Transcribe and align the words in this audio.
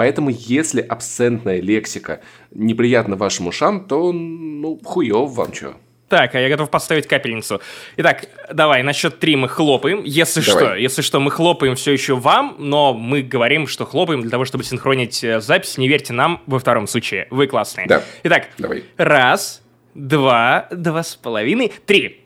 Поэтому, 0.00 0.30
если 0.30 0.80
абсентная 0.80 1.60
лексика 1.60 2.22
неприятна 2.52 3.16
вашим 3.16 3.48
ушам, 3.48 3.86
то, 3.86 4.12
ну, 4.12 4.80
хуёв 4.82 5.34
вам 5.34 5.52
чё. 5.52 5.74
Так, 6.08 6.34
а 6.34 6.40
я 6.40 6.48
готов 6.48 6.70
поставить 6.70 7.06
капельницу. 7.06 7.60
Итак, 7.98 8.24
давай, 8.50 8.82
на 8.82 8.94
счет 8.94 9.18
три 9.18 9.36
мы 9.36 9.46
хлопаем. 9.46 10.00
Если 10.02 10.40
давай. 10.40 10.64
что, 10.64 10.74
если 10.74 11.02
что, 11.02 11.20
мы 11.20 11.30
хлопаем 11.30 11.74
все 11.74 11.92
еще 11.92 12.14
вам, 12.14 12.56
но 12.58 12.94
мы 12.94 13.20
говорим, 13.20 13.66
что 13.66 13.84
хлопаем 13.84 14.22
для 14.22 14.30
того, 14.30 14.46
чтобы 14.46 14.64
синхронить 14.64 15.22
э, 15.22 15.38
запись. 15.42 15.76
Не 15.76 15.86
верьте 15.86 16.14
нам 16.14 16.40
во 16.46 16.58
втором 16.58 16.86
случае. 16.86 17.28
Вы 17.28 17.46
классные. 17.46 17.86
Да. 17.86 18.02
Итак, 18.22 18.48
давай. 18.56 18.84
раз, 18.96 19.60
два, 19.94 20.66
два 20.70 21.02
с 21.02 21.14
половиной, 21.14 21.74
три. 21.84 22.22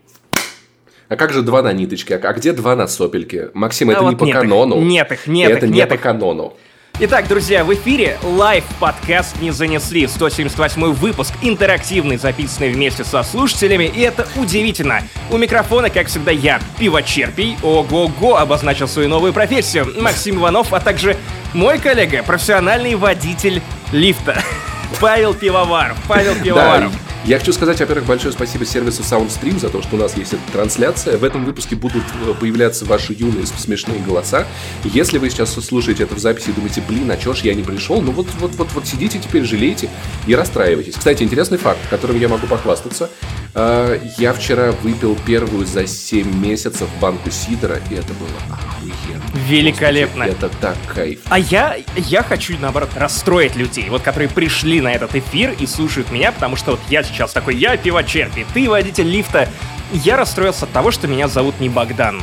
А 1.09 1.17
как 1.17 1.33
же 1.33 1.43
два 1.43 1.61
на 1.61 1.73
ниточке? 1.73 2.19
А 2.19 2.33
где 2.35 2.53
два 2.53 2.77
на 2.77 2.87
сопельке? 2.87 3.51
Максим, 3.53 3.91
это 3.91 3.99
а 3.99 4.03
не 4.05 4.11
вот 4.11 4.19
по 4.21 4.25
нет 4.27 4.37
канону. 4.37 4.77
Их, 4.77 4.85
нет 4.85 5.11
их, 5.11 5.27
нет 5.27 5.51
это 5.51 5.67
их, 5.67 5.73
не 5.73 5.79
нет 5.79 5.89
по 5.89 5.95
их. 5.95 6.01
канону. 6.01 6.57
Итак, 7.01 7.27
друзья, 7.27 7.65
в 7.65 7.75
эфире 7.75 8.19
лайв-подкаст 8.23 9.41
«Не 9.41 9.51
занесли» 9.51 10.07
178 10.07 10.93
выпуск, 10.93 11.35
интерактивный, 11.43 12.19
записанный 12.19 12.71
вместе 12.71 13.03
со 13.03 13.25
слушателями, 13.25 13.87
и 13.87 14.01
это 14.03 14.29
удивительно. 14.37 15.03
У 15.29 15.37
микрофона, 15.37 15.91
как 15.91 16.07
всегда, 16.07 16.31
я, 16.31 16.61
Пивочерпий, 16.79 17.59
ого-го, 17.65 18.37
обозначил 18.37 18.87
свою 18.87 19.09
новую 19.09 19.33
профессию, 19.33 19.93
Максим 20.01 20.37
Иванов, 20.37 20.73
а 20.73 20.79
также 20.79 21.17
мой 21.53 21.81
коллега, 21.81 22.23
профессиональный 22.23 22.95
водитель 22.95 23.61
лифта, 23.91 24.41
Павел 25.01 25.35
Пивоваров. 25.35 25.99
Павел 26.07 26.37
Пивоваров. 26.37 26.93
Да, 26.93 27.14
я 27.27 27.39
хочу 27.39 27.55
сказать, 27.55 27.81
во-первых, 27.81 28.05
большое 28.07 28.33
спасибо 28.33 28.67
сервису 28.67 29.03
SoundStream 29.03 29.59
за 29.59 29.71
то, 29.71 29.81
что 29.81 29.97
у 29.97 29.99
нас 29.99 30.15
есть 30.17 30.35
эта 30.35 30.43
трансляция. 30.53 31.17
В 31.17 31.25
этом 31.25 31.47
выпуске 31.47 31.75
будут 31.75 32.03
э, 32.27 32.35
появляться 32.39 32.85
ваши 32.85 33.15
юные 33.15 33.47
смешные 33.47 34.01
голоса. 34.01 34.47
Если 34.85 35.17
вы 35.17 35.31
сейчас 35.31 35.55
слушаете 35.55 36.03
это 36.03 36.15
в 36.15 36.19
записи 36.19 36.51
и 36.51 36.53
думаете, 36.53 36.83
блин, 36.87 37.11
а 37.11 37.17
чё 37.17 37.33
ж 37.33 37.39
я 37.41 37.55
не 37.55 37.63
пришел, 37.63 38.03
ну 38.03 38.13
вот, 38.13 38.27
вот, 38.41 38.55
вот, 38.57 38.69
вот 38.75 38.87
сидите 38.87 39.19
теперь, 39.19 39.45
жалеете 39.45 39.89
и 40.27 40.35
расстраивайтесь. 40.35 40.97
Кстати, 40.97 41.23
интересный 41.23 41.57
факт, 41.57 41.79
которым 41.89 42.21
я 42.21 42.29
могу 42.29 42.47
похвастаться. 42.47 43.09
Э, 43.55 43.99
я 44.19 44.35
вчера 44.35 44.73
выпил 44.83 45.17
первую 45.27 45.65
за 45.65 45.87
7 45.87 46.39
месяцев 46.39 46.89
банку 47.01 47.31
сидора, 47.31 47.81
и 47.91 47.95
это 47.95 48.13
было 48.15 48.29
охуенно. 48.51 49.23
Великолепно. 49.49 50.27
Господи, 50.27 50.47
это 50.47 50.57
так 50.61 50.77
кайф. 50.95 51.21
А 51.29 51.39
я, 51.39 51.77
я 51.97 52.23
хочу, 52.23 52.55
наоборот, 52.59 52.91
расстроить 52.97 53.57
людей, 53.57 53.89
вот 53.89 54.03
которые 54.03 54.29
пришли 54.29 54.81
на 54.81 54.93
этот 54.93 55.15
эфир 55.15 55.55
и 55.59 55.67
слушают 55.67 56.11
меня, 56.11 56.33
потому 56.33 56.57
что 56.57 56.73
вот 56.73 56.81
я 56.91 57.03
сейчас 57.15 57.33
такой, 57.33 57.57
я 57.57 57.77
пивочерпи, 57.77 58.47
ты 58.53 58.69
водитель 58.69 59.09
лифта. 59.09 59.49
Я 59.93 60.17
расстроился 60.17 60.65
от 60.65 60.73
того, 60.73 60.91
что 60.91 61.07
меня 61.07 61.29
зовут 61.29 61.61
не 61.61 61.69
Богдан. 61.69 62.23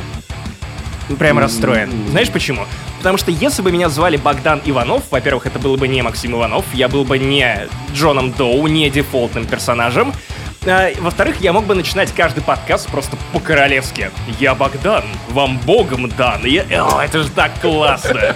Прям 1.18 1.38
расстроен. 1.38 1.90
Знаешь 2.10 2.30
почему? 2.30 2.66
Потому 2.98 3.18
что 3.18 3.30
если 3.30 3.62
бы 3.62 3.72
меня 3.72 3.88
звали 3.88 4.16
Богдан 4.16 4.62
Иванов, 4.64 5.04
во-первых, 5.10 5.46
это 5.46 5.58
был 5.58 5.76
бы 5.76 5.88
не 5.88 6.02
Максим 6.02 6.34
Иванов, 6.34 6.64
я 6.72 6.88
был 6.88 7.04
бы 7.04 7.18
не 7.18 7.68
Джоном 7.92 8.32
Доу, 8.32 8.66
не 8.68 8.88
дефолтным 8.90 9.46
персонажем. 9.46 10.12
А, 10.64 10.92
во-вторых, 11.00 11.40
я 11.40 11.52
мог 11.52 11.66
бы 11.66 11.74
начинать 11.74 12.12
каждый 12.12 12.42
подкаст 12.42 12.88
просто 12.88 13.16
по-королевски. 13.32 14.10
Я 14.38 14.54
Богдан, 14.54 15.04
вам 15.30 15.58
богом 15.58 16.08
дан. 16.08 16.44
Я... 16.44 16.62
О, 16.84 17.02
это 17.02 17.22
же 17.22 17.30
так 17.30 17.60
классно. 17.60 18.34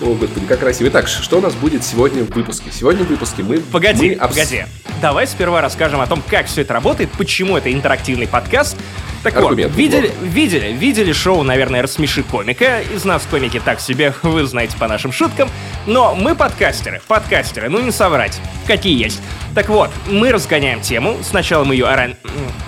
О, 0.00 0.14
господи, 0.14 0.46
как 0.46 0.60
красиво. 0.60 0.88
Итак, 0.88 1.08
что 1.08 1.38
у 1.38 1.40
нас 1.40 1.54
будет 1.54 1.82
сегодня 1.84 2.22
в 2.22 2.30
выпуске? 2.30 2.70
Сегодня 2.70 3.04
в 3.04 3.08
выпуске 3.08 3.42
мы... 3.42 3.58
Погоди, 3.58 4.10
мы 4.10 4.28
погоди. 4.28 4.64
Давай 5.00 5.26
сперва 5.26 5.60
расскажем 5.60 6.00
о 6.00 6.06
том, 6.06 6.22
как 6.28 6.46
все 6.46 6.62
это 6.62 6.72
работает, 6.72 7.10
почему 7.10 7.56
это 7.56 7.72
интерактивный 7.72 8.28
подкаст. 8.28 8.76
Так 9.24 9.36
Аргумент, 9.38 9.72
вот, 9.72 9.78
видели, 9.78 10.12
видели, 10.20 10.72
видели 10.72 11.12
шоу, 11.12 11.42
наверное, 11.44 11.80
«Рассмеши 11.80 12.22
комика». 12.22 12.82
Из 12.82 13.06
нас 13.06 13.26
комики 13.30 13.58
так 13.58 13.80
себе, 13.80 14.14
вы 14.22 14.44
знаете 14.44 14.76
по 14.76 14.86
нашим 14.86 15.12
шуткам. 15.12 15.48
Но 15.86 16.14
мы 16.14 16.34
подкастеры, 16.34 17.00
подкастеры, 17.08 17.70
ну 17.70 17.80
не 17.80 17.90
соврать. 17.90 18.38
Какие 18.66 19.02
есть. 19.02 19.22
Так 19.54 19.70
вот, 19.70 19.90
мы 20.08 20.30
разгоняем 20.30 20.82
тему, 20.82 21.16
сначала 21.24 21.64
мы 21.64 21.74
ее 21.74 21.86
оран... 21.86 22.16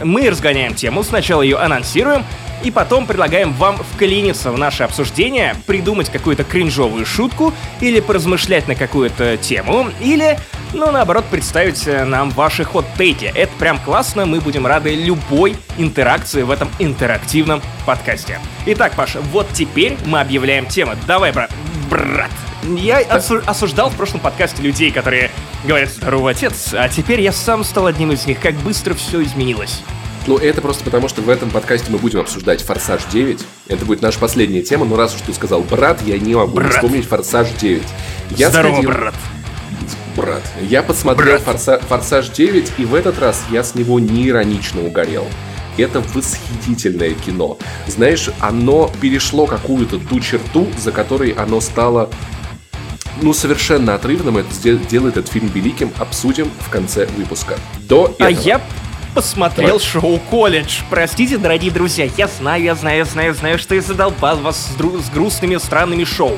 Мы 0.02 0.28
разгоняем 0.28 0.74
тему, 0.74 1.02
сначала 1.02 1.42
ее 1.42 1.58
анонсируем, 1.58 2.24
и 2.64 2.70
потом 2.70 3.06
предлагаем 3.06 3.52
вам 3.52 3.76
вклиниться 3.76 4.50
в 4.50 4.58
наше 4.58 4.82
обсуждение, 4.82 5.56
придумать 5.66 6.10
какую-то 6.10 6.44
кринжовую 6.44 7.06
шутку, 7.06 7.52
или 7.80 8.00
поразмышлять 8.00 8.68
на 8.68 8.74
какую-то 8.74 9.36
тему, 9.36 9.88
или, 10.00 10.38
ну, 10.72 10.90
наоборот, 10.90 11.24
представить 11.30 11.86
э, 11.86 12.04
нам 12.04 12.30
ваши 12.30 12.64
хот-тейки. 12.64 13.32
Это 13.34 13.52
прям 13.58 13.78
классно, 13.78 14.26
мы 14.26 14.40
будем 14.40 14.66
рады 14.66 14.94
любой 14.94 15.56
интеракции 15.78 16.42
в 16.42 16.50
этом 16.50 16.70
интерактивном 16.78 17.62
подкасте. 17.84 18.38
Итак, 18.66 18.92
Паша, 18.96 19.20
вот 19.32 19.48
теперь 19.52 19.96
мы 20.06 20.20
объявляем 20.20 20.66
тему. 20.66 20.92
Давай, 21.06 21.32
брат, 21.32 21.50
брат, 21.90 22.30
я 22.76 22.98
осуждал 22.98 23.90
в 23.90 23.94
прошлом 23.96 24.20
подкасте 24.20 24.62
людей, 24.62 24.90
которые 24.90 25.30
говорят 25.64 25.90
«Здорово, 25.90 26.30
отец», 26.30 26.74
а 26.74 26.88
теперь 26.88 27.20
я 27.20 27.32
сам 27.32 27.62
стал 27.64 27.86
одним 27.86 28.12
из 28.12 28.26
них. 28.26 28.40
Как 28.40 28.54
быстро 28.56 28.94
все 28.94 29.22
изменилось. 29.22 29.82
Ну, 30.26 30.38
это 30.38 30.60
просто 30.60 30.82
потому, 30.82 31.08
что 31.08 31.22
в 31.22 31.28
этом 31.28 31.50
подкасте 31.50 31.90
мы 31.92 31.98
будем 31.98 32.18
обсуждать 32.18 32.60
«Форсаж 32.62 33.02
9». 33.12 33.40
Это 33.68 33.84
будет 33.84 34.02
наша 34.02 34.18
последняя 34.18 34.62
тема, 34.62 34.84
но 34.84 34.96
раз 34.96 35.14
уж 35.14 35.20
ты 35.20 35.32
сказал 35.32 35.60
«брат», 35.60 36.02
я 36.02 36.18
не 36.18 36.34
могу 36.34 36.56
брат. 36.56 36.74
вспомнить 36.74 37.06
«Форсаж 37.06 37.48
9». 37.50 37.82
Я 38.30 38.50
Здорово, 38.50 38.72
сходил... 38.72 38.90
брат. 38.90 39.14
Брат. 40.16 40.42
Я 40.62 40.82
подсмотрел 40.82 41.38
Форса... 41.38 41.78
«Форсаж 41.88 42.30
9», 42.30 42.72
и 42.78 42.84
в 42.84 42.94
этот 42.96 43.20
раз 43.20 43.44
я 43.52 43.62
с 43.62 43.76
него 43.76 44.00
не 44.00 44.28
иронично 44.28 44.84
угорел. 44.84 45.26
Это 45.78 46.00
восхитительное 46.00 47.14
кино. 47.14 47.58
Знаешь, 47.86 48.28
оно 48.40 48.90
перешло 49.00 49.46
какую-то 49.46 50.00
ту 50.00 50.18
черту, 50.18 50.66
за 50.76 50.90
которой 50.90 51.30
оно 51.30 51.60
стало 51.60 52.10
ну, 53.22 53.32
совершенно 53.32 53.94
отрывным. 53.94 54.38
Это 54.38 54.48
делает 54.88 55.18
этот 55.18 55.30
фильм 55.30 55.48
великим. 55.54 55.92
Обсудим 55.98 56.50
в 56.60 56.70
конце 56.70 57.06
выпуска. 57.06 57.56
До 57.80 58.06
а 58.18 58.28
этого. 58.28 58.28
А 58.28 58.30
я 58.30 58.60
посмотрел 59.16 59.80
шоу 59.80 60.18
«Колледж». 60.18 60.82
Простите, 60.90 61.38
дорогие 61.38 61.70
друзья, 61.70 62.06
я 62.18 62.28
знаю, 62.28 62.62
я 62.62 62.74
знаю, 62.74 62.98
я 62.98 63.04
знаю, 63.06 63.34
знаю, 63.34 63.58
что 63.58 63.74
я 63.74 63.80
задолбал 63.80 64.36
вас 64.36 64.58
с, 64.58 64.76
дру- 64.78 65.02
с 65.02 65.08
грустными, 65.08 65.56
странными 65.56 66.04
шоу. 66.04 66.36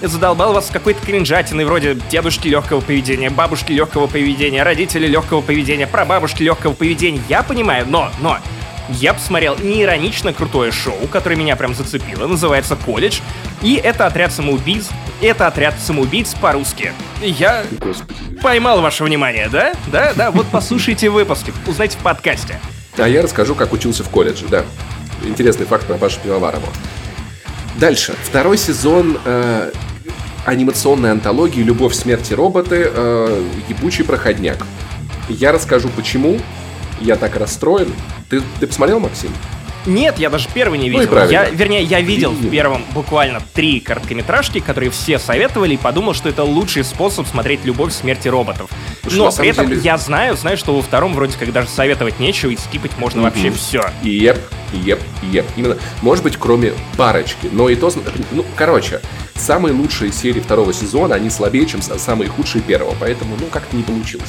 Я 0.00 0.06
задолбал 0.06 0.52
вас 0.52 0.68
с 0.68 0.70
какой-то 0.70 1.04
кринжатиной 1.04 1.64
вроде 1.64 1.96
дедушки 2.08 2.46
легкого 2.46 2.80
поведения, 2.80 3.30
бабушки 3.30 3.72
легкого 3.72 4.06
поведения, 4.06 4.62
родители 4.62 5.08
легкого 5.08 5.40
поведения, 5.40 5.88
прабабушки 5.88 6.44
легкого 6.44 6.72
поведения. 6.72 7.20
Я 7.28 7.42
понимаю, 7.42 7.84
но, 7.88 8.10
но, 8.20 8.38
я 8.92 9.14
посмотрел 9.14 9.56
неиронично 9.58 10.32
крутое 10.32 10.72
шоу, 10.72 11.06
которое 11.10 11.36
меня 11.36 11.56
прям 11.56 11.74
зацепило, 11.74 12.26
называется 12.26 12.76
«Колледж», 12.76 13.20
и 13.62 13.74
это 13.74 14.06
«Отряд 14.06 14.32
самоубийц», 14.32 14.88
это 15.20 15.46
«Отряд 15.46 15.74
самоубийц» 15.78 16.34
по-русски. 16.34 16.92
Я 17.22 17.64
Господи. 17.78 18.14
поймал 18.42 18.80
ваше 18.80 19.04
внимание, 19.04 19.48
да? 19.48 19.72
Да, 19.86 20.12
да, 20.14 20.30
вот 20.30 20.46
послушайте 20.50 21.10
выпуски, 21.10 21.52
узнайте 21.66 21.96
в 21.98 22.02
подкасте. 22.02 22.60
А 22.98 23.08
я 23.08 23.22
расскажу, 23.22 23.54
как 23.54 23.72
учился 23.72 24.04
в 24.04 24.08
колледже, 24.08 24.46
да. 24.48 24.64
Интересный 25.22 25.66
факт 25.66 25.86
про 25.86 25.94
Пашу 25.94 26.18
Пивоварову. 26.22 26.66
Дальше. 27.76 28.14
Второй 28.24 28.58
сезон 28.58 29.18
э, 29.24 29.70
анимационной 30.44 31.12
антологии 31.12 31.62
«Любовь, 31.62 31.94
смерти 31.94 32.32
роботы. 32.32 32.90
Э, 32.92 33.44
ебучий 33.68 34.04
проходняк». 34.04 34.66
Я 35.28 35.52
расскажу, 35.52 35.88
почему 35.94 36.40
я 37.00 37.16
так 37.16 37.36
расстроен, 37.36 37.92
ты, 38.30 38.40
ты 38.60 38.66
посмотрел, 38.66 39.00
Максим? 39.00 39.32
Нет, 39.86 40.18
я 40.18 40.30
даже 40.30 40.48
первый 40.52 40.78
не 40.78 40.90
видел. 40.90 41.08
Ну 41.10 41.30
я, 41.30 41.48
вернее, 41.48 41.82
я 41.82 42.00
видел 42.00 42.32
в 42.32 42.50
первом 42.50 42.84
буквально 42.92 43.40
три 43.54 43.80
короткометражки, 43.80 44.60
которые 44.60 44.90
все 44.90 45.18
советовали, 45.18 45.74
и 45.74 45.76
подумал, 45.76 46.14
что 46.14 46.28
это 46.28 46.44
лучший 46.44 46.84
способ 46.84 47.26
смотреть 47.26 47.64
«Любовь, 47.64 47.92
смерти 47.92 48.28
роботов». 48.28 48.70
Слушай, 49.02 49.16
Но 49.16 49.32
при 49.32 49.48
этом 49.48 49.68
деле... 49.68 49.80
я 49.80 49.96
знаю, 49.96 50.36
знаю, 50.36 50.56
что 50.56 50.74
во 50.74 50.82
втором 50.82 51.14
вроде 51.14 51.36
как 51.38 51.52
даже 51.52 51.68
советовать 51.68 52.20
нечего, 52.20 52.50
и 52.50 52.56
скипать 52.56 52.96
можно 52.98 53.20
mm-hmm. 53.20 53.22
вообще 53.22 53.50
все. 53.50 53.90
Еп, 54.02 54.38
еп, 54.72 55.00
еп. 55.22 55.46
Именно. 55.56 55.78
Может 56.02 56.24
быть, 56.24 56.36
кроме 56.36 56.72
парочки. 56.96 57.48
Но 57.50 57.68
и 57.68 57.76
то... 57.76 57.90
Ну, 58.32 58.44
короче, 58.56 59.00
самые 59.34 59.72
лучшие 59.74 60.12
серии 60.12 60.40
второго 60.40 60.72
сезона, 60.72 61.14
они 61.14 61.30
слабее, 61.30 61.66
чем 61.66 61.82
самые 61.82 62.28
худшие 62.28 62.62
первого. 62.62 62.94
Поэтому, 63.00 63.36
ну, 63.38 63.46
как-то 63.46 63.76
не 63.76 63.82
получилось. 63.82 64.28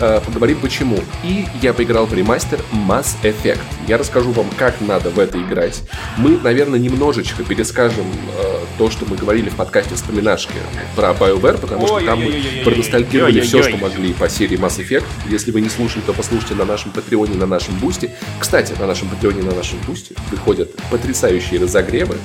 Э, 0.00 0.20
поговорим 0.24 0.58
почему. 0.60 0.98
И 1.22 1.46
я 1.60 1.74
поиграл 1.74 2.06
в 2.06 2.14
ремастер 2.14 2.60
Mass 2.72 3.16
Effect. 3.22 3.60
Я 3.86 3.98
расскажу 3.98 4.32
вам, 4.32 4.46
как 4.56 4.69
надо 4.80 5.10
в 5.10 5.18
это 5.18 5.40
играть. 5.40 5.82
Мы, 6.16 6.38
наверное, 6.38 6.78
немножечко 6.78 7.42
перескажем 7.42 8.06
э, 8.38 8.60
то, 8.78 8.90
что 8.90 9.06
мы 9.06 9.16
говорили 9.16 9.48
в 9.48 9.56
подкасте 9.56 9.94
«Вспоминашки» 9.94 10.54
про 10.96 11.10
BioWare, 11.10 11.58
потому 11.58 11.86
что 11.86 12.00
там 12.00 12.20
мы 12.22 12.42
проностальгировали 12.64 13.40
все, 13.40 13.62
что 13.62 13.76
могли 13.76 14.12
по 14.12 14.28
серии 14.28 14.58
Mass 14.58 14.78
Effect. 14.78 15.04
Если 15.28 15.50
вы 15.50 15.60
не 15.60 15.68
слушали, 15.68 16.02
то 16.02 16.12
послушайте 16.12 16.54
на 16.54 16.64
нашем 16.64 16.90
Патреоне, 16.92 17.34
на 17.34 17.46
нашем 17.46 17.74
Бусте. 17.78 18.14
Кстати, 18.38 18.74
на 18.78 18.86
нашем 18.86 19.08
Патреоне, 19.08 19.42
на 19.42 19.54
нашем 19.54 19.78
Бусте 19.86 20.14
выходят 20.30 20.70
потрясающие 20.90 21.60
разогревы 21.60 22.16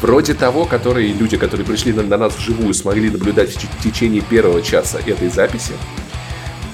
вроде 0.00 0.34
того, 0.34 0.64
которые 0.64 1.12
люди, 1.12 1.36
которые 1.36 1.66
пришли 1.66 1.92
на, 1.92 2.02
на 2.02 2.16
нас 2.16 2.36
вживую, 2.36 2.74
смогли 2.74 3.10
наблюдать 3.10 3.50
в 3.50 3.82
течение 3.82 4.22
первого 4.22 4.62
часа 4.62 4.98
этой 4.98 5.28
записи, 5.28 5.72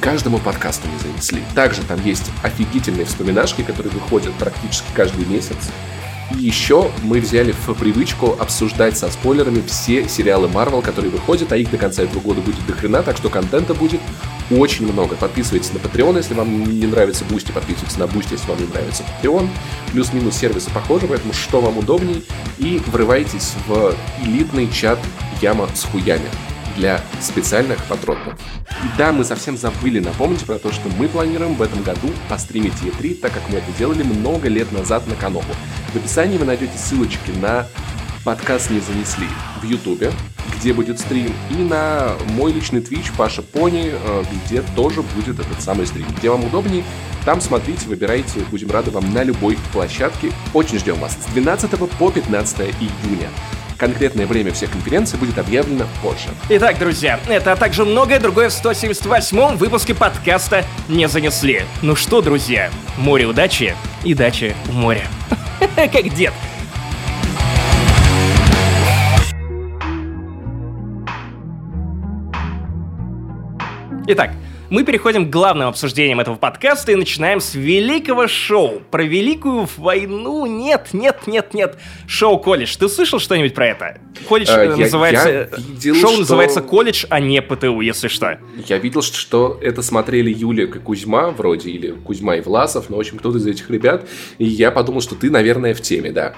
каждому 0.01 0.39
подкасту 0.39 0.87
не 0.89 0.99
занесли. 0.99 1.43
Также 1.55 1.83
там 1.83 2.03
есть 2.05 2.31
офигительные 2.43 3.07
вспоминашки, 3.07 3.63
которые 3.63 3.93
выходят 3.93 4.33
практически 4.35 4.87
каждый 4.95 5.27
месяц. 5.27 5.57
И 6.35 6.39
еще 6.39 6.91
мы 7.03 7.21
взяли 7.21 7.53
в 7.53 7.73
привычку 7.75 8.37
обсуждать 8.39 8.99
со 8.99 9.09
спойлерами 9.11 9.63
все 9.67 10.09
сериалы 10.09 10.49
Marvel, 10.49 10.83
которые 10.83 11.11
выходят, 11.11 11.53
а 11.53 11.57
их 11.57 11.71
до 11.71 11.79
конца 11.79 12.03
этого 12.03 12.21
года 12.21 12.41
будет 12.41 12.65
дохрена, 12.67 13.03
так 13.03 13.17
что 13.17 13.29
контента 13.31 13.75
будет 13.75 14.01
очень 14.51 14.91
много. 14.91 15.15
Подписывайтесь 15.15 15.73
на 15.73 15.79
Patreon, 15.79 16.17
если 16.17 16.35
вам 16.35 16.65
не 16.65 16.87
нравится 16.87 17.25
Boosty, 17.25 17.53
подписывайтесь 17.53 17.97
на 17.97 18.05
Boosty, 18.05 18.33
если 18.33 18.49
вам 18.49 18.59
не 18.61 18.67
нравится 18.67 19.05
Patreon. 19.23 19.49
Плюс-минус 19.93 20.37
сервисы 20.37 20.71
похожи, 20.71 21.07
поэтому 21.07 21.33
что 21.33 21.61
вам 21.61 21.79
удобней. 21.79 22.25
И 22.59 22.83
врывайтесь 22.87 23.53
в 23.69 23.95
элитный 24.25 24.69
чат 24.71 24.99
Яма 25.41 25.69
с 25.75 25.85
хуями 25.85 26.29
для 26.77 27.01
специальных 27.21 27.83
патронов. 27.85 28.35
И 28.85 28.99
да, 28.99 29.13
мы 29.13 29.25
совсем 29.25 29.57
забыли 29.57 30.01
напомнить 30.01 30.45
про 30.45 30.59
то, 30.59 30.73
что 30.73 30.89
мы 30.99 31.09
планируем 31.09 31.55
в 31.55 31.63
этом 31.63 31.83
году 31.83 32.09
постримить 32.29 32.75
E3, 32.83 33.17
так 33.17 33.33
как 33.33 33.43
мы 33.51 33.59
это 33.59 33.73
делали 33.79 34.03
много 34.03 34.49
лет 34.49 34.71
назад 34.73 35.07
на 35.07 35.15
Канопу. 35.15 35.55
В 35.93 35.97
описании 35.97 36.39
вы 36.39 36.45
найдете 36.45 36.77
ссылочки 36.79 37.31
на 37.41 37.67
подкаст 38.25 38.71
«Не 38.71 38.81
занесли» 38.81 39.29
в 39.63 39.65
Ютубе, 39.65 40.13
где 40.59 40.73
будет 40.73 40.99
стрим, 40.99 41.33
и 41.51 41.55
на 41.55 42.17
мой 42.31 42.53
личный 42.53 42.81
твич 42.81 43.13
Паша 43.17 43.43
Пони, 43.43 43.93
э, 43.93 44.25
где 44.47 44.63
тоже 44.75 45.03
будет 45.03 45.39
этот 45.39 45.61
самый 45.63 45.87
стрим. 45.87 46.07
Где 46.19 46.31
вам 46.31 46.45
удобней, 46.45 46.85
там 47.25 47.41
смотрите, 47.41 47.87
выбирайте, 47.87 48.41
будем 48.51 48.71
рады 48.71 48.91
вам 48.91 49.13
на 49.13 49.23
любой 49.23 49.59
площадке. 49.73 50.33
Очень 50.55 50.79
ждем 50.79 50.97
вас 50.99 51.13
с 51.13 51.33
12 51.33 51.71
по 51.99 52.11
15 52.11 52.61
июня. 52.81 53.31
Конкретное 53.79 54.27
время 54.27 54.53
всех 54.53 54.71
конференций 54.71 55.19
будет 55.19 55.39
объявлено 55.39 55.87
позже. 56.03 56.29
Итак, 56.49 56.79
друзья, 56.79 57.21
это 57.29 57.53
а 57.53 57.57
также 57.57 57.85
многое 57.85 58.19
другое 58.19 58.49
в 58.49 58.53
178-м 58.53 59.57
выпуске 59.59 59.95
подкаста 59.95 60.65
«Не 60.89 61.09
занесли». 61.09 61.63
Ну 61.83 61.95
что, 61.95 62.23
друзья, 62.23 62.71
море 62.97 63.27
удачи 63.27 63.75
и 64.03 64.15
дачи 64.15 64.55
в 64.65 64.73
море. 64.73 65.03
Как 65.77 66.15
дед. 66.15 66.33
Итак, 74.09 74.31
мы 74.71 74.85
переходим 74.85 75.27
к 75.27 75.31
главным 75.31 75.69
обсуждениям 75.69 76.21
этого 76.21 76.37
подкаста 76.37 76.93
и 76.93 76.95
начинаем 76.95 77.41
с 77.41 77.55
великого 77.55 78.27
шоу. 78.27 78.83
Про 78.91 79.05
великую 79.05 79.69
войну 79.77 80.47
нет, 80.47 80.89
нет, 80.93 81.27
нет, 81.27 81.55
нет. 81.55 81.79
Шоу 82.07 82.39
«Колледж». 82.39 82.77
Ты 82.77 82.89
слышал 82.89 83.19
что-нибудь 83.19 83.55
про 83.55 83.69
это? 83.69 83.99
Колледж 84.29 84.51
я, 84.51 84.77
называется... 84.77 85.29
Я 85.29 85.45
видел, 85.57 85.95
шоу 85.95 86.11
что... 86.11 86.21
называется 86.21 86.63
«Колледж», 86.63 87.05
а 87.09 87.21
не 87.21 87.41
ПТУ, 87.41 87.81
если 87.81 88.09
что. 88.09 88.39
Я 88.67 88.79
видел, 88.79 89.03
что 89.03 89.59
это 89.63 89.83
смотрели 89.83 90.33
Юлия 90.33 90.65
и 90.65 90.79
Кузьма 90.79 91.31
вроде, 91.31 91.71
или 91.71 91.93
Кузьма 91.93 92.37
и 92.37 92.41
Власов, 92.41 92.91
но, 92.91 92.97
в 92.97 93.01
общем, 93.01 93.19
кто-то 93.19 93.39
из 93.39 93.47
этих 93.47 93.71
ребят. 93.71 94.09
И 94.39 94.45
я 94.45 94.71
подумал, 94.71 95.01
что 95.01 95.15
ты, 95.15 95.31
наверное, 95.31 95.75
в 95.75 95.81
теме, 95.81 96.11
да. 96.11 96.35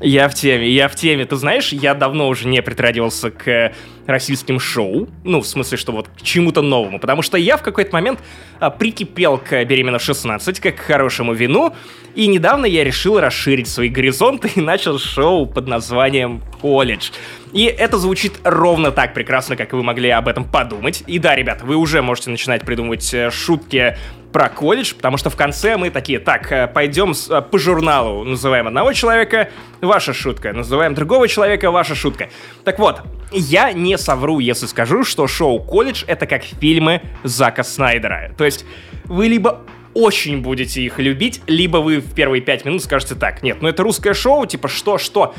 Я 0.00 0.28
в 0.28 0.34
теме, 0.34 0.70
я 0.70 0.88
в 0.88 0.94
теме. 0.94 1.24
Ты 1.24 1.36
знаешь, 1.36 1.72
я 1.72 1.94
давно 1.94 2.28
уже 2.28 2.46
не 2.46 2.62
притрагивался 2.62 3.30
к 3.30 3.72
российским 4.08 4.58
шоу. 4.58 5.06
Ну, 5.22 5.42
в 5.42 5.46
смысле, 5.46 5.76
что 5.76 5.92
вот 5.92 6.08
к 6.08 6.22
чему-то 6.22 6.62
новому. 6.62 6.98
Потому 6.98 7.20
что 7.20 7.36
я 7.36 7.58
в 7.58 7.62
какой-то 7.62 7.92
момент 7.92 8.20
а, 8.58 8.70
прикипел 8.70 9.36
к 9.36 9.64
«Беременна 9.64 9.98
16», 9.98 10.60
как 10.60 10.76
к 10.76 10.80
хорошему 10.80 11.34
вину. 11.34 11.74
И 12.14 12.26
недавно 12.26 12.64
я 12.64 12.84
решил 12.84 13.20
расширить 13.20 13.68
свои 13.68 13.90
горизонты 13.90 14.50
и 14.54 14.60
начал 14.60 14.98
шоу 14.98 15.46
под 15.46 15.68
названием 15.68 16.42
«Колледж». 16.60 17.10
И 17.52 17.64
это 17.64 17.98
звучит 17.98 18.40
ровно 18.44 18.92
так 18.92 19.14
прекрасно, 19.14 19.56
как 19.56 19.72
вы 19.72 19.82
могли 19.82 20.10
об 20.10 20.28
этом 20.28 20.44
подумать. 20.44 21.04
И 21.06 21.18
да, 21.18 21.34
ребята, 21.34 21.64
вы 21.64 21.76
уже 21.76 22.02
можете 22.02 22.30
начинать 22.30 22.62
придумывать 22.62 23.12
э, 23.14 23.30
шутки 23.30 23.96
про 24.32 24.48
колледж, 24.48 24.94
потому 24.94 25.16
что 25.16 25.30
в 25.30 25.36
конце 25.36 25.76
мы 25.76 25.90
такие, 25.90 26.18
так, 26.18 26.50
э, 26.52 26.66
пойдем 26.66 27.12
э, 27.12 27.42
по 27.42 27.58
журналу, 27.58 28.24
называем 28.24 28.66
одного 28.66 28.92
человека, 28.92 29.48
ваша 29.80 30.12
шутка, 30.12 30.52
называем 30.52 30.94
другого 30.94 31.28
человека, 31.28 31.70
ваша 31.70 31.94
шутка. 31.94 32.28
Так 32.64 32.78
вот, 32.78 33.00
я 33.32 33.72
не 33.72 33.98
совру, 33.98 34.38
если 34.38 34.66
скажу, 34.66 35.04
что 35.04 35.26
шоу 35.26 35.60
«Колледж»— 35.60 36.04
это 36.06 36.26
как 36.26 36.42
фильмы 36.42 37.02
Зака 37.24 37.62
Снайдера. 37.62 38.32
То 38.36 38.44
есть 38.44 38.64
вы 39.04 39.28
либо 39.28 39.60
очень 39.94 40.42
будете 40.42 40.82
их 40.82 40.98
любить, 40.98 41.40
либо 41.46 41.78
вы 41.78 41.98
в 41.98 42.14
первые 42.14 42.40
пять 42.40 42.64
минут 42.64 42.82
скажете 42.84 43.14
так, 43.14 43.42
нет, 43.42 43.58
ну 43.60 43.68
это 43.68 43.82
русское 43.82 44.14
шоу, 44.14 44.46
типа 44.46 44.68
что-что. 44.68 45.34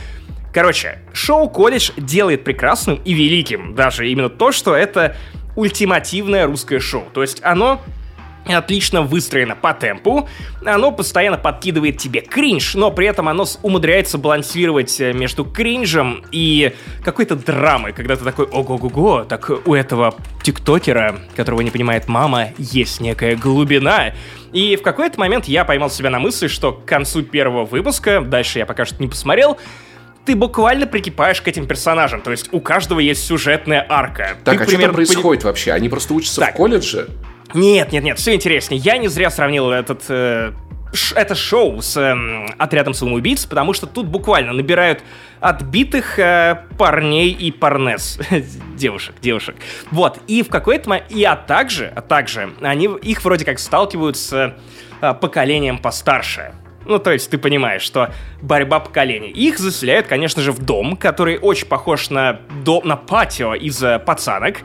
Короче, 0.54 1.00
шоу 1.14 1.50
«Колледж» 1.50 1.92
делает 1.96 2.44
прекрасным 2.44 3.00
и 3.06 3.14
великим 3.14 3.76
даже 3.76 4.10
именно 4.10 4.30
то, 4.30 4.52
что 4.52 4.76
это 4.76 5.16
ультимативное 5.56 6.48
русское 6.48 6.80
шоу. 6.80 7.06
То 7.14 7.22
есть 7.22 7.40
оно 7.44 7.82
отлично 8.54 9.02
выстроено 9.02 9.56
по 9.56 9.74
темпу, 9.74 10.28
оно 10.66 10.92
постоянно 10.92 11.38
подкидывает 11.38 11.98
тебе 11.98 12.22
кринж, 12.22 12.76
но 12.76 12.92
при 12.92 13.08
этом 13.08 13.30
оно 13.30 13.46
умудряется 13.62 14.18
балансировать 14.18 15.00
э, 15.00 15.14
между 15.14 15.46
кринжем 15.46 16.24
и 16.32 16.74
какой-то 17.04 17.36
драмой, 17.36 17.94
когда 17.94 18.16
ты 18.16 18.24
такой, 18.24 18.46
ого-го-го, 18.46 19.26
так 19.26 19.50
у 19.66 19.74
этого 19.74 20.16
тиктокера, 20.44 21.20
которого 21.36 21.62
не 21.62 21.72
понимает 21.72 22.08
мама, 22.08 22.50
есть 22.58 23.00
некая 23.02 23.36
глубина. 23.36 24.14
И 24.52 24.76
в 24.76 24.82
какой-то 24.82 25.20
момент 25.20 25.46
я 25.46 25.66
поймал 25.66 25.90
себя 25.90 26.10
на 26.10 26.20
мысли, 26.20 26.48
что 26.48 26.74
к 26.74 26.86
концу 26.86 27.24
первого 27.24 27.66
выпуска, 27.66 28.22
дальше 28.22 28.60
я 28.60 28.66
пока 28.66 28.86
что 28.86 29.02
не 29.02 29.08
посмотрел, 29.08 29.58
ты 30.26 30.36
буквально 30.36 30.86
прикипаешь 30.86 31.42
к 31.42 31.48
этим 31.48 31.66
персонажам. 31.66 32.22
То 32.22 32.32
есть 32.32 32.50
у 32.52 32.60
каждого 32.60 33.00
есть 33.00 33.26
сюжетная 33.26 33.86
арка. 33.90 34.38
Так, 34.44 34.58
ты, 34.58 34.64
а 34.64 34.66
примерно, 34.66 34.68
что 34.68 34.82
там 34.82 34.96
происходит 34.96 35.44
пони... 35.44 35.50
вообще? 35.50 35.72
Они 35.72 35.90
просто 35.90 36.14
учатся 36.14 36.42
так. 36.42 36.54
в 36.54 36.58
колледже? 36.58 37.10
Нет, 37.54 37.92
нет, 37.92 38.04
нет, 38.04 38.18
все 38.20 38.36
интереснее. 38.36 38.80
Я 38.80 38.98
не 38.98 39.08
зря 39.08 39.30
сравнил 39.30 39.72
этот 39.72 40.04
э, 40.10 40.54
это 41.16 41.36
шоу 41.36 41.82
с 41.82 41.98
э, 41.98 42.54
отрядом 42.58 42.94
самоубийц, 42.94 43.46
потому 43.46 43.74
что 43.74 43.88
тут 43.88 44.08
буквально 44.08 44.54
набирают 44.54 45.04
отбитых 45.40 46.18
э, 46.20 46.66
парней 46.78 47.32
и 47.32 47.52
парнес. 47.52 48.20
девушек, 48.76 49.16
девушек. 49.22 49.56
Вот, 49.92 50.20
и 50.28 50.44
в 50.44 50.50
какой-то 50.50 50.90
момент... 50.90 51.12
И 51.12 51.24
а 51.24 51.36
также, 51.36 51.92
а 51.96 52.02
также, 52.02 52.54
они, 52.62 52.86
их 53.02 53.24
вроде 53.24 53.46
как 53.46 53.60
сталкивают 53.60 54.18
с 54.18 54.34
э, 55.02 55.14
поколением 55.16 55.78
постарше. 55.78 56.54
Ну, 56.86 56.98
то 56.98 57.12
есть 57.12 57.30
ты 57.30 57.38
понимаешь, 57.38 57.84
что 57.84 58.12
борьба 58.42 58.80
поколений. 58.80 59.30
Их 59.30 59.60
заселяют, 59.60 60.08
конечно 60.08 60.42
же, 60.42 60.52
в 60.52 60.60
дом, 60.60 60.98
который 60.98 61.38
очень 61.38 61.68
похож 61.68 62.10
на, 62.10 62.40
дом, 62.64 62.88
на 62.88 62.96
патио 62.96 63.54
из 63.54 63.82
э, 63.84 64.00
пацанок. 64.00 64.58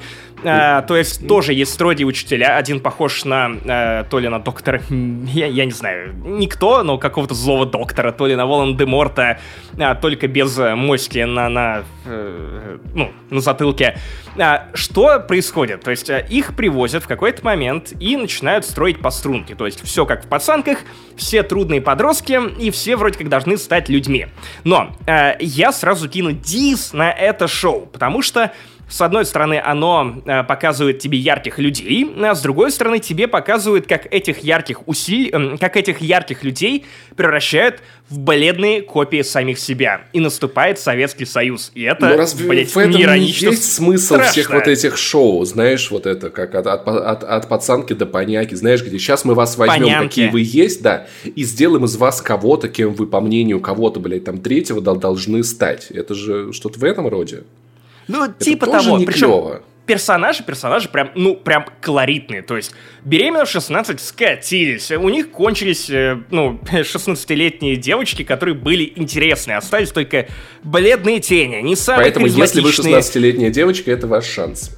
А, 0.44 0.82
то 0.82 0.96
есть 0.96 1.26
тоже 1.26 1.52
есть 1.52 1.72
строгие 1.72 2.06
учителя. 2.06 2.56
Один 2.56 2.80
похож 2.80 3.24
на 3.24 3.50
а, 3.66 4.04
то 4.04 4.18
ли 4.18 4.28
на 4.28 4.38
доктора, 4.38 4.82
я, 4.90 5.46
я 5.46 5.64
не 5.64 5.72
знаю, 5.72 6.14
никто, 6.24 6.82
но 6.82 6.98
какого-то 6.98 7.34
злого 7.34 7.66
доктора, 7.66 8.12
то 8.12 8.26
ли 8.26 8.36
на 8.36 8.46
Волан-де-Морта, 8.46 9.38
а, 9.78 9.94
только 9.94 10.28
без 10.28 10.56
моськи 10.56 11.24
на, 11.24 11.48
на, 11.48 11.84
э, 12.04 12.78
ну, 12.94 13.10
на 13.30 13.40
затылке. 13.40 13.98
А, 14.38 14.68
что 14.74 15.20
происходит? 15.20 15.82
То 15.82 15.90
есть 15.90 16.10
а, 16.10 16.18
их 16.18 16.56
привозят 16.56 17.04
в 17.04 17.08
какой-то 17.08 17.44
момент 17.44 17.92
и 18.00 18.16
начинают 18.16 18.64
строить 18.64 19.00
по 19.00 19.10
струнке. 19.10 19.54
То 19.54 19.66
есть 19.66 19.82
все 19.84 20.06
как 20.06 20.24
в 20.24 20.28
пацанках, 20.28 20.78
все 21.16 21.42
трудные 21.42 21.80
подростки 21.80 22.40
и 22.60 22.70
все 22.70 22.96
вроде 22.96 23.18
как 23.18 23.28
должны 23.28 23.56
стать 23.56 23.88
людьми. 23.88 24.26
Но 24.64 24.94
а, 25.06 25.36
я 25.38 25.72
сразу 25.72 26.08
кину 26.08 26.32
дис 26.32 26.92
на 26.92 27.10
это 27.10 27.48
шоу, 27.48 27.86
потому 27.86 28.22
что 28.22 28.52
с 28.94 29.00
одной 29.00 29.24
стороны, 29.24 29.60
оно 29.60 30.22
э, 30.24 30.44
показывает 30.44 31.00
тебе 31.00 31.18
ярких 31.18 31.58
людей, 31.58 32.08
а 32.22 32.32
с 32.32 32.42
другой 32.42 32.70
стороны, 32.70 33.00
тебе 33.00 33.26
показывает, 33.26 33.88
как 33.88 34.06
этих 34.14 34.44
ярких 34.44 34.86
усилий, 34.86 35.30
э, 35.32 35.58
как 35.58 35.76
этих 35.76 36.00
ярких 36.00 36.44
людей 36.44 36.84
превращают 37.16 37.80
в 38.08 38.20
бледные 38.20 38.82
копии 38.82 39.22
самих 39.22 39.58
себя. 39.58 40.02
И 40.12 40.20
наступает 40.20 40.78
Советский 40.78 41.24
Союз. 41.24 41.72
И 41.74 41.82
это, 41.82 42.06
Но 42.06 42.16
разве 42.16 42.48
блядь, 42.48 42.70
в 42.70 42.78
этом 42.78 42.92
не 42.92 43.26
есть 43.26 43.72
смысл 43.72 44.14
страшно. 44.14 44.30
всех 44.30 44.50
вот 44.50 44.68
этих 44.68 44.96
шоу? 44.96 45.44
Знаешь, 45.44 45.90
вот 45.90 46.06
это, 46.06 46.30
как 46.30 46.54
от, 46.54 46.68
от, 46.68 46.86
от, 46.86 47.24
от 47.24 47.48
пацанки 47.48 47.94
до 47.94 48.06
поняки. 48.06 48.54
Знаешь, 48.54 48.84
где 48.84 49.00
сейчас 49.00 49.24
мы 49.24 49.34
вас 49.34 49.56
возьмем, 49.56 49.86
Понянки. 49.86 50.08
какие 50.08 50.28
вы 50.28 50.40
есть, 50.44 50.82
да, 50.82 51.08
и 51.24 51.42
сделаем 51.42 51.84
из 51.84 51.96
вас 51.96 52.22
кого-то, 52.22 52.68
кем 52.68 52.94
вы, 52.94 53.08
по 53.08 53.20
мнению 53.20 53.58
кого-то, 53.58 53.98
блядь, 53.98 54.22
там, 54.22 54.38
третьего 54.38 54.80
должны 54.80 55.42
стать. 55.42 55.90
Это 55.90 56.14
же 56.14 56.52
что-то 56.52 56.78
в 56.78 56.84
этом 56.84 57.08
роде. 57.08 57.42
Ну, 58.08 58.24
это 58.24 58.44
типа 58.44 58.66
того. 58.66 58.98
Не 58.98 59.06
Причем 59.06 59.28
клево. 59.28 59.62
персонажи, 59.86 60.42
персонажи 60.42 60.88
прям, 60.88 61.10
ну, 61.14 61.36
прям 61.36 61.66
колоритные. 61.80 62.42
То 62.42 62.56
есть, 62.56 62.74
беременна 63.04 63.44
в 63.44 63.50
16 63.50 64.00
скатились. 64.00 64.90
У 64.90 65.08
них 65.08 65.30
кончились, 65.30 65.88
э, 65.90 66.22
ну, 66.30 66.60
16-летние 66.72 67.76
девочки, 67.76 68.24
которые 68.24 68.54
были 68.54 68.92
интересные. 68.96 69.56
Остались 69.56 69.90
только 69.90 70.28
бледные 70.62 71.20
тени. 71.20 71.60
Не 71.62 71.76
самые 71.76 72.04
Поэтому, 72.04 72.26
если 72.26 72.60
вы 72.60 72.70
16-летняя 72.70 73.50
девочка, 73.50 73.90
это 73.90 74.06
ваш 74.06 74.26
шанс. 74.26 74.70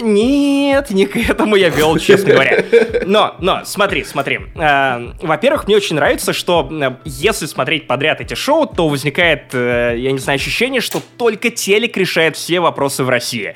Нет, 0.00 0.90
не 0.90 1.06
к 1.06 1.16
этому 1.16 1.56
я 1.56 1.68
вел, 1.68 1.98
честно 1.98 2.34
говоря. 2.34 2.64
Но, 3.06 3.36
но, 3.40 3.62
смотри, 3.64 4.04
смотри. 4.04 4.40
Э, 4.54 5.12
во-первых, 5.20 5.66
мне 5.66 5.76
очень 5.76 5.96
нравится, 5.96 6.32
что 6.32 6.68
э, 6.70 6.96
если 7.04 7.46
смотреть 7.46 7.86
подряд 7.86 8.20
эти 8.20 8.34
шоу, 8.34 8.66
то 8.66 8.88
возникает, 8.88 9.54
э, 9.54 9.94
я 9.98 10.12
не 10.12 10.18
знаю, 10.18 10.36
ощущение, 10.36 10.80
что 10.80 11.02
только 11.18 11.50
телек 11.50 11.96
решает 11.96 12.36
все 12.36 12.60
вопросы 12.60 13.04
в 13.04 13.08
России 13.08 13.54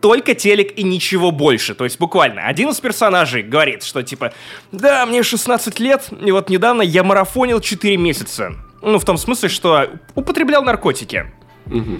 только 0.00 0.34
телек 0.34 0.78
и 0.78 0.84
ничего 0.84 1.32
больше. 1.32 1.74
То 1.74 1.82
есть 1.82 1.98
буквально 1.98 2.46
один 2.46 2.68
из 2.68 2.80
персонажей 2.80 3.42
говорит, 3.42 3.82
что 3.82 4.02
типа, 4.02 4.32
да, 4.70 5.04
мне 5.06 5.24
16 5.24 5.80
лет, 5.80 6.08
и 6.24 6.30
вот 6.30 6.50
недавно 6.50 6.82
я 6.82 7.02
марафонил 7.02 7.60
4 7.60 7.96
месяца. 7.96 8.52
Ну, 8.80 8.98
в 8.98 9.04
том 9.04 9.18
смысле, 9.18 9.48
что 9.48 9.90
употреблял 10.14 10.62
наркотики. 10.62 11.32
Угу. 11.66 11.98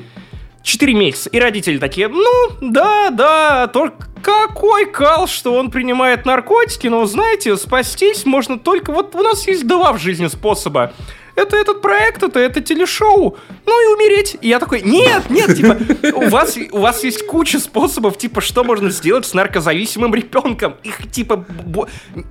4 0.68 0.94
месяца. 0.94 1.30
И 1.30 1.40
родители 1.40 1.78
такие, 1.78 2.08
ну, 2.08 2.50
да, 2.60 3.08
да, 3.10 3.68
только 3.68 4.06
какой 4.22 4.84
кал, 4.86 5.26
что 5.26 5.54
он 5.54 5.70
принимает 5.70 6.26
наркотики, 6.26 6.88
но, 6.88 7.06
знаете, 7.06 7.56
спастись 7.56 8.26
можно 8.26 8.58
только... 8.58 8.92
Вот 8.92 9.14
у 9.14 9.22
нас 9.22 9.46
есть 9.46 9.66
два 9.66 9.92
в 9.92 9.98
жизни 9.98 10.26
способа 10.26 10.92
это 11.38 11.56
этот 11.56 11.80
проект, 11.80 12.22
это, 12.22 12.40
это 12.40 12.60
телешоу, 12.60 13.38
ну 13.66 13.82
и 13.82 13.94
умереть. 13.94 14.36
И 14.40 14.48
я 14.48 14.58
такой, 14.58 14.82
нет, 14.82 15.30
нет, 15.30 15.56
типа, 15.56 15.78
у 16.14 16.28
вас, 16.28 16.58
у 16.72 16.78
вас 16.78 17.04
есть 17.04 17.26
куча 17.26 17.58
способов, 17.58 18.18
типа, 18.18 18.40
что 18.40 18.64
можно 18.64 18.90
сделать 18.90 19.26
с 19.26 19.34
наркозависимым 19.34 20.14
ребенком. 20.14 20.76
Их, 20.82 21.10
типа, 21.10 21.46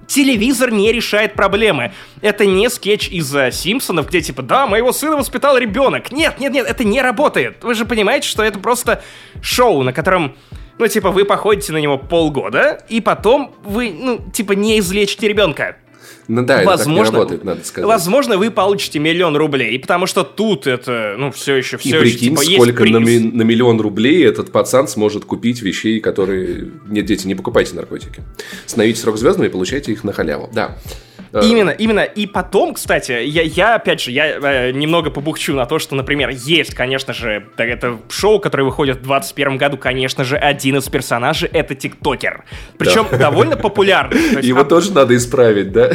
телевизор 0.08 0.72
не 0.72 0.92
решает 0.92 1.34
проблемы. 1.34 1.94
Это 2.22 2.46
не 2.46 2.70
скетч 2.70 3.10
из 3.10 3.34
Симпсонов, 3.56 4.08
где, 4.08 4.22
типа, 4.22 4.42
да, 4.42 4.68
моего 4.68 4.92
сына 4.92 5.16
воспитал 5.18 5.58
ребенок. 5.58 6.12
Нет, 6.12 6.40
нет, 6.40 6.52
нет, 6.52 6.68
это 6.68 6.84
не 6.84 7.02
работает. 7.02 7.64
Вы 7.64 7.74
же 7.74 7.86
понимаете, 7.86 8.28
что 8.28 8.44
это 8.44 8.60
просто 8.60 9.02
шоу, 9.42 9.84
на 9.84 9.94
котором 9.94 10.36
ну, 10.80 10.88
типа, 10.88 11.10
вы 11.10 11.26
походите 11.26 11.74
на 11.74 11.78
него 11.78 11.98
полгода, 11.98 12.86
и 12.88 13.02
потом 13.02 13.56
вы, 13.64 13.92
ну, 13.92 14.22
типа, 14.32 14.52
не 14.52 14.78
излечите 14.78 15.28
ребенка. 15.28 15.78
Ну 16.28 16.46
да, 16.46 16.64
возможно, 16.64 16.76
это 16.78 16.86
так 16.86 17.12
не 17.12 17.18
работает, 17.18 17.44
надо 17.44 17.64
сказать. 17.66 17.88
Возможно, 17.88 18.38
вы 18.38 18.52
получите 18.52 19.00
миллион 19.00 19.38
рублей, 19.38 19.80
потому 19.80 20.08
что 20.08 20.24
тут 20.24 20.68
это, 20.68 21.16
ну, 21.18 21.32
все 21.32 21.56
еще, 21.56 21.78
все 21.78 21.98
И 21.98 22.02
прикинь, 22.02 22.34
еще, 22.34 22.46
типа, 22.46 22.64
сколько 22.64 22.86
на, 22.86 22.98
ми- 22.98 23.20
на 23.20 23.44
миллион 23.44 23.80
рублей 23.80 24.26
этот 24.26 24.52
пацан 24.52 24.88
сможет 24.88 25.26
купить 25.26 25.62
вещей, 25.62 26.00
которые... 26.00 26.68
Нет, 26.88 27.06
дети, 27.06 27.28
не 27.28 27.36
покупайте 27.36 27.76
наркотики. 27.76 28.22
Становитесь 28.66 29.04
рок-звездами 29.06 29.48
и 29.48 29.50
получайте 29.50 29.92
их 29.94 30.04
на 30.04 30.12
халяву. 30.12 30.50
Да. 30.54 30.78
Э, 31.42 31.46
именно, 31.46 31.70
именно. 31.72 32.02
И 32.02 32.26
потом, 32.26 32.74
кстати, 32.74 33.12
я, 33.12 33.42
я 33.42 33.76
опять 33.76 34.02
же, 34.02 34.12
я 34.12 34.38
э, 34.38 34.72
немного 34.72 35.10
побухчу 35.10 35.54
на 35.54 35.66
то, 35.66 35.80
что, 35.80 35.96
например, 35.96 36.30
есть, 36.30 36.74
конечно 36.74 37.14
же, 37.14 37.48
это 37.58 37.98
шоу, 38.10 38.40
которое 38.40 38.64
выходит 38.64 38.98
в 38.98 39.04
2021 39.04 39.58
году, 39.58 39.78
конечно 39.78 40.24
же, 40.24 40.38
один 40.38 40.78
из 40.78 40.88
персонажей— 40.90 41.50
это 41.54 41.76
тиктокер. 41.76 42.44
Причем 42.78 43.08
да. 43.12 43.18
довольно 43.18 43.58
популярный. 43.58 44.42
Его 44.42 44.64
тоже 44.64 44.92
надо 44.92 45.16
исправить, 45.16 45.72
да? 45.72 45.92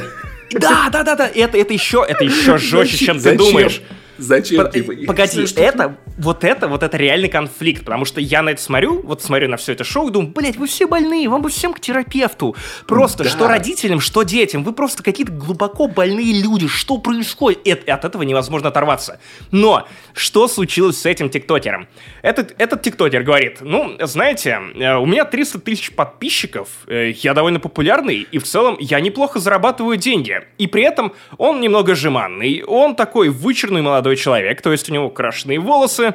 Да, 0.53 0.89
да, 0.93 1.03
да, 1.03 1.17
да. 1.17 1.31
Это, 1.35 1.57
это 1.57 1.73
еще, 1.73 2.05
это 2.07 2.25
еще 2.25 2.59
жестче, 2.59 3.07
чем 3.07 3.19
ты 3.19 3.37
думаешь. 3.37 3.81
Зачем? 4.19 4.64
По- 4.64 4.71
типа, 4.71 4.92
погоди, 5.07 5.47
что 5.47 5.61
это, 5.61 5.97
вот 6.19 6.45
это, 6.45 6.69
вот 6.69 6.83
это 6.83 6.97
реальный 6.97 7.28
конфликт, 7.28 7.85
потому 7.85 8.04
что 8.04 8.21
я 8.21 8.42
на 8.42 8.50
это 8.50 8.62
смотрю, 8.62 9.00
вот 9.02 9.23
смотрю 9.23 9.49
на 9.49 9.57
все 9.57 9.73
это 9.73 9.85
шоу 9.85 10.09
и 10.09 10.12
думаю, 10.12 10.33
блядь, 10.33 10.57
вы 10.57 10.66
все 10.66 10.87
больные, 10.87 11.28
вам 11.28 11.42
бы 11.42 11.50
всем 11.50 11.73
к 11.73 11.81
терапевту. 11.81 12.54
Просто, 12.87 13.25
да. 13.25 13.31
что 13.31 13.49
родителям, 13.49 14.00
что 14.00 14.23
детям, 14.23 14.64
вы 14.64 14.73
просто 14.73 15.02
какие-то 15.02 15.33
глубоко 15.33 15.88
больные 15.88 16.40
люди, 16.40 16.69
что 16.69 16.99
происходит? 16.99 17.66
И 17.66 17.71
от 17.71 18.04
этого 18.04 18.23
невозможно 18.23 18.69
оторваться. 18.69 19.21
Но, 19.50 19.88
что 20.14 20.49
случилось 20.49 21.00
с 21.00 21.07
этим 21.07 21.31
тиктокером? 21.31 21.88
Этот, 22.23 22.54
этот 22.59 22.83
тиктокер 22.83 23.23
говорит, 23.23 23.59
ну, 23.61 23.97
знаете, 24.00 24.61
э, 24.75 24.95
у 24.97 25.07
меня 25.07 25.25
300 25.25 25.61
тысяч 25.61 25.92
подписчиков, 25.92 26.69
э, 26.87 27.12
я 27.23 27.35
довольно 27.35 27.61
популярный, 27.61 28.26
и 28.31 28.38
в 28.38 28.45
целом 28.45 28.76
я 28.78 29.00
неплохо 29.00 29.40
зарабатываю 29.40 29.97
деньги. 29.97 30.42
И 30.59 30.66
при 30.66 30.83
этом 30.83 31.12
он 31.38 31.61
немного 31.61 31.95
жеманный, 31.95 32.62
он 32.66 32.95
такой 32.95 33.28
вычурный 33.28 33.83
молодой 33.83 34.01
молодой 34.02 34.16
человек, 34.16 34.61
то 34.61 34.73
есть 34.73 34.90
у 34.90 34.92
него 34.92 35.11
крашеные 35.11 35.61
волосы, 35.61 36.14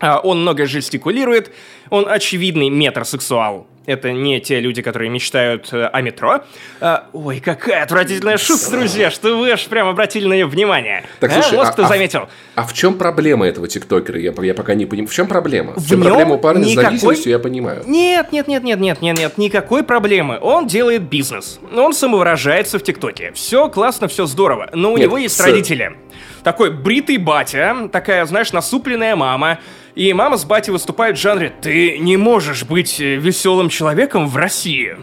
а, 0.00 0.20
он 0.20 0.42
много 0.42 0.66
жестикулирует, 0.66 1.50
он 1.90 2.08
очевидный 2.08 2.70
метросексуал. 2.70 3.66
Это 3.86 4.12
не 4.12 4.38
те 4.38 4.60
люди, 4.60 4.82
которые 4.82 5.08
мечтают 5.08 5.72
э, 5.72 5.86
о 5.86 6.02
метро. 6.02 6.42
А, 6.78 7.06
ой, 7.14 7.40
какая 7.40 7.82
отвратительная 7.82 8.36
шутка, 8.36 8.70
друзья, 8.72 9.10
что 9.10 9.38
вы 9.38 9.50
аж 9.50 9.64
прям 9.64 9.88
обратили 9.88 10.26
на 10.26 10.34
нее 10.34 10.46
внимание. 10.46 11.04
Так, 11.20 11.30
а, 11.30 11.34
слушай, 11.34 11.56
может, 11.56 11.70
а, 11.70 11.72
кто 11.72 11.84
а, 11.86 11.88
заметил. 11.88 12.28
А 12.54 12.66
в 12.66 12.74
чем 12.74 12.98
проблема 12.98 13.48
этого 13.48 13.66
тиктокера? 13.66 14.20
Я, 14.20 14.34
я 14.42 14.54
пока 14.54 14.74
не 14.74 14.84
понимаю. 14.84 15.08
В 15.08 15.14
чем 15.14 15.26
проблема? 15.26 15.72
В, 15.72 15.78
в 15.78 15.88
чем 15.88 16.02
проблема 16.02 16.34
у 16.34 16.38
парня 16.38 16.66
никакой... 16.66 16.84
с 16.84 16.90
зависимостью, 16.90 17.32
я 17.32 17.38
понимаю. 17.38 17.82
Нет, 17.86 18.30
нет, 18.30 18.46
нет, 18.46 18.62
нет, 18.62 18.78
нет, 18.78 19.00
нет, 19.00 19.18
нет, 19.18 19.38
никакой 19.38 19.82
проблемы. 19.82 20.38
Он 20.38 20.66
делает 20.66 21.04
бизнес. 21.04 21.58
Он 21.74 21.94
самовыражается 21.94 22.78
в 22.78 22.82
ТикТоке. 22.82 23.32
Все 23.32 23.70
классно, 23.70 24.06
все 24.06 24.26
здорово. 24.26 24.68
Но 24.74 24.92
у 24.92 24.98
нет, 24.98 25.06
него 25.06 25.16
есть 25.16 25.36
с... 25.38 25.40
родители 25.40 25.96
такой 26.42 26.70
бритый 26.70 27.16
батя, 27.18 27.88
такая, 27.92 28.24
знаешь, 28.26 28.52
насупленная 28.52 29.16
мама, 29.16 29.58
и 29.94 30.12
мама 30.12 30.36
с 30.36 30.44
батей 30.44 30.72
выступают 30.72 31.18
в 31.18 31.20
жанре 31.20 31.52
«Ты 31.60 31.98
не 31.98 32.16
можешь 32.16 32.64
быть 32.64 33.00
э, 33.00 33.16
веселым 33.16 33.68
человеком 33.68 34.28
в 34.28 34.36
России». 34.36 34.96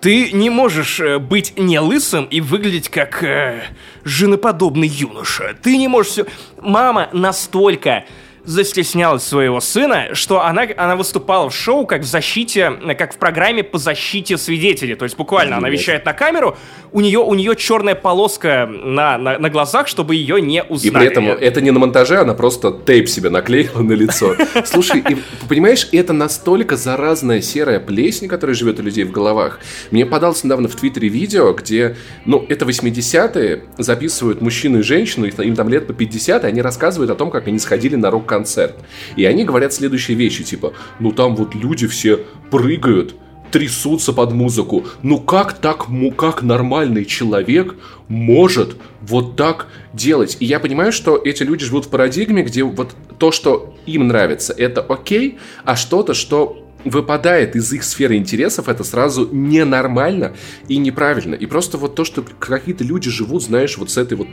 Ты 0.00 0.32
не 0.32 0.50
можешь 0.50 1.00
э, 1.00 1.18
быть 1.18 1.54
не 1.56 1.80
лысым 1.80 2.26
и 2.26 2.42
выглядеть 2.42 2.90
как 2.90 3.22
э, 3.22 3.62
женоподобный 4.04 4.86
юноша. 4.86 5.56
Ты 5.62 5.78
не 5.78 5.88
можешь 5.88 6.12
все... 6.12 6.26
Мама 6.60 7.08
настолько 7.12 8.04
застеснялась 8.44 9.22
своего 9.22 9.60
сына, 9.60 10.08
что 10.12 10.44
она, 10.44 10.66
она 10.76 10.96
выступала 10.96 11.48
в 11.48 11.54
шоу 11.54 11.86
как 11.86 12.02
в 12.02 12.04
защите, 12.04 12.72
как 12.98 13.14
в 13.14 13.16
программе 13.16 13.62
по 13.62 13.78
защите 13.78 14.36
свидетелей. 14.36 14.94
То 14.94 15.04
есть 15.04 15.16
буквально 15.16 15.56
она 15.56 15.70
вещает 15.70 16.04
на 16.04 16.12
камеру, 16.12 16.56
у 16.92 17.00
нее, 17.00 17.18
у 17.18 17.34
нее 17.34 17.56
черная 17.56 17.94
полоска 17.94 18.66
на, 18.66 19.18
на, 19.18 19.38
на 19.38 19.50
глазах, 19.50 19.88
чтобы 19.88 20.14
ее 20.14 20.40
не 20.40 20.62
узнали. 20.62 20.88
И 20.88 20.90
при 20.90 21.06
этом 21.06 21.28
это 21.28 21.60
не 21.60 21.70
на 21.70 21.78
монтаже, 21.78 22.18
она 22.18 22.34
просто 22.34 22.72
тейп 22.72 23.08
себе 23.08 23.30
наклеила 23.30 23.80
на 23.80 23.92
лицо. 23.92 24.36
Слушай, 24.64 25.02
и, 25.08 25.16
понимаешь, 25.48 25.88
это 25.92 26.12
настолько 26.12 26.76
заразная 26.76 27.40
серая 27.40 27.80
плесень, 27.80 28.28
которая 28.28 28.54
живет 28.54 28.78
у 28.78 28.82
людей 28.82 29.04
в 29.04 29.10
головах. 29.10 29.60
Мне 29.90 30.06
подалось 30.06 30.44
недавно 30.44 30.68
в 30.68 30.76
Твиттере 30.76 31.08
видео, 31.08 31.52
где, 31.52 31.96
ну, 32.26 32.44
это 32.48 32.64
80-е, 32.64 33.64
записывают 33.78 34.40
мужчину 34.40 34.80
и 34.80 34.82
женщину, 34.82 35.26
им 35.26 35.56
там 35.56 35.68
лет 35.68 35.86
по 35.86 35.94
50, 35.94 36.44
и 36.44 36.46
они 36.46 36.62
рассказывают 36.62 37.10
о 37.10 37.14
том, 37.14 37.30
как 37.30 37.48
они 37.48 37.58
сходили 37.58 37.96
на 37.96 38.10
рок 38.10 38.26
концерт. 38.34 38.74
И 39.16 39.24
они 39.24 39.44
говорят 39.44 39.72
следующие 39.72 40.16
вещи, 40.16 40.42
типа, 40.42 40.72
ну 40.98 41.12
там 41.12 41.36
вот 41.36 41.54
люди 41.54 41.86
все 41.86 42.18
прыгают, 42.50 43.14
трясутся 43.52 44.12
под 44.12 44.32
музыку. 44.32 44.84
Ну 45.02 45.20
как 45.20 45.52
так, 45.52 45.86
как 46.16 46.42
нормальный 46.42 47.04
человек 47.04 47.76
может 48.08 48.76
вот 49.00 49.36
так 49.36 49.68
делать? 49.92 50.36
И 50.40 50.44
я 50.44 50.58
понимаю, 50.58 50.92
что 50.92 51.16
эти 51.16 51.44
люди 51.44 51.64
живут 51.64 51.84
в 51.84 51.88
парадигме, 51.88 52.42
где 52.42 52.64
вот 52.64 52.96
то, 53.18 53.30
что 53.30 53.74
им 53.86 54.08
нравится, 54.08 54.52
это 54.52 54.80
окей, 54.80 55.38
а 55.64 55.76
что-то, 55.76 56.14
что 56.14 56.63
выпадает 56.84 57.56
из 57.56 57.72
их 57.72 57.84
сферы 57.84 58.16
интересов, 58.16 58.68
это 58.68 58.84
сразу 58.84 59.28
ненормально 59.32 60.34
и 60.68 60.76
неправильно. 60.76 61.34
И 61.34 61.46
просто 61.46 61.78
вот 61.78 61.94
то, 61.94 62.04
что 62.04 62.22
какие-то 62.38 62.84
люди 62.84 63.10
живут, 63.10 63.42
знаешь, 63.42 63.76
вот 63.78 63.90
с 63.90 63.96
этой 63.96 64.16
вот, 64.16 64.28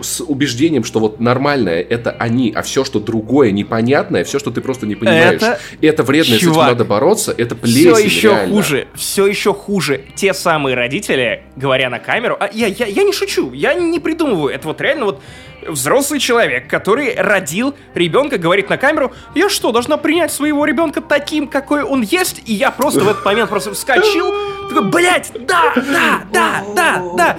с 0.00 0.20
убеждением, 0.22 0.84
что 0.84 1.00
вот 1.00 1.20
нормальное 1.20 1.80
это 1.80 2.10
они, 2.10 2.52
а 2.54 2.62
все, 2.62 2.84
что 2.84 3.00
другое, 3.00 3.50
непонятное, 3.50 4.24
все, 4.24 4.38
что 4.38 4.50
ты 4.50 4.60
просто 4.60 4.86
не 4.86 4.94
понимаешь, 4.94 5.42
это, 5.42 5.60
это 5.80 6.02
вредно, 6.02 6.38
Чувак, 6.38 6.54
с 6.54 6.58
этим 6.58 6.66
надо 6.68 6.84
бороться, 6.84 7.34
это 7.36 7.54
плесень, 7.54 7.94
Все 7.94 8.04
еще 8.04 8.28
реально. 8.28 8.54
хуже, 8.54 8.88
все 8.94 9.26
еще 9.26 9.54
хуже. 9.54 10.04
Те 10.14 10.34
самые 10.34 10.74
родители, 10.76 11.42
говоря 11.56 11.90
на 11.90 11.98
камеру, 11.98 12.36
а 12.38 12.50
я, 12.52 12.66
я, 12.66 12.86
я 12.86 13.02
не 13.02 13.12
шучу, 13.12 13.52
я 13.52 13.74
не 13.74 14.00
придумываю, 14.00 14.52
это 14.52 14.68
вот 14.68 14.80
реально 14.80 15.06
вот 15.06 15.20
взрослый 15.66 16.20
человек, 16.20 16.68
который 16.68 17.14
родил 17.14 17.74
ребенка, 17.94 18.38
говорит 18.38 18.68
на 18.68 18.76
камеру, 18.76 19.12
я 19.34 19.48
что, 19.48 19.72
должна 19.72 19.96
принять 19.96 20.32
своего 20.32 20.64
ребенка 20.64 21.00
таким, 21.00 21.48
какой 21.48 21.82
он 21.82 22.02
есть? 22.02 22.42
И 22.46 22.54
я 22.54 22.70
просто 22.70 23.00
в 23.00 23.08
этот 23.08 23.24
момент 23.24 23.50
просто 23.50 23.74
вскочил, 23.74 24.32
такой, 24.68 24.90
блядь, 24.90 25.32
да, 25.46 25.72
да, 25.74 26.22
да, 26.32 26.64
да, 26.74 27.02
да. 27.16 27.38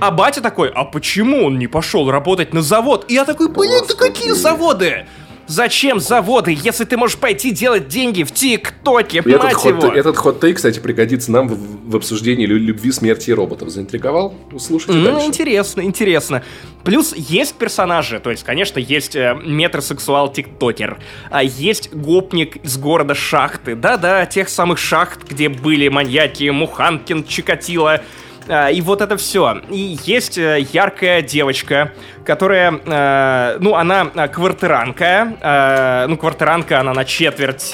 А 0.00 0.10
батя 0.10 0.40
такой, 0.40 0.70
а 0.74 0.84
почему 0.84 1.46
он 1.46 1.58
не 1.58 1.66
пошел 1.66 2.10
работать 2.10 2.52
на 2.52 2.62
завод? 2.62 3.06
И 3.08 3.14
я 3.14 3.24
такой, 3.24 3.48
блин, 3.48 3.84
да 3.88 3.94
какие 3.94 4.32
заводы? 4.32 5.06
Зачем 5.46 6.00
заводы, 6.00 6.56
если 6.58 6.84
ты 6.84 6.96
можешь 6.96 7.18
пойти 7.18 7.50
делать 7.50 7.88
деньги 7.88 8.22
в 8.22 8.32
ТикТоке, 8.32 9.18
этот 9.18 9.42
мать 9.42 9.54
ход, 9.54 9.82
его? 9.82 9.92
Этот 9.92 10.16
ход-тейк, 10.16 10.56
кстати, 10.56 10.78
пригодится 10.78 11.30
нам 11.30 11.48
в, 11.48 11.90
в 11.90 11.96
обсуждении 11.96 12.46
любви, 12.46 12.92
смерти 12.92 13.30
и 13.30 13.32
роботов. 13.32 13.68
Заинтриговал? 13.68 14.34
Слушайте 14.58 14.98
ну, 14.98 15.12
дальше. 15.12 15.26
интересно, 15.26 15.80
интересно. 15.82 16.42
Плюс 16.84 17.14
есть 17.14 17.54
персонажи, 17.54 18.20
то 18.20 18.30
есть, 18.30 18.44
конечно, 18.44 18.78
есть 18.78 19.16
э, 19.16 19.36
метросексуал-тиктокер, 19.44 20.98
а 21.30 21.42
есть 21.42 21.92
гопник 21.92 22.56
из 22.56 22.76
города 22.76 23.14
Шахты. 23.14 23.74
Да-да, 23.74 24.26
тех 24.26 24.48
самых 24.48 24.78
шахт, 24.78 25.28
где 25.28 25.48
были 25.48 25.88
маньяки 25.88 26.48
Муханкин, 26.50 27.24
Чикатило, 27.24 28.02
и 28.48 28.80
вот 28.82 29.00
это 29.00 29.16
все. 29.16 29.60
И 29.70 29.98
есть 30.04 30.38
э, 30.38 30.66
яркая 30.72 31.22
девочка, 31.22 31.92
которая, 32.24 32.80
э, 32.84 33.56
ну, 33.60 33.74
она 33.74 34.10
э, 34.14 34.28
квартиранка, 34.28 36.06
ну, 36.08 36.16
квартиранка, 36.16 36.80
она 36.80 36.92
на 36.92 37.04
четверть 37.04 37.72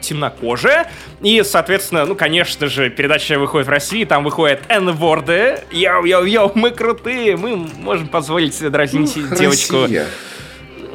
темнокожая, 0.00 0.90
и, 1.20 1.42
соответственно, 1.42 2.04
ну, 2.06 2.14
конечно 2.14 2.66
же, 2.66 2.90
передача 2.90 3.38
выходит 3.38 3.66
в 3.66 3.70
России, 3.70 4.04
там 4.04 4.24
выходят 4.24 4.60
N-word 4.68 5.37
ы, 5.37 5.60
йоу-йоу-йоу, 5.70 6.52
мы 6.54 6.70
крутые, 6.70 7.36
мы 7.36 7.56
можем 7.56 8.08
позволить 8.08 8.54
себе 8.54 8.70
дразнить 8.70 9.14
ну, 9.16 9.36
девочку. 9.36 9.82
Россия. 9.82 10.06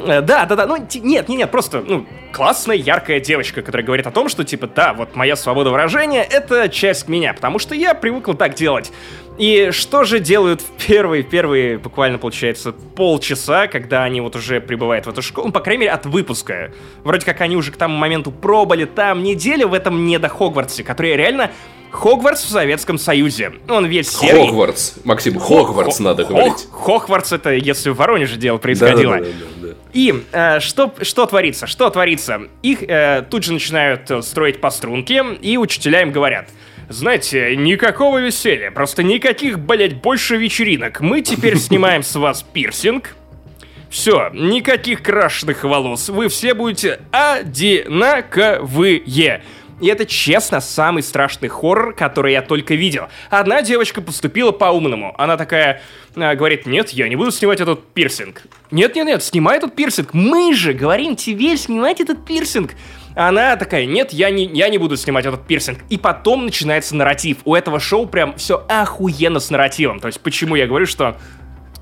Э, 0.06 0.22
да, 0.22 0.46
да, 0.46 0.56
да, 0.56 0.66
ну, 0.68 0.78
нет, 0.78 1.04
нет, 1.04 1.30
нет, 1.30 1.52
просто, 1.52 1.82
ну, 1.82 2.06
классная, 2.32 2.76
яркая 2.76 3.20
девочка, 3.20 3.62
которая 3.62 3.86
говорит 3.86 4.06
о 4.08 4.12
том, 4.12 4.30
что, 4.30 4.44
типа, 4.44 4.68
да, 4.68 4.94
вот 4.94 5.16
моя 5.16 5.36
свобода 5.36 5.72
выражения— 5.72 6.24
это 6.30 6.70
часть 6.70 7.08
меня, 7.08 7.34
потому 7.34 7.60
что 7.60 7.76
я 7.76 7.94
привыкла 7.94 8.36
так 8.36 8.54
делать. 8.54 8.92
И 9.38 9.72
что 9.72 10.06
же 10.06 10.20
делают 10.20 10.62
в 10.62 10.88
первые, 10.88 11.24
первые, 11.24 11.78
буквально, 11.78 12.18
получается, 12.18 12.72
полчаса, 12.72 13.68
когда 13.68 14.04
они 14.04 14.22
вот 14.22 14.36
уже 14.36 14.62
прибывают 14.62 15.08
в 15.08 15.10
эту 15.10 15.22
школу, 15.22 15.48
ну, 15.48 15.54
по 15.54 15.60
крайней 15.60 15.82
мере, 15.82 15.92
от 15.92 16.06
выпуска. 16.06 16.72
Вроде 17.04 17.26
как 17.26 17.42
они 17.42 17.58
уже 17.58 17.72
к 17.72 17.78
тому 17.78 17.98
моменту 17.98 18.32
пробовали 18.32 18.86
там 18.86 19.24
неделю 19.24 19.68
в 19.68 19.74
этом 19.74 20.06
не 20.06 20.20
до 20.20 20.30
Хогвартсе, 20.30 20.84
который 20.84 21.16
реально 21.16 21.52
Хогвартс 21.96 22.44
в 22.44 22.50
Советском 22.50 22.98
Союзе. 22.98 23.54
Он 23.68 23.86
весь 23.86 24.10
серый. 24.10 24.48
Хогвартс. 24.48 24.96
Максим, 25.04 25.40
Хогвартс 25.40 26.00
надо 26.00 26.26
говорить. 26.26 26.68
Хогвартс 26.72 27.32
это 27.34 27.54
если 27.54 27.90
в 27.90 27.96
Воронеже 27.96 28.38
дело 28.38 28.58
происходило. 28.58 29.18
Да, 29.18 29.24
да, 29.24 29.26
да, 29.26 29.46
да, 29.62 29.68
да. 29.68 29.74
И 29.94 30.24
э, 30.32 30.60
что, 30.60 30.94
что 31.02 31.26
творится? 31.26 31.68
Что 31.68 31.90
творится? 31.90 32.42
Их 32.62 32.84
э, 32.84 33.24
тут 33.30 33.44
же 33.44 33.54
начинают 33.54 34.12
строить 34.26 34.60
по 34.62 34.70
струнке, 34.70 35.24
и 35.42 35.58
учителя 35.58 36.02
им 36.02 36.12
говорят– 36.12 36.50
знаете, 36.90 37.56
никакого 37.56 38.20
веселья, 38.20 38.72
просто 38.72 39.04
никаких, 39.04 39.60
блять, 39.60 40.02
больше 40.02 40.38
вечеринок. 40.38 41.02
Мы 41.02 41.22
теперь 41.22 41.58
снимаем 41.60 42.04
с 42.04 42.16
вас 42.16 42.44
пирсинг. 42.44 43.16
Все, 43.90 44.30
никаких 44.34 45.02
крашеных 45.02 45.64
волос. 45.64 46.10
Вы 46.10 46.28
все 46.28 46.54
будете 46.54 47.00
одинаковые. 47.12 49.02
И 49.82 49.88
это, 49.88 50.06
честно, 50.06 50.62
самый 50.62 51.04
страшный 51.04 51.50
хоррор, 51.50 51.94
который 51.94 52.32
я 52.32 52.42
только 52.42 52.76
видел. 52.76 53.10
Одна 53.30 53.62
девочка 53.62 54.02
поступила 54.02 54.52
по-умному. 54.52 55.14
Она 55.18 55.36
такая 55.36 55.82
э, 56.16 56.36
говорит, 56.36 56.66
нет, 56.66 56.92
я 56.92 57.10
не 57.10 57.16
буду 57.16 57.32
снимать 57.32 57.60
этот 57.60 57.86
пирсинг. 57.94 58.44
Нет-нет-нет, 58.72 59.22
снимай 59.22 59.58
этот 59.58 59.76
пирсинг. 59.76 60.14
Мы 60.14 60.54
же 60.54 60.74
говорим 60.74 61.16
тебе 61.18 61.58
снимать 61.58 62.00
этот 62.00 62.26
пирсинг. 62.26 62.72
Она 63.16 63.56
такая, 63.58 63.86
нет, 63.86 64.14
я 64.14 64.30
не, 64.30 64.46
я 64.46 64.70
не 64.70 64.78
буду 64.78 64.96
снимать 64.96 65.26
этот 65.26 65.46
пирсинг. 65.46 65.80
И 65.90 65.98
потом 65.98 66.46
начинается 66.46 66.96
нарратив. 66.96 67.38
У 67.44 67.54
этого 67.54 67.80
шоу 67.80 68.08
прям 68.08 68.36
все 68.36 68.66
охуенно 68.70 69.40
с 69.40 69.50
нарративом. 69.50 70.00
То 70.00 70.08
есть 70.08 70.22
почему 70.22 70.56
я 70.56 70.68
говорю, 70.68 70.86
что 70.86 71.18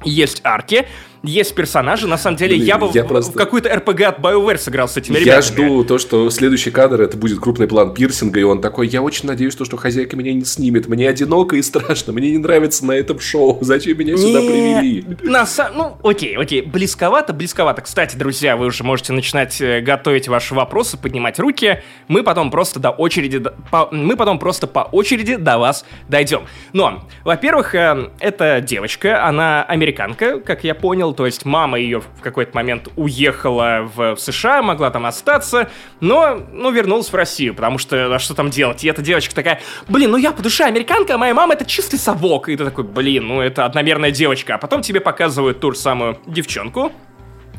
есть 0.04 0.42
арки, 0.44 0.88
есть 1.24 1.56
персонажи. 1.56 2.08
На 2.08 2.18
самом 2.18 2.38
деле, 2.38 2.56
Блин, 2.56 2.68
я 2.68 2.78
бы 2.78 2.90
я 2.94 3.04
в, 3.04 3.08
просто... 3.08 3.32
в 3.32 3.36
какую-то 3.36 3.70
RPG 3.70 4.04
от 4.04 4.20
BioWare 4.20 4.58
сыграл 4.58 4.90
с 4.90 4.98
этими 4.98 5.16
ребятами. 5.16 5.36
Я 5.36 5.42
жду 5.42 5.84
то, 5.86 5.98
что 5.98 6.30
следующий 6.30 6.70
кадр 6.70 7.02
это 7.02 7.18
будет 7.18 7.40
крупный 7.40 7.68
план 7.68 7.94
пирсинга, 7.94 8.40
и 8.40 8.44
он 8.44 8.62
такой, 8.62 8.88
я 8.88 9.02
очень 9.02 9.28
надеюсь, 9.28 9.56
то, 9.56 9.64
что 9.64 9.78
хозяйка 9.78 10.18
меня 10.18 10.34
не 10.34 10.44
снимет. 10.44 10.88
Мне 10.88 11.08
одиноко 11.08 11.56
и 11.56 11.62
страшно, 11.62 12.12
мне 12.12 12.32
не 12.32 12.38
нравится 12.38 12.86
на 12.86 12.92
этом 12.92 13.20
шоу. 13.20 13.58
Зачем 13.62 13.98
меня 13.98 14.18
сюда 14.18 14.42
не... 14.42 14.48
привели? 14.48 15.06
На 15.24 15.46
сам... 15.46 15.74
Ну, 15.76 15.98
окей, 16.04 16.36
окей. 16.36 16.62
Близковато, 16.62 17.32
близковато. 17.32 17.82
Кстати, 17.82 18.18
друзья, 18.18 18.58
вы 18.58 18.66
уже 18.66 18.84
можете 18.84 19.14
начинать 19.14 19.62
э, 19.62 19.80
готовить 19.80 20.28
ваши 20.28 20.54
вопросы, 20.54 20.98
поднимать 20.98 21.40
руки. 21.40 21.82
Мы 22.10 22.24
потом 22.24 22.52
просто 22.52 22.82
до 22.82 22.90
очереди... 22.90 23.42
По... 23.72 23.88
Мы 23.92 24.18
потом 24.18 24.40
просто 24.40 24.68
по 24.68 24.80
очереди 24.80 25.38
до 25.38 25.58
вас 25.58 25.86
дойдем. 26.10 26.44
Но, 26.74 27.08
во-первых, 27.24 27.76
э, 27.76 28.10
эта 28.20 28.60
девочка, 28.60 29.26
она 29.26 29.64
американка, 29.64 30.40
как 30.40 30.66
я 30.66 30.76
понял, 30.76 31.13
то 31.14 31.26
есть 31.26 31.46
мама 31.46 31.80
ее 31.80 32.02
в 32.02 32.22
какой-то 32.22 32.56
момент 32.56 32.90
уехала 32.96 33.90
в 33.96 34.16
США, 34.18 34.62
могла 34.62 34.90
там 34.92 35.06
остаться, 35.06 35.70
но, 36.00 36.40
ну, 36.52 36.72
вернулась 36.72 37.10
в 37.10 37.16
Россию, 37.16 37.56
потому 37.56 37.78
что, 37.78 38.14
а 38.14 38.20
что 38.20 38.34
там 38.34 38.50
делать? 38.50 38.84
И 38.84 38.88
эта 38.88 39.02
девочка 39.02 39.34
такая, 39.34 39.62
блин, 39.88 40.12
ну 40.12 40.18
я 40.18 40.32
по 40.32 40.42
душе 40.42 40.64
американка, 40.66 41.16
а 41.16 41.18
моя 41.18 41.34
мама 41.34 41.54
это 41.54 41.66
чистый 41.66 41.98
совок. 41.98 42.50
И 42.50 42.56
ты 42.56 42.66
такой, 42.66 42.84
блин, 42.84 43.28
ну 43.28 43.42
это 43.42 43.66
одномерная 43.66 44.12
девочка. 44.12 44.56
А 44.56 44.58
потом 44.58 44.82
тебе 44.82 45.00
показывают 45.00 45.60
ту 45.60 45.72
же 45.72 45.78
самую 45.78 46.20
девчонку, 46.26 46.92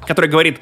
которая 0.06 0.30
говорит, 0.30 0.60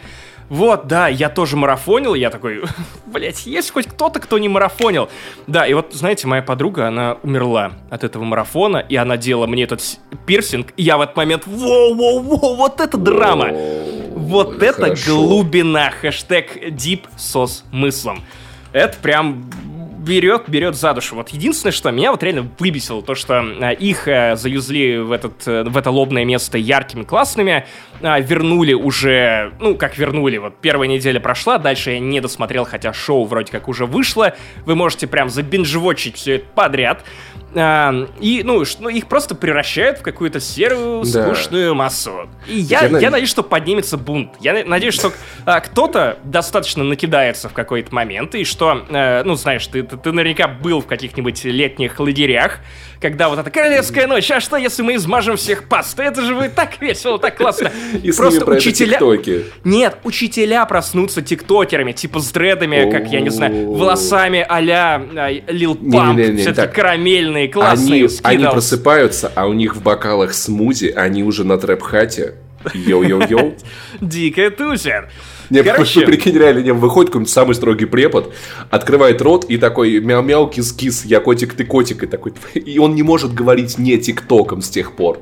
вот, 0.53 0.87
да, 0.87 1.09
я 1.09 1.31
тоже 1.31 1.57
марафонил, 1.57 2.13
я 2.13 2.29
такой, 2.29 2.63
блять, 3.07 3.47
есть 3.47 3.71
хоть 3.71 3.87
кто-то, 3.87 4.21
кто 4.21 4.37
не 4.37 4.51
марафонил. 4.51 5.09
Да, 5.47 5.67
и 5.67 5.73
вот, 5.73 5.95
знаете, 5.95 6.27
моя 6.27 6.43
подруга, 6.43 6.89
она 6.89 7.17
умерла 7.23 7.73
от 7.89 8.05
этого 8.05 8.23
марафона, 8.25 8.77
и 8.77 8.95
она 8.97 9.17
делала 9.17 9.47
мне 9.47 9.63
этот 9.63 9.81
пирсинг, 10.27 10.75
и 10.77 10.83
я 10.83 10.99
в 10.99 11.01
этот 11.01 11.17
момент, 11.17 11.47
воу-воу-воу, 11.47 12.57
вот 12.57 12.83
это 12.83 12.99
драма! 12.99 13.49
Вот 14.15 14.63
это 14.63 14.95
глубина, 15.07 15.91
хэштег 15.91 16.63
deep 16.69 17.05
со 17.17 17.47
смыслом. 17.47 18.23
Это 18.75 18.99
прям 18.99 19.51
берет, 20.03 20.49
берет 20.49 20.75
за 20.75 20.93
душу. 20.95 21.17
Вот 21.17 21.31
единственное, 21.31 21.73
что 21.73 21.91
меня 21.91 22.11
вот 22.11 22.23
реально 22.23 22.49
выбесило, 22.59 23.03
то, 23.03 23.15
что 23.15 23.41
а, 23.41 23.71
их 23.71 24.09
а, 24.09 24.37
заюзли 24.37 24.99
в, 24.99 25.13
этот, 25.13 25.47
э, 25.47 25.65
в 25.65 25.77
это 25.77 25.91
лобное 25.91 26.25
место 26.25 26.59
яркими, 26.59 27.05
классными, 27.05 27.67
а, 28.03 28.21
вернули 28.21 28.73
уже, 28.73 29.53
ну, 29.61 29.77
как 29.77 29.97
вернули, 29.97 30.39
вот 30.39 30.57
первая 30.61 30.89
неделя 30.89 31.21
прошла, 31.21 31.59
дальше 31.59 31.93
я 31.93 32.01
не 32.01 32.21
досмотрел, 32.21 32.65
хотя 32.65 32.93
шоу 32.93 33.25
вроде 33.25 33.53
как 33.53 33.69
уже 33.69 33.87
вышло, 33.87 34.35
вы 34.67 34.75
можете 34.75 35.07
прям 35.07 35.29
забинжевочить 35.29 36.17
все 36.17 36.37
это 36.37 36.47
подряд, 36.55 37.05
а, 37.55 38.09
и, 38.21 38.43
ну, 38.45 38.63
ну, 38.81 38.89
их 38.89 39.07
просто 39.07 39.35
превращают 39.35 39.99
в 39.99 40.03
какую-то 40.03 40.41
серую, 40.41 41.05
да. 41.05 41.35
скучную 41.35 41.75
массу. 41.75 42.29
И 42.47 42.59
я, 42.59 42.87
я, 42.87 42.99
я 42.99 43.11
надеюсь, 43.11 43.31
что 43.31 43.43
поднимется 43.43 43.97
бунт. 43.97 44.33
Я 44.41 44.65
надеюсь, 44.65 44.95
что 44.95 45.13
а, 45.45 45.61
кто-то 45.61 46.19
достаточно 46.25 46.85
накидается 46.85 47.49
в 47.49 47.53
какой-то 47.53 47.95
момент, 47.95 48.35
и 48.35 48.45
что, 48.45 48.85
а, 48.91 49.23
ну, 49.25 49.35
знаешь, 49.35 49.67
ты, 49.67 49.83
ты, 49.83 49.97
ты 49.97 50.13
наверняка 50.13 50.49
был 50.49 50.81
в 50.81 50.87
каких-нибудь 50.87 51.45
летних 51.45 51.99
лагерях, 52.01 52.61
когда 53.03 53.29
вот 53.29 53.39
эта 53.39 53.51
королевская 53.51 54.07
ночь, 54.07 54.31
а 54.31 54.41
что, 54.41 54.57
если 54.57 54.83
мы 54.83 54.95
измажем 54.95 55.37
всех 55.37 55.69
пастой? 55.69 56.07
Это 56.07 56.23
же 56.23 56.35
будет 56.35 56.55
так 56.55 56.81
весело, 56.81 57.19
так 57.19 57.37
классно. 57.37 57.73
И 58.03 58.13
Просто 58.13 58.49
учителя... 58.49 58.99
Нет, 59.65 59.99
учителя 60.05 60.65
проснутся 60.67 61.21
тиктокерами, 61.21 61.93
типа 61.93 62.21
с 62.21 62.31
дредами, 62.31 62.91
как, 62.91 63.09
я 63.09 63.21
не 63.21 63.31
знаю, 63.31 63.73
волосами 63.73 64.47
а-ля 64.49 65.03
Lil 65.49 65.75
Pump, 65.75 66.21
все-таки 66.39 66.73
карамельные, 66.73 67.42
классные, 67.49 68.09
Они 68.23 68.45
просыпаются, 68.45 69.31
а 69.35 69.47
у 69.47 69.53
них 69.53 69.77
в 69.77 69.83
бокалах 69.83 70.35
смузи, 70.35 70.93
они 70.95 71.23
уже 71.23 71.45
на 71.45 71.59
трэп-хате. 71.59 72.35
Йоу-йоу-йоу. 72.75 73.55
Дикая 74.01 74.51
тусер. 74.51 75.11
Не, 75.51 75.63
Короче... 75.63 76.07
прикинь, 76.07 76.39
реально, 76.39 76.61
не, 76.61 76.73
выходит 76.73 77.11
какой-нибудь 77.11 77.31
самый 77.31 77.55
строгий 77.55 77.85
препод, 77.85 78.33
открывает 78.71 79.21
рот 79.21 79.45
и 79.45 79.59
такой 79.59 80.01
мяу-мяу, 80.01 80.49
кис-кис, 80.49 81.05
я 81.05 81.21
котик, 81.21 81.53
ты 81.53 81.65
котик, 81.65 82.05
и 82.05 82.07
такой, 82.07 82.33
и 82.55 82.79
он 82.79 82.95
не 82.95 83.03
может 83.03 83.35
говорить 83.35 83.77
не 83.79 83.99
тиктоком 83.99 84.63
с 84.63 84.71
тех 84.71 84.97
пор. 84.97 85.21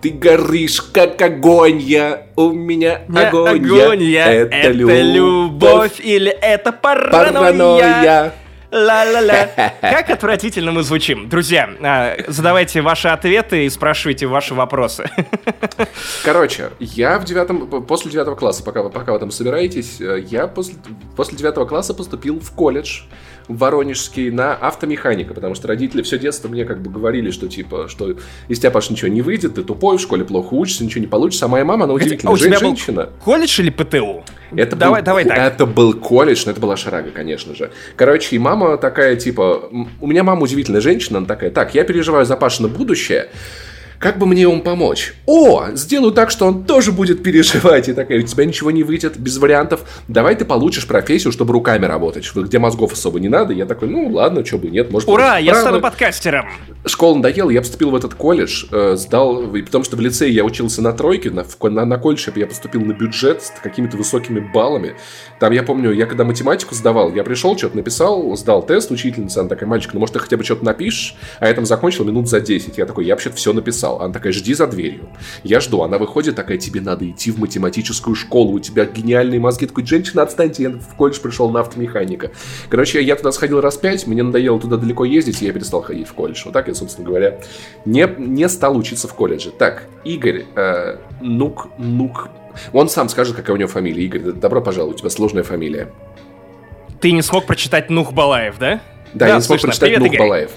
Ты 0.00 0.10
горишь, 0.10 0.80
как 0.80 1.20
огонь, 1.20 1.78
я, 1.78 2.28
у 2.36 2.52
меня 2.52 3.02
не 3.08 3.18
огонь, 3.18 3.66
огонь 3.66 4.02
я, 4.02 4.32
это, 4.32 4.56
это 4.56 4.72
любовь. 4.72 5.02
любовь 5.02 6.00
или 6.02 6.30
это 6.30 6.72
паранойя. 6.72 7.32
паранойя. 7.32 8.34
Ла-ла-ла. 8.70 9.48
Как 9.80 10.10
отвратительно 10.10 10.72
мы 10.72 10.82
звучим. 10.82 11.28
Друзья, 11.28 11.70
а, 11.80 12.16
задавайте 12.28 12.82
ваши 12.82 13.08
ответы 13.08 13.66
и 13.66 13.70
спрашивайте 13.70 14.26
ваши 14.26 14.54
вопросы. 14.54 15.08
Короче, 16.24 16.70
я 16.80 17.18
в 17.18 17.24
девятом, 17.24 17.68
после 17.84 18.10
девятого 18.10 18.34
класса, 18.34 18.62
пока, 18.62 18.82
пока 18.88 19.12
вы 19.12 19.18
там 19.18 19.30
собираетесь, 19.30 20.00
э, 20.00 20.24
я 20.28 20.46
после, 20.48 20.74
после 21.16 21.38
девятого 21.38 21.64
класса 21.64 21.94
поступил 21.94 22.40
в 22.40 22.50
колледж 22.52 23.02
воронежский 23.48 24.30
на 24.30 24.54
автомеханика, 24.54 25.34
потому 25.34 25.54
что 25.54 25.68
родители 25.68 26.02
все 26.02 26.18
детство 26.18 26.48
мне 26.48 26.64
как 26.64 26.80
бы 26.80 26.90
говорили, 26.90 27.30
что 27.30 27.48
типа, 27.48 27.88
что 27.88 28.16
из 28.48 28.58
тебя, 28.58 28.70
Паш, 28.70 28.90
ничего 28.90 29.08
не 29.08 29.22
выйдет, 29.22 29.54
ты 29.54 29.62
тупой, 29.62 29.98
в 29.98 30.00
школе 30.00 30.24
плохо 30.24 30.54
учишься, 30.54 30.84
ничего 30.84 31.00
не 31.00 31.06
получится, 31.06 31.46
а 31.46 31.48
моя 31.48 31.64
мама, 31.64 31.84
она 31.84 31.94
удивительная 31.94 32.34
а 32.34 32.38
тебя 32.38 32.58
женщина. 32.58 33.10
Колледж 33.24 33.60
или 33.60 33.70
ПТУ? 33.70 34.24
Это 34.54 34.76
давай, 34.76 35.00
был, 35.00 35.06
давай 35.06 35.24
так. 35.24 35.38
Это 35.38 35.66
был 35.66 35.94
колледж, 35.94 36.42
но 36.46 36.52
это 36.52 36.60
была 36.60 36.76
шарага, 36.76 37.10
конечно 37.10 37.54
же. 37.54 37.70
Короче, 37.96 38.36
и 38.36 38.38
мама 38.38 38.76
такая, 38.76 39.16
типа, 39.16 39.68
у 40.00 40.06
меня 40.06 40.22
мама 40.22 40.42
удивительная 40.42 40.80
женщина, 40.80 41.18
она 41.18 41.26
такая, 41.26 41.50
так, 41.50 41.74
я 41.74 41.84
переживаю 41.84 42.24
за 42.24 42.36
Пашина 42.36 42.68
будущее, 42.68 43.28
как 43.98 44.18
бы 44.18 44.26
мне 44.26 44.42
ему 44.42 44.60
помочь? 44.60 45.14
О, 45.26 45.68
сделаю 45.74 46.12
так, 46.12 46.30
что 46.30 46.46
он 46.46 46.64
тоже 46.64 46.92
будет 46.92 47.22
переживать. 47.22 47.88
И 47.88 47.92
такая, 47.92 48.20
у 48.20 48.22
тебя 48.22 48.44
ничего 48.44 48.70
не 48.70 48.82
выйдет, 48.82 49.18
без 49.18 49.38
вариантов. 49.38 49.80
Давай 50.08 50.34
ты 50.34 50.44
получишь 50.44 50.86
профессию, 50.86 51.32
чтобы 51.32 51.52
руками 51.52 51.86
работать, 51.86 52.30
где 52.34 52.58
мозгов 52.58 52.92
особо 52.92 53.20
не 53.20 53.28
надо. 53.28 53.52
Я 53.52 53.66
такой, 53.66 53.88
ну 53.88 54.08
ладно, 54.08 54.44
что 54.44 54.58
бы 54.58 54.68
нет, 54.68 54.90
может 54.90 55.08
Ура, 55.08 55.38
я 55.38 55.54
стану 55.54 55.80
подкастером. 55.80 56.46
Школа 56.84 57.16
надоела, 57.16 57.50
я 57.50 57.60
поступил 57.60 57.90
в 57.90 57.96
этот 57.96 58.14
колледж, 58.14 58.66
э, 58.70 58.96
сдал, 58.96 59.42
потому 59.46 59.84
что 59.84 59.96
в 59.96 60.00
лицее 60.00 60.32
я 60.32 60.44
учился 60.44 60.82
на 60.82 60.92
тройке, 60.92 61.30
на, 61.30 61.44
на, 61.62 61.84
на 61.84 61.98
колледж 61.98 62.28
я 62.34 62.46
поступил 62.46 62.82
на 62.82 62.92
бюджет 62.92 63.42
с 63.42 63.52
какими-то 63.62 63.96
высокими 63.96 64.40
баллами. 64.40 64.94
Там, 65.40 65.52
я 65.52 65.62
помню, 65.62 65.92
я 65.92 66.06
когда 66.06 66.24
математику 66.24 66.74
сдавал, 66.74 67.12
я 67.14 67.24
пришел, 67.24 67.56
что-то 67.56 67.76
написал, 67.76 68.36
сдал 68.36 68.64
тест, 68.64 68.90
учительница, 68.90 69.40
она 69.40 69.48
такая, 69.48 69.68
мальчик, 69.68 69.94
ну 69.94 70.00
может 70.00 70.16
ты 70.16 70.20
хотя 70.20 70.36
бы 70.36 70.44
что-то 70.44 70.64
напишешь? 70.64 71.14
А 71.40 71.48
я 71.48 71.54
там 71.54 71.66
закончил 71.66 72.04
минут 72.04 72.28
за 72.28 72.40
10. 72.40 72.78
Я 72.78 72.86
такой, 72.86 73.04
я 73.04 73.14
вообще-то 73.14 73.36
все 73.36 73.52
написал. 73.52 73.85
Она 73.88 74.12
такая, 74.12 74.32
жди 74.32 74.54
за 74.54 74.66
дверью. 74.66 75.08
Я 75.42 75.60
жду, 75.60 75.82
она 75.82 75.98
выходит 75.98 76.36
такая, 76.36 76.58
тебе 76.58 76.80
надо 76.80 77.08
идти 77.08 77.30
в 77.30 77.38
математическую 77.38 78.14
школу, 78.14 78.52
у 78.52 78.60
тебя 78.60 78.84
гениальные 78.84 79.40
мозги. 79.40 79.66
Такой, 79.66 79.86
женщина, 79.86 80.22
отстаньте, 80.22 80.62
я 80.64 80.70
в 80.70 80.94
колледж 80.96 81.20
пришел 81.20 81.50
на 81.50 81.60
автомеханика. 81.60 82.30
Короче, 82.68 83.02
я 83.02 83.16
туда 83.16 83.32
сходил 83.32 83.60
раз 83.60 83.76
пять, 83.76 84.06
мне 84.06 84.22
надоело 84.22 84.60
туда 84.60 84.76
далеко 84.76 85.04
ездить, 85.04 85.42
и 85.42 85.46
я 85.46 85.52
перестал 85.52 85.82
ходить 85.82 86.08
в 86.08 86.14
колледж. 86.14 86.42
Вот 86.44 86.52
так 86.52 86.68
я 86.68 86.74
собственно 86.74 87.06
говоря, 87.06 87.40
не, 87.84 88.08
не 88.18 88.48
стал 88.48 88.76
учиться 88.76 89.08
в 89.08 89.14
колледже. 89.14 89.50
Так, 89.50 89.84
Игорь, 90.04 90.44
э, 90.54 90.98
Нук, 91.20 91.68
Нук, 91.78 92.28
он 92.72 92.88
сам 92.88 93.08
скажет, 93.08 93.36
какая 93.36 93.52
у 93.52 93.56
него 93.56 93.68
фамилия. 93.68 94.04
Игорь, 94.04 94.32
добро 94.32 94.60
пожаловать, 94.60 94.96
у 94.96 94.98
тебя 95.00 95.10
сложная 95.10 95.42
фамилия. 95.42 95.92
Ты 97.00 97.12
не 97.12 97.22
смог 97.22 97.46
прочитать 97.46 97.90
Нух 97.90 98.12
Балаев, 98.12 98.58
да? 98.58 98.80
Да, 99.12 99.26
да 99.26 99.28
я 99.28 99.34
не 99.36 99.42
смог 99.42 99.60
прочитать 99.60 99.90
Привет, 99.90 100.00
Нух 100.00 100.08
Игорь. 100.08 100.18
Балаев. 100.20 100.50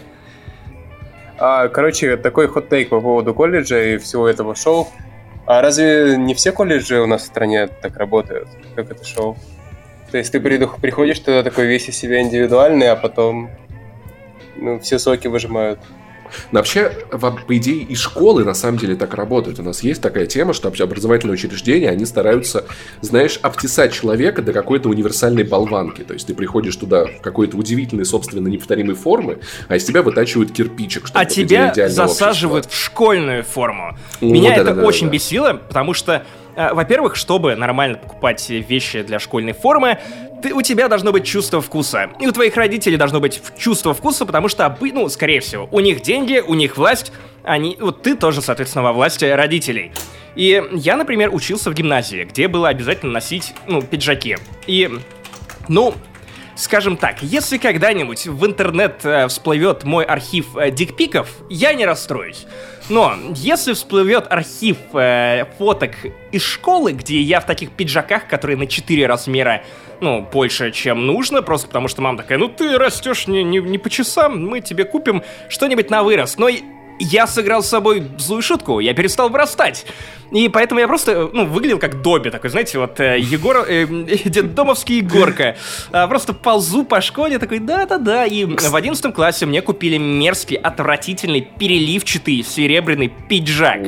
А, 1.39 1.69
короче, 1.69 2.17
такой 2.17 2.47
хот-тейк 2.47 2.89
по 2.89 2.99
поводу 2.99 3.33
колледжа 3.33 3.81
и 3.81 3.97
всего 3.97 4.27
этого 4.27 4.55
шоу. 4.55 4.89
А 5.45 5.61
разве 5.61 6.17
не 6.17 6.33
все 6.33 6.51
колледжи 6.51 6.99
у 6.99 7.07
нас 7.07 7.23
в 7.23 7.25
стране 7.25 7.67
так 7.67 7.97
работают, 7.97 8.49
как 8.75 8.91
это 8.91 9.03
шоу? 9.05 9.37
То 10.11 10.17
есть 10.17 10.31
ты 10.31 10.39
приходишь 10.39 11.19
туда 11.19 11.43
такой 11.43 11.65
весь 11.67 11.87
из 11.87 11.97
себя 11.97 12.21
индивидуальный, 12.21 12.89
а 12.89 12.95
потом 12.95 13.49
ну, 14.57 14.79
все 14.79 14.99
соки 14.99 15.27
выжимают. 15.27 15.79
Но 16.51 16.59
вообще, 16.59 16.91
по 17.11 17.57
идее, 17.57 17.83
и 17.83 17.95
школы 17.95 18.43
на 18.43 18.53
самом 18.53 18.77
деле 18.77 18.95
так 18.95 19.13
работают. 19.13 19.59
У 19.59 19.63
нас 19.63 19.81
есть 19.83 20.01
такая 20.01 20.25
тема, 20.25 20.53
что 20.53 20.69
образовательные 20.69 21.33
учреждения, 21.33 21.89
они 21.89 22.05
стараются, 22.05 22.65
знаешь, 23.01 23.39
обтесать 23.41 23.93
человека 23.93 24.41
до 24.41 24.53
какой-то 24.53 24.89
универсальной 24.89 25.43
болванки. 25.43 26.03
То 26.03 26.13
есть 26.13 26.27
ты 26.27 26.33
приходишь 26.33 26.75
туда 26.75 27.05
в 27.05 27.21
какой-то 27.21 27.57
удивительной, 27.57 28.05
собственно, 28.05 28.47
неповторимой 28.47 28.95
формы, 28.95 29.39
а 29.67 29.75
из 29.75 29.83
тебя 29.83 30.01
вытачивают 30.01 30.51
кирпичик. 30.51 31.05
А 31.13 31.25
тебя 31.25 31.73
засаживают 31.89 32.65
общество. 32.65 32.77
в 32.77 32.85
школьную 32.85 33.43
форму. 33.43 33.97
Меня 34.21 34.51
вот, 34.51 34.57
это 34.57 34.63
да, 34.65 34.73
да, 34.73 34.83
очень 34.83 35.07
да, 35.07 35.13
бесило, 35.13 35.53
потому 35.53 35.93
что 35.93 36.25
во-первых, 36.73 37.15
чтобы 37.15 37.55
нормально 37.55 37.97
покупать 37.97 38.49
вещи 38.49 39.01
для 39.01 39.19
школьной 39.19 39.53
формы, 39.53 39.99
ты, 40.41 40.53
у 40.53 40.61
тебя 40.61 40.87
должно 40.87 41.11
быть 41.11 41.25
чувство 41.25 41.61
вкуса. 41.61 42.09
И 42.19 42.27
у 42.27 42.31
твоих 42.31 42.55
родителей 42.57 42.97
должно 42.97 43.19
быть 43.19 43.41
чувство 43.57 43.93
вкуса, 43.93 44.25
потому 44.25 44.49
что, 44.49 44.77
ну, 44.81 45.07
скорее 45.09 45.39
всего, 45.39 45.69
у 45.71 45.79
них 45.79 46.01
деньги, 46.01 46.43
у 46.45 46.53
них 46.55 46.77
власть, 46.77 47.11
они, 47.43 47.77
вот 47.79 48.01
ты 48.01 48.15
тоже, 48.15 48.41
соответственно, 48.41 48.83
во 48.83 48.93
власти 48.93 49.25
родителей. 49.25 49.91
И 50.35 50.61
я, 50.73 50.97
например, 50.97 51.33
учился 51.33 51.71
в 51.71 51.73
гимназии, 51.73 52.25
где 52.25 52.47
было 52.47 52.69
обязательно 52.69 53.13
носить, 53.13 53.53
ну, 53.67 53.81
пиджаки. 53.81 54.37
И, 54.67 54.89
ну, 55.67 55.93
Скажем 56.59 56.97
так, 56.97 57.23
если 57.23 57.57
когда-нибудь 57.57 58.27
в 58.27 58.45
интернет 58.45 59.05
э, 59.05 59.29
всплывет 59.29 59.85
мой 59.85 60.03
архив 60.03 60.57
э, 60.57 60.71
дикпиков, 60.71 61.29
я 61.49 61.71
не 61.71 61.85
расстроюсь. 61.85 62.45
Но 62.89 63.15
если 63.35 63.73
всплывет 63.73 64.25
архив 64.31 64.77
э, 64.93 65.45
фоток 65.57 65.91
из 66.31 66.41
школы, 66.41 66.93
где 66.93 67.21
я 67.21 67.39
в 67.39 67.45
таких 67.45 67.71
пиджаках, 67.71 68.27
которые 68.27 68.57
на 68.57 68.65
4 68.67 69.05
размера 69.05 69.63
ну, 70.01 70.21
больше, 70.21 70.71
чем 70.71 71.05
нужно, 71.05 71.41
просто 71.41 71.67
потому 71.67 71.87
что 71.87 72.01
мама 72.01 72.17
такая, 72.17 72.37
ну 72.37 72.47
ты 72.47 72.77
растешь 72.77 73.27
не, 73.27 73.43
не, 73.43 73.59
не 73.59 73.77
по 73.77 73.89
часам, 73.89 74.45
мы 74.45 74.61
тебе 74.61 74.85
купим 74.85 75.23
что-нибудь 75.49 75.89
на 75.89 76.03
вырос. 76.03 76.37
Но 76.37 76.49
я 76.99 77.27
сыграл 77.27 77.63
с 77.63 77.69
собой 77.69 78.03
злую 78.17 78.41
шутку, 78.41 78.79
я 78.79 78.93
перестал 78.93 79.29
вырастать. 79.29 79.85
И 80.31 80.47
поэтому 80.47 80.79
я 80.79 80.87
просто, 80.87 81.29
ну, 81.33 81.45
выглядел 81.45 81.79
как 81.79 82.01
Добби 82.01 82.29
такой, 82.29 82.49
знаете, 82.49 82.77
вот 82.77 82.99
э, 82.99 83.19
Егор, 83.19 83.65
э, 83.67 83.85
Домовский 84.43 84.97
Егорка. 84.97 85.57
А, 85.91 86.07
просто 86.07 86.33
ползу 86.33 86.83
по 86.83 87.01
школе, 87.01 87.39
такой, 87.39 87.59
да-да-да. 87.59 88.25
И 88.25 88.45
в 88.45 88.75
одиннадцатом 88.75 89.11
классе 89.11 89.45
мне 89.45 89.61
купили 89.61 89.97
мерзкий, 89.97 90.55
отвратительный, 90.55 91.41
переливчатый 91.41 92.43
серебряный 92.43 93.11
пиджак. 93.27 93.79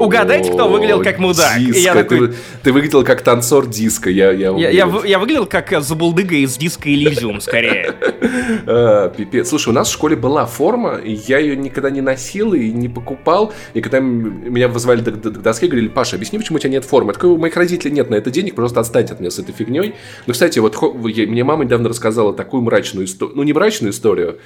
Угадайте, 0.00 0.52
кто 0.52 0.68
выглядел 0.68 1.02
как 1.02 1.18
мудак. 1.18 1.58
Диско. 1.58 1.78
И 1.78 1.82
я 1.82 1.94
такой... 1.94 2.28
ты, 2.28 2.34
ты 2.62 2.72
выглядел 2.72 3.04
как 3.04 3.22
танцор 3.22 3.66
диска, 3.66 4.10
я 4.10 4.30
я, 4.30 4.50
я, 4.56 4.70
я, 4.70 4.88
я 5.04 5.18
выглядел 5.18 5.46
как 5.46 5.82
забулдыга 5.82 6.36
из 6.36 6.56
диска 6.56 6.88
Элизиум, 6.88 7.40
скорее. 7.40 7.94
а, 8.66 9.08
пипец. 9.08 9.48
Слушай, 9.48 9.70
у 9.70 9.72
нас 9.72 9.88
в 9.88 9.92
школе 9.92 10.16
была 10.16 10.46
форма, 10.46 10.96
и 10.96 11.12
я 11.12 11.38
ее 11.38 11.56
никогда 11.56 11.90
не 11.90 11.99
носил 12.00 12.54
и 12.54 12.70
не 12.70 12.88
покупал. 12.88 13.52
И 13.74 13.80
когда 13.80 14.00
меня 14.00 14.68
вызвали 14.68 15.02
к 15.02 15.42
доске, 15.42 15.66
говорили, 15.66 15.88
Паша, 15.88 16.16
объясни, 16.16 16.38
почему 16.38 16.56
у 16.56 16.58
тебя 16.58 16.70
нет 16.70 16.84
формы. 16.84 17.10
Я 17.10 17.14
такой, 17.14 17.30
у 17.30 17.38
моих 17.38 17.56
родителей 17.56 17.92
нет 17.92 18.10
на 18.10 18.14
это 18.14 18.30
денег, 18.30 18.54
просто 18.54 18.80
отстаньте 18.80 19.14
от 19.14 19.20
меня 19.20 19.30
с 19.30 19.38
этой 19.38 19.52
фигней. 19.52 19.94
Ну, 20.26 20.32
кстати, 20.32 20.58
вот 20.58 20.76
мне 20.94 21.44
мама 21.44 21.64
недавно 21.64 21.88
рассказала 21.88 22.32
такую 22.32 22.62
мрачную 22.62 23.06
историю, 23.06 23.36
ну, 23.36 23.42
не 23.42 23.52
мрачную 23.52 23.92
историю, 23.92 24.38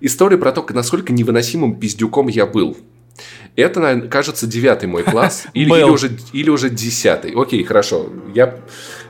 историю 0.00 0.38
про 0.38 0.52
то, 0.52 0.66
насколько 0.70 1.12
невыносимым 1.12 1.78
пиздюком 1.78 2.28
я 2.28 2.46
был. 2.46 2.76
Это, 3.56 3.80
наверное, 3.80 4.08
кажется, 4.08 4.46
девятый 4.46 4.88
мой 4.88 5.02
класс. 5.02 5.46
Или, 5.54 5.72
или, 5.72 5.82
уже, 5.82 6.10
или 6.32 6.50
уже 6.50 6.70
десятый. 6.70 7.32
Окей, 7.34 7.64
хорошо. 7.64 8.08
Я, 8.32 8.60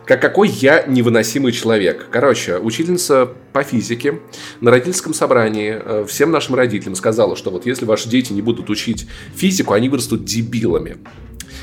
как, 0.08 0.22
какой 0.22 0.48
я 0.48 0.84
невыносимый 0.86 1.52
человек. 1.52 2.08
Короче, 2.10 2.56
учительница 2.58 3.28
по 3.52 3.62
физике 3.62 4.20
на 4.62 4.70
родительском 4.70 5.12
собрании 5.12 5.78
э, 5.78 6.06
всем 6.08 6.30
нашим 6.30 6.54
родителям 6.54 6.94
сказала, 6.94 7.36
что 7.36 7.50
вот 7.50 7.66
если 7.66 7.84
ваши 7.84 8.08
дети 8.08 8.32
не 8.32 8.40
будут 8.40 8.70
учить 8.70 9.06
физику, 9.36 9.74
они 9.74 9.90
вырастут 9.90 10.24
дебилами. 10.24 10.96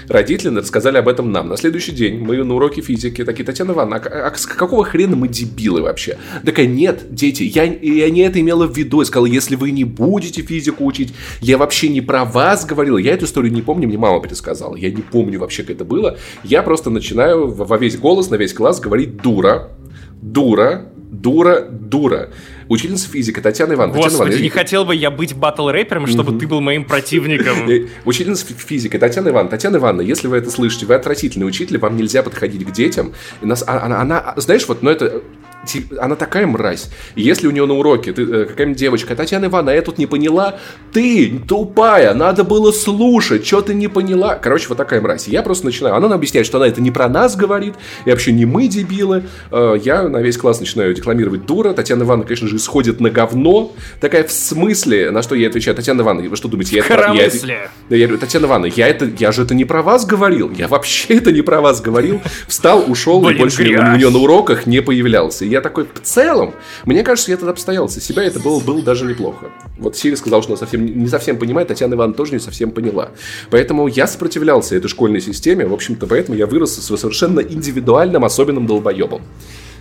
Родители 0.08 0.56
рассказали 0.56 0.98
об 0.98 1.08
этом 1.08 1.32
нам. 1.32 1.50
На 1.50 1.58
следующий 1.58 1.92
день 1.92 2.20
мы 2.20 2.44
на 2.44 2.56
уроке 2.56 2.82
физики 2.82 3.24
такие, 3.24 3.44
Татьяна 3.44 3.72
Ивановна, 3.72 3.98
а, 3.98 4.28
а 4.28 4.56
какого 4.56 4.84
хрена 4.84 5.16
мы 5.16 5.28
дебилы 5.28 5.82
вообще? 5.82 6.18
Такая, 6.46 6.68
нет, 6.68 7.06
дети, 7.10 7.44
я, 7.44 7.64
я 7.64 8.10
не 8.10 8.22
это 8.22 8.40
имела 8.40 8.68
в 8.68 8.78
виду. 8.78 9.00
Я 9.00 9.06
сказала, 9.06 9.26
если 9.26 9.56
вы 9.56 9.72
не 9.72 9.84
будете 9.84 10.42
физику 10.42 10.86
учить, 10.86 11.14
я 11.42 11.58
вообще 11.58 11.90
не 11.90 12.02
про 12.02 12.26
вас 12.26 12.66
говорила. 12.66 12.98
Я 12.98 13.14
эту 13.14 13.26
историю 13.26 13.52
не 13.52 13.62
помню, 13.62 13.88
мне 13.88 13.98
мама 13.98 14.22
пересказала. 14.22 14.76
Я 14.76 14.92
не 14.92 15.02
помню 15.02 15.40
вообще, 15.40 15.64
как 15.64 15.78
это 15.78 15.86
было. 15.86 16.18
Я 16.44 16.64
просто 16.64 16.90
начинаю 16.90 17.48
во 17.48 17.78
весь 17.78 17.98
голос, 17.98 18.30
на 18.30 18.36
весь 18.36 18.54
класс 18.54 18.80
говорить 18.80 19.18
дура, 19.18 19.72
дура, 20.22 20.86
дура, 21.12 21.62
дура. 21.62 22.30
Учительница 22.68 23.10
физики 23.10 23.40
Татьяна 23.40 23.74
Ивановна. 23.74 24.02
Господи, 24.02 24.12
Татьяна 24.12 24.28
Ивановна, 24.30 24.44
не 24.44 24.50
хотел 24.50 24.86
бы 24.86 24.96
я 24.96 25.12
быть 25.12 25.34
батл-рэпером, 25.34 26.08
чтобы 26.08 26.32
mm-hmm. 26.32 26.40
ты 26.40 26.48
был 26.48 26.62
моим 26.62 26.86
противником. 26.86 27.70
Учительница 28.06 28.46
физики 28.46 28.98
Татьяна 28.98 29.30
Ивановна. 29.30 29.52
Татьяна 29.52 29.78
Ивановна, 29.78 30.02
если 30.02 30.28
вы 30.28 30.38
это 30.38 30.50
слышите, 30.50 30.86
вы 30.86 30.96
отвратительный 30.96 31.48
учитель, 31.48 31.78
вам 31.78 31.98
нельзя 31.98 32.24
подходить 32.24 32.66
к 32.66 32.72
детям. 32.72 33.14
И 33.42 33.46
нас, 33.46 33.64
а, 33.68 33.86
она, 33.86 34.02
она, 34.02 34.34
знаешь, 34.38 34.68
вот, 34.68 34.82
но 34.82 34.90
ну, 34.90 34.96
это 34.96 35.22
она 36.00 36.16
такая 36.16 36.48
мразь. 36.48 36.90
если 37.16 37.48
у 37.48 37.52
нее 37.52 37.66
на 37.66 37.74
уроке 37.74 38.14
ты, 38.14 38.22
э, 38.22 38.46
какая-нибудь 38.46 38.78
девочка, 38.80 39.16
Татьяна 39.16 39.46
Ивановна, 39.46 39.72
я 39.72 39.82
тут 39.82 39.98
не 39.98 40.06
поняла, 40.06 40.60
ты 40.92 41.40
тупая, 41.48 42.14
надо 42.14 42.44
было 42.44 42.72
слушать, 42.72 43.46
что 43.46 43.62
ты 43.62 43.74
не 43.74 43.88
поняла. 43.88 44.36
Короче, 44.36 44.68
вот 44.70 44.78
такая 44.78 45.02
мразь. 45.02 45.28
я 45.28 45.42
просто 45.42 45.66
начинаю, 45.66 45.96
она 45.96 46.08
нам 46.08 46.18
объясняет, 46.18 46.46
что 46.46 46.58
она 46.58 46.68
это 46.68 46.82
не 46.82 46.92
про 46.92 47.10
нас 47.10 47.36
говорит, 47.36 47.76
и 48.06 48.10
вообще 48.10 48.32
не 48.32 48.46
мы 48.46 48.68
дебилы. 48.68 49.24
Э, 49.52 49.76
я 49.84 50.04
на 50.04 50.22
весь 50.22 50.38
класс 50.38 50.60
начинаю 50.60 50.94
декламировать 50.94 51.46
дура. 51.46 51.74
Татьяна 51.74 52.04
Ивановна, 52.04 52.28
конечно 52.28 52.48
же, 52.48 52.58
исходит 52.58 53.00
на 53.00 53.10
говно. 53.10 53.74
Такая 54.00 54.24
в 54.24 54.32
смысле, 54.32 55.12
на 55.12 55.22
что 55.22 55.36
я 55.36 55.48
отвечаю, 55.48 55.76
Татьяна 55.76 56.02
Ивановна, 56.02 56.30
вы 56.30 56.36
что 56.36 56.48
думаете, 56.48 56.78
я 56.78 56.84
это... 56.84 57.14
Я, 57.14 57.26
я, 57.90 57.98
я 57.98 58.08
говорю, 58.08 58.20
Татьяна 58.20 58.46
Ивановна, 58.46 58.74
я, 58.76 58.88
это, 58.88 59.10
я 59.18 59.32
же 59.32 59.44
это 59.44 59.56
не 59.56 59.66
про 59.66 59.82
вас 59.82 60.06
говорил, 60.06 60.52
я 60.52 60.68
вообще 60.68 61.16
это 61.16 61.32
не 61.32 61.42
про 61.42 61.62
вас 61.62 61.82
говорил. 61.82 62.22
Встал, 62.48 62.84
ушел, 62.88 63.28
и 63.30 63.34
больше 63.36 63.64
у 63.64 63.66
нее 63.66 64.10
на 64.10 64.18
уроках 64.20 64.66
не 64.66 64.82
появлялся 64.82 65.46
я 65.56 65.62
такой, 65.62 65.86
в 65.86 66.02
целом, 66.02 66.54
мне 66.84 67.02
кажется, 67.02 67.32
я 67.32 67.38
тогда 67.38 67.52
обстоялся 67.52 68.02
себя, 68.02 68.24
это 68.24 68.42
было, 68.42 68.60
было 68.60 68.82
даже 68.82 69.06
неплохо. 69.06 69.52
Вот 69.78 69.96
Сири 69.96 70.16
сказал, 70.16 70.42
что 70.42 70.52
она 70.52 70.58
совсем, 70.58 70.86
не 70.86 71.08
совсем 71.08 71.40
понимает, 71.40 71.70
Татьяна 71.70 71.94
Ивановна 71.94 72.14
тоже 72.14 72.34
не 72.34 72.40
совсем 72.40 72.72
поняла. 72.72 73.12
Поэтому 73.52 73.88
я 73.88 74.06
сопротивлялся 74.06 74.76
этой 74.76 74.90
школьной 74.90 75.22
системе, 75.22 75.66
в 75.66 75.74
общем-то, 75.74 76.08
поэтому 76.08 76.38
я 76.38 76.46
вырос 76.46 76.76
с 76.76 76.98
совершенно 76.98 77.40
индивидуальным, 77.40 78.26
особенным 78.26 78.68
долбоебом. 78.68 79.22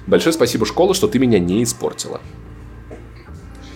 Большое 0.07 0.33
спасибо, 0.33 0.65
школа, 0.65 0.95
что 0.95 1.09
ты 1.09 1.19
меня 1.19 1.41
не 1.41 1.65
испортила. 1.65 2.21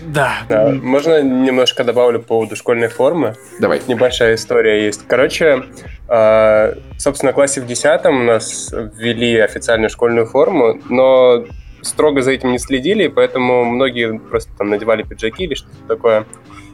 Да. 0.06 0.38
да. 0.48 0.70
Можно 0.70 1.20
немножко 1.22 1.84
добавлю 1.84 2.20
по 2.20 2.28
поводу 2.28 2.56
школьной 2.56 2.88
формы? 2.88 3.34
Давай. 3.61 3.82
Небольшая 3.88 4.37
история 4.37 4.87
есть. 4.87 5.02
Короче, 5.06 5.64
э, 6.08 6.74
собственно, 6.96 7.32
в 7.32 7.34
классе 7.34 7.61
в 7.61 7.66
10 7.66 8.06
у 8.06 8.22
нас 8.22 8.72
ввели 8.72 9.37
официальную 9.38 9.90
школьную 9.90 10.26
форму, 10.26 10.80
но 10.88 11.44
строго 11.88 12.22
за 12.22 12.33
этим 12.33 12.53
не 12.53 12.59
следили, 12.59 13.09
поэтому 13.09 13.64
многие 13.64 14.18
просто 14.18 14.51
там 14.57 14.70
надевали 14.70 15.03
пиджаки 15.03 15.44
или 15.44 15.55
что-то 15.55 15.77
такое. 15.87 16.27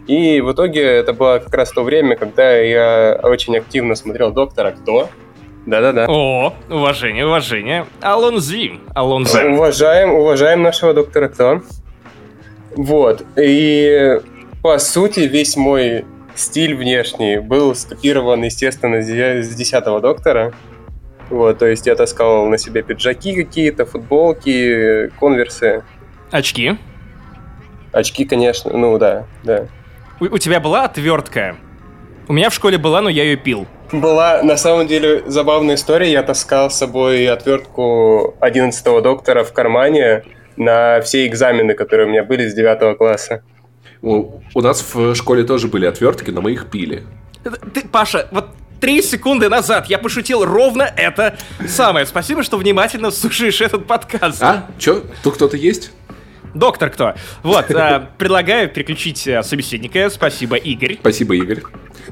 И 0.06 0.40
в 0.40 0.52
итоге 0.52 0.82
это 0.82 1.12
было 1.14 1.38
как 1.38 1.54
раз 1.54 1.70
то 1.70 1.82
время, 1.82 2.16
когда 2.16 2.56
я 2.56 3.18
очень 3.22 3.56
активно 3.56 3.94
смотрел 3.94 4.32
«Доктора 4.32 4.72
Кто», 4.72 5.08
да-да-да. 5.66 6.06
О, 6.08 6.52
уважение, 6.68 7.26
уважение. 7.26 7.86
Алонзи. 8.02 8.80
Алонзи. 8.94 9.54
Уважаем, 9.54 10.12
уважаем 10.12 10.62
нашего 10.62 10.92
доктора 10.92 11.28
Кто. 11.28 11.62
Вот. 12.76 13.24
И 13.36 14.20
по 14.62 14.78
сути 14.78 15.20
весь 15.20 15.56
мой 15.56 16.04
стиль 16.34 16.74
внешний 16.74 17.38
был 17.38 17.74
скопирован, 17.74 18.42
естественно, 18.42 19.00
с 19.00 19.54
десятого 19.54 20.00
доктора. 20.00 20.52
Вот, 21.30 21.58
то 21.58 21.66
есть 21.66 21.86
я 21.86 21.94
таскал 21.94 22.46
на 22.46 22.58
себе 22.58 22.82
пиджаки 22.82 23.34
какие-то, 23.34 23.86
футболки, 23.86 25.10
конверсы. 25.18 25.82
Очки? 26.30 26.76
Очки, 27.92 28.24
конечно, 28.24 28.76
ну 28.76 28.98
да, 28.98 29.26
да. 29.42 29.66
У, 30.20 30.24
у 30.24 30.38
тебя 30.38 30.60
была 30.60 30.84
отвертка? 30.84 31.56
У 32.26 32.32
меня 32.32 32.50
в 32.50 32.54
школе 32.54 32.78
была, 32.78 33.00
но 33.00 33.08
я 33.08 33.24
ее 33.24 33.36
пил. 33.36 33.66
Была, 33.92 34.42
на 34.42 34.56
самом 34.56 34.86
деле, 34.86 35.22
забавная 35.26 35.76
история. 35.76 36.10
Я 36.10 36.22
таскал 36.22 36.70
с 36.70 36.76
собой 36.76 37.28
отвертку 37.28 38.34
11 38.40 38.84
доктора 39.02 39.44
в 39.44 39.52
кармане 39.52 40.24
на 40.56 41.00
все 41.02 41.26
экзамены, 41.26 41.74
которые 41.74 42.06
у 42.06 42.10
меня 42.10 42.24
были 42.24 42.48
с 42.48 42.54
9 42.54 42.96
класса. 42.96 43.42
У, 44.02 44.40
у 44.54 44.60
нас 44.60 44.84
в 44.94 45.14
школе 45.14 45.44
тоже 45.44 45.68
были 45.68 45.86
отвертки, 45.86 46.30
но 46.30 46.40
мы 46.40 46.52
их 46.52 46.70
пили. 46.70 47.04
Ты, 47.72 47.86
Паша, 47.86 48.28
вот 48.30 48.48
три 48.84 49.00
секунды 49.00 49.48
назад 49.48 49.86
я 49.86 49.96
пошутил 49.96 50.44
ровно 50.44 50.82
это 50.82 51.38
самое. 51.66 52.04
Спасибо, 52.04 52.42
что 52.42 52.58
внимательно 52.58 53.10
слушаешь 53.10 53.62
этот 53.62 53.86
подкаст. 53.86 54.42
А? 54.42 54.66
Чё? 54.78 55.00
Тут 55.22 55.36
кто-то 55.36 55.56
есть? 55.56 55.90
Доктор 56.52 56.90
кто? 56.90 57.14
Вот, 57.42 57.70
э, 57.70 58.08
предлагаю 58.18 58.68
переключить 58.68 59.26
э, 59.26 59.42
собеседника. 59.42 60.10
Спасибо, 60.10 60.56
Игорь. 60.56 60.98
Спасибо, 61.00 61.34
Игорь. 61.34 61.62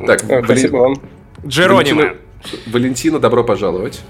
Так, 0.06 0.20
Спасибо 0.44 0.76
вам. 0.78 0.94
Джеронима. 1.46 2.04
Валентина, 2.04 2.62
Валентина, 2.68 3.18
добро 3.18 3.44
пожаловать. 3.44 4.00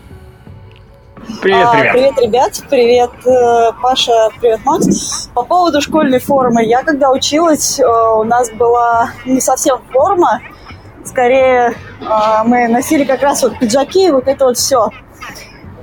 Привет, 1.41 1.67
А, 1.67 1.73
привет. 1.73 1.93
Привет, 1.93 2.19
ребят. 2.23 2.63
Привет, 2.71 3.11
э, 3.27 3.73
Паша. 3.83 4.29
Привет, 4.41 4.61
Макс. 4.65 5.29
По 5.35 5.43
поводу 5.43 5.81
школьной 5.81 6.21
формы. 6.21 6.65
Я 6.65 6.85
когда 6.85 7.11
училась, 7.11 7.81
э, 7.81 7.85
у 7.85 8.23
нас 8.23 8.53
была 8.53 9.11
не 9.25 9.41
совсем 9.41 9.81
форма. 9.91 10.41
Скорее, 11.05 11.75
э, 12.01 12.05
мы 12.45 12.69
носили 12.69 13.05
как 13.05 13.23
раз 13.23 13.43
вот 13.43 13.59
пиджаки 13.59 14.07
и 14.07 14.11
вот 14.11 14.29
это 14.29 14.45
вот 14.47 14.57
все. 14.57 14.89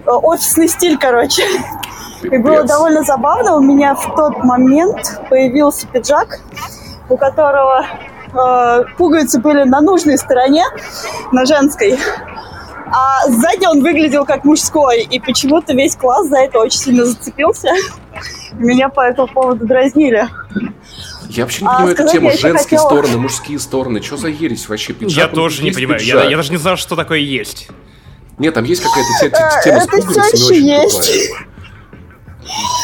Офисный 0.06 0.68
стиль, 0.68 0.98
короче. 0.98 1.44
И 2.24 2.38
было 2.38 2.64
довольно 2.64 3.04
забавно. 3.04 3.56
У 3.56 3.62
меня 3.62 3.96
в 3.96 4.16
тот 4.16 4.44
момент 4.44 5.22
появился 5.30 5.88
пиджак, 5.88 6.40
у 7.10 7.18
которого 7.18 7.86
э, 7.86 8.84
пуговицы 8.98 9.40
были 9.40 9.64
на 9.64 9.82
нужной 9.82 10.18
стороне, 10.18 10.64
на 11.32 11.46
женской. 11.46 11.98
А 12.92 13.28
сзади 13.28 13.66
он 13.68 13.82
выглядел 13.82 14.26
как 14.26 14.44
мужской. 14.46 15.02
И 15.04 15.20
почему-то 15.20 15.74
весь 15.74 15.96
класс 15.96 16.28
за 16.28 16.40
это 16.40 16.60
очень 16.60 16.80
сильно 16.80 17.06
зацепился. 17.06 17.70
Меня 18.54 18.90
по 18.90 19.02
этому 19.02 19.28
поводу 19.28 19.66
дразнили. 19.66 20.28
Я 21.30 21.44
вообще 21.44 21.62
не 21.62 21.68
А, 21.68 21.72
понимаю 21.74 21.94
эту 21.94 21.96
сказать 22.08 22.12
тему. 22.14 22.30
Женские 22.32 22.80
хотела- 22.80 22.80
стороны, 23.02 23.18
мужские 23.18 23.60
стороны. 23.60 24.02
Что 24.02 24.18
за 24.18 24.28
ересь 24.30 24.68
вообще? 24.68 24.94
Пиджак, 24.94 25.18
Я 25.18 25.28
тоже 25.28 25.64
не 25.64 25.72
понимаю. 25.72 26.02
Я, 26.04 26.24
я 26.24 26.36
даже 26.38 26.52
не 26.52 26.58
знал, 26.58 26.76
что 26.76 26.96
такое 26.96 27.20
есть. 27.20 27.68
Нет, 28.40 28.54
там 28.56 28.64
есть 28.64 28.82
какая-то 28.82 29.10
те- 29.22 29.30
те- 29.30 29.70
тема 29.70 29.82
с 29.82 29.88
пуговицами 29.88 30.36
еще 30.36 30.46
очень 30.46 30.66
есть. 30.66 31.32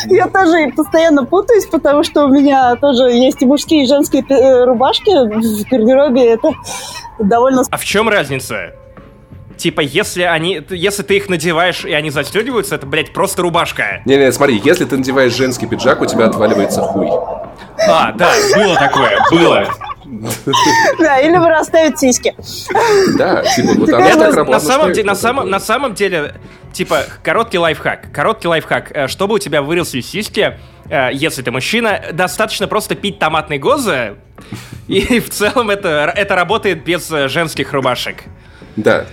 Я 0.07 0.27
тоже 0.27 0.71
постоянно 0.75 1.25
путаюсь, 1.25 1.65
потому 1.65 2.03
что 2.03 2.25
у 2.25 2.27
меня 2.27 2.75
тоже 2.75 3.05
есть 3.05 3.41
и 3.41 3.45
мужские, 3.45 3.85
и 3.85 3.87
женские 3.87 4.23
э, 4.29 4.65
рубашки 4.65 5.09
в 5.09 5.69
гардеробе. 5.69 6.33
Это 6.33 6.51
довольно... 7.19 7.63
А 7.71 7.77
в 7.77 7.83
чем 7.83 8.07
разница? 8.09 8.75
Типа, 9.65 9.81
если 9.81 10.21
они, 10.21 10.61
если 10.69 11.01
ты 11.01 11.17
их 11.17 11.27
надеваешь 11.27 11.85
и 11.85 11.91
они 11.91 12.11
застегиваются, 12.11 12.75
это, 12.75 12.85
блядь, 12.85 13.13
просто 13.13 13.41
рубашка. 13.41 14.03
Не-не, 14.05 14.31
смотри, 14.31 14.61
если 14.63 14.85
ты 14.85 14.95
надеваешь 14.95 15.33
женский 15.33 15.65
пиджак, 15.65 16.01
у 16.01 16.05
тебя 16.05 16.25
отваливается 16.25 16.81
хуй. 16.81 17.09
А, 17.89 18.11
да, 18.11 18.31
было 18.55 18.75
такое, 18.75 19.17
было. 19.31 19.67
Да, 20.99 21.19
или 21.19 21.35
вырастают 21.35 21.97
сиськи. 21.97 22.35
Да, 23.17 23.41
типа, 23.41 23.73
вот 23.73 23.89
она 23.89 24.07
На 24.15 24.31
работает. 24.33 24.61
самом, 24.61 24.93
деле, 24.93 25.07
на, 25.07 25.15
самом, 25.15 25.49
на 25.49 25.59
самом 25.59 25.95
деле, 25.95 26.35
типа, 26.71 26.99
короткий 27.23 27.57
лайфхак. 27.57 28.11
Короткий 28.11 28.47
лайфхак. 28.47 28.91
Э, 28.95 29.07
Чтобы 29.07 29.33
у 29.33 29.39
тебя 29.39 29.63
выросли 29.63 30.01
сиськи, 30.01 30.59
э, 30.91 31.09
если 31.11 31.41
ты 31.41 31.49
мужчина, 31.49 32.01
достаточно 32.13 32.67
просто 32.67 32.93
пить 32.93 33.17
томатный 33.17 33.57
гоза, 33.57 34.13
и 34.87 35.19
в 35.19 35.31
целом 35.31 35.71
это, 35.71 36.13
это 36.15 36.35
работает 36.35 36.83
без 36.83 37.09
э, 37.09 37.29
женских 37.29 37.73
рубашек. 37.73 38.25
Да. 38.75 39.05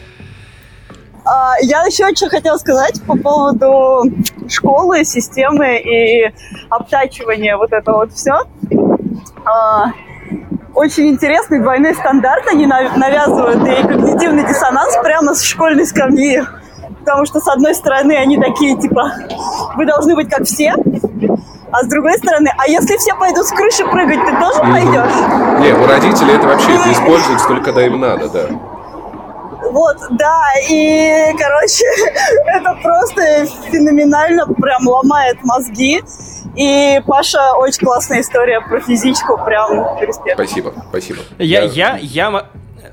А, 1.25 1.55
Я 1.61 1.85
еще 1.85 2.13
что 2.15 2.29
хотела 2.29 2.57
сказать 2.59 3.01
по 3.07 3.17
поводу 3.17 4.05
школы, 4.49 5.05
системы 5.05 5.79
и 5.79 6.33
обтачивания 6.69 7.57
вот 7.57 7.73
это 7.73 7.93
вот 7.93 8.13
все. 8.13 8.41
Очень 10.75 11.09
интересный 11.09 11.61
двойной 11.61 11.95
стандарт 11.95 12.47
они 12.49 12.67
нав- 12.67 12.97
навязывают 12.97 13.63
и 13.67 13.83
когнитивный 13.87 14.47
диссонанс 14.47 14.97
прямо 15.03 15.35
с 15.35 15.43
школьной 15.43 15.87
скамьи. 15.87 16.43
Потому 17.01 17.27
что, 17.27 17.41
с 17.41 17.49
одной 17.49 17.75
стороны, 17.75 18.13
они 18.17 18.39
такие, 18.39 18.77
типа, 18.81 19.13
вы 19.77 19.85
должны 19.87 20.15
быть 20.15 20.31
как 20.31 20.45
все, 20.45 20.73
а 21.73 21.83
с 21.83 21.87
другой 21.89 22.17
стороны, 22.19 22.51
а 22.57 22.69
если 22.69 22.97
все 22.97 23.15
пойдут 23.17 23.45
с 23.45 23.51
крыши 23.51 23.85
прыгать, 23.85 24.21
ты 24.25 24.37
тоже 24.39 24.61
пойдешь? 24.61 25.61
Не, 25.61 25.73
у 25.75 25.87
родителей 25.87 26.35
это 26.35 26.47
вообще 26.47 26.73
это 26.75 26.93
используется 26.93 27.47
только 27.49 27.65
когда 27.65 27.85
им 27.85 28.01
надо, 28.01 28.29
да. 28.29 28.41
Вот, 29.73 29.97
да, 30.11 30.43
и, 30.69 31.33
короче, 31.39 31.85
это 32.47 32.75
просто 32.83 33.47
феноменально 33.71 34.47
прям 34.47 34.87
ломает 34.87 35.39
мозги. 35.43 36.03
И 36.55 37.01
Паша, 37.07 37.55
очень 37.57 37.85
классная 37.87 38.21
история 38.21 38.61
про 38.61 38.81
физичку, 38.81 39.39
прям 39.43 39.99
респект. 39.99 40.35
Спасибо, 40.37 40.75
спасибо. 40.91 41.21
Я, 41.39 41.63
я, 41.63 41.97
я, 42.03 42.31
мо- 42.31 42.47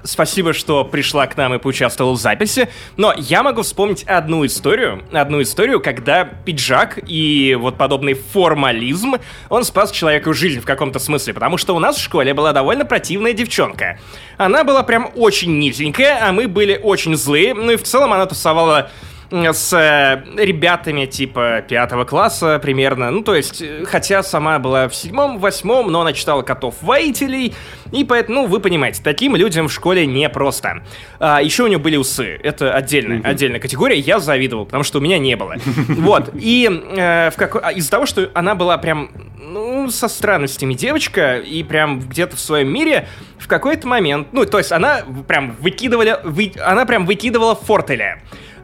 Спасибо, 0.03 0.53
что 0.53 0.85
пришла 0.85 1.27
к 1.27 1.35
нам 1.35 1.53
и 1.53 1.57
поучаствовала 1.57 2.13
в 2.13 2.17
записи. 2.17 2.69
Но 2.97 3.13
я 3.17 3.43
могу 3.43 3.63
вспомнить 3.63 4.03
одну 4.03 4.45
историю, 4.45 5.03
одну 5.11 5.41
историю, 5.41 5.81
когда 5.81 6.23
пиджак 6.23 6.99
и 7.05 7.57
вот 7.59 7.77
подобный 7.77 8.13
формализм, 8.13 9.15
он 9.49 9.63
спас 9.63 9.91
человеку 9.91 10.33
жизнь 10.33 10.61
в 10.61 10.65
каком-то 10.65 10.99
смысле, 10.99 11.33
потому 11.33 11.57
что 11.57 11.75
у 11.75 11.79
нас 11.79 11.97
в 11.97 12.01
школе 12.01 12.33
была 12.33 12.53
довольно 12.53 12.85
противная 12.85 13.33
девчонка. 13.33 13.99
Она 14.37 14.63
была 14.63 14.83
прям 14.83 15.11
очень 15.15 15.59
низенькая, 15.59 16.19
а 16.27 16.31
мы 16.31 16.47
были 16.47 16.79
очень 16.81 17.15
злые, 17.15 17.53
ну 17.53 17.71
и 17.71 17.75
в 17.75 17.83
целом 17.83 18.13
она 18.13 18.25
тусовала 18.25 18.89
с 19.31 19.73
э, 19.73 20.23
ребятами 20.43 21.05
типа 21.05 21.63
пятого 21.67 22.03
класса 22.03 22.59
примерно. 22.59 23.11
Ну, 23.11 23.21
то 23.21 23.35
есть, 23.35 23.61
э, 23.61 23.83
хотя 23.85 24.23
сама 24.23 24.57
была 24.59 24.87
в 24.89 24.95
седьмом, 24.95 25.37
восьмом, 25.39 25.91
но 25.91 26.01
она 26.01 26.13
читала 26.13 26.41
котов-воителей, 26.41 27.53
и 27.91 28.03
поэтому, 28.03 28.41
ну, 28.41 28.47
вы 28.47 28.59
понимаете, 28.59 29.01
таким 29.03 29.35
людям 29.35 29.67
в 29.67 29.71
школе 29.73 30.05
непросто. 30.07 30.83
А, 31.19 31.41
еще 31.41 31.63
у 31.63 31.67
нее 31.67 31.77
были 31.77 31.95
усы. 31.97 32.39
Это 32.43 32.73
отдельная, 32.73 33.21
отдельная 33.23 33.59
категория. 33.59 33.99
Я 33.99 34.19
завидовал, 34.19 34.65
потому 34.65 34.83
что 34.83 34.97
у 34.99 35.01
меня 35.01 35.19
не 35.19 35.35
было. 35.35 35.55
Вот. 35.99 36.31
И 36.33 36.67
э, 36.97 37.29
в 37.31 37.35
какой- 37.35 37.61
а, 37.61 37.71
из-за 37.71 37.91
того, 37.91 38.05
что 38.05 38.29
она 38.33 38.55
была 38.55 38.77
прям, 38.77 39.11
ну, 39.39 39.89
со 39.89 40.07
странностями 40.07 40.73
девочка, 40.73 41.37
и 41.37 41.61
прям 41.63 41.99
где-то 41.99 42.35
в 42.35 42.39
своем 42.39 42.71
мире, 42.73 43.07
в 43.37 43.47
какой-то 43.47 43.87
момент, 43.87 44.29
ну, 44.31 44.45
то 44.45 44.57
есть 44.57 44.71
она 44.71 45.01
прям 45.27 45.55
выкидывала, 45.59 46.21
вы- 46.23 46.53
она 46.65 46.85
прям 46.85 47.05
выкидывала 47.05 47.55
фортеля. 47.55 48.21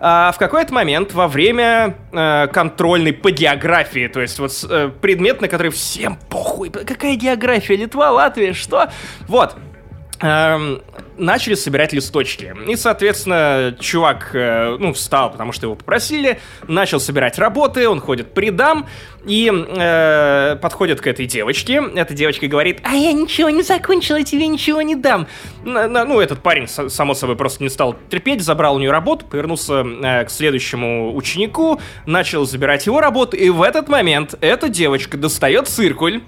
А 0.08 0.32
в 0.32 0.38
какой-то 0.38 0.72
момент 0.72 1.14
во 1.16 1.28
время 1.28 1.96
э, 2.12 2.46
контрольной 2.54 3.12
по 3.12 3.32
географии, 3.32 4.08
то 4.08 4.22
есть 4.22 4.38
вот 4.38 4.52
э, 4.70 4.92
предмет, 5.02 5.42
на 5.42 5.48
который 5.48 5.72
всем 5.72 6.20
похуй, 6.30 6.70
какая 6.70 7.16
география, 7.16 7.76
Литва, 7.76 8.12
Латвия, 8.12 8.54
что? 8.54 8.92
Вот, 9.28 9.56
эм, 10.22 10.84
начали 11.18 11.56
собирать 11.56 11.94
листочки. 11.94 12.54
И, 12.68 12.76
соответственно, 12.76 13.76
чувак, 13.80 14.32
э, 14.34 14.78
ну, 14.80 14.94
встал, 14.94 15.32
потому 15.32 15.52
что 15.52 15.68
его 15.68 15.76
попросили, 15.76 16.40
начал 16.68 17.00
собирать 17.00 17.38
работы, 17.40 17.88
он 17.88 18.00
ходит 18.00 18.34
по 18.34 18.40
рядам, 18.40 18.88
и 19.26 19.52
э, 19.52 20.58
подходит 20.62 21.02
к 21.02 21.08
этой 21.08 21.26
девочке. 21.26 21.82
Эта 21.96 22.14
девочка 22.14 22.48
говорит, 22.48 22.80
а 22.84 22.94
я 22.94 23.12
ничего 23.12 23.50
не 23.50 23.64
закончила, 23.64 24.24
тебе 24.24 24.48
ничего 24.48 24.82
не 24.82 24.96
дам. 24.96 25.28
Ну, 25.64 26.20
этот 26.20 26.42
парень, 26.42 26.68
само 26.68 27.14
собой, 27.14 27.36
просто 27.36 27.64
не 27.64 27.70
стал 27.70 27.96
терпеть, 28.10 28.42
забрал 28.42 28.76
у 28.76 28.80
нее 28.80 28.92
работу, 28.92 29.26
повернулся 29.26 29.84
э, 29.84 30.26
к 30.26 30.30
следующему 30.30 31.16
ученику, 31.16 31.80
начал 32.06 32.46
забирать 32.46 32.86
его 32.86 33.02
работу, 33.02 33.36
и 33.36 33.50
в 33.50 33.62
этот 33.62 33.90
момент 33.90 34.36
эта 34.42 34.70
девочка 34.70 35.18
достает 35.18 35.68
циркуль, 35.68 36.22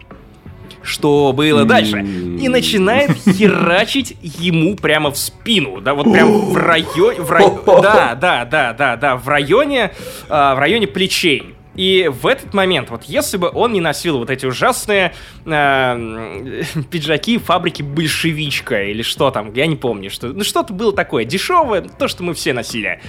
что 0.82 1.34
было 1.34 1.66
дальше. 1.66 2.00
И 2.00 2.48
начинает 2.50 3.12
херачить 3.38 4.16
ему 4.22 4.76
прямо 4.76 5.12
в 5.12 5.18
спину, 5.18 5.82
да, 5.82 5.94
вот 5.94 6.12
прям 6.12 6.52
в 6.52 6.56
районе, 6.58 7.22
в 7.22 7.32
рай- 7.32 7.52
да, 7.82 8.16
да, 8.16 8.46
да, 8.46 8.74
да, 8.74 8.96
да, 8.96 9.16
в 9.16 9.28
районе, 9.28 9.92
а, 10.30 10.56
в 10.56 10.60
районе 10.60 10.88
плечей. 10.88 11.54
И 11.76 12.10
в 12.12 12.26
этот 12.26 12.56
момент, 12.56 12.90
вот 12.90 13.04
если 13.04 13.38
бы 13.38 13.52
он 13.54 13.72
не 13.72 13.82
носил 13.82 14.18
вот 14.18 14.32
эти 14.32 14.48
ужасные 14.48 15.14
м, 15.46 16.64
пиджаки 16.90 17.38
фабрики 17.38 17.84
большевичка 17.84 18.84
или 18.84 19.04
что 19.04 19.30
там, 19.30 19.54
я 19.54 19.68
не 19.68 19.76
помню, 19.76 20.10
что, 20.10 20.28
ну 20.30 20.44
что-то 20.44 20.74
было 20.74 20.92
такое 20.92 21.24
дешевое, 21.24 21.82
то, 21.82 22.08
что 22.08 22.24
мы 22.24 22.34
все 22.34 22.54
носили. 22.54 23.00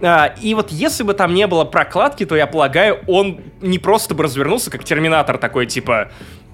А, 0.00 0.34
и 0.40 0.54
вот 0.54 0.70
если 0.70 1.02
бы 1.02 1.14
там 1.14 1.34
не 1.34 1.48
было 1.48 1.64
прокладки, 1.64 2.24
то 2.24 2.36
я 2.36 2.46
полагаю, 2.46 3.00
он 3.08 3.40
не 3.60 3.80
просто 3.80 4.14
бы 4.14 4.22
развернулся 4.22 4.70
как 4.70 4.84
терминатор 4.84 5.36
такой, 5.36 5.66
типа 5.66 6.12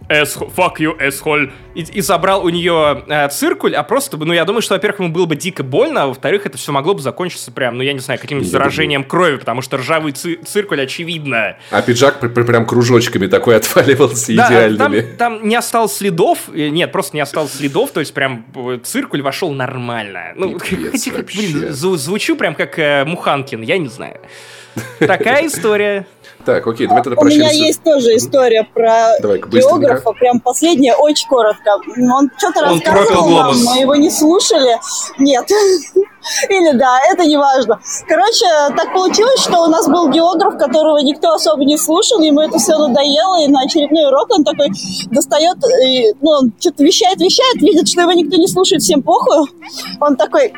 «Эсхо- 0.09 0.51
fuck 0.55 0.77
you, 0.79 0.99
asshole», 0.99 1.51
и, 1.75 1.83
и 1.83 2.01
забрал 2.01 2.45
у 2.45 2.49
нее 2.49 3.05
э, 3.09 3.29
циркуль, 3.29 3.75
а 3.77 3.83
просто 3.83 4.17
бы, 4.17 4.25
ну, 4.25 4.33
я 4.33 4.45
думаю, 4.45 4.63
что, 4.63 4.75
во-первых, 4.75 5.01
ему 5.01 5.11
было 5.11 5.27
бы 5.27 5.37
дико 5.37 5.63
больно, 5.63 6.05
а 6.05 6.07
во-вторых, 6.07 6.47
это 6.47 6.57
все 6.57 6.73
могло 6.73 6.95
бы 6.95 7.01
закончиться 7.01 7.53
прям, 7.53 7.77
ну, 7.77 7.83
я 7.83 7.93
не 7.93 8.01
знаю, 8.01 8.19
каким-нибудь 8.19 8.51
заражением 8.51 9.05
крови, 9.05 9.37
потому 9.37 9.61
что 9.63 9.77
ржавый 9.77 10.13
ци- 10.13 10.37
циркуль, 10.45 10.81
очевидно. 10.81 11.57
А 11.71 11.83
пиджак 11.83 12.21
пр- 12.21 12.31
пр- 12.31 12.45
прям 12.45 12.67
кружочками 12.67 13.27
такой 13.27 13.57
отваливался 13.59 14.35
Да, 14.35 14.49
идеальными. 14.49 15.01
там, 15.01 15.17
там 15.39 15.49
не 15.49 15.57
осталось 15.57 15.93
следов, 15.97 16.49
э, 16.55 16.69
нет, 16.69 16.91
просто 16.91 17.15
не 17.17 17.21
осталось 17.21 17.53
следов, 17.53 17.91
то 17.91 18.01
есть 18.01 18.15
прям 18.15 18.47
э, 18.57 18.79
циркуль 18.83 19.23
вошел 19.23 19.53
нормально. 19.53 20.33
Ну, 20.37 20.59
как, 20.59 20.69
блин, 21.27 21.67
звучу 21.71 22.35
прям 22.37 22.55
как 22.55 22.79
э, 22.79 23.05
Муханкин, 23.05 23.63
я 23.63 23.77
не 23.79 23.89
знаю. 23.89 24.21
Такая 25.01 25.47
история. 25.47 26.07
Так, 26.45 26.67
окей, 26.67 26.87
давай 26.87 27.03
тогда 27.03 27.21
У 27.21 27.25
меня 27.25 27.51
есть 27.51 27.83
тоже 27.83 28.17
история 28.17 28.67
про 28.73 29.19
давай 29.21 29.39
географа, 29.39 30.13
прям 30.13 30.41
последняя, 30.41 30.95
очень 30.95 31.29
коротко. 31.29 31.79
Он 32.13 32.31
что-то 32.39 32.63
рассказывал 32.63 33.29
нам, 33.29 33.65
но 33.65 33.75
его 33.77 33.95
не 33.97 34.11
слушали. 34.11 34.79
Нет. 35.19 35.47
Или 36.49 36.77
да, 36.77 37.01
это 37.11 37.25
не 37.25 37.37
важно. 37.37 37.81
Короче, 38.07 38.47
так 38.77 38.93
получилось, 38.93 39.41
что 39.41 39.63
у 39.63 39.67
нас 39.67 39.89
был 39.89 40.09
географ, 40.11 40.59
которого 40.59 40.99
никто 40.99 41.33
особо 41.33 41.65
не 41.65 41.77
слушал, 41.77 42.21
ему 42.21 42.41
это 42.41 42.59
все 42.59 42.77
надоело, 42.77 43.43
и 43.43 43.49
на 43.49 43.63
очередной 43.63 44.07
урок 44.07 44.29
он 44.31 44.45
такой 44.45 44.69
достает, 45.11 45.57
и, 45.85 46.13
ну, 46.21 46.31
он 46.31 46.53
что-то 46.59 46.85
вещает, 46.85 47.21
вещает, 47.21 47.57
видит, 47.63 47.89
что 47.89 48.03
его 48.03 48.13
никто 48.13 48.37
не 48.37 48.49
слушает, 48.49 48.83
всем 48.83 49.03
похуй. 49.03 49.49
Он 50.01 50.17
такой, 50.17 50.53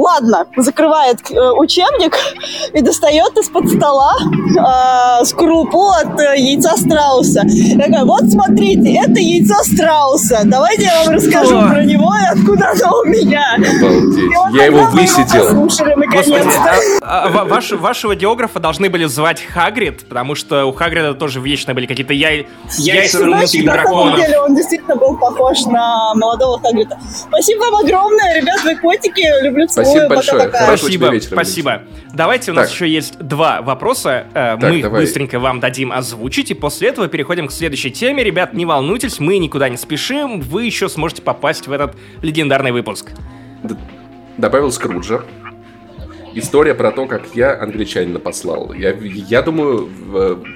ладно, 0.00 0.46
закрывает 0.56 1.18
э, 1.30 1.50
учебник 1.52 2.16
и 2.72 2.80
достает 2.80 3.36
из-под 3.38 3.68
стола 3.68 4.14
э, 4.20 5.24
скрупу 5.24 5.90
от 5.90 6.18
э, 6.20 6.38
яйца 6.38 6.76
страуса. 6.76 7.42
Такая, 7.78 8.04
вот 8.04 8.24
смотрите, 8.30 9.00
это 9.04 9.20
яйцо 9.20 9.62
страуса. 9.62 10.40
Давайте 10.44 10.84
я 10.84 11.04
вам 11.04 11.14
расскажу 11.14 11.58
О. 11.58 11.68
про 11.68 11.84
него 11.84 12.12
и 12.14 12.38
откуда 12.38 12.70
оно 12.70 13.00
у 13.00 13.04
меня. 13.04 13.56
Вот 13.58 14.54
я 14.54 14.66
его 14.66 14.84
высидел. 14.86 15.54
Господи, 16.10 16.48
а, 17.02 17.24
а, 17.26 17.44
ваш, 17.44 17.72
вашего 17.72 18.14
географа 18.14 18.58
должны 18.60 18.88
были 18.88 19.04
звать 19.04 19.42
Хагрид, 19.42 20.08
потому 20.08 20.34
что 20.34 20.64
у 20.66 20.72
Хагрида 20.72 21.14
тоже 21.14 21.40
вечно 21.40 21.74
были 21.74 21.86
какие-то 21.86 22.14
яй... 22.14 22.48
яйца 22.78 23.24
румынских 23.24 23.64
драконов. 23.64 24.18
На 24.18 24.24
деле 24.24 24.40
он 24.40 24.54
действительно 24.54 24.96
был 24.96 25.16
похож 25.16 25.64
на 25.66 26.14
молодого 26.14 26.60
Хагрида. 26.60 26.98
Спасибо 27.28 27.64
вам 27.64 27.76
огромное, 27.84 28.40
ребят, 28.40 28.62
вы 28.64 28.76
котики, 28.76 29.26
люблю 29.42 29.66
целую. 29.66 29.89
Спасибо 29.90 30.08
большое. 30.14 30.42
Пока-пока. 30.44 30.76
Спасибо, 30.76 31.12
спасибо. 31.20 31.82
Давайте, 32.14 32.50
у 32.50 32.54
нас 32.54 32.66
так. 32.66 32.74
еще 32.74 32.88
есть 32.88 33.18
два 33.18 33.62
вопроса. 33.62 34.26
Э, 34.34 34.56
так, 34.60 34.70
мы 34.70 34.82
давай. 34.82 35.02
быстренько 35.02 35.38
вам 35.38 35.60
дадим 35.60 35.92
озвучить, 35.92 36.50
и 36.50 36.54
после 36.54 36.88
этого 36.88 37.08
переходим 37.08 37.46
к 37.48 37.52
следующей 37.52 37.90
теме. 37.90 38.24
Ребят, 38.24 38.52
не 38.52 38.66
волнуйтесь, 38.66 39.20
мы 39.20 39.38
никуда 39.38 39.68
не 39.68 39.76
спешим, 39.76 40.40
вы 40.40 40.64
еще 40.64 40.88
сможете 40.88 41.22
попасть 41.22 41.66
в 41.66 41.72
этот 41.72 41.96
легендарный 42.22 42.72
выпуск. 42.72 43.10
Д- 43.62 43.76
добавил 44.36 44.72
Скруджа. 44.72 45.22
История 46.34 46.74
про 46.74 46.92
то, 46.92 47.06
как 47.06 47.22
я 47.34 47.60
англичанина 47.60 48.20
послал. 48.20 48.72
Я, 48.72 48.94
я 49.00 49.42
думаю, 49.42 49.88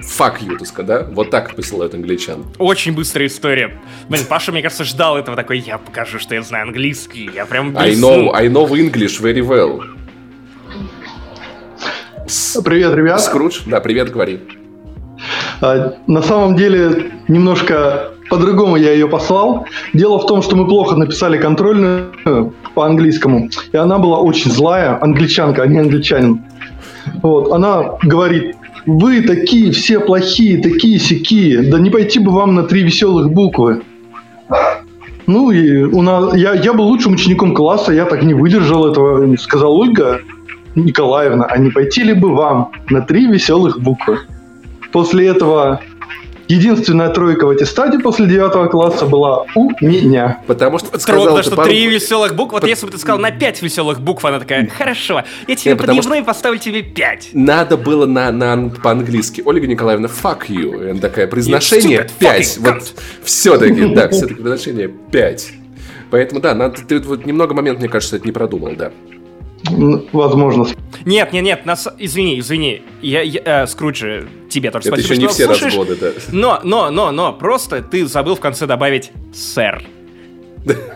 fuck 0.01 0.39
you, 0.41 0.57
так 0.57 0.85
да? 0.85 1.07
Вот 1.11 1.29
так 1.29 1.53
посылают 1.55 1.93
англичан. 1.93 2.45
Очень 2.57 2.93
быстрая 2.93 3.27
история. 3.27 3.77
Блин, 4.07 4.23
Паша, 4.29 4.51
мне 4.51 4.61
кажется, 4.61 4.85
ждал 4.85 5.17
этого 5.17 5.35
такой, 5.35 5.59
я 5.59 5.77
покажу, 5.77 6.19
что 6.19 6.33
я 6.35 6.41
знаю 6.41 6.67
английский. 6.67 7.29
Я 7.33 7.45
прям 7.45 7.73
блесну. 7.73 8.09
I 8.09 8.21
know, 8.23 8.31
I 8.33 8.47
know 8.47 8.69
English 8.71 9.21
very 9.21 9.41
well. 9.41 9.81
Привет, 12.63 12.95
ребят. 12.95 13.21
Скрудж, 13.21 13.61
да, 13.65 13.81
привет, 13.81 14.11
говори. 14.11 14.39
А, 15.61 15.95
на 16.07 16.21
самом 16.21 16.55
деле, 16.55 17.11
немножко 17.27 18.14
по-другому 18.29 18.75
я 18.75 18.91
ее 18.91 19.07
послал. 19.07 19.65
Дело 19.93 20.19
в 20.19 20.25
том, 20.25 20.41
что 20.41 20.55
мы 20.55 20.67
плохо 20.67 20.95
написали 20.95 21.37
контрольную 21.37 22.53
по-английскому, 22.73 23.49
и 23.71 23.77
она 23.77 23.97
была 23.97 24.19
очень 24.19 24.51
злая, 24.51 24.97
англичанка, 25.01 25.63
а 25.63 25.67
не 25.67 25.79
англичанин. 25.79 26.43
Вот, 27.21 27.51
она 27.51 27.97
говорит, 28.03 28.55
вы 28.85 29.21
такие 29.21 29.71
все 29.71 29.99
плохие, 29.99 30.61
такие 30.61 30.99
сякие, 30.99 31.63
да 31.63 31.79
не 31.79 31.89
пойти 31.89 32.19
бы 32.19 32.31
вам 32.31 32.55
на 32.55 32.63
три 32.63 32.83
веселых 32.83 33.31
буквы. 33.31 33.81
Ну 35.27 35.49
и 35.51 35.83
у 35.83 36.01
нас, 36.01 36.35
я, 36.35 36.53
я 36.53 36.73
был 36.73 36.85
лучшим 36.85 37.13
учеником 37.13 37.55
класса, 37.55 37.91
я 37.91 38.05
так 38.05 38.21
не 38.21 38.35
выдержал 38.35 38.87
этого, 38.87 39.35
сказал 39.37 39.75
Ольга 39.75 40.21
Николаевна, 40.75 41.45
а 41.45 41.57
не 41.57 41.71
пойти 41.71 42.03
ли 42.03 42.13
бы 42.13 42.35
вам 42.35 42.71
на 42.89 43.01
три 43.01 43.25
веселых 43.25 43.79
буквы? 43.81 44.19
После 44.91 45.27
этого 45.27 45.81
Единственная 46.47 47.09
тройка 47.09 47.45
в 47.45 47.49
аттестате 47.49 47.99
после 47.99 48.27
девятого 48.27 48.67
класса 48.67 49.05
была 49.05 49.45
у 49.55 49.71
меня. 49.81 50.41
Потому 50.47 50.77
что 50.77 50.97
сказал, 50.99 51.41
что 51.41 51.55
пару... 51.55 51.69
три 51.69 51.87
веселых 51.87 52.35
букв. 52.35 52.53
Вот 52.53 52.61
Под... 52.61 52.69
если 52.69 52.85
бы 52.85 52.91
ты 52.91 52.97
сказал 52.97 53.19
на 53.19 53.31
пять 53.31 53.61
веселых 53.61 53.99
букв, 53.99 54.23
она 54.25 54.39
такая, 54.39 54.67
хорошо, 54.67 55.23
я 55.47 55.55
тебе 55.55 55.75
по 55.75 55.87
дневной 55.87 56.17
что... 56.17 56.25
поставлю 56.25 56.59
тебе 56.59 56.83
пять. 56.83 57.29
Надо 57.33 57.77
было 57.77 58.05
на, 58.05 58.31
на, 58.31 58.69
по-английски. 58.69 59.41
Ольга 59.43 59.67
Николаевна, 59.67 60.07
fuck 60.07 60.47
you. 60.47 60.91
Она 60.91 60.99
такая, 60.99 61.27
произношение 61.27 62.07
пять. 62.19 62.57
Вот 62.59 62.93
все-таки, 63.23 63.93
да, 63.93 64.09
все-таки 64.09 64.35
произношение 64.35 64.87
пять. 64.87 65.51
Поэтому, 66.11 66.39
да, 66.41 66.53
надо, 66.53 66.81
ты 66.87 66.99
вот 66.99 67.25
немного 67.25 67.53
момент, 67.53 67.79
мне 67.79 67.89
кажется, 67.89 68.17
это 68.17 68.25
не 68.25 68.31
продумал, 68.31 68.73
да. 68.77 68.91
Возможно. 70.11 70.65
Нет, 71.05 71.33
нет, 71.33 71.43
нет, 71.43 71.65
нас, 71.65 71.87
извини, 71.97 72.39
извини, 72.39 72.81
я, 73.01 73.21
я 73.21 73.41
э, 73.63 73.67
Скруджи, 73.67 74.27
тебе 74.49 74.71
тоже 74.71 74.89
Это 74.89 75.01
спасибо, 75.01 75.13
еще 75.13 75.21
не 75.21 75.27
все 75.27 75.45
слушаешь. 75.45 75.73
разводы, 75.73 75.95
да. 75.95 76.11
Но, 76.31 76.59
но, 76.63 76.91
но, 76.91 77.11
но, 77.11 77.33
просто 77.33 77.81
ты 77.81 78.05
забыл 78.05 78.35
в 78.35 78.39
конце 78.39 78.65
добавить 78.67 79.11
«сэр». 79.33 79.83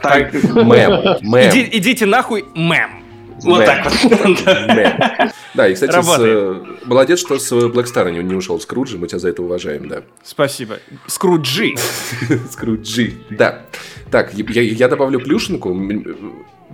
Так, 0.02 0.34
мэм, 0.34 1.18
мэм. 1.22 1.50
Иди, 1.50 1.70
идите 1.74 2.06
нахуй, 2.06 2.46
мэм. 2.56 2.99
Вот 3.44 3.66
так 3.66 3.92
вот. 4.04 5.34
Да, 5.56 5.68
и, 5.68 5.74
кстати, 5.74 5.92
с, 5.92 6.86
молодец, 6.86 7.20
что 7.20 7.40
с 7.40 7.52
Black 7.52 7.86
Star 7.86 8.12
не, 8.12 8.20
не 8.20 8.36
ушел 8.36 8.60
Скруджи, 8.60 9.00
мы 9.00 9.08
тебя 9.08 9.18
за 9.18 9.30
это 9.30 9.42
уважаем, 9.42 9.90
да. 9.90 10.04
Спасибо. 10.24 10.78
Скруджи. 11.08 11.74
Скруджи, 12.52 13.16
да. 13.32 13.64
Так, 14.12 14.34
я, 14.36 14.62
я 14.62 14.88
добавлю 14.88 15.20
плюшинку 15.20 15.74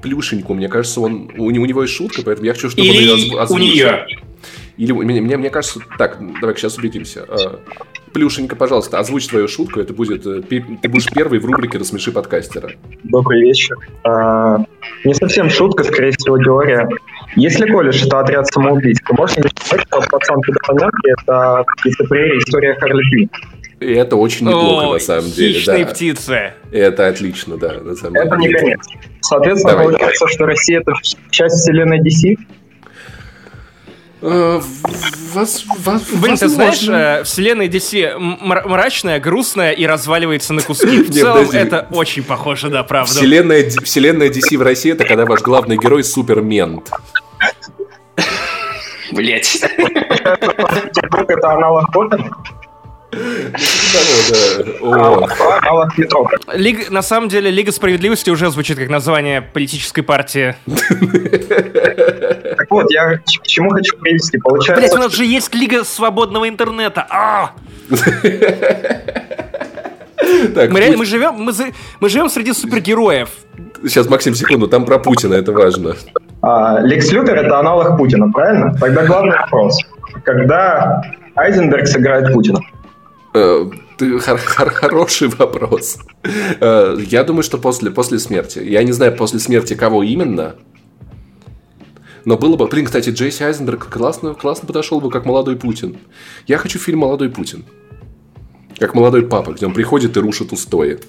плюшеньку, 0.02 0.54
мне 0.54 0.68
кажется, 0.68 1.02
он, 1.02 1.32
у, 1.38 1.46
у 1.46 1.50
него 1.50 1.82
есть 1.82 1.94
шутка, 1.94 2.22
поэтому 2.24 2.46
я 2.46 2.54
хочу, 2.54 2.70
чтобы 2.70 2.88
Или 2.88 3.10
он 3.10 3.18
ее 3.18 3.40
озвучил. 3.40 3.66
у 3.66 3.68
нее. 3.68 4.08
Или 4.78 4.92
мне, 4.92 5.22
мне, 5.22 5.38
мне 5.38 5.50
кажется, 5.50 5.80
так, 5.98 6.20
давай 6.42 6.56
сейчас 6.56 6.78
убедимся. 6.78 7.26
Плюшенька, 8.16 8.56
пожалуйста, 8.56 8.98
озвучь 8.98 9.28
твою 9.28 9.50
шутку, 9.50 9.82
это 9.82 9.94
будет, 9.94 10.26
э, 10.26 10.42
ты 10.42 10.88
будешь 10.88 11.12
первый 11.14 11.38
в 11.40 11.46
рубрике 11.46 11.78
«Рассмеши 11.78 12.14
подкастера». 12.14 12.72
Добрый 13.04 13.42
вечер. 13.42 13.76
А, 14.06 14.60
не 15.04 15.14
совсем 15.14 15.50
шутка, 15.50 15.84
скорее 15.84 16.12
всего, 16.12 16.42
теория. 16.42 16.88
Если 17.36 17.70
колледж— 17.70 18.06
это 18.08 18.22
отряд 18.22 18.48
самоубийц, 18.48 19.02
то 19.06 19.14
можно 19.16 19.44
сказать, 19.44 19.86
что 19.86 20.00
«Пацан 20.10 20.40
Педофонянки»— 20.40 21.12
это 21.22 21.66
«История, 21.84 22.38
история 22.38 22.76
Харли 22.76 23.04
Квинн». 23.10 23.30
И 23.82 23.92
это 23.92 24.16
очень 24.16 24.48
неплохо, 24.48 24.88
О, 24.88 24.94
на 24.94 25.00
самом 25.00 25.30
деле. 25.32 25.60
Да. 25.66 25.86
птицы. 25.92 26.54
Это 26.72 27.08
отлично, 27.08 27.58
да, 27.58 27.82
на 27.82 27.96
самом 27.96 28.16
это 28.16 28.38
деле. 28.38 28.56
Это 28.56 28.66
не 28.66 28.72
конец. 28.72 28.88
Соответственно, 29.20 29.74
Давай. 29.74 29.88
получается, 29.88 30.28
что 30.30 30.46
Россия— 30.46 30.80
это 30.88 30.94
часть 31.32 31.56
вселенной 31.56 32.00
DC? 32.00 32.38
Uh, 34.26 34.60
вас, 35.36 35.66
вас, 35.84 36.02
Блин, 36.14 36.36
ты 36.36 36.48
знаешь, 36.48 36.88
э, 36.88 37.24
вселенная 37.24 37.68
DC 37.68 38.18
мрачная, 38.18 39.20
грустная 39.20 39.72
и 39.72 39.86
разваливается 39.86 40.54
на 40.54 40.64
куски. 40.64 41.04
В 41.04 41.14
целом, 41.14 41.48
это 41.52 41.88
очень 41.92 42.24
похоже 42.24 42.70
на 42.70 42.82
правду. 42.82 43.14
Вселенная, 43.14 43.70
вселенная 43.70 44.30
DC 44.30 44.58
в 44.58 44.64
России— 44.64 44.92
это 44.94 45.06
когда 45.06 45.26
ваш 45.26 45.42
главный 45.42 45.78
герой— 45.78 46.04
супермент. 46.06 46.90
Блять. 49.12 49.62
Это 51.28 51.52
аналог 51.52 51.92
Готэма? 51.92 52.44
Лига, 56.54 56.84
на 56.90 57.02
самом 57.02 57.30
деле, 57.30 57.50
Лига 57.52 57.72
справедливости 57.72 58.30
уже 58.30 58.50
звучит 58.50 58.78
как 58.78 58.90
название 58.90 59.42
политической 59.42 60.02
партии. 60.02 60.56
Так 62.58 62.70
вот, 62.70 62.92
я 62.92 63.18
к 63.18 63.48
чему 63.48 63.70
хочу 63.70 63.98
привести. 63.98 64.38
Получается... 64.38 64.82
Блять, 64.82 64.94
у 64.94 65.00
нас 65.00 65.14
же 65.14 65.26
есть 65.26 65.54
Лига 65.54 65.84
свободного 65.84 66.48
интернета. 66.50 67.06
А! 67.10 67.52
Так, 70.56 70.72
мы, 70.72 70.80
реально, 70.80 70.98
мы, 70.98 71.06
живем, 71.06 71.36
мы, 71.36 71.54
мы 72.00 72.10
живем 72.10 72.30
среди 72.30 72.54
супергероев. 72.54 73.30
Сейчас, 73.84 74.10
Максим, 74.10 74.34
секунду, 74.34 74.68
там 74.68 74.86
про 74.86 74.98
Путина, 74.98 75.36
это 75.36 75.52
важно. 75.52 75.96
А, 76.42 76.80
Лекс 76.82 77.12
Лютер— 77.12 77.36
это 77.38 77.60
аналог 77.60 77.98
Путина, 77.98 78.32
правильно? 78.32 78.74
Тогда 78.80 79.06
главный 79.06 79.38
вопрос. 79.38 79.80
Когда 80.24 81.02
Айзенберг 81.36 81.88
сыграет 81.88 82.34
Путина? 82.34 82.60
Э, 83.36 83.70
ты, 83.98 84.18
хор- 84.20 84.38
хор- 84.40 84.70
хороший 84.72 85.28
вопрос. 85.28 85.98
Э, 86.24 86.96
я 87.06 87.24
думаю, 87.24 87.44
что 87.44 87.58
после, 87.58 87.92
после 87.92 88.18
смерти. 88.20 88.60
Я 88.60 88.84
не 88.84 88.94
знаю, 88.94 89.16
после 89.16 89.40
смерти 89.40 89.76
кого 89.76 90.04
именно. 90.04 90.56
Но 92.24 92.38
было 92.38 92.56
бы... 92.56 92.66
Блин, 92.68 92.86
кстати, 92.86 93.10
Джейси 93.10 93.44
Айзенберг 93.44 93.90
классно, 93.90 94.34
классно 94.34 94.66
подошел 94.68 95.00
бы, 95.02 95.12
как 95.12 95.26
молодой 95.26 95.58
Путин. 95.58 95.98
Я 96.48 96.58
хочу 96.58 96.80
фильм 96.80 97.00
«Молодой 97.00 97.30
Путин». 97.30 97.66
Как 98.80 98.96
молодой 98.96 99.22
папа, 99.28 99.52
где 99.52 99.66
он 99.66 99.74
приходит 99.74 100.18
и 100.18 100.20
рушит 100.20 100.52
устои. 100.52 101.00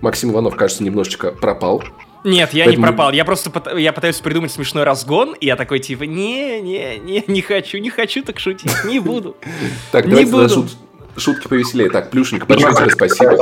Максим 0.00 0.30
Иванов, 0.30 0.54
кажется, 0.56 0.84
немножечко 0.84 1.32
пропал. 1.32 1.82
Нет, 2.24 2.52
я 2.52 2.64
Поэтому... 2.64 2.86
не 2.86 2.90
пропал. 2.90 3.12
Я 3.12 3.24
просто 3.24 3.76
я 3.76 3.92
пытаюсь 3.92 4.18
придумать 4.20 4.52
смешной 4.52 4.84
разгон, 4.84 5.34
и 5.34 5.46
я 5.46 5.56
такой 5.56 5.78
типа, 5.78 6.04
не, 6.04 6.60
не, 6.60 6.98
не, 6.98 7.24
не 7.26 7.42
хочу, 7.42 7.78
не 7.78 7.90
хочу 7.90 8.22
так 8.22 8.38
шутить, 8.38 8.72
не 8.84 8.98
буду. 8.98 9.36
Так, 9.92 10.08
давайте 10.08 10.66
шутки 11.16 11.48
повеселее. 11.48 11.90
Так, 11.90 12.10
Плюшенька, 12.10 12.46
большое 12.46 12.74
тебе 12.74 12.90
спасибо. 12.90 13.38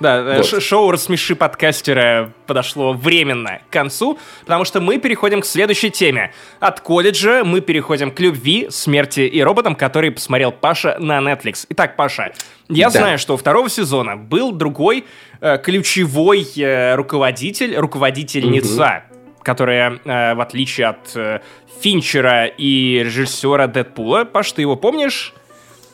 Да, 0.00 0.18
э, 0.18 0.36
вот. 0.38 0.62
шоу 0.62 0.90
«Рассмеши 0.90 1.34
подкастера» 1.34 2.32
подошло 2.46 2.92
временно 2.92 3.60
к 3.68 3.72
концу, 3.72 4.18
потому 4.44 4.64
что 4.64 4.80
мы 4.80 4.98
переходим 4.98 5.40
к 5.40 5.46
следующей 5.46 5.90
теме. 5.90 6.32
От 6.60 6.80
колледжа 6.80 7.42
мы 7.44 7.60
переходим 7.60 8.10
к 8.10 8.20
любви, 8.20 8.68
смерти 8.70 9.20
и 9.20 9.42
роботам, 9.42 9.74
которые 9.74 10.12
посмотрел 10.12 10.52
Паша 10.52 10.96
на 11.00 11.18
Netflix. 11.18 11.66
Итак, 11.70 11.96
Паша, 11.96 12.32
я 12.68 12.90
да. 12.90 12.98
знаю, 12.98 13.18
что 13.18 13.34
у 13.34 13.36
второго 13.36 13.68
сезона 13.68 14.16
был 14.16 14.52
другой 14.52 15.04
э, 15.40 15.58
ключевой 15.58 16.46
э, 16.56 16.94
руководитель, 16.94 17.76
руководительница, 17.76 19.04
угу. 19.10 19.42
которая, 19.42 19.98
э, 20.04 20.34
в 20.34 20.40
отличие 20.40 20.88
от 20.88 21.16
э, 21.16 21.40
Финчера 21.80 22.46
и 22.46 23.02
режиссера 23.04 23.66
Дэдпула, 23.66 24.24
Паш, 24.24 24.52
ты 24.52 24.62
его 24.62 24.76
помнишь? 24.76 25.34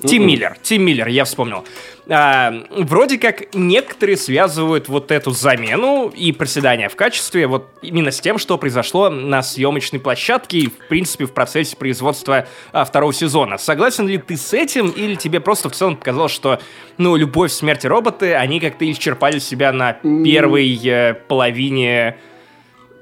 Тим 0.07 0.26
Миллер, 0.26 0.57
Тим 0.62 0.82
Миллер, 0.82 1.09
я 1.09 1.24
вспомнил. 1.24 1.64
А, 2.09 2.52
вроде 2.70 3.18
как 3.18 3.55
некоторые 3.55 4.16
связывают 4.16 4.88
вот 4.88 5.11
эту 5.11 5.30
замену 5.30 6.12
и 6.14 6.32
проседание 6.32 6.88
в 6.88 6.96
качестве 6.96 7.46
вот 7.46 7.70
именно 7.80 8.11
с 8.11 8.20
тем, 8.20 8.38
что 8.38 8.59
произошло 8.59 9.09
на 9.09 9.42
съемочной 9.42 10.00
площадке 10.00 10.59
и, 10.59 10.66
в 10.68 10.88
принципе, 10.88 11.24
в 11.24 11.32
процессе 11.32 11.76
производства 11.76 12.46
а, 12.72 12.84
второго 12.84 13.14
сезона. 13.14 13.57
Согласен 13.57 14.07
ли 14.07 14.18
ты 14.18 14.36
с 14.36 14.52
этим, 14.52 14.90
или 14.90 15.14
тебе 15.14 15.40
просто 15.40 15.70
в 15.70 15.72
целом 15.72 15.96
показалось, 15.96 16.32
что, 16.32 16.61
ну, 16.98 17.16
любовь, 17.16 17.52
смерть 17.52 17.84
и 17.84 17.88
роботы, 17.88 18.34
они 18.34 18.61
как-то 18.61 18.90
исчерпали 18.90 19.38
себя 19.38 19.72
на 19.72 19.94
первой 19.94 20.78
э, 20.84 21.14
половине 21.14 22.18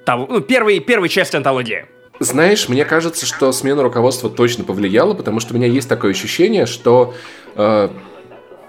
того, 0.04 0.26
ну, 0.30 0.40
первой, 0.40 0.78
первой 0.78 1.08
части 1.08 1.36
антологии? 1.36 1.86
Знаешь, 2.22 2.68
мне 2.68 2.84
кажется, 2.84 3.26
что 3.26 3.50
смена 3.50 3.82
руководства 3.82 4.30
точно 4.30 4.62
повлияла, 4.62 5.12
потому 5.12 5.40
что 5.40 5.54
у 5.54 5.56
меня 5.56 5.66
есть 5.66 5.88
такое 5.88 6.12
ощущение, 6.12 6.66
что 6.66 7.14
э, 7.56 7.88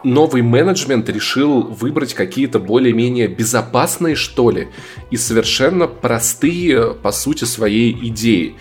новый 0.03 0.41
менеджмент 0.41 1.07
решил 1.07 1.61
выбрать 1.61 2.15
какие-то 2.15 2.57
более-менее 2.57 3.27
безопасные, 3.27 4.15
что 4.15 4.49
ли, 4.49 4.69
и 5.11 5.17
совершенно 5.17 5.85
простые, 5.85 6.95
по 6.95 7.11
сути, 7.11 7.43
своей 7.43 7.91
идеи. 8.07 8.55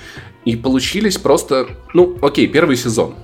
И 0.45 0.57
получились 0.57 1.16
просто... 1.16 1.68
Ну, 1.95 2.18
окей, 2.20 2.47
первый 2.47 2.76
сезон. 2.76 3.14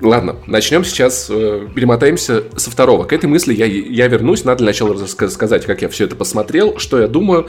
Ладно, 0.00 0.38
начнем 0.48 0.84
сейчас, 0.84 1.28
э, 1.30 1.68
перемотаемся 1.72 2.46
со 2.56 2.72
второго. 2.72 3.04
К 3.04 3.12
этой 3.12 3.26
мысли 3.26 3.54
я, 3.54 3.66
я 3.66 4.08
вернусь. 4.08 4.44
Надо 4.44 4.58
для 4.58 4.66
начала 4.66 4.94
рассказать, 4.94 5.64
как 5.64 5.82
я 5.82 5.88
все 5.88 6.06
это 6.06 6.16
посмотрел, 6.16 6.78
что 6.78 7.00
я 7.00 7.06
думаю. 7.06 7.48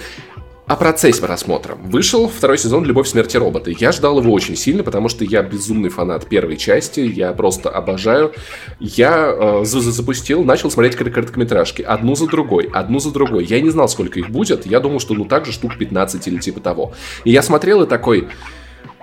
О 0.66 0.78
процессе 0.78 1.22
просмотра. 1.22 1.76
Вышел 1.76 2.30
второй 2.30 2.58
сезон 2.58 2.86
«Любовь, 2.86 3.10
смерти 3.10 3.36
роботы». 3.36 3.76
Я 3.78 3.92
ждал 3.92 4.20
его 4.22 4.32
очень 4.32 4.56
сильно, 4.56 4.82
потому 4.82 5.10
что 5.10 5.26
я 5.26 5.44
безумный 5.44 5.90
фанат 5.90 6.26
первой 6.28 6.56
части, 6.56 7.02
я 7.02 7.34
просто 7.34 7.70
обожаю. 7.70 8.32
Я 8.80 9.60
э, 9.62 9.66
запустил, 9.66 10.46
начал 10.46 10.72
смотреть 10.72 10.96
короткометражки, 10.96 11.82
одну 11.82 12.16
за 12.16 12.28
другой, 12.28 12.70
одну 12.72 13.00
за 13.00 13.12
другой. 13.12 13.44
Я 13.44 13.60
не 13.60 13.72
знал, 13.72 13.90
сколько 13.90 14.20
их 14.20 14.30
будет, 14.30 14.66
я 14.66 14.80
думал, 14.80 15.02
что 15.02 15.14
ну 15.14 15.26
так 15.26 15.46
же 15.46 15.52
штук 15.52 15.78
15 15.78 16.28
или 16.30 16.38
типа 16.38 16.62
того. 16.62 16.94
И 17.26 17.32
я 17.32 17.42
смотрел 17.42 17.84
и 17.84 17.88
такой, 17.88 18.30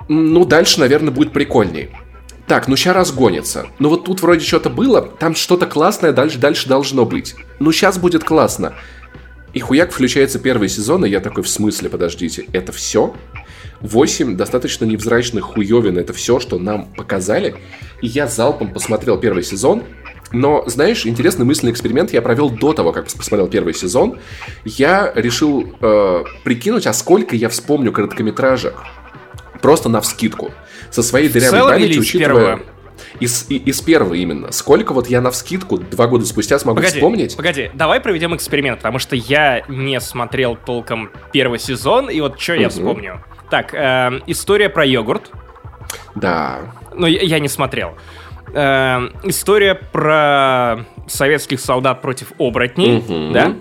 ну 0.09 0.47
дальше, 0.47 0.81
наверное, 0.81 1.11
будет 1.11 1.33
прикольней. 1.35 1.91
Так, 2.47 2.69
ну 2.69 2.75
сейчас 2.75 2.97
разгонится. 2.97 3.67
Ну 3.79 3.91
вот 3.91 4.07
тут 4.07 4.23
вроде 4.23 4.45
что-то 4.45 4.71
было, 4.71 5.03
там 5.03 5.35
что-то 5.35 5.67
классное 5.67 6.13
дальше, 6.13 6.39
дальше 6.39 6.69
должно 6.69 7.05
быть. 7.05 7.37
Ну 7.59 7.71
сейчас 7.71 7.99
будет 7.99 8.25
классно. 8.25 8.73
И 9.53 9.61
хуяк 9.61 9.93
включается 9.93 10.39
первый 10.39 10.69
сезон, 10.69 11.05
и 11.05 11.09
я 11.09 11.21
такой, 11.21 11.43
в 11.43 11.49
смысле, 11.49 11.89
подождите, 11.89 12.47
это 12.53 12.73
все? 12.73 13.15
Восемь 13.81 14.37
достаточно 14.37 14.85
невзрачных 14.85 15.45
хуевин, 15.45 15.99
это 15.99 16.13
все, 16.13 16.39
что 16.39 16.59
нам 16.59 16.93
показали. 16.95 17.57
И 18.03 18.07
я 18.07 18.27
залпом 18.27 18.73
посмотрел 18.73 19.19
первый 19.19 19.43
сезон, 19.43 19.83
но, 20.33 20.63
знаешь, 20.69 21.07
интересный 21.07 21.45
мысленный 21.45 21.73
эксперимент 21.73 22.13
я 22.13 22.23
провел 22.23 22.51
до 22.51 22.73
того, 22.73 22.93
как 22.93 23.07
посмотрел 23.07 23.49
первый 23.49 23.75
сезон. 23.75 24.19
Я 24.65 25.13
решил 25.17 25.75
э, 25.81 26.25
прикинуть, 26.45 26.87
а 26.87 26.93
сколько 26.93 27.35
я 27.35 27.49
вспомню 27.49 27.91
короткометражек. 27.93 28.75
Просто 29.61 29.89
на 29.89 30.01
вскидку. 30.01 30.53
Со 30.91 31.03
своей 31.03 31.29
дырявой 31.29 31.73
памятью, 31.73 32.03
учитывая... 32.03 32.57
Первого? 32.57 32.61
Из, 33.19 33.47
из 33.51 33.81
первого 33.81 34.15
именно. 34.15 34.53
Сколько 34.53 34.93
вот 34.93 35.09
я 35.09 35.21
на 35.21 35.31
вскидку 35.31 35.79
два 35.79 36.07
года 36.07 36.25
спустя 36.25 36.59
смогу 36.59 36.77
погоди, 36.77 36.95
вспомнить? 36.95 37.37
Погоди, 37.37 37.71
давай 37.75 38.01
проведем 38.01 38.35
эксперимент, 38.37 38.79
потому 38.79 38.99
что 38.99 39.17
я 39.17 39.65
не 39.69 40.01
смотрел 40.01 40.57
толком 40.57 41.11
первый 41.33 41.59
сезон, 41.59 42.09
и 42.09 42.21
вот 42.21 42.41
что 42.41 42.53
угу. 42.53 42.61
я 42.63 42.69
вспомню. 42.69 43.25
Так, 43.51 43.75
э, 43.75 44.21
история 44.27 44.69
про 44.69 44.85
йогурт. 44.85 45.33
Да. 46.15 46.61
Но 46.95 47.07
я, 47.07 47.21
я 47.23 47.39
не 47.41 47.49
смотрел. 47.49 47.97
Э, 48.53 49.09
история 49.25 49.75
про 49.75 50.85
советских 51.07 51.61
солдат 51.61 52.01
против 52.03 52.33
оборотней, 52.39 52.99
угу. 52.99 53.33
да? 53.33 53.55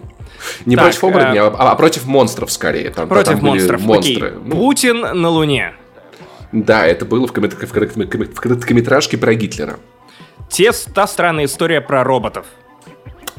Не 0.66 0.76
так, 0.76 0.86
против 0.86 1.04
оборотней, 1.04 1.40
э, 1.40 1.52
а, 1.58 1.72
а 1.72 1.76
против 1.76 2.06
монстров 2.06 2.52
скорее. 2.52 2.92
Там, 2.92 3.08
против 3.08 3.34
там 3.34 3.46
монстров. 3.46 3.82
монстры. 3.82 4.28
Окей. 4.28 4.40
Ну. 4.46 4.56
Путин 4.56 5.00
на 5.00 5.30
Луне. 5.30 5.74
Да, 6.52 6.86
это 6.86 7.06
было 7.06 7.28
в, 7.28 7.32
коммент... 7.32 7.54
в 7.54 7.72
короткометражке 7.72 9.18
про 9.18 9.34
Гитлера. 9.36 9.80
Те, 10.50 10.72
та 10.94 11.06
странная 11.08 11.46
история 11.46 11.80
про 11.80 12.04
роботов. 12.04 12.46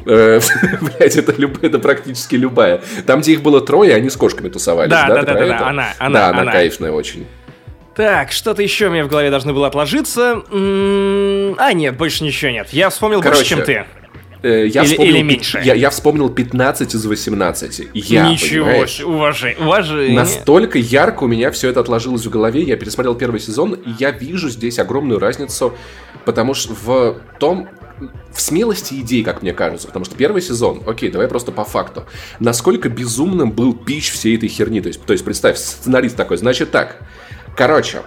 Э, 0.06 0.40
Блять, 0.80 1.16
это, 1.16 1.34
люб... 1.36 1.62
это 1.62 1.78
практически 1.78 2.36
любая. 2.36 2.80
Там, 3.06 3.20
где 3.20 3.32
их 3.32 3.42
было 3.42 3.60
трое, 3.60 3.94
они 3.94 4.10
с 4.10 4.16
кошками 4.16 4.48
тусовались. 4.48 4.90
Да, 4.90 5.08
да, 5.08 5.22
да, 5.22 5.34
да, 5.34 5.46
да, 5.46 5.68
она, 5.68 5.92
она. 5.98 6.18
Да, 6.18 6.28
она, 6.28 6.40
она 6.42 6.52
кайфная 6.52 6.92
очень. 6.92 7.26
Так, 7.96 8.32
что-то 8.32 8.62
еще 8.62 8.86
у 8.86 8.90
меня 8.90 9.04
в 9.04 9.08
голове 9.08 9.30
должно 9.30 9.52
было 9.52 9.66
отложиться. 9.66 10.42
М-м- 10.50 11.56
а, 11.58 11.72
нет, 11.72 11.96
больше 11.96 12.24
ничего 12.24 12.50
нет. 12.50 12.68
Я 12.70 12.88
вспомнил 12.90 13.20
Короче, 13.20 13.56
больше, 13.56 13.56
чем 13.56 13.64
ты. 13.64 13.86
Э, 14.42 14.66
я, 14.66 14.82
или, 14.82 14.90
вспомнил, 14.90 15.14
или 15.14 15.22
меньше. 15.22 15.60
Я, 15.64 15.74
я 15.74 15.90
вспомнил 15.90 16.30
15 16.30 16.94
из 16.94 17.04
18. 17.04 17.88
Я, 17.92 18.30
Ничего 18.30 18.86
себе, 18.86 19.06
уважи, 19.06 19.56
уважи. 19.58 20.12
Настолько 20.12 20.78
ярко 20.78 21.24
у 21.24 21.26
меня 21.26 21.50
все 21.50 21.68
это 21.68 21.80
отложилось 21.80 22.24
в 22.24 22.30
голове. 22.30 22.62
Я 22.62 22.76
пересмотрел 22.76 23.14
первый 23.14 23.40
сезон, 23.40 23.74
и 23.74 23.90
я 23.98 24.10
вижу 24.10 24.48
здесь 24.48 24.78
огромную 24.78 25.20
разницу, 25.20 25.74
потому 26.24 26.54
что 26.54 26.74
в 26.74 27.20
том, 27.38 27.68
в 28.32 28.40
смелости 28.40 28.94
идей, 28.94 29.22
как 29.22 29.42
мне 29.42 29.52
кажется. 29.52 29.86
Потому 29.86 30.04
что 30.06 30.16
первый 30.16 30.40
сезон, 30.40 30.82
окей, 30.86 31.10
давай 31.10 31.28
просто 31.28 31.52
по 31.52 31.64
факту. 31.64 32.04
Насколько 32.38 32.88
безумным 32.88 33.52
был 33.52 33.74
пич 33.74 34.10
всей 34.10 34.36
этой 34.36 34.48
херни. 34.48 34.80
То 34.80 34.88
есть, 34.88 35.02
то 35.04 35.12
есть 35.12 35.24
представь, 35.24 35.58
сценарист 35.58 36.16
такой, 36.16 36.38
значит 36.38 36.70
так. 36.70 36.96
Короче, 37.56 38.02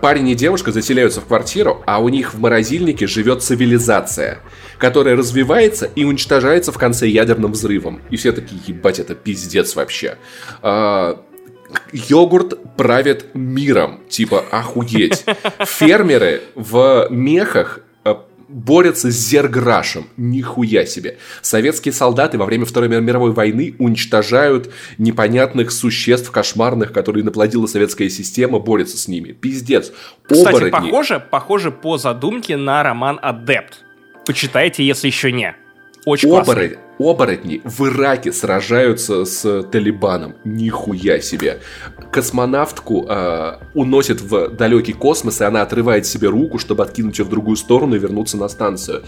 парень 0.00 0.28
и 0.28 0.34
девушка 0.34 0.72
заселяются 0.72 1.20
в 1.20 1.26
квартиру, 1.26 1.82
а 1.86 2.00
у 2.00 2.08
них 2.08 2.34
в 2.34 2.40
морозильнике 2.40 3.06
живет 3.06 3.42
цивилизация– 3.42 4.40
которая 4.78 5.16
развивается 5.16 5.86
и 5.86 6.04
уничтожается 6.04 6.72
в 6.72 6.78
конце 6.78 7.06
ядерным 7.06 7.52
взрывом. 7.52 8.00
И 8.10 8.16
все 8.16 8.32
такие, 8.32 8.60
ебать, 8.66 8.98
это 8.98 9.14
пиздец 9.14 9.74
вообще. 9.74 10.18
А, 10.62 11.22
йогурт 11.92 12.76
правит 12.76 13.26
миром. 13.34 14.00
Типа, 14.08 14.44
охуеть. 14.50 15.24
Фермеры 15.60 16.42
в 16.54 17.08
мехах 17.10 17.80
борются 18.48 19.10
с 19.10 19.14
Зерграшем. 19.14 20.06
Нихуя 20.16 20.86
себе. 20.86 21.18
Советские 21.42 21.92
солдаты 21.92 22.38
во 22.38 22.46
время 22.46 22.64
Второй 22.64 22.88
мировой 22.88 23.32
войны 23.32 23.74
уничтожают 23.78 24.72
непонятных 24.98 25.70
существ 25.70 26.30
кошмарных, 26.30 26.92
которые 26.92 27.24
наплодила 27.24 27.66
советская 27.66 28.08
система, 28.08 28.58
борются 28.58 28.96
с 28.96 29.08
ними. 29.08 29.32
Пиздец. 29.32 29.92
Кстати, 30.22 30.70
похоже, 30.70 31.20
похоже 31.30 31.70
по 31.70 31.98
задумке 31.98 32.56
на 32.56 32.82
роман 32.82 33.18
«Адепт». 33.22 33.84
Почитайте, 34.26 34.84
если 34.84 35.06
еще 35.06 35.32
не. 35.32 35.54
Очень 36.04 36.28
Оборот... 36.30 36.44
классно. 36.44 36.76
Оборотни 36.98 37.60
в 37.62 37.86
Ираке 37.86 38.32
сражаются 38.32 39.24
с 39.24 39.62
Талибаном. 39.64 40.36
Нихуя 40.44 41.20
себе. 41.20 41.60
Космонавтку 42.16 43.06
э, 43.06 43.58
уносит 43.74 44.22
в 44.22 44.48
далекий 44.48 44.94
космос, 44.94 45.42
и 45.42 45.44
она 45.44 45.60
отрывает 45.60 46.06
себе 46.06 46.28
руку, 46.28 46.58
чтобы 46.58 46.82
откинуть 46.82 47.18
ее 47.18 47.26
в 47.26 47.28
другую 47.28 47.56
сторону 47.56 47.94
и 47.94 47.98
вернуться 47.98 48.38
на 48.38 48.48
станцию. 48.48 49.02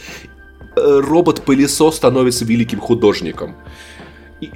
Э, 0.76 1.00
робот-пылесос 1.00 1.96
становится 1.96 2.44
великим 2.44 2.80
художником 2.80 3.56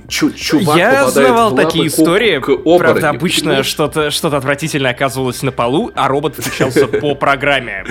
чувак 0.09 0.77
Я 0.77 1.09
знавал 1.09 1.55
такие 1.55 1.87
истории. 1.87 2.41
Правда, 2.79 3.11
обычно 3.11 3.63
что-то 3.63 4.11
что 4.11 4.29
отвратительное 4.29 4.93
оказывалось 4.93 5.43
на 5.43 5.53
полу, 5.53 5.91
а 5.95 6.09
робот 6.09 6.37
включался 6.37 6.87
по 7.01 7.15
программе. 7.15 7.85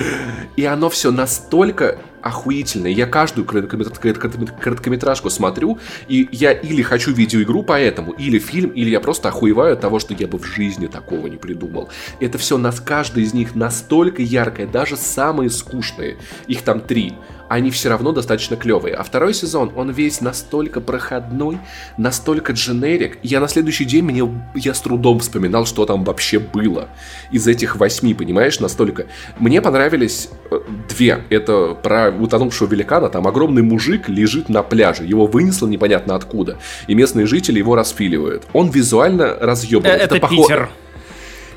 И 0.56 0.64
оно 0.64 0.88
все 0.90 1.10
настолько 1.10 1.98
охуительное. 2.22 2.90
Я 2.90 3.06
каждую 3.06 3.46
короткометражку 3.46 5.30
смотрю, 5.30 5.78
и 6.08 6.28
я 6.32 6.52
или 6.52 6.82
хочу 6.82 7.12
видеоигру 7.12 7.62
по 7.62 7.78
этому, 7.78 8.12
или 8.12 8.38
фильм, 8.38 8.70
или 8.70 8.90
я 8.90 9.00
просто 9.00 9.28
охуеваю 9.28 9.74
от 9.74 9.80
того, 9.80 9.98
что 9.98 10.14
я 10.14 10.26
бы 10.26 10.38
в 10.38 10.44
жизни 10.44 10.86
такого 10.86 11.26
не 11.26 11.36
придумал. 11.36 11.88
Это 12.20 12.38
все, 12.38 12.58
нас 12.58 12.80
каждый 12.80 13.24
из 13.24 13.34
них 13.34 13.54
настолько 13.54 14.22
яркое, 14.22 14.66
даже 14.66 14.96
самые 14.96 15.50
скучные. 15.50 16.16
Их 16.46 16.62
там 16.62 16.80
три 16.80 17.14
они 17.52 17.70
все 17.70 17.90
равно 17.90 18.12
достаточно 18.12 18.56
клевые. 18.56 18.94
А 18.94 19.02
второй 19.02 19.34
сезон, 19.34 19.72
он 19.76 19.90
весь 19.90 20.22
настолько 20.22 20.80
проходной, 20.80 21.58
настолько 21.98 22.54
дженерик. 22.54 23.18
Я 23.22 23.40
на 23.40 23.48
следующий 23.48 23.84
день, 23.84 24.04
мне, 24.04 24.42
я 24.54 24.72
с 24.72 24.80
трудом 24.80 25.18
вспоминал, 25.18 25.66
что 25.66 25.84
там 25.84 26.02
вообще 26.02 26.38
было. 26.38 26.88
Из 27.30 27.46
этих 27.46 27.76
восьми, 27.76 28.14
понимаешь, 28.14 28.58
настолько. 28.58 29.06
Мне 29.38 29.60
понравились 29.60 30.30
э, 30.50 30.60
две. 30.88 31.24
Это 31.28 31.74
про 31.74 32.10
утонувшего 32.20 32.68
великана, 32.68 33.08
там 33.08 33.26
огромный 33.26 33.62
мужик 33.62 34.08
лежит 34.08 34.48
на 34.48 34.62
пляже. 34.62 35.04
Его 35.04 35.26
вынесло 35.26 35.66
непонятно 35.66 36.14
откуда. 36.14 36.58
И 36.88 36.94
местные 36.94 37.26
жители 37.26 37.58
его 37.58 37.74
распиливают. 37.74 38.44
Он 38.52 38.70
визуально 38.70 39.36
разъебан. 39.40 39.90
Это, 39.90 40.16
это 40.16 40.28
Питер. 40.28 40.70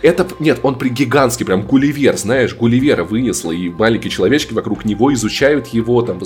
Это, 0.01 0.27
нет, 0.39 0.59
он 0.61 0.77
при 0.77 0.89
гигантский, 0.89 1.45
прям 1.45 1.63
Гулливер, 1.63 2.15
знаешь, 2.17 2.53
Гулливера 2.53 3.03
вынесло, 3.03 3.51
и 3.51 3.69
маленькие 3.69 4.11
человечки 4.11 4.53
вокруг 4.53 4.85
него 4.85 5.11
изучают 5.13 5.67
его, 5.67 5.99
там, 6.03 6.19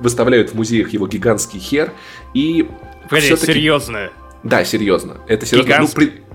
выставляют 0.00 0.50
в 0.50 0.54
музеях 0.54 0.90
его 0.90 1.08
гигантский 1.08 1.58
хер, 1.58 1.92
и... 2.34 2.68
Погоди, 3.08 3.34
серьезно? 3.36 4.10
Да, 4.44 4.64
серьезно. 4.64 5.16
Это 5.26 5.44
серьезно. 5.44 5.68
Гигантский... 5.68 6.06
Ну, 6.06 6.12
при... 6.12 6.26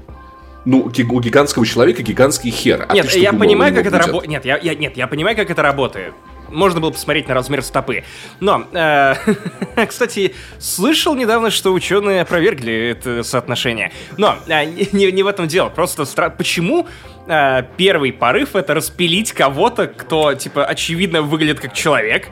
Ну, 0.65 1.15
у 1.15 1.21
гигантского 1.21 1.65
человека 1.65 2.03
гигантский 2.03 2.51
хер. 2.51 2.85
А 2.89 2.93
нет, 2.93 3.09
я 3.15 3.31
думал, 3.31 3.45
понимаю, 3.45 3.73
как 3.73 3.85
это 3.85 3.97
работает. 3.97 4.29
Нет, 4.29 4.45
я, 4.45 4.57
я, 4.57 4.75
нет, 4.75 4.97
я 4.97 5.07
понимаю, 5.07 5.35
как 5.37 5.49
это 5.49 5.61
работает. 5.61 6.13
Можно 6.51 6.79
было 6.79 6.91
посмотреть 6.91 7.27
на 7.27 7.33
размер 7.33 7.63
стопы. 7.63 8.03
Но, 8.39 8.65
э, 8.73 9.15
кстати, 9.87 10.35
слышал 10.59 11.15
недавно, 11.15 11.49
что 11.49 11.73
ученые 11.73 12.21
опровергли 12.21 12.89
это 12.91 13.23
соотношение. 13.23 13.91
Но 14.17 14.37
э, 14.47 14.65
не, 14.91 15.11
не 15.11 15.23
в 15.23 15.27
этом 15.27 15.47
дело. 15.47 15.69
Просто 15.69 16.05
стра... 16.05 16.29
почему 16.29 16.87
э, 17.27 17.63
первый 17.77 18.13
порыв 18.13 18.55
это 18.55 18.73
распилить 18.73 19.31
кого-то, 19.31 19.87
кто, 19.87 20.33
типа, 20.33 20.65
очевидно 20.65 21.21
выглядит 21.21 21.59
как 21.59 21.73
человек, 21.73 22.27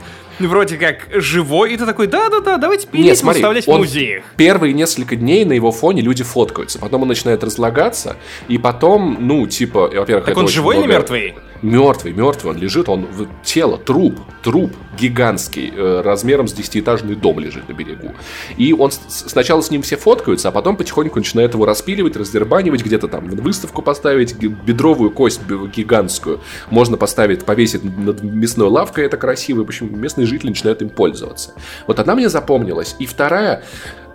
вроде 0.47 0.77
как 0.77 1.07
живой, 1.11 1.73
и 1.73 1.77
ты 1.77 1.85
такой, 1.85 2.07
да-да-да, 2.07 2.57
давайте 2.57 2.87
пилить, 2.87 3.21
выставлять 3.21 3.65
в 3.65 3.69
музеях. 3.69 4.23
Первые 4.37 4.73
несколько 4.73 5.15
дней 5.15 5.45
на 5.45 5.53
его 5.53 5.71
фоне 5.71 6.01
люди 6.01 6.23
фоткаются, 6.23 6.79
потом 6.79 7.03
он 7.03 7.07
начинает 7.09 7.43
разлагаться, 7.43 8.15
и 8.47 8.57
потом, 8.57 9.17
ну, 9.19 9.47
типа, 9.47 9.89
во-первых, 9.93 10.25
Так 10.25 10.37
он 10.37 10.47
живой 10.47 10.75
много... 10.77 10.87
или 10.87 10.95
мертвый? 10.97 11.35
Мертвый, 11.61 12.13
мертвый, 12.13 12.53
он 12.53 12.59
лежит, 12.59 12.87
он 12.87 13.07
тело, 13.43 13.77
труп, 13.77 14.17
труп 14.43 14.71
гигантский, 14.97 15.73
э, 15.75 16.01
размером 16.01 16.47
с 16.47 16.53
десятиэтажный 16.53 17.15
дом 17.15 17.39
лежит 17.39 17.67
на 17.67 17.73
берегу. 17.73 18.13
И 18.57 18.73
он 18.73 18.91
сначала 18.91 19.61
с 19.61 19.69
ним 19.69 19.81
все 19.81 19.97
фоткаются, 19.97 20.49
а 20.49 20.51
потом 20.51 20.77
потихоньку 20.77 21.19
начинает 21.19 21.53
его 21.53 21.65
распиливать, 21.65 22.15
раздербанивать, 22.15 22.83
где-то 22.83 23.07
там 23.07 23.27
выставку 23.27 23.81
поставить, 23.81 24.35
бедровую 24.35 25.11
кость 25.11 25.41
гигантскую 25.45 26.39
можно 26.69 26.97
поставить, 26.97 27.43
повесить 27.45 27.83
над 27.83 28.23
мясной 28.23 28.69
лавкой, 28.69 29.05
это 29.05 29.17
красиво, 29.17 29.59
в 29.59 29.67
общем, 29.67 29.99
местные 29.99 30.27
жители 30.27 30.49
начинают 30.49 30.81
им 30.81 30.89
пользоваться. 30.89 31.53
Вот 31.87 31.99
одна 31.99 32.15
мне 32.15 32.29
запомнилась, 32.29 32.95
и 32.99 33.05
вторая, 33.05 33.63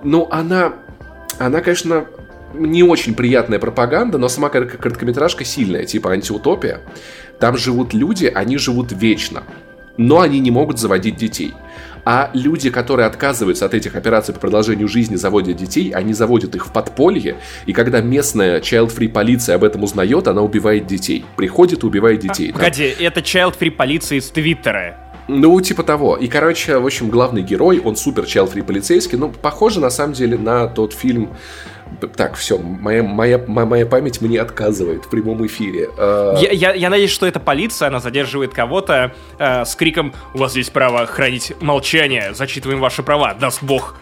ну, 0.03 0.29
она, 0.31 0.75
она, 1.39 1.61
конечно, 1.61 2.07
не 2.55 2.83
очень 2.83 3.15
приятная 3.15 3.59
пропаганда, 3.59 4.19
но 4.19 4.29
сама 4.29 4.49
короткометражка 4.49 5.45
сильная, 5.45 5.85
типа 5.85 6.13
антиутопия. 6.13 6.81
Там 7.41 7.57
живут 7.57 7.95
люди, 7.95 8.27
они 8.27 8.59
живут 8.59 8.93
вечно, 8.93 9.43
но 9.97 10.21
они 10.21 10.41
не 10.41 10.51
могут 10.51 10.79
заводить 10.79 11.17
детей. 11.17 11.55
А 12.05 12.31
люди, 12.35 12.69
которые 12.71 13.07
отказываются 13.07 13.65
от 13.65 13.73
этих 13.73 13.97
операций 13.97 14.35
по 14.35 14.41
продолжению 14.41 14.89
жизни, 14.89 15.17
заводят 15.17 15.57
детей, 15.57 15.91
они 15.91 16.13
заводят 16.13 16.55
их 16.55 16.67
в 16.67 16.73
подполье, 16.73 17.37
и 17.65 17.73
когда 17.73 18.03
местная 18.03 18.61
child-free 18.61 19.09
полиция 19.09 19.57
об 19.57 19.65
этом 19.65 19.83
узнает, 19.83 20.29
она 20.29 20.43
убивает 20.43 20.87
детей. 20.87 21.25
Приходит 21.37 21.83
и 21.83 21.87
убивает 21.87 22.21
детей. 22.21 22.51
А, 22.51 22.59
погоди, 22.59 22.95
это 23.01 23.21
child-free 23.21 23.71
полиция 23.71 24.19
из 24.19 24.29
Твиттера. 24.29 24.99
Ну, 25.27 25.59
типа 25.63 25.83
того. 25.83 26.17
И, 26.17 26.29
короче, 26.29 26.77
в 26.77 26.85
общем, 26.85 27.09
главный 27.09 27.41
герой, 27.41 27.81
он 27.83 27.97
супер 27.97 28.25
child-free 28.25 28.63
полицейский, 28.63 29.17
ну, 29.17 29.31
похоже, 29.31 29.81
на 29.81 29.89
самом 29.89 30.13
деле, 30.13 30.37
на 30.37 30.67
тот 30.67 30.93
фильм 30.93 31.31
так, 32.17 32.35
все, 32.35 32.59
моя, 32.59 33.03
моя, 33.03 33.39
моя 33.39 33.87
память 33.87 34.21
мне 34.21 34.41
отказывает 34.41 35.05
в 35.05 35.09
прямом 35.09 35.45
эфире. 35.47 35.89
А, 35.97 36.37
я, 36.39 36.51
я, 36.51 36.75
я 36.75 36.91
надеюсь, 36.91 37.11
что 37.11 37.27
эта 37.27 37.41
полиция, 37.41 37.89
она 37.89 38.01
задерживает 38.01 38.53
кого-то 38.53 39.13
э, 39.39 39.65
с 39.65 39.75
криком 39.75 40.15
«У 40.35 40.39
вас 40.39 40.57
есть 40.57 40.73
право 40.73 41.07
хранить 41.07 41.55
молчание, 41.61 42.35
зачитываем 42.35 42.81
ваши 42.81 43.03
права, 43.03 43.35
даст 43.35 43.63
бог 43.63 43.97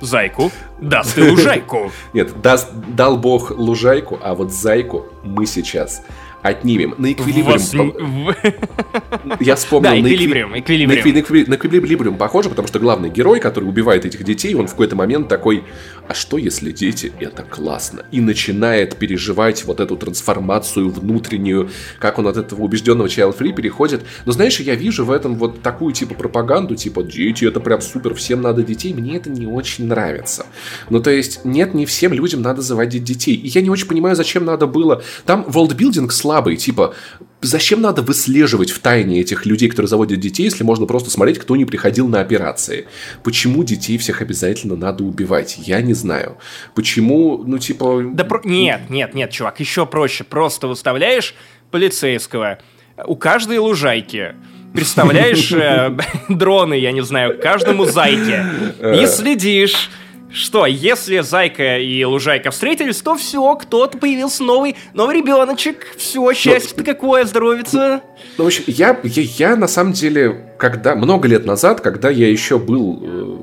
зайку, 0.00 0.50
даст 0.80 1.16
и 1.18 1.22
лужайку». 1.22 1.92
Нет, 2.12 2.40
даст, 2.40 2.70
дал 2.72 3.16
бог 3.16 3.50
лужайку, 3.50 4.18
а 4.22 4.34
вот 4.34 4.52
зайку 4.52 5.06
мы 5.22 5.46
сейчас 5.46 6.02
отнимем. 6.48 6.94
На 6.98 7.12
эквилибриум... 7.12 8.34
Я 9.40 9.56
вспомнил... 9.56 9.90
Да, 9.90 9.98
эквилибриум, 9.98 10.58
эквилибриум. 10.58 11.50
На 11.50 11.54
эквилибриум 11.54 12.16
похоже, 12.16 12.50
потому 12.50 12.68
что 12.68 12.78
главный 12.78 13.10
герой, 13.10 13.40
который 13.40 13.64
убивает 13.64 14.04
этих 14.04 14.24
детей, 14.24 14.54
он 14.54 14.66
в 14.66 14.70
какой-то 14.70 14.96
момент 14.96 15.28
такой, 15.28 15.64
а 16.08 16.14
что 16.14 16.38
если 16.38 16.70
дети 16.70 17.12
это 17.20 17.42
классно? 17.42 18.04
И 18.12 18.20
начинает 18.20 18.96
переживать 18.96 19.64
вот 19.64 19.80
эту 19.80 19.96
трансформацию 19.96 20.90
внутреннюю, 20.90 21.70
как 21.98 22.18
он 22.18 22.28
от 22.28 22.36
этого 22.36 22.62
убежденного 22.62 23.08
child 23.08 23.36
free 23.38 23.52
переходит. 23.52 24.04
Но 24.24 24.32
знаешь, 24.32 24.60
я 24.60 24.74
вижу 24.74 25.04
в 25.04 25.10
этом 25.10 25.36
вот 25.36 25.62
такую 25.62 25.92
типа 25.92 26.14
пропаганду, 26.14 26.76
типа 26.76 27.02
дети 27.02 27.44
это 27.44 27.60
прям 27.60 27.80
супер, 27.80 28.14
всем 28.14 28.42
надо 28.42 28.62
детей. 28.62 28.94
Мне 28.94 29.16
это 29.16 29.30
не 29.30 29.46
очень 29.46 29.86
нравится. 29.86 30.46
Ну 30.90 31.00
то 31.00 31.10
есть, 31.10 31.44
нет, 31.44 31.74
не 31.74 31.86
всем 31.86 32.12
людям 32.12 32.42
надо 32.42 32.62
заводить 32.62 33.04
детей. 33.04 33.34
И 33.34 33.48
я 33.48 33.60
не 33.62 33.70
очень 33.70 33.88
понимаю, 33.88 34.16
зачем 34.16 34.44
надо 34.44 34.66
было. 34.66 35.02
Там 35.24 35.44
волдбилдинг 35.48 36.12
слабый 36.12 36.35
слабый. 36.36 36.56
Типа, 36.56 36.94
зачем 37.40 37.80
надо 37.80 38.02
выслеживать 38.02 38.70
в 38.70 38.78
тайне 38.80 39.20
этих 39.20 39.46
людей, 39.46 39.68
которые 39.68 39.88
заводят 39.88 40.20
детей, 40.20 40.44
если 40.44 40.64
можно 40.64 40.86
просто 40.86 41.10
смотреть, 41.10 41.38
кто 41.38 41.56
не 41.56 41.64
приходил 41.64 42.08
на 42.08 42.20
операции? 42.20 42.86
Почему 43.22 43.64
детей 43.64 43.96
всех 43.98 44.22
обязательно 44.22 44.76
надо 44.76 45.04
убивать? 45.04 45.56
Я 45.58 45.80
не 45.80 45.94
знаю. 45.94 46.36
Почему, 46.74 47.42
ну, 47.46 47.58
типа... 47.58 48.02
Да 48.12 48.24
про... 48.24 48.40
Нет, 48.44 48.90
нет, 48.90 49.14
нет, 49.14 49.30
чувак, 49.30 49.60
еще 49.60 49.86
проще. 49.86 50.24
Просто 50.24 50.68
выставляешь 50.68 51.34
полицейского 51.70 52.58
у 53.06 53.16
каждой 53.16 53.58
лужайки 53.58 54.34
представляешь 54.72 55.52
э, 55.52 55.96
дроны, 56.28 56.74
я 56.78 56.92
не 56.92 57.02
знаю, 57.02 57.38
каждому 57.42 57.84
зайке 57.84 58.44
и 58.80 59.06
следишь 59.06 59.90
что, 60.32 60.66
если 60.66 61.20
Зайка 61.20 61.78
и 61.78 62.04
Лужайка 62.04 62.50
встретились, 62.50 63.00
то 63.00 63.16
все, 63.16 63.54
кто-то 63.54 63.98
появился 63.98 64.42
новый, 64.42 64.76
новый 64.92 65.16
ребеночек, 65.16 65.86
все, 65.96 66.32
счастье-то 66.32 66.84
какое, 66.84 67.24
здоровится. 67.24 68.02
Ну, 68.36 68.44
в 68.44 68.46
общем, 68.46 68.64
я, 68.66 68.98
я, 69.02 69.22
я 69.22 69.56
на 69.56 69.68
самом 69.68 69.92
деле, 69.92 70.54
когда, 70.58 70.94
много 70.94 71.28
лет 71.28 71.46
назад, 71.46 71.80
когда 71.80 72.10
я 72.10 72.28
еще 72.28 72.58
был 72.58 73.00
э, 73.02 73.36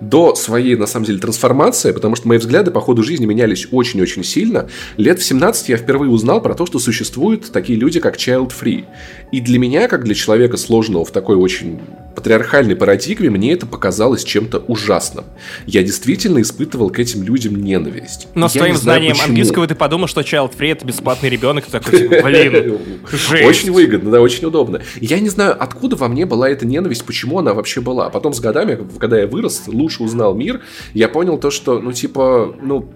до 0.00 0.34
своей, 0.34 0.76
на 0.76 0.86
самом 0.86 1.06
деле, 1.06 1.18
трансформации, 1.18 1.92
потому 1.92 2.16
что 2.16 2.28
мои 2.28 2.38
взгляды 2.38 2.70
по 2.70 2.80
ходу 2.80 3.02
жизни 3.02 3.26
менялись 3.26 3.68
очень-очень 3.70 4.24
сильно, 4.24 4.68
лет 4.96 5.20
в 5.20 5.24
17 5.24 5.68
я 5.68 5.76
впервые 5.76 6.10
узнал 6.10 6.40
про 6.40 6.54
то, 6.54 6.66
что 6.66 6.78
существуют 6.78 7.52
такие 7.52 7.78
люди, 7.78 8.00
как 8.00 8.16
Child 8.16 8.52
Free. 8.58 8.84
И 9.32 9.40
для 9.40 9.58
меня, 9.58 9.88
как 9.88 10.04
для 10.04 10.14
человека 10.14 10.56
сложного 10.56 11.04
в 11.04 11.10
такой 11.10 11.36
очень 11.36 11.80
патриархальной 12.14 12.76
парадигме, 12.76 13.30
мне 13.30 13.52
это 13.52 13.66
показалось 13.66 14.24
чем-то 14.24 14.58
ужасным. 14.68 15.24
Я 15.66 15.82
действительно 15.82 16.40
испытывал 16.40 16.90
к 16.90 16.98
этим 16.98 17.22
людям 17.22 17.56
ненависть. 17.56 18.28
Но 18.34 18.48
с 18.48 18.52
твоим 18.52 18.76
знанием 18.76 19.12
почему. 19.12 19.28
английского 19.28 19.66
ты 19.66 19.74
подумал, 19.74 20.06
что 20.06 20.20
Child 20.20 20.56
Free 20.56 20.72
это 20.72 20.86
бесплатный 20.86 21.28
ребенок, 21.28 21.66
ты 21.66 21.72
такой, 21.72 21.98
типа, 21.98 22.22
блин, 22.22 22.78
жесть. 23.10 23.44
Очень 23.44 23.72
выгодно, 23.72 24.10
да, 24.10 24.20
очень 24.20 24.46
удобно. 24.46 24.80
Я 25.00 25.20
не 25.20 25.28
знаю, 25.28 25.56
откуда 25.58 25.96
во 25.96 26.08
мне 26.08 26.26
была 26.26 26.48
эта 26.48 26.66
ненависть, 26.66 27.04
почему 27.04 27.38
она 27.38 27.54
вообще 27.54 27.80
была. 27.80 28.10
Потом 28.10 28.34
с 28.34 28.40
годами, 28.40 28.78
когда 28.98 29.18
я 29.18 29.26
вырос, 29.26 29.62
лучше 29.66 30.02
узнал 30.02 30.34
мир, 30.34 30.60
я 30.94 31.08
понял 31.08 31.38
то, 31.38 31.50
что, 31.50 31.78
ну, 31.78 31.92
типа, 31.92 32.54
ну, 32.60 32.90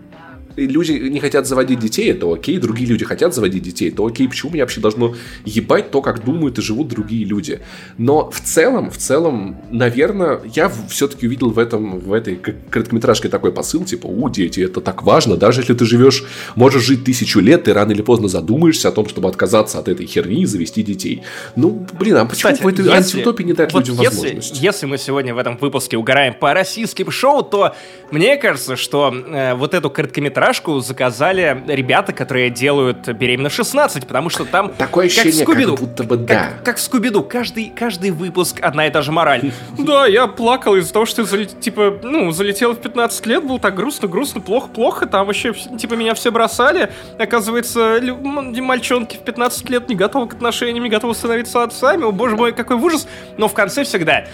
люди 0.56 0.92
не 0.92 1.20
хотят 1.20 1.46
заводить 1.46 1.78
детей, 1.78 2.10
это 2.10 2.32
окей, 2.32 2.58
другие 2.58 2.88
люди 2.88 3.04
хотят 3.04 3.34
заводить 3.34 3.62
детей, 3.62 3.90
это 3.90 4.06
окей, 4.06 4.28
почему 4.28 4.52
меня 4.52 4.64
вообще 4.64 4.80
должно 4.80 5.14
ебать 5.44 5.90
то, 5.90 6.00
как 6.02 6.24
думают 6.24 6.58
и 6.58 6.62
живут 6.62 6.88
другие 6.88 7.24
люди. 7.24 7.60
Но 7.98 8.30
в 8.30 8.40
целом, 8.40 8.90
в 8.90 8.96
целом, 8.96 9.60
наверное, 9.70 10.40
я 10.54 10.70
все-таки 10.88 11.26
увидел 11.26 11.50
в 11.50 11.58
этом, 11.58 11.98
в 11.98 12.12
этой 12.12 12.36
короткометражке 12.36 13.28
такой 13.28 13.52
посыл, 13.52 13.84
типа, 13.84 14.06
у, 14.06 14.28
дети, 14.30 14.60
это 14.60 14.80
так 14.80 15.02
важно, 15.02 15.36
даже 15.36 15.60
если 15.60 15.74
ты 15.74 15.84
живешь, 15.84 16.24
можешь 16.54 16.82
жить 16.82 17.04
тысячу 17.04 17.40
лет, 17.40 17.64
ты 17.64 17.74
рано 17.74 17.92
или 17.92 18.02
поздно 18.02 18.28
задумаешься 18.28 18.88
о 18.88 18.92
том, 18.92 19.08
чтобы 19.08 19.28
отказаться 19.28 19.78
от 19.78 19.88
этой 19.88 20.06
херни 20.06 20.42
и 20.42 20.46
завести 20.46 20.82
детей. 20.82 21.22
Ну, 21.54 21.86
блин, 21.98 22.16
а 22.16 22.24
почему 22.24 22.52
Кстати, 22.52 22.62
в 22.62 22.66
этой 22.66 22.84
если, 22.84 22.96
антиутопии 22.96 23.44
не 23.44 23.52
дать 23.52 23.72
вот 23.72 23.80
людям 23.80 24.02
если, 24.02 24.16
возможность? 24.16 24.62
Если 24.62 24.86
мы 24.86 24.98
сегодня 24.98 25.34
в 25.34 25.38
этом 25.38 25.56
выпуске 25.58 25.96
угораем 25.96 26.34
по 26.34 26.54
российским 26.54 27.10
шоу, 27.10 27.42
то 27.42 27.74
мне 28.10 28.36
кажется, 28.36 28.76
что 28.76 29.12
э, 29.12 29.54
вот 29.54 29.74
эту 29.74 29.90
короткометражку 29.90 30.45
полнометражку 30.46 30.80
заказали 30.80 31.62
ребята, 31.66 32.12
которые 32.12 32.50
делают 32.50 33.08
«Беременна 33.08 33.48
16», 33.48 34.06
потому 34.06 34.30
что 34.30 34.44
там... 34.44 34.70
Такое 34.70 35.06
ощущение, 35.06 35.44
как, 35.44 35.56
как 35.56 35.78
будто 35.78 36.04
бы 36.04 36.16
да. 36.16 36.34
Как, 36.34 36.64
как 36.64 36.76
в 36.76 36.80
Скуби-Ду, 36.80 37.22
каждый, 37.22 37.72
каждый 37.74 38.10
выпуск 38.10 38.60
одна 38.62 38.86
и 38.86 38.90
та 38.90 39.02
же 39.02 39.12
мораль. 39.12 39.52
Да, 39.78 40.06
я 40.06 40.26
плакал 40.26 40.76
из-за 40.76 40.92
того, 40.92 41.06
что 41.06 41.24
типа, 41.46 41.98
ну, 42.02 42.30
залетел 42.30 42.72
в 42.72 42.80
15 42.80 43.26
лет, 43.26 43.44
было 43.44 43.58
так 43.58 43.74
грустно, 43.74 44.08
грустно, 44.08 44.40
плохо, 44.40 44.68
плохо, 44.68 45.06
там 45.06 45.26
вообще, 45.26 45.52
типа, 45.52 45.94
меня 45.94 46.14
все 46.14 46.30
бросали. 46.30 46.90
Оказывается, 47.18 48.00
мальчонки 48.00 49.16
в 49.16 49.20
15 49.20 49.68
лет 49.70 49.88
не 49.88 49.96
готовы 49.96 50.28
к 50.28 50.34
отношениям, 50.34 50.84
не 50.84 50.90
готовы 50.90 51.14
становиться 51.14 51.62
отцами. 51.62 52.04
О, 52.04 52.12
боже 52.12 52.36
мой, 52.36 52.52
какой 52.52 52.76
ужас. 52.76 53.08
Но 53.36 53.48
в 53.48 53.54
конце 53.54 53.84
всегда 53.84 54.24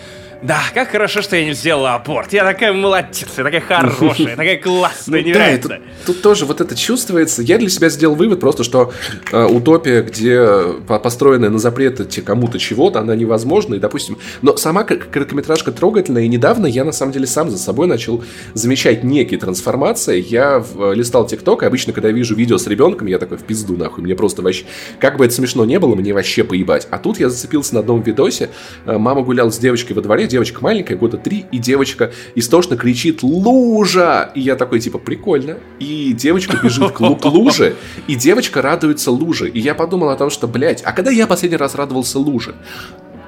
Да, 0.43 0.61
как 0.74 0.90
хорошо, 0.90 1.22
что 1.22 1.36
я 1.36 1.45
не 1.45 1.53
сделала 1.53 1.95
аборт. 1.95 2.32
Я 2.32 2.45
такая 2.45 2.72
молодец, 2.72 3.28
я 3.36 3.45
такая 3.45 3.61
хорошая, 3.61 4.36
такая 4.36 4.57
классная, 4.59 5.22
не 5.22 5.32
нравится. 5.32 5.68
Тут, 5.68 5.80
тут 6.07 6.22
тоже 6.22 6.47
вот 6.47 6.61
это 6.61 6.74
чувствуется. 6.74 7.43
Я 7.43 7.59
для 7.59 7.68
себя 7.68 7.88
сделал 7.88 8.16
вывод 8.16 8.40
просто, 8.40 8.64
что 8.64 8.93
э, 9.30 9.45
утопия, 9.45 10.03
где 10.03 10.45
построенная 10.86 11.49
на 11.49 11.61
запрете 11.61 12.22
кому-то 12.22 12.59
чего-то, 12.59 12.99
она 12.99 13.14
невозможна. 13.14 13.76
И, 13.76 13.78
допустим, 13.78 14.18
но 14.43 14.57
сама 14.57 14.82
короткометражка 14.82 15.70
трогательная. 15.70 16.24
И 16.24 16.28
недавно 16.28 16.66
я, 16.66 16.84
на 16.84 16.93
самом 16.93 17.12
деле, 17.12 17.28
сам 17.28 17.49
за 17.49 17.59
собой 17.59 17.86
начал 17.86 18.24
замечать 18.55 19.05
некие 19.05 19.38
трансформации. 19.38 20.20
Я 20.20 20.64
э, 20.76 20.93
листал 20.95 21.24
ТикТок, 21.24 21.62
и 21.62 21.66
обычно, 21.66 21.93
когда 21.93 22.09
я 22.09 22.14
вижу 22.14 22.34
видео 22.34 22.59
с 22.59 22.66
ребенком, 22.66 23.07
я 23.07 23.20
такой, 23.20 23.38
в 23.38 23.45
пизду 23.45 23.76
нахуй. 23.76 24.03
Мне 24.03 24.16
просто 24.16 24.43
вообще... 24.43 24.64
Как 24.99 25.18
бы 25.18 25.24
это 25.24 25.34
смешно 25.34 25.64
не 25.64 25.78
было, 25.78 25.95
мне 25.95 26.12
вообще 26.12 26.43
поебать. 26.43 26.88
А 26.90 26.99
тут 26.99 27.20
я 27.20 27.30
зацепился 27.30 27.74
на 27.74 27.80
одном 27.80 28.03
видосе. 28.03 28.51
Э, 28.86 28.99
мама 28.99 29.22
гуляла 29.22 29.51
с 29.51 29.59
девочкой 29.59 29.95
во 29.95 30.03
дворе, 30.03 30.26
девочка 30.33 30.59
маленькая, 30.62 30.97
года 30.97 31.18
три, 31.18 31.45
и 31.53 31.59
девочка 31.59 32.11
истошно 32.35 32.76
кричит 32.76 33.22
«Лужа!» 33.22 34.33
И 34.35 34.41
я 34.41 34.57
такой, 34.57 34.80
типа, 34.80 34.99
прикольно. 34.99 35.59
И 35.78 36.12
девочка 36.12 36.59
бежит 36.62 36.93
к, 36.93 37.01
луже, 37.01 37.76
и 38.09 38.16
девочка 38.16 38.62
радуется 38.62 39.11
луже. 39.11 39.49
И 39.49 39.61
я 39.61 39.74
подумал 39.74 40.09
о 40.09 40.16
том, 40.16 40.30
что, 40.30 40.49
блядь, 40.49 40.83
а 40.83 40.93
когда 40.93 41.11
я 41.11 41.26
последний 41.26 41.59
раз 41.59 41.74
радовался 41.74 42.18
луже? 42.18 42.55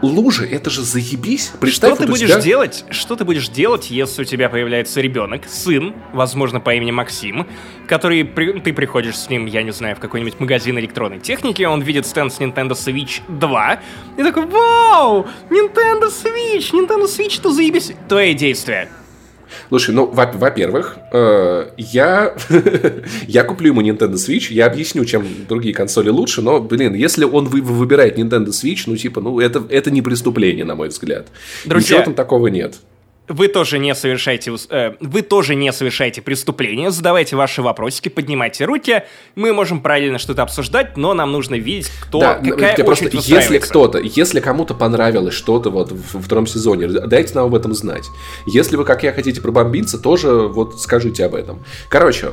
Лужи, 0.04 0.46
это 0.46 0.70
же 0.70 0.82
заебись. 0.82 1.52
Представь, 1.60 1.94
что 1.94 2.04
ты 2.04 2.10
будешь 2.10 2.28
тебя... 2.28 2.40
делать? 2.40 2.84
Что 2.90 3.16
ты 3.16 3.24
будешь 3.24 3.48
делать, 3.48 3.90
если 3.90 4.22
у 4.22 4.24
тебя 4.24 4.48
появляется 4.48 5.00
ребенок, 5.00 5.42
сын, 5.48 5.94
возможно, 6.12 6.60
по 6.60 6.74
имени 6.74 6.90
Максим, 6.90 7.46
который 7.86 8.24
при... 8.24 8.60
ты 8.60 8.72
приходишь 8.72 9.16
с 9.16 9.30
ним, 9.30 9.46
я 9.46 9.62
не 9.62 9.72
знаю, 9.72 9.96
в 9.96 10.00
какой-нибудь 10.00 10.40
магазин 10.40 10.78
электронной 10.78 11.20
техники, 11.20 11.62
он 11.62 11.82
видит 11.82 12.06
стенд 12.06 12.32
с 12.32 12.38
Nintendo 12.38 12.72
Switch 12.72 13.20
2 13.28 13.80
и 14.18 14.22
такой, 14.22 14.46
вау, 14.46 15.26
Nintendo 15.50 16.08
Switch, 16.08 16.72
Nintendo 16.72 17.04
Switch, 17.04 17.38
это 17.38 17.50
заебись. 17.50 17.92
Твои 18.08 18.34
действия. 18.34 18.88
Слушай, 19.68 19.94
ну, 19.94 20.06
во-первых, 20.06 20.96
э, 21.12 21.68
я, 21.76 22.34
я 23.26 23.44
куплю 23.44 23.68
ему 23.68 23.82
Nintendo 23.82 24.14
Switch, 24.14 24.52
я 24.52 24.66
объясню, 24.66 25.04
чем 25.04 25.26
другие 25.48 25.74
консоли 25.74 26.10
лучше, 26.10 26.42
но, 26.42 26.60
блин, 26.60 26.94
если 26.94 27.24
он 27.24 27.46
вы, 27.46 27.60
выбирает 27.60 28.18
Nintendo 28.18 28.48
Switch, 28.48 28.84
ну, 28.86 28.96
типа, 28.96 29.20
ну, 29.20 29.40
это, 29.40 29.64
это 29.68 29.90
не 29.90 30.02
преступление, 30.02 30.64
на 30.64 30.74
мой 30.74 30.88
взгляд. 30.88 31.28
Друзья, 31.64 31.96
Ничего 31.96 32.04
там 32.04 32.14
такого 32.14 32.48
нет 32.48 32.76
вы 33.28 33.48
тоже 33.48 33.78
не 33.78 33.94
совершаете, 33.94 34.54
э, 34.70 34.92
вы 35.00 35.22
тоже 35.22 35.54
не 35.54 35.72
совершаете 35.72 36.20
преступления, 36.20 36.90
задавайте 36.90 37.36
ваши 37.36 37.62
вопросики, 37.62 38.08
поднимайте 38.08 38.64
руки, 38.64 39.04
мы 39.34 39.52
можем 39.52 39.80
правильно 39.80 40.18
что-то 40.18 40.42
обсуждать, 40.42 40.96
но 40.96 41.14
нам 41.14 41.32
нужно 41.32 41.54
видеть, 41.54 41.90
кто, 42.00 42.20
да, 42.20 42.34
какая 42.34 42.84
просто, 42.84 43.08
Если 43.12 43.58
кто-то, 43.58 43.98
если 43.98 44.40
кому-то 44.40 44.74
понравилось 44.74 45.34
что-то 45.34 45.70
вот 45.70 45.92
в, 45.92 46.14
во 46.14 46.20
втором 46.20 46.46
сезоне, 46.46 46.88
дайте 46.88 47.34
нам 47.34 47.46
об 47.46 47.54
этом 47.54 47.74
знать. 47.74 48.04
Если 48.46 48.76
вы, 48.76 48.84
как 48.84 49.02
я, 49.02 49.12
хотите 49.12 49.40
пробомбиться, 49.40 49.98
тоже 49.98 50.48
вот 50.48 50.80
скажите 50.80 51.24
об 51.24 51.34
этом. 51.34 51.64
Короче, 51.88 52.30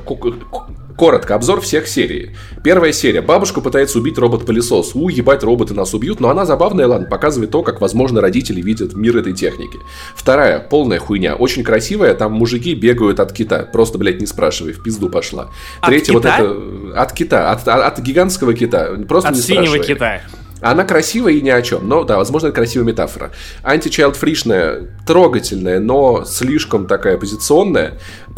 Коротко, 0.97 1.35
обзор 1.35 1.61
всех 1.61 1.87
серий. 1.87 2.31
Первая 2.63 2.91
серия. 2.91 3.21
Бабушку 3.21 3.61
пытается 3.61 3.99
убить 3.99 4.17
робот-пылесос. 4.17 4.91
У, 4.95 5.09
ебать, 5.09 5.43
роботы 5.43 5.73
нас 5.73 5.93
убьют, 5.93 6.19
но 6.19 6.29
она 6.29 6.45
забавная, 6.45 6.87
ладно, 6.87 7.07
показывает 7.07 7.51
то, 7.51 7.63
как, 7.63 7.81
возможно, 7.81 8.21
родители 8.21 8.61
видят 8.61 8.95
мир 8.95 9.17
этой 9.17 9.33
техники. 9.33 9.77
Вторая. 10.15 10.59
Полная 10.59 10.99
хуйня. 10.99 11.35
Очень 11.35 11.63
красивая, 11.63 12.13
там 12.13 12.33
мужики 12.33 12.73
бегают 12.75 13.19
от 13.19 13.33
кита. 13.33 13.67
Просто, 13.71 13.97
блядь, 13.97 14.19
не 14.19 14.27
спрашивай, 14.27 14.73
в 14.73 14.83
пизду 14.83 15.09
пошла. 15.09 15.49
От 15.79 15.89
Третья 15.89 16.13
кита? 16.13 16.37
вот 16.37 16.45
это... 16.45 17.01
От 17.01 17.13
кита, 17.13 17.51
от, 17.51 17.67
от, 17.67 17.83
от 17.83 17.99
гигантского 17.99 18.53
кита. 18.53 18.97
Просто 19.07 19.29
от 19.29 19.35
не 19.35 19.41
синего 19.41 19.73
спрашивай. 19.73 19.87
кита. 19.87 20.21
Она 20.61 20.83
красивая 20.83 21.33
и 21.33 21.41
ни 21.41 21.49
о 21.49 21.61
чем. 21.61 21.87
Но 21.87 22.03
да, 22.03 22.17
возможно, 22.17 22.47
это 22.47 22.55
красивая 22.55 22.85
метафора. 22.85 23.31
Античайлд 23.63 24.15
фришная, 24.15 24.87
трогательная, 25.07 25.79
но 25.79 26.23
слишком 26.23 26.85
такая 26.85 27.17
позиционная. 27.17 27.93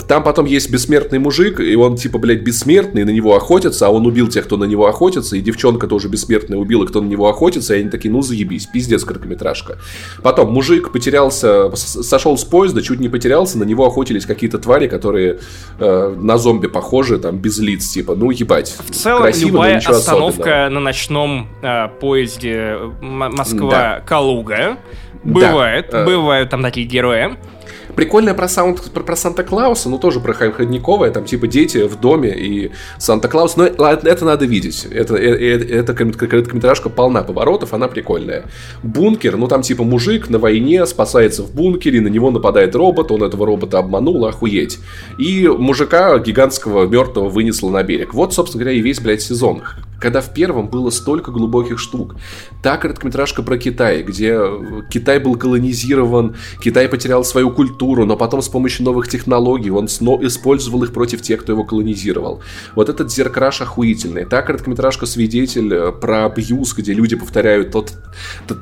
Там 0.08 0.24
потом 0.24 0.46
есть 0.46 0.72
бессмертный 0.72 1.20
мужик, 1.20 1.60
и 1.60 1.76
он 1.76 1.98
типа, 1.98 2.18
блядь, 2.18 2.42
бессмертный, 2.42 3.04
на 3.04 3.10
него 3.10 3.36
охотятся, 3.36 3.88
а 3.88 3.90
он 3.90 4.06
убил 4.06 4.28
тех, 4.30 4.46
кто 4.46 4.58
на 4.58 4.64
него 4.64 4.88
охотится, 4.88 5.36
и 5.36 5.42
девчонка 5.42 5.88
тоже 5.88 6.08
бессмертная 6.08 6.58
убила, 6.58 6.86
кто 6.86 7.02
на 7.02 7.08
него 7.08 7.28
охотится, 7.28 7.76
и 7.76 7.82
они 7.82 7.90
такие, 7.90 8.10
ну 8.12 8.22
заебись, 8.22 8.68
пиздец, 8.68 9.04
короткометражка. 9.04 9.78
Потом 10.22 10.52
мужик 10.52 10.92
потерялся, 10.92 11.76
сошел 11.76 12.38
с 12.38 12.44
поезда, 12.46 12.82
чуть 12.82 13.02
не 13.02 13.10
потерялся, 13.10 13.58
на 13.58 13.64
него 13.64 13.86
охотились 13.86 14.26
какие-то 14.26 14.60
твари, 14.60 14.88
которые 14.88 15.40
э, 15.80 16.16
на 16.18 16.38
зомби 16.38 16.68
похожи, 16.68 17.20
там, 17.20 17.38
без 17.38 17.60
лиц, 17.60 17.90
типа, 17.90 18.16
ну 18.16 18.32
ебать. 18.32 18.76
В 18.80 18.92
целом, 18.92 19.24
Красиво, 19.24 19.50
любая 19.50 19.78
остановка 19.78 20.42
особенного. 20.44 20.70
на 20.70 20.80
ночном 20.80 21.48
э, 21.62 21.88
поезде 22.00 22.13
Москва-Калуга, 23.02 24.58
да. 24.58 24.78
бывает, 25.24 25.90
да. 25.92 26.06
бывают 26.06 26.50
там 26.50 26.62
такие 26.62 26.86
герои. 26.86 27.38
Прикольная 27.96 28.34
про, 28.34 28.48
саунд, 28.48 28.82
про, 28.92 29.02
про 29.04 29.16
Санта-Клауса, 29.16 29.90
ну 29.90 29.98
тоже 29.98 30.20
про 30.20 30.34
Ходниковая, 30.34 31.12
там 31.12 31.26
типа 31.26 31.48
дети 31.48 31.88
в 31.88 32.00
доме 32.00 32.34
и 32.36 32.72
Санта-Клаус. 32.98 33.56
Но 33.56 33.66
это 33.66 34.26
надо 34.26 34.46
видеть. 34.46 34.88
Это, 34.92 35.16
это, 35.16 35.66
это 35.66 35.94
короткометражка 35.94 36.90
полна 36.90 37.24
поворотов, 37.24 37.74
она 37.74 37.88
прикольная. 37.88 38.46
Бункер, 38.82 39.38
ну 39.38 39.48
там 39.48 39.62
типа 39.62 39.84
мужик 39.84 40.30
на 40.30 40.40
войне 40.40 40.86
спасается 40.86 41.44
в 41.44 41.54
бункере, 41.54 42.02
на 42.02 42.08
него 42.08 42.32
нападает 42.32 42.76
робот, 42.76 43.12
он 43.12 43.24
этого 43.24 43.46
робота 43.46 43.80
обманул, 43.80 44.26
охуеть. 44.26 44.80
И 45.18 45.48
мужика 45.48 46.18
гигантского 46.20 46.88
мертвого 46.88 47.30
вынесло 47.30 47.70
на 47.70 47.84
берег. 47.84 48.14
Вот, 48.14 48.34
собственно 48.34 48.64
говоря, 48.64 48.78
и 48.78 48.82
весь, 48.82 49.00
блядь, 49.00 49.22
сезон 49.22 49.64
когда 50.04 50.20
в 50.20 50.34
первом 50.34 50.68
было 50.68 50.90
столько 50.90 51.32
глубоких 51.32 51.80
штук. 51.80 52.18
Та 52.62 52.76
короткометражка 52.76 53.42
про 53.42 53.58
Китай, 53.58 54.04
где 54.04 54.38
Китай 54.90 55.18
был 55.18 55.38
колонизирован, 55.38 56.36
Китай 56.62 56.90
потерял 56.90 57.24
свою 57.24 57.52
культуру, 57.52 57.83
но 57.84 58.18
потом 58.18 58.42
с 58.42 58.50
помощью 58.50 58.86
новых 58.86 59.08
технологий 59.08 59.70
он 59.70 59.88
снова 59.88 60.26
использовал 60.26 60.84
их 60.84 60.94
против 60.94 61.22
тех, 61.22 61.42
кто 61.42 61.52
его 61.52 61.64
колонизировал. 61.64 62.42
Вот 62.76 62.90
этот 62.90 63.12
зеркраш 63.12 63.62
охуительный. 63.62 64.26
Та 64.26 64.42
короткометражка 64.42 65.06
«Свидетель» 65.06 65.74
э, 65.74 65.92
про 65.92 66.26
абьюз, 66.26 66.74
где 66.74 66.94
люди 66.94 67.16
повторяют 67.16 67.72
тот, 67.72 67.94
тот 68.48 68.60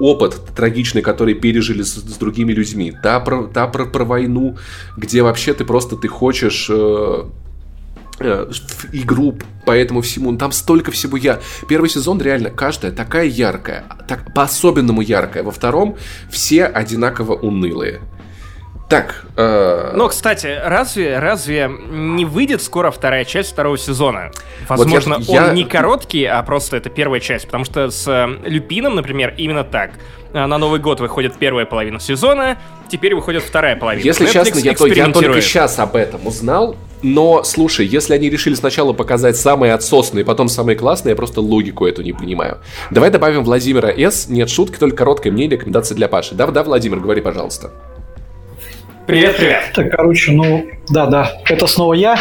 опыт 0.00 0.40
трагичный, 0.56 1.02
который 1.02 1.34
пережили 1.34 1.82
с, 1.82 1.94
с 1.94 2.16
другими 2.18 2.52
людьми. 2.52 2.92
Та 3.02 3.20
про, 3.20 3.44
та 3.44 3.66
про, 3.66 3.86
про 3.86 4.04
войну, 4.04 4.56
где 4.96 5.22
вообще 5.22 5.54
ты 5.54 5.64
просто 5.64 5.96
ты 5.96 6.08
хочешь 6.08 6.68
э, 6.70 7.24
Э, 8.24 8.48
игру 8.92 9.36
по 9.66 9.72
этому 9.72 10.00
всему. 10.00 10.30
Ну, 10.30 10.38
там 10.38 10.52
столько 10.52 10.90
всего 10.90 11.16
я. 11.16 11.40
Первый 11.68 11.90
сезон 11.90 12.20
реально 12.20 12.50
каждая 12.50 12.92
такая 12.92 13.26
яркая, 13.26 13.84
так 14.06 14.32
по-особенному 14.34 15.00
яркая. 15.00 15.42
Во 15.42 15.50
втором 15.50 15.96
все 16.30 16.66
одинаково 16.66 17.34
унылые. 17.34 18.00
Так. 18.92 19.24
Э... 19.36 19.92
Но, 19.94 20.08
кстати, 20.08 20.60
разве, 20.62 21.18
разве 21.18 21.70
не 21.90 22.26
выйдет 22.26 22.60
скоро 22.60 22.90
вторая 22.90 23.24
часть 23.24 23.50
второго 23.50 23.78
сезона? 23.78 24.32
Возможно, 24.68 25.16
вот 25.16 25.28
я, 25.28 25.40
он 25.40 25.48
я... 25.48 25.52
не 25.54 25.64
короткий, 25.64 26.26
а 26.26 26.42
просто 26.42 26.76
это 26.76 26.90
первая 26.90 27.18
часть. 27.18 27.46
Потому 27.46 27.64
что 27.64 27.90
с 27.90 28.06
э, 28.06 28.28
Люпином, 28.46 28.94
например, 28.94 29.32
именно 29.38 29.64
так. 29.64 29.92
Э, 30.34 30.44
на 30.44 30.58
Новый 30.58 30.78
год 30.78 31.00
выходит 31.00 31.38
первая 31.38 31.64
половина 31.64 32.00
сезона, 32.00 32.58
теперь 32.90 33.14
выходит 33.14 33.42
вторая 33.42 33.76
половина. 33.76 34.04
Если 34.04 34.26
Netflix 34.26 34.32
честно, 34.32 34.58
я, 34.58 34.74
то, 34.74 34.86
я 34.86 35.08
только 35.08 35.40
сейчас 35.40 35.78
об 35.78 35.96
этом 35.96 36.26
узнал. 36.26 36.76
Но, 37.00 37.42
слушай, 37.44 37.86
если 37.86 38.12
они 38.12 38.28
решили 38.28 38.54
сначала 38.54 38.92
показать 38.92 39.38
самые 39.38 39.72
отсосные, 39.72 40.22
потом 40.22 40.48
самые 40.48 40.76
классные, 40.76 41.12
я 41.12 41.16
просто 41.16 41.40
логику 41.40 41.86
эту 41.86 42.02
не 42.02 42.12
понимаю. 42.12 42.58
Давай 42.90 43.08
добавим 43.08 43.42
Владимира 43.42 43.88
С. 43.88 44.28
Нет 44.28 44.50
шутки, 44.50 44.76
только 44.76 44.98
короткое 44.98 45.32
мнение, 45.32 45.56
рекомендация 45.56 45.96
для 45.96 46.08
Паши. 46.08 46.34
Да, 46.34 46.46
да, 46.48 46.62
Владимир, 46.62 47.00
говори, 47.00 47.22
пожалуйста. 47.22 47.72
Привет, 49.06 49.36
привет. 49.36 49.72
Так, 49.74 49.90
короче, 49.90 50.30
ну, 50.32 50.66
да, 50.88 51.06
да, 51.06 51.32
это 51.46 51.66
снова 51.66 51.94
я. 51.94 52.16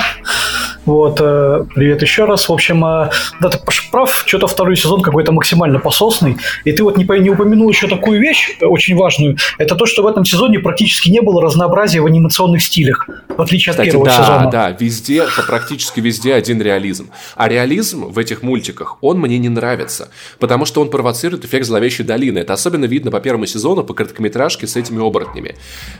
Вот, 0.86 1.19
э, 1.21 1.65
привет 1.75 2.01
еще 2.01 2.25
раз. 2.25 2.49
В 2.49 2.53
общем, 2.53 2.84
э, 2.84 3.09
да, 3.39 3.49
ты 3.49 3.59
прав, 3.91 4.23
что-то 4.25 4.47
второй 4.47 4.75
сезон 4.75 5.01
какой-то 5.01 5.32
максимально 5.32 5.79
пососный. 5.79 6.38
И 6.63 6.71
ты 6.71 6.84
вот 6.84 6.97
не, 6.97 7.03
не 7.19 7.29
упомянул 7.29 7.69
еще 7.69 7.88
такую 7.88 8.19
вещь 8.19 8.57
э, 8.59 8.65
очень 8.65 8.95
важную. 8.95 9.38
Это 9.59 9.75
то, 9.75 9.86
что 9.86 10.01
в 10.01 10.07
этом 10.07 10.25
сезоне 10.25 10.59
практически 10.59 11.09
не 11.09 11.21
было 11.21 11.41
разнообразия 11.41 12.01
в 12.01 12.07
анимационных 12.07 12.63
стилях, 12.63 13.07
в 13.27 13.41
отличие 13.41 13.73
Кстати, 13.73 13.89
от 13.89 13.91
первого 13.91 14.09
да, 14.09 14.17
сезона. 14.17 14.49
Да, 14.51 14.71
везде, 14.71 15.25
практически 15.45 15.99
везде 15.99 16.34
один 16.34 16.61
реализм. 16.61 17.11
А 17.36 17.47
реализм 17.47 18.05
в 18.05 18.17
этих 18.17 18.41
мультиках, 18.41 18.97
он 19.01 19.19
мне 19.19 19.38
не 19.38 19.49
нравится, 19.49 20.09
потому 20.39 20.65
что 20.65 20.82
он 20.82 20.89
провоцирует 20.89 21.45
эффект 21.45 21.67
зловещей 21.67 22.03
долины. 22.03 22.39
Это 22.39 22.53
особенно 22.53 22.86
видно 22.86 23.11
по 23.11 23.19
первому 23.19 23.45
сезону, 23.45 23.84
по 23.84 23.93
короткометражке 23.93 24.65
с 24.65 24.75
этими 24.75 25.05
оборотнями. 25.05 25.55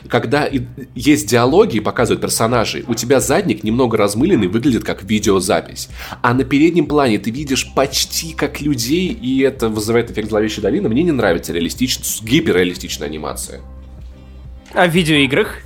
Когда 0.08 0.48
есть 0.94 1.28
диалоги 1.28 1.76
и 1.76 1.80
показывают 1.80 2.20
персонажей, 2.20 2.84
у 2.88 2.94
тебя 2.94 3.20
задник 3.20 3.62
немного 3.62 3.96
размыленный, 3.96 4.48
выглядит 4.48 4.71
выглядит 4.72 4.84
как 4.84 5.02
видеозапись. 5.02 5.88
А 6.22 6.34
на 6.34 6.44
переднем 6.44 6.86
плане 6.86 7.18
ты 7.18 7.30
видишь 7.30 7.72
почти 7.74 8.32
как 8.32 8.60
людей, 8.60 9.08
и 9.08 9.40
это 9.42 9.68
вызывает 9.68 10.10
эффект 10.10 10.30
зловещей 10.30 10.62
долины. 10.62 10.88
Мне 10.88 11.02
не 11.02 11.12
нравится 11.12 11.52
реалистичная, 11.52 12.06
гиперреалистичная 12.22 13.08
анимация. 13.08 13.60
А 14.72 14.86
в 14.86 14.90
видеоиграх? 14.90 15.58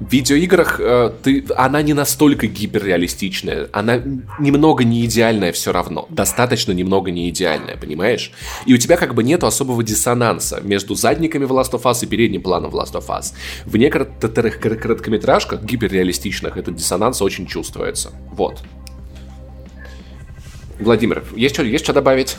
В 0.00 0.10
видеоиграх 0.10 0.80
э, 0.80 1.12
ты, 1.22 1.44
она 1.56 1.82
не 1.82 1.94
настолько 1.94 2.46
гиперреалистичная, 2.46 3.68
она 3.72 4.00
немного 4.38 4.84
не 4.84 5.04
идеальная 5.04 5.52
все 5.52 5.72
равно, 5.72 6.06
достаточно 6.10 6.72
немного 6.72 7.10
не 7.10 7.28
идеальная, 7.30 7.76
понимаешь? 7.76 8.32
И 8.66 8.74
у 8.74 8.76
тебя 8.76 8.96
как 8.96 9.14
бы 9.14 9.22
нету 9.22 9.46
особого 9.46 9.82
диссонанса 9.82 10.60
между 10.62 10.94
задниками 10.94 11.44
в 11.44 11.52
Last 11.52 11.72
of 11.72 11.82
Us 11.82 12.04
и 12.04 12.06
передним 12.06 12.42
планом 12.42 12.70
в 12.70 12.76
Last 12.76 12.94
of 12.94 13.06
Us. 13.08 13.32
В 13.64 13.76
некоторых 13.76 14.60
короткометражках 14.60 15.62
гиперреалистичных 15.62 16.56
этот 16.56 16.76
диссонанс 16.76 17.22
очень 17.22 17.46
чувствуется. 17.46 18.12
Вот. 18.32 18.62
Владимир, 20.78 21.24
есть 21.34 21.54
что, 21.54 21.64
есть 21.64 21.84
что 21.84 21.92
добавить? 21.92 22.36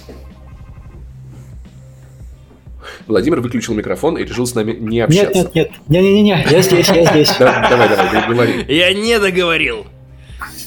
Владимир 3.06 3.42
выключил 3.42 3.74
микрофон 3.74 4.18
и 4.18 4.24
решил 4.24 4.46
с 4.46 4.56
нами 4.56 4.76
не 4.80 5.02
общаться. 5.02 5.34
Нет, 5.34 5.56
нет, 5.56 5.72
нет, 5.88 6.04
не-не-не, 6.04 6.46
я 6.50 6.62
здесь, 6.62 6.90
я 6.90 7.06
здесь. 7.06 7.34
Давай, 7.38 7.90
давай, 7.90 8.28
говори. 8.28 8.66
Я 8.68 8.94
не 8.94 9.20
договорил. 9.20 9.86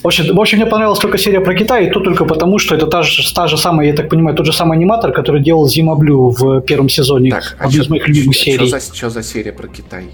В 0.02 0.06
общем, 0.06 0.34
в 0.34 0.40
общем, 0.40 0.58
мне 0.58 0.66
понравилась 0.66 0.98
только 0.98 1.18
серия 1.18 1.40
про 1.40 1.54
Китай, 1.54 1.86
и 1.86 1.90
то 1.90 2.00
только 2.00 2.24
потому, 2.24 2.58
что 2.58 2.74
это 2.74 2.86
та 2.86 3.02
же, 3.02 3.34
та 3.34 3.46
же 3.46 3.58
самая, 3.58 3.88
я 3.88 3.92
так 3.92 4.08
понимаю, 4.08 4.34
тот 4.34 4.46
же 4.46 4.52
самый 4.52 4.78
аниматор, 4.78 5.12
который 5.12 5.42
делал 5.42 5.68
Зима 5.68 5.94
Блю 5.94 6.30
в 6.30 6.62
первом 6.62 6.88
сезоне. 6.88 7.30
Так, 7.30 7.56
а 7.58 7.66
одну 7.66 7.82
из 7.82 7.88
моих 7.88 8.08
любимых 8.08 8.34
серий. 8.34 8.66
Что 8.66 8.78
за, 8.78 8.94
что 8.94 9.10
за 9.10 9.22
серия 9.22 9.52
про 9.52 9.68
Китай? 9.68 10.06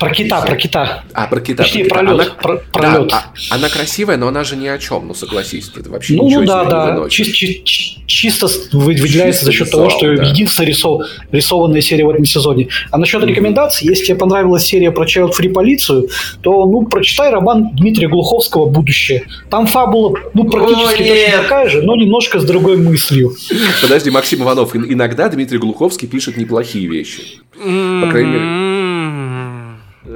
Про 0.00 0.10
кита, 0.10 0.40
про 0.40 0.56
кита. 0.56 1.04
А, 1.12 1.26
про 1.26 1.40
кита. 1.40 1.62
Точнее, 1.62 1.84
про, 1.84 2.00
кита. 2.00 2.12
Она, 2.12 2.24
про, 2.24 2.56
пролет. 2.72 3.08
Да, 3.08 3.26
а, 3.50 3.54
она 3.54 3.68
красивая, 3.68 4.16
но 4.16 4.28
она 4.28 4.44
же 4.44 4.56
ни 4.56 4.66
о 4.66 4.78
чем, 4.78 5.06
ну 5.06 5.12
согласись, 5.14 5.70
это 5.76 5.90
вообще 5.90 6.14
ну, 6.14 6.26
ничего 6.26 6.40
ну, 6.40 6.46
да, 6.46 6.62
из 6.62 6.68
да. 6.70 6.98
не 7.04 7.10
Чис, 7.10 7.28
чис, 7.28 7.98
чисто 8.06 8.48
выделяется 8.72 9.40
Чисто 9.40 9.44
за 9.44 9.52
счет 9.52 9.66
визуал, 9.66 9.88
того, 9.88 9.98
что 9.98 10.16
да. 10.16 10.22
единственная 10.22 10.68
рисов, 10.68 11.02
рисованная 11.30 11.82
серия 11.82 12.06
в 12.06 12.10
этом 12.10 12.24
сезоне. 12.24 12.68
А 12.90 12.96
насчет 12.96 13.22
рекомендаций, 13.22 13.86
если 13.86 14.06
тебе 14.06 14.16
понравилась 14.16 14.64
серия 14.64 14.90
про 14.90 15.04
Child 15.04 15.32
Free 15.38 15.50
полицию, 15.50 16.08
то 16.40 16.64
ну 16.64 16.86
прочитай 16.86 17.30
роман 17.30 17.74
Дмитрия 17.74 18.08
Глуховского 18.08 18.66
«Будущее». 18.66 19.24
Там 19.50 19.66
фабула 19.66 20.16
ну 20.32 20.44
практически 20.44 21.02
О, 21.02 21.06
точно 21.08 21.42
такая 21.42 21.68
же, 21.68 21.82
но 21.82 21.94
немножко 21.94 22.40
с 22.40 22.44
другой 22.44 22.78
мыслью. 22.78 23.34
Подожди, 23.82 24.10
Максим 24.10 24.42
Иванов, 24.42 24.74
ин- 24.74 24.90
иногда 24.90 25.28
Дмитрий 25.28 25.58
Глуховский 25.58 26.08
пишет 26.08 26.38
неплохие 26.38 26.86
вещи. 26.86 27.40
По 27.52 28.10
крайней 28.10 28.30
мере, 28.30 28.69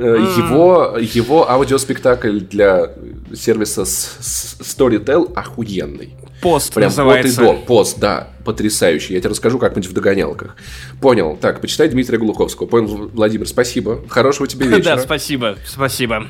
его, 0.07 0.97
его 1.01 1.51
аудиоспектакль 1.51 2.41
для 2.41 2.93
сервиса 3.35 3.83
Storytel 3.83 5.33
охуенный. 5.35 6.15
Пост 6.41 6.75
Прям 6.75 6.89
называется. 6.89 7.41
от 7.43 7.49
и 7.49 7.57
до. 7.57 7.67
Пост, 7.67 7.99
да, 7.99 8.29
потрясающий. 8.45 9.15
Я 9.15 9.21
тебе 9.21 9.31
расскажу 9.31 9.59
как-нибудь 9.59 9.89
в 9.89 9.95
догонялках. 9.95 10.57
Понял. 11.01 11.39
Так, 11.41 11.61
почитай 11.63 11.89
Дмитрия 11.89 12.19
Глуховского. 12.19 12.67
Понял, 12.67 13.09
Владимир, 13.13 13.49
спасибо. 13.49 14.05
Хорошего 14.09 14.47
тебе 14.47 14.67
вечера. 14.69 14.97
Да, 14.97 14.99
спасибо, 15.03 15.57
спасибо. 15.67 16.27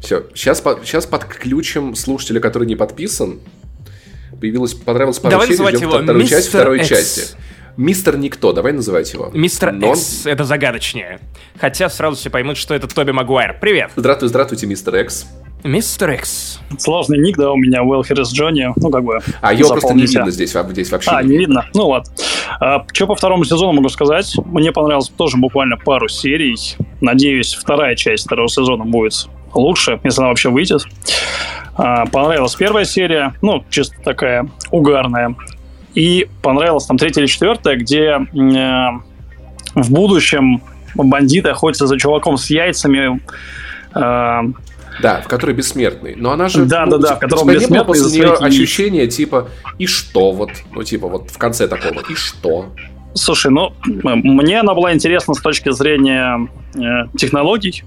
Все, 0.00 0.24
сейчас, 0.34 0.62
сейчас 0.84 1.06
подключим 1.06 1.94
слушателя, 1.94 2.40
который 2.40 2.66
не 2.66 2.74
подписан. 2.74 3.40
Появилось, 4.40 4.74
понравилось 4.74 5.18
пару 5.18 5.32
Давай 5.32 5.46
серий, 5.46 5.76
ждем 5.76 5.90
его 5.90 6.02
вторую 6.02 6.22
часть 6.26 6.46
Мистер 6.46 6.60
второй 6.60 6.78
Экс. 6.80 6.88
части. 6.88 7.36
Мистер 7.76 8.18
Никто, 8.18 8.52
давай 8.52 8.72
называть 8.72 9.12
его. 9.12 9.30
Мистер 9.32 9.72
Но 9.72 9.92
Экс, 9.92 10.26
это 10.26 10.44
загадочнее. 10.44 11.20
Хотя 11.58 11.88
сразу 11.88 12.16
все 12.16 12.28
поймут, 12.30 12.56
что 12.58 12.74
это 12.74 12.86
Тоби 12.86 13.12
Магуайр. 13.12 13.56
Привет. 13.60 13.90
Здравствуй, 13.96 14.28
здравствуйте, 14.28 14.66
мистер 14.66 14.94
Экс. 14.96 15.26
Мистер 15.64 16.10
Экс. 16.10 16.58
Сложный 16.78 17.18
ник, 17.18 17.36
да, 17.36 17.50
у 17.52 17.56
меня 17.56 17.82
Welfare 17.82 18.24
с 18.24 18.32
Джонни. 18.32 18.68
Ну, 18.76 18.90
как 18.90 19.04
бы. 19.04 19.20
А 19.40 19.54
его 19.54 19.70
просто 19.70 19.94
не 19.94 20.06
видно 20.06 20.30
здесь, 20.30 20.54
во- 20.54 20.68
здесь 20.68 20.90
вообще. 20.90 21.10
А, 21.12 21.22
не 21.22 21.38
видно? 21.38 21.66
Ну 21.72 21.88
ладно. 21.88 22.12
А, 22.60 22.84
что 22.92 23.06
по 23.06 23.14
второму 23.14 23.44
сезону 23.44 23.72
могу 23.72 23.88
сказать? 23.88 24.34
Мне 24.44 24.72
понравилось 24.72 25.08
тоже 25.08 25.36
буквально 25.36 25.76
пару 25.76 26.08
серий. 26.08 26.56
Надеюсь, 27.00 27.54
вторая 27.54 27.94
часть 27.94 28.24
второго 28.26 28.48
сезона 28.48 28.84
будет 28.84 29.28
лучше, 29.54 30.00
если 30.02 30.20
она 30.20 30.28
вообще 30.30 30.50
выйдет. 30.50 30.82
А, 31.74 32.06
понравилась 32.06 32.54
первая 32.56 32.84
серия, 32.84 33.34
ну, 33.40 33.64
чисто 33.70 33.94
такая 34.04 34.48
угарная. 34.72 35.34
И 35.94 36.28
понравилась 36.42 36.86
там 36.86 36.96
третья 36.98 37.20
или 37.20 37.26
четвертая, 37.28 37.76
где 37.76 38.18
э, 38.18 38.88
в 39.74 39.92
будущем 39.92 40.62
бандиты 40.94 41.50
охотятся 41.50 41.86
за 41.86 41.98
чуваком 41.98 42.36
с 42.36 42.50
яйцами. 42.50 43.20
э, 43.94 44.52
Да, 45.02 45.20
в 45.22 45.28
которой 45.28 45.54
бессмертный. 45.54 46.14
Но 46.16 46.32
она 46.32 46.48
же... 46.48 46.64
Да, 46.64 46.86
да, 46.86 46.98
да, 46.98 47.16
в 47.16 47.18
котором 47.18 47.48
тебя 47.48 47.52
не 47.58 47.66
было 47.66 47.94
бессмертный 47.94 47.94
после 47.94 48.20
нее 48.20 48.32
ощущение 48.34 49.06
типа, 49.06 49.48
и 49.78 49.86
что 49.86 50.32
вот? 50.32 50.50
Ну, 50.72 50.82
типа, 50.82 51.08
вот 51.08 51.30
в 51.30 51.38
конце 51.38 51.68
такого, 51.68 52.00
и 52.08 52.14
что? 52.14 52.72
Слушай, 53.14 53.50
ну, 53.50 53.72
мне 53.84 54.60
она 54.60 54.74
была 54.74 54.94
интересна 54.94 55.34
с 55.34 55.40
точки 55.40 55.70
зрения 55.72 56.48
э, 56.74 56.78
технологий, 57.18 57.84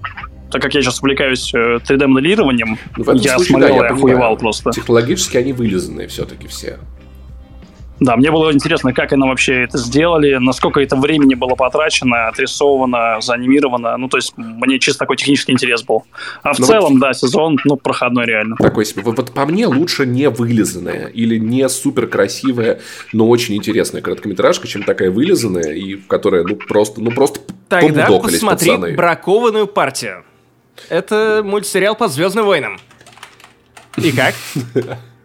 так 0.52 0.62
как 0.62 0.74
я 0.74 0.82
сейчас 0.82 1.00
увлекаюсь 1.00 1.52
э, 1.52 1.78
3D-моделированием, 1.78 2.78
Ну, 2.96 3.04
в 3.04 3.08
этом 3.08 3.20
я 3.20 3.34
случае, 3.34 3.50
смотрел 3.50 3.68
да, 3.70 3.74
и 3.74 3.88
я 3.88 3.94
охуевал 3.94 4.18
понимаю. 4.18 4.36
просто. 4.38 4.70
Технологически 4.70 5.36
они 5.36 5.52
вылизанные 5.52 6.06
все-таки 6.06 6.46
все. 6.46 6.78
Да, 7.98 8.16
мне 8.16 8.30
было 8.30 8.52
интересно, 8.52 8.92
как 8.92 9.12
они 9.12 9.22
вообще 9.22 9.62
это 9.64 9.78
сделали, 9.78 10.34
насколько 10.36 10.80
это 10.80 10.96
времени 10.96 11.34
было 11.34 11.54
потрачено, 11.54 12.28
отрисовано, 12.28 13.20
заанимировано. 13.20 13.96
Ну, 13.96 14.08
то 14.08 14.18
есть, 14.18 14.34
мне 14.36 14.78
чисто 14.78 15.00
такой 15.00 15.16
технический 15.16 15.52
интерес 15.52 15.82
был. 15.82 16.04
А 16.42 16.52
в 16.52 16.58
Ну, 16.58 16.66
целом, 16.66 16.98
да, 16.98 17.14
сезон, 17.14 17.58
ну, 17.64 17.76
проходной 17.76 18.26
реально. 18.26 18.56
Такой 18.56 18.84
себе. 18.84 19.02
Вот, 19.02 19.16
вот 19.16 19.32
по 19.32 19.46
мне 19.46 19.66
лучше 19.66 20.04
не 20.04 20.28
вылизанная 20.28 21.06
или 21.06 21.38
не 21.38 21.68
супер 21.68 22.06
красивая, 22.06 22.80
но 23.12 23.28
очень 23.28 23.56
интересная 23.56 24.02
короткометражка, 24.02 24.68
чем 24.68 24.82
такая 24.82 25.10
вылизанная, 25.10 25.72
и 25.72 25.94
в 25.94 26.06
которой, 26.06 26.44
ну, 26.44 26.56
просто, 26.56 27.00
ну, 27.00 27.10
просто 27.12 27.40
Тогда 27.68 28.06
посмотри 28.06 28.70
пацаны. 28.70 28.94
«Бракованную 28.94 29.66
партию». 29.66 30.24
Это 30.90 31.40
мультсериал 31.44 31.96
по 31.96 32.08
Звездным 32.08 32.44
войнам. 32.44 32.78
И 33.96 34.12
как? 34.12 34.34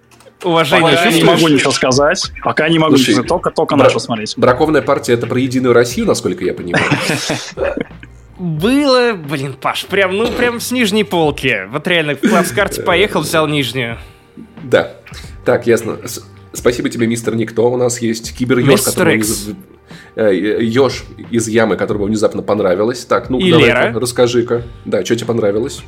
Уважение 0.43 0.95
Пока 0.95 1.11
не 1.11 1.23
могу 1.23 1.47
ничего 1.47 1.71
сказать. 1.71 2.31
Пока 2.43 2.69
не 2.69 2.79
могу 2.79 2.95
Слушай, 2.97 3.11
ничего, 3.11 3.23
только, 3.23 3.51
только 3.51 3.75
бра- 3.75 3.85
нашу 3.85 3.99
смотреть. 3.99 4.33
Бракованная 4.37 4.81
партия 4.81 5.13
это 5.13 5.27
про 5.27 5.39
Единую 5.39 5.73
Россию, 5.73 6.07
насколько 6.07 6.43
я 6.43 6.53
понимаю. 6.53 6.85
Было, 8.39 9.13
блин, 9.13 9.53
Паш, 9.53 9.85
прям, 9.85 10.17
ну, 10.17 10.27
прям 10.31 10.59
с 10.59 10.71
нижней 10.71 11.03
полки. 11.03 11.67
Вот 11.71 11.87
реально, 11.87 12.15
в 12.15 12.19
плацкарте 12.21 12.81
поехал, 12.81 13.21
взял 13.21 13.47
нижнюю. 13.47 13.99
Да. 14.63 14.93
Так, 15.45 15.67
ясно. 15.67 15.97
Спасибо 16.53 16.89
тебе, 16.89 17.07
мистер 17.07 17.35
Никто. 17.35 17.71
У 17.71 17.77
нас 17.77 18.01
есть 18.01 18.35
Мистер 18.73 18.93
которого 18.93 19.15
Икс. 19.15 19.47
э, 19.49 19.53
еж 20.15 21.03
из 21.29 21.47
ямы, 21.47 21.77
которого 21.77 22.05
внезапно 22.05 22.41
понравилось. 22.41 23.05
Так, 23.05 23.29
ну 23.29 23.39
давай 23.39 23.91
расскажи-ка. 23.93 24.63
Да, 24.85 25.03
что 25.05 25.15
тебе 25.15 25.27
понравилось? 25.27 25.83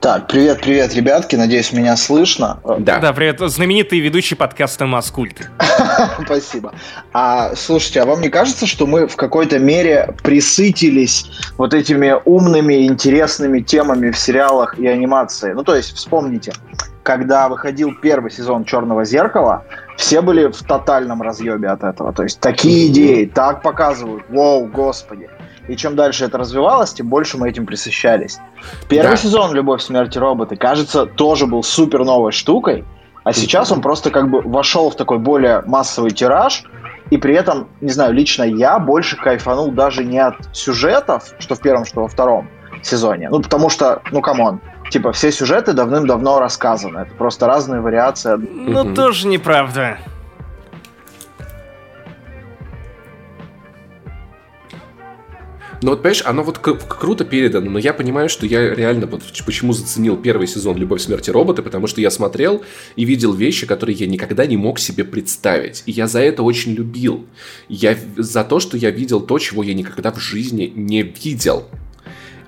Так, 0.00 0.28
привет, 0.28 0.62
привет, 0.62 0.94
ребятки. 0.94 1.36
Надеюсь, 1.36 1.74
меня 1.74 1.94
слышно. 1.94 2.58
Э, 2.64 2.76
Да. 2.78 3.00
Да, 3.00 3.12
привет, 3.12 3.38
знаменитый 3.38 4.00
ведущий 4.00 4.34
подкаста 4.34 4.86
«Маскульт». 4.86 5.50
Спасибо. 6.24 6.72
А 7.12 7.54
слушайте, 7.54 8.00
а 8.00 8.06
вам 8.06 8.22
не 8.22 8.30
кажется, 8.30 8.66
что 8.66 8.86
мы 8.86 9.06
в 9.06 9.16
какой-то 9.16 9.58
мере 9.58 10.14
присытились 10.22 11.30
вот 11.58 11.74
этими 11.74 12.14
умными, 12.24 12.86
интересными 12.86 13.60
темами 13.60 14.10
в 14.10 14.18
сериалах 14.18 14.78
и 14.78 14.86
анимации? 14.86 15.52
Ну, 15.52 15.64
то 15.64 15.76
есть, 15.76 15.94
вспомните, 15.94 16.54
когда 17.02 17.50
выходил 17.50 17.92
первый 18.00 18.30
сезон 18.30 18.64
Черного 18.64 19.04
зеркала, 19.04 19.64
все 19.96 20.22
были 20.22 20.46
в 20.46 20.62
тотальном 20.62 21.20
разъебе 21.20 21.68
от 21.68 21.84
этого. 21.84 22.12
То 22.14 22.22
есть 22.22 22.40
такие 22.40 22.86
идеи, 22.86 23.29
так 23.34 23.62
показывают. 23.62 24.24
Воу, 24.28 24.66
господи. 24.66 25.28
И 25.68 25.76
чем 25.76 25.94
дальше 25.94 26.24
это 26.24 26.38
развивалось, 26.38 26.92
тем 26.92 27.08
больше 27.08 27.38
мы 27.38 27.48
этим 27.48 27.64
пресыщались. 27.66 28.38
Первый 28.88 29.10
Да. 29.12 29.16
сезон 29.16 29.52
«Любовь, 29.54 29.82
смерть 29.82 30.16
и 30.16 30.18
роботы», 30.18 30.56
кажется, 30.56 31.06
тоже 31.06 31.46
был 31.46 31.62
супер 31.62 32.04
новой 32.04 32.32
штукой, 32.32 32.84
а 33.24 33.32
сейчас 33.32 33.70
он 33.70 33.80
просто 33.80 34.10
как 34.10 34.30
бы 34.30 34.40
вошел 34.40 34.90
в 34.90 34.96
такой 34.96 35.18
более 35.18 35.62
массовый 35.66 36.10
тираж, 36.10 36.64
и 37.10 37.16
при 37.18 37.34
этом, 37.34 37.68
не 37.80 37.90
знаю, 37.90 38.12
лично 38.14 38.42
я 38.44 38.78
больше 38.78 39.16
кайфанул 39.16 39.70
даже 39.72 40.04
не 40.04 40.18
от 40.18 40.34
сюжетов, 40.52 41.24
что 41.38 41.54
в 41.54 41.60
первом, 41.60 41.84
что 41.84 42.00
во 42.02 42.08
втором 42.08 42.48
сезоне. 42.82 43.28
Ну, 43.30 43.40
потому 43.42 43.68
что, 43.68 44.00
ну, 44.10 44.22
come 44.22 44.44
on, 44.44 44.60
типа, 44.90 45.12
все 45.12 45.30
сюжеты 45.30 45.72
давным-давно 45.72 46.40
рассказаны. 46.40 47.00
Это 47.00 47.14
просто 47.14 47.46
разные 47.46 47.80
вариации. 47.80 48.36
Ну, 48.36 48.84
Мгм. 48.84 48.94
тоже 48.94 49.26
неправда. 49.28 49.98
Ну 55.82 55.90
вот, 55.90 56.02
понимаешь, 56.02 56.22
оно 56.26 56.42
вот 56.42 56.58
круто 56.58 57.24
передано, 57.24 57.70
но 57.70 57.78
я 57.78 57.94
понимаю, 57.94 58.28
что 58.28 58.44
я 58.44 58.74
реально 58.74 59.06
вот 59.06 59.22
почему 59.46 59.72
заценил 59.72 60.18
первый 60.18 60.46
сезон 60.46 60.76
«Любовь, 60.76 61.00
смерти 61.00 61.30
роботы», 61.30 61.62
потому 61.62 61.86
что 61.86 62.02
я 62.02 62.10
смотрел 62.10 62.62
и 62.96 63.04
видел 63.06 63.32
вещи, 63.32 63.66
которые 63.66 63.96
я 63.96 64.06
никогда 64.06 64.44
не 64.44 64.58
мог 64.58 64.78
себе 64.78 65.04
представить. 65.04 65.82
И 65.86 65.92
я 65.92 66.06
за 66.06 66.20
это 66.20 66.42
очень 66.42 66.72
любил. 66.72 67.26
Я 67.68 67.96
за 68.16 68.44
то, 68.44 68.60
что 68.60 68.76
я 68.76 68.90
видел 68.90 69.20
то, 69.20 69.38
чего 69.38 69.62
я 69.62 69.72
никогда 69.72 70.12
в 70.12 70.18
жизни 70.18 70.70
не 70.74 71.02
видел. 71.02 71.66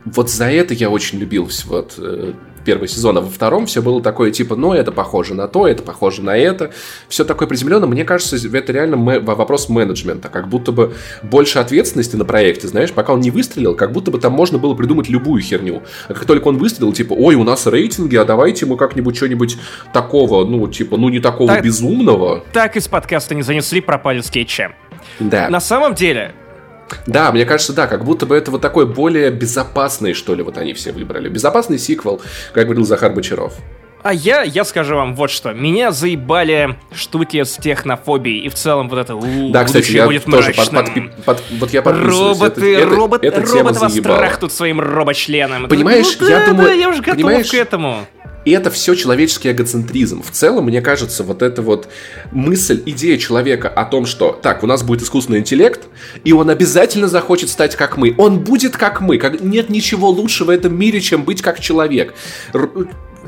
Вот 0.04 0.30
за 0.30 0.50
это 0.50 0.74
я 0.74 0.90
очень 0.90 1.18
любил 1.18 1.48
вот, 1.66 1.94
э, 1.96 2.34
первого 2.64 2.88
сезона. 2.88 3.20
Во 3.20 3.30
втором 3.30 3.66
все 3.66 3.82
было 3.82 4.02
такое, 4.02 4.30
типа, 4.30 4.56
ну, 4.56 4.72
это 4.72 4.92
похоже 4.92 5.34
на 5.34 5.48
то, 5.48 5.66
это 5.66 5.82
похоже 5.82 6.22
на 6.22 6.36
это. 6.36 6.72
Все 7.08 7.24
такое 7.24 7.48
приземленно. 7.48 7.86
Мне 7.86 8.04
кажется, 8.04 8.36
это 8.36 8.72
реально 8.72 9.20
вопрос 9.20 9.68
менеджмента. 9.68 10.28
Как 10.28 10.48
будто 10.48 10.72
бы 10.72 10.94
больше 11.22 11.58
ответственности 11.58 12.16
на 12.16 12.24
проекте, 12.24 12.68
знаешь, 12.68 12.92
пока 12.92 13.12
он 13.12 13.20
не 13.20 13.30
выстрелил, 13.30 13.74
как 13.74 13.92
будто 13.92 14.10
бы 14.10 14.18
там 14.18 14.32
можно 14.32 14.58
было 14.58 14.74
придумать 14.74 15.08
любую 15.08 15.42
херню. 15.42 15.82
А 16.08 16.14
как 16.14 16.24
только 16.24 16.48
он 16.48 16.58
выстрелил, 16.58 16.92
типа, 16.92 17.14
ой, 17.14 17.34
у 17.34 17.44
нас 17.44 17.66
рейтинги, 17.66 18.16
а 18.16 18.24
давайте 18.24 18.66
мы 18.66 18.76
как-нибудь 18.76 19.16
что-нибудь 19.16 19.56
такого, 19.92 20.44
ну, 20.44 20.68
типа, 20.68 20.96
ну, 20.96 21.08
не 21.08 21.20
такого 21.20 21.54
так, 21.54 21.64
безумного. 21.64 22.44
Так 22.52 22.76
из 22.76 22.88
подкаста 22.88 23.34
не 23.34 23.42
занесли, 23.42 23.80
пропали 23.80 24.20
скетчи. 24.20 24.70
Да. 25.18 25.48
На 25.48 25.60
самом 25.60 25.94
деле, 25.94 26.34
да, 27.06 27.32
мне 27.32 27.44
кажется, 27.44 27.72
да, 27.72 27.86
как 27.86 28.04
будто 28.04 28.26
бы 28.26 28.36
это 28.36 28.50
вот 28.50 28.60
такой 28.60 28.86
более 28.86 29.30
безопасный, 29.30 30.14
что 30.14 30.34
ли, 30.34 30.42
вот 30.42 30.58
они 30.58 30.72
все 30.74 30.92
выбрали. 30.92 31.28
Безопасный 31.28 31.78
сиквел, 31.78 32.20
как 32.52 32.64
говорил 32.64 32.84
Захар 32.84 33.12
Бочаров. 33.12 33.54
А 34.02 34.12
я, 34.12 34.42
я 34.42 34.64
скажу 34.64 34.96
вам 34.96 35.14
вот 35.14 35.30
что. 35.30 35.52
Меня 35.52 35.92
заебали 35.92 36.76
штуки 36.92 37.44
с 37.44 37.56
технофобией. 37.56 38.46
И 38.46 38.48
в 38.48 38.54
целом 38.54 38.88
вот 38.88 38.98
это 38.98 39.14
у, 39.14 39.52
Да, 39.52 39.64
кстати, 39.64 39.92
я 39.92 40.06
будет 40.06 40.24
тоже 40.24 40.52
под, 40.52 40.70
под, 40.70 41.24
под, 41.24 41.42
вот 41.60 41.70
я 41.72 41.82
Роботы, 41.82 42.74
это, 42.74 42.86
робот, 42.86 43.24
это, 43.24 43.40
это 43.40 43.52
робот 43.52 43.76
вас 43.76 43.92
трахнут 43.94 44.52
своим 44.52 44.80
робочленом. 44.80 45.68
Понимаешь, 45.68 46.16
ну, 46.18 46.28
я 46.28 46.40
да, 46.40 46.46
думаю... 46.46 46.68
Да, 46.68 46.74
я 46.74 46.88
уже 46.88 47.00
готов 47.00 47.14
понимаешь, 47.14 47.50
к 47.50 47.54
этому. 47.54 48.06
И 48.44 48.50
это 48.50 48.70
все 48.70 48.94
человеческий 48.94 49.50
эгоцентризм. 49.50 50.22
В 50.22 50.30
целом, 50.30 50.66
мне 50.66 50.80
кажется, 50.80 51.22
вот 51.22 51.42
эта 51.42 51.62
вот 51.62 51.88
мысль, 52.32 52.82
идея 52.86 53.18
человека 53.18 53.68
о 53.68 53.84
том, 53.84 54.06
что 54.06 54.32
так, 54.32 54.62
у 54.62 54.66
нас 54.66 54.82
будет 54.82 55.02
искусственный 55.02 55.38
интеллект, 55.38 55.82
и 56.24 56.32
он 56.32 56.50
обязательно 56.50 57.08
захочет 57.08 57.48
стать 57.48 57.76
как 57.76 57.96
мы. 57.96 58.14
Он 58.18 58.40
будет 58.40 58.76
как 58.76 59.00
мы. 59.00 59.18
Как... 59.18 59.40
Нет 59.40 59.70
ничего 59.70 60.08
лучше 60.10 60.44
в 60.44 60.50
этом 60.50 60.76
мире, 60.76 61.00
чем 61.00 61.24
быть 61.24 61.42
как 61.42 61.60
человек. 61.60 62.14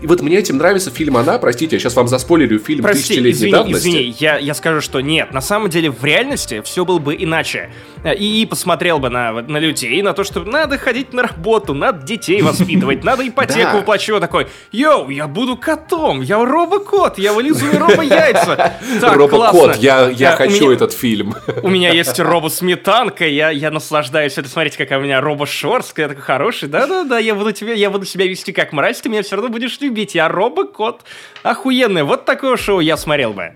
И 0.03 0.07
вот 0.07 0.21
мне 0.21 0.39
этим 0.39 0.59
нравится 0.59 0.91
фильм 0.91 1.17
«Она». 1.17 1.39
Простите, 1.39 1.77
я 1.77 1.81
сейчас 1.81 1.97
вам 1.97 2.09
заспойлерю 2.09 2.59
фильм 2.59 2.83
Прости, 2.83 3.03
тысячелетней 3.03 3.31
извини, 3.33 3.53
давности. 3.53 3.89
извини, 3.89 4.17
я, 4.19 4.39
я 4.39 4.55
скажу, 4.55 4.81
что 4.81 5.01
нет. 5.01 5.33
На 5.33 5.41
самом 5.41 5.71
деле, 5.71 5.91
в 5.91 6.05
реальности 6.05 6.63
все 6.65 6.85
было 6.85 6.99
бы 6.99 7.15
иначе. 7.15 7.71
И 8.05 8.47
посмотрел 8.49 8.99
бы 8.99 9.09
на, 9.09 9.33
на 9.33 9.59
людей, 9.59 10.03
на 10.03 10.13
то, 10.13 10.25
что 10.25 10.45
надо 10.45 10.77
ходить 10.79 11.13
на 11.13 11.23
работу, 11.23 11.75
надо 11.75 12.05
детей 12.05 12.43
воспитывать, 12.43 13.03
надо 13.05 13.27
ипотеку 13.29 13.79
уплачивать. 13.79 14.21
Такой, 14.21 14.49
йоу, 14.73 15.09
я 15.09 15.27
буду 15.27 15.57
котом, 15.57 16.21
я 16.21 16.45
робокот, 16.45 17.19
я 17.19 17.33
вылизываю 17.33 17.79
робо-яйца. 17.89 18.75
Робокот, 19.01 19.77
я, 19.77 20.09
я 20.09 20.37
хочу 20.37 20.71
этот 20.71 20.93
фильм. 20.93 21.35
У 21.63 21.69
меня 21.69 21.91
есть 21.95 22.19
робо-сметанка, 22.19 23.27
я, 23.27 23.71
наслаждаюсь 23.71 24.37
это. 24.37 24.49
Смотрите, 24.49 24.77
какая 24.77 24.99
у 24.99 25.03
меня 25.03 25.21
робо-шорстка, 25.21 26.03
я 26.03 26.09
такой 26.09 26.23
хороший. 26.23 26.69
Да-да-да, 26.69 27.19
я 27.19 27.35
буду, 27.35 27.53
тебе, 27.53 27.75
я 27.75 27.91
буду 27.91 28.05
себя 28.05 28.27
вести 28.27 28.53
как 28.53 28.73
мразь, 28.73 29.01
ты 29.01 29.09
меня 29.09 29.23
все 29.23 29.37
равно 29.37 29.51
будешь 29.51 29.79
любить. 29.85 30.15
Я 30.15 30.29
робокот. 30.29 31.03
Охуенный. 31.43 32.03
Вот 32.03 32.25
такое 32.25 32.57
шоу 32.57 32.81
я 32.81 32.97
смотрел 32.97 33.33
бы. 33.33 33.53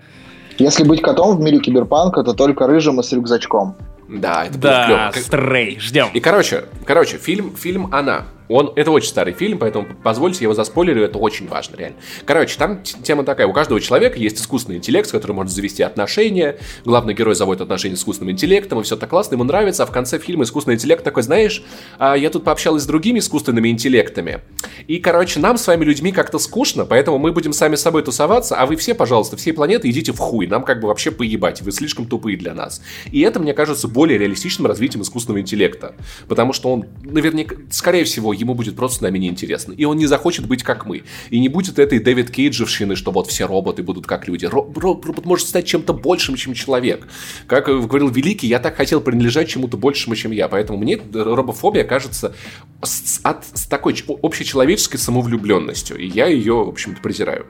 Если 0.57 0.83
быть 0.83 1.01
котом 1.01 1.37
в 1.37 1.39
мире 1.39 1.59
киберпанка, 1.59 2.23
то 2.23 2.33
только 2.33 2.67
рыжим 2.67 2.99
и 2.99 3.03
с 3.03 3.11
рюкзачком. 3.13 3.75
Да, 4.09 4.45
это 4.45 4.57
да, 4.57 4.87
будет 4.87 5.13
клево. 5.13 5.25
Стрей, 5.25 5.79
ждем. 5.79 6.07
И 6.13 6.19
короче, 6.19 6.65
короче, 6.85 7.17
фильм, 7.17 7.55
фильм 7.55 7.89
«Она». 7.93 8.25
Он, 8.49 8.73
это 8.75 8.89
очень 8.89 9.09
старый 9.09 9.33
фильм, 9.33 9.59
поэтому 9.59 9.87
позвольте, 10.03 10.39
я 10.41 10.45
его 10.45 10.55
заспойлерю, 10.55 11.03
это 11.03 11.19
очень 11.19 11.47
важно, 11.47 11.75
реально. 11.77 11.97
Короче, 12.25 12.57
там 12.57 12.81
тема 12.83 13.23
такая, 13.23 13.45
у 13.47 13.53
каждого 13.53 13.79
человека 13.79 14.17
есть 14.17 14.41
искусственный 14.41 14.77
интеллект, 14.77 15.07
с 15.07 15.11
которым 15.11 15.37
может 15.37 15.53
завести 15.53 15.83
отношения, 15.83 16.57
главный 16.83 17.13
герой 17.13 17.35
заводит 17.35 17.61
отношения 17.61 17.95
с 17.95 17.99
искусственным 17.99 18.31
интеллектом, 18.31 18.79
и 18.79 18.83
все 18.83 18.97
так 18.97 19.09
классно, 19.09 19.35
ему 19.35 19.43
нравится, 19.43 19.83
а 19.83 19.85
в 19.85 19.91
конце 19.91 20.17
фильма 20.17 20.45
искусственный 20.45 20.75
интеллект 20.75 21.03
такой, 21.03 21.21
знаешь, 21.21 21.63
а 21.99 22.15
я 22.15 22.31
тут 22.31 22.43
пообщалась 22.43 22.83
с 22.83 22.85
другими 22.87 23.19
искусственными 23.19 23.69
интеллектами, 23.69 24.39
и, 24.87 24.97
короче, 24.97 25.39
нам 25.39 25.57
с 25.57 25.67
вами 25.67 25.85
людьми 25.85 26.11
как-то 26.11 26.39
скучно, 26.39 26.85
поэтому 26.85 27.19
мы 27.19 27.31
будем 27.31 27.53
сами 27.53 27.75
с 27.75 27.81
собой 27.81 28.01
тусоваться, 28.01 28.55
а 28.55 28.65
вы 28.65 28.77
все, 28.77 28.95
пожалуйста, 28.95 29.37
всей 29.37 29.51
планеты 29.53 29.89
идите 29.91 30.11
в 30.11 30.17
хуй, 30.17 30.47
нам 30.47 30.63
как 30.63 30.79
бы 30.79 30.87
вообще 30.87 31.11
поебать, 31.11 31.61
вы 31.61 31.71
слишком 31.71 32.07
тупые 32.07 32.35
для 32.35 32.55
нас. 32.55 32.81
И 33.11 33.21
это, 33.21 33.39
мне 33.39 33.53
кажется, 33.53 33.87
более 33.87 34.17
реалистичным 34.17 34.65
развитием 34.65 35.03
искусственного 35.03 35.41
интеллекта, 35.41 35.93
потому 36.27 36.51
что 36.51 36.73
он, 36.73 36.85
наверняка, 37.03 37.55
скорее 37.69 38.05
всего, 38.05 38.33
ему 38.39 38.53
будет 38.53 38.75
просто 38.75 38.99
с 38.99 39.01
нами 39.01 39.17
неинтересно. 39.17 39.73
И 39.73 39.85
он 39.85 39.97
не 39.97 40.05
захочет 40.05 40.47
быть 40.47 40.63
как 40.63 40.85
мы. 40.85 41.03
И 41.29 41.39
не 41.39 41.49
будет 41.49 41.79
этой 41.79 41.99
Дэвид 41.99 42.31
Кейджевщины, 42.31 42.95
что 42.95 43.11
вот 43.11 43.27
все 43.27 43.45
роботы 43.45 43.83
будут 43.83 44.07
как 44.07 44.27
люди. 44.27 44.45
Ро- 44.45 44.71
робот 44.75 45.25
может 45.25 45.47
стать 45.47 45.65
чем-то 45.65 45.93
большим, 45.93 46.35
чем 46.35 46.53
человек. 46.53 47.07
Как 47.47 47.65
говорил 47.67 48.09
Великий, 48.09 48.47
я 48.47 48.59
так 48.59 48.75
хотел 48.75 49.01
принадлежать 49.01 49.49
чему-то 49.49 49.77
большему, 49.77 50.15
чем 50.15 50.31
я. 50.31 50.47
Поэтому 50.47 50.79
мне 50.79 50.99
робофобия 51.13 51.83
кажется 51.83 52.35
с, 52.83 53.19
от, 53.23 53.45
с 53.53 53.67
такой 53.67 53.95
общечеловеческой 54.21 54.99
самовлюбленностью. 54.99 55.97
И 55.97 56.07
я 56.07 56.27
ее, 56.27 56.53
в 56.53 56.69
общем-то, 56.69 57.01
презираю. 57.01 57.45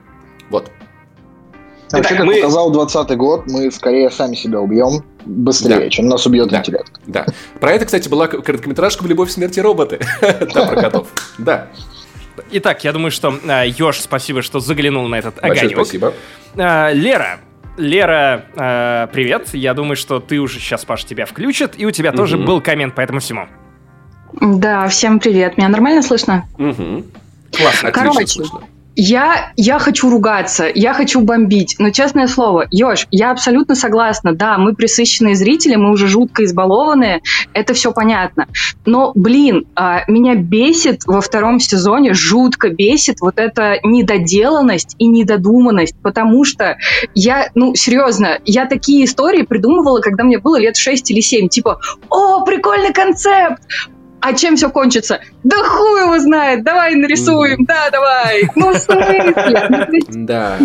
Вот. 0.49 0.71
Вообще, 1.91 2.15
как 2.15 2.25
мы... 2.25 2.35
показал 2.35 2.71
20 2.71 3.17
год, 3.17 3.47
мы 3.47 3.71
скорее 3.71 4.09
сами 4.11 4.35
себя 4.35 4.59
убьем 4.59 5.03
быстрее, 5.25 5.79
да. 5.79 5.89
чем 5.89 6.07
нас 6.07 6.25
убьет 6.25 6.49
да. 6.49 6.59
интеллект. 6.59 6.91
Да. 7.07 7.25
Про 7.59 7.71
это, 7.71 7.85
кстати, 7.85 8.07
была 8.09 8.27
короткометражка 8.27 9.05
«Любовь, 9.07 9.31
смерти 9.31 9.59
роботы». 9.59 9.99
Да, 10.53 10.65
про 10.65 10.81
котов. 10.81 11.07
Да. 11.37 11.67
Итак, 12.51 12.83
я 12.83 12.93
думаю, 12.93 13.11
что 13.11 13.37
э, 13.43 13.67
Ёж, 13.77 13.99
спасибо, 13.99 14.41
что 14.41 14.59
заглянул 14.59 15.07
на 15.07 15.15
этот 15.15 15.43
огонек. 15.43 15.73
Спасибо. 15.73 16.13
Э, 16.55 16.93
Лера, 16.93 17.39
Лера, 17.77 18.45
э, 18.55 19.07
привет. 19.11 19.49
Я 19.53 19.73
думаю, 19.73 19.95
что 19.95 20.19
ты 20.19 20.39
уже 20.39 20.59
сейчас, 20.59 20.85
Паш, 20.85 21.05
тебя 21.05 21.25
включит, 21.25 21.73
и 21.77 21.85
у 21.85 21.91
тебя 21.91 22.11
тоже 22.11 22.37
был 22.37 22.61
коммент 22.61 22.95
по 22.95 23.01
этому 23.01 23.19
всему. 23.19 23.47
Да, 24.39 24.87
всем 24.87 25.19
привет. 25.19 25.57
Меня 25.57 25.69
нормально 25.69 26.01
слышно? 26.01 26.47
Угу. 26.57 27.03
Классно, 27.57 27.91
Короче, 27.91 28.27
слышно. 28.27 28.61
Я, 28.95 29.53
я 29.55 29.79
хочу 29.79 30.09
ругаться, 30.09 30.67
я 30.73 30.93
хочу 30.93 31.21
бомбить, 31.21 31.75
но 31.79 31.89
честное 31.89 32.27
слово, 32.27 32.67
Ёж, 32.69 33.07
я 33.11 33.31
абсолютно 33.31 33.75
согласна, 33.75 34.33
да, 34.33 34.57
мы 34.57 34.73
присыщенные 34.73 35.35
зрители, 35.35 35.75
мы 35.75 35.91
уже 35.91 36.07
жутко 36.07 36.43
избалованные, 36.43 37.21
это 37.53 37.73
все 37.73 37.93
понятно. 37.93 38.47
Но, 38.85 39.11
блин, 39.15 39.65
а, 39.75 40.03
меня 40.09 40.35
бесит 40.35 41.05
во 41.05 41.21
втором 41.21 41.59
сезоне, 41.59 42.13
жутко 42.13 42.69
бесит 42.69 43.21
вот 43.21 43.37
эта 43.37 43.79
недоделанность 43.83 44.95
и 44.97 45.07
недодуманность, 45.07 45.95
потому 46.01 46.43
что 46.43 46.77
я, 47.15 47.49
ну, 47.55 47.75
серьезно, 47.75 48.39
я 48.45 48.65
такие 48.65 49.05
истории 49.05 49.43
придумывала, 49.43 50.01
когда 50.01 50.23
мне 50.23 50.39
было 50.39 50.59
лет 50.59 50.75
6 50.75 51.11
или 51.11 51.21
7, 51.21 51.47
типа, 51.47 51.79
о, 52.09 52.43
прикольный 52.43 52.91
концепт, 52.91 53.61
а 54.21 54.33
чем 54.33 54.55
все 54.55 54.69
кончится? 54.69 55.21
Да 55.43 55.57
хуй 55.57 56.01
его 56.01 56.19
знает, 56.19 56.63
давай 56.63 56.95
нарисуем, 56.95 57.65
да, 57.65 57.89
давай. 57.91 58.49
Ну, 58.55 58.73
в 58.73 58.77
смысле? 58.77 59.33
Да. 60.09 60.57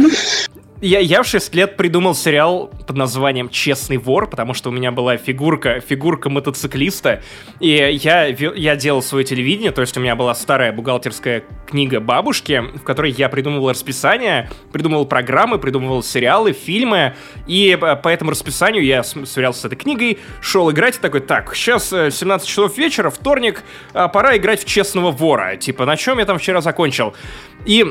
Я, 0.85 0.99
я 0.99 1.22
в 1.22 1.26
6 1.26 1.55
лет 1.55 1.78
придумал 1.78 2.14
сериал 2.14 2.70
под 2.87 2.95
названием 2.95 3.49
«Честный 3.49 3.97
вор», 3.97 4.28
потому 4.28 4.53
что 4.53 4.68
у 4.68 4.72
меня 4.72 4.93
была 4.93 5.16
фигурка, 5.16 5.80
фигурка 5.80 6.28
мотоциклиста, 6.28 7.22
и 7.59 7.70
я, 7.70 8.26
я 8.26 8.76
делал 8.76 9.01
свое 9.01 9.24
телевидение, 9.24 9.70
то 9.70 9.80
есть 9.80 9.97
у 9.97 10.01
меня 10.01 10.14
была 10.14 10.35
старая 10.35 10.74
бухгалтерская 10.74 11.43
книга 11.66 12.01
бабушки, 12.01 12.62
в 12.74 12.82
которой 12.82 13.12
я 13.12 13.30
придумывал 13.30 13.70
расписание, 13.70 14.51
придумывал 14.74 15.07
программы, 15.07 15.59
придумывал 15.59 16.03
сериалы, 16.03 16.53
фильмы, 16.53 17.14
и 17.47 17.78
по 17.80 18.09
этому 18.11 18.32
расписанию 18.32 18.85
я 18.85 19.03
сверялся 19.05 19.61
с 19.61 19.64
этой 19.64 19.76
книгой, 19.76 20.18
шел 20.43 20.70
играть 20.70 20.99
и 20.99 21.01
такой, 21.01 21.20
так, 21.20 21.55
сейчас 21.55 21.89
17 21.89 22.47
часов 22.47 22.76
вечера, 22.76 23.09
вторник, 23.09 23.62
а, 23.95 24.09
пора 24.09 24.37
играть 24.37 24.61
в 24.61 24.66
«Честного 24.66 25.12
вора», 25.12 25.57
типа, 25.57 25.87
на 25.87 25.97
чем 25.97 26.18
я 26.18 26.26
там 26.26 26.37
вчера 26.39 26.61
закончил? 26.61 27.14
И 27.64 27.87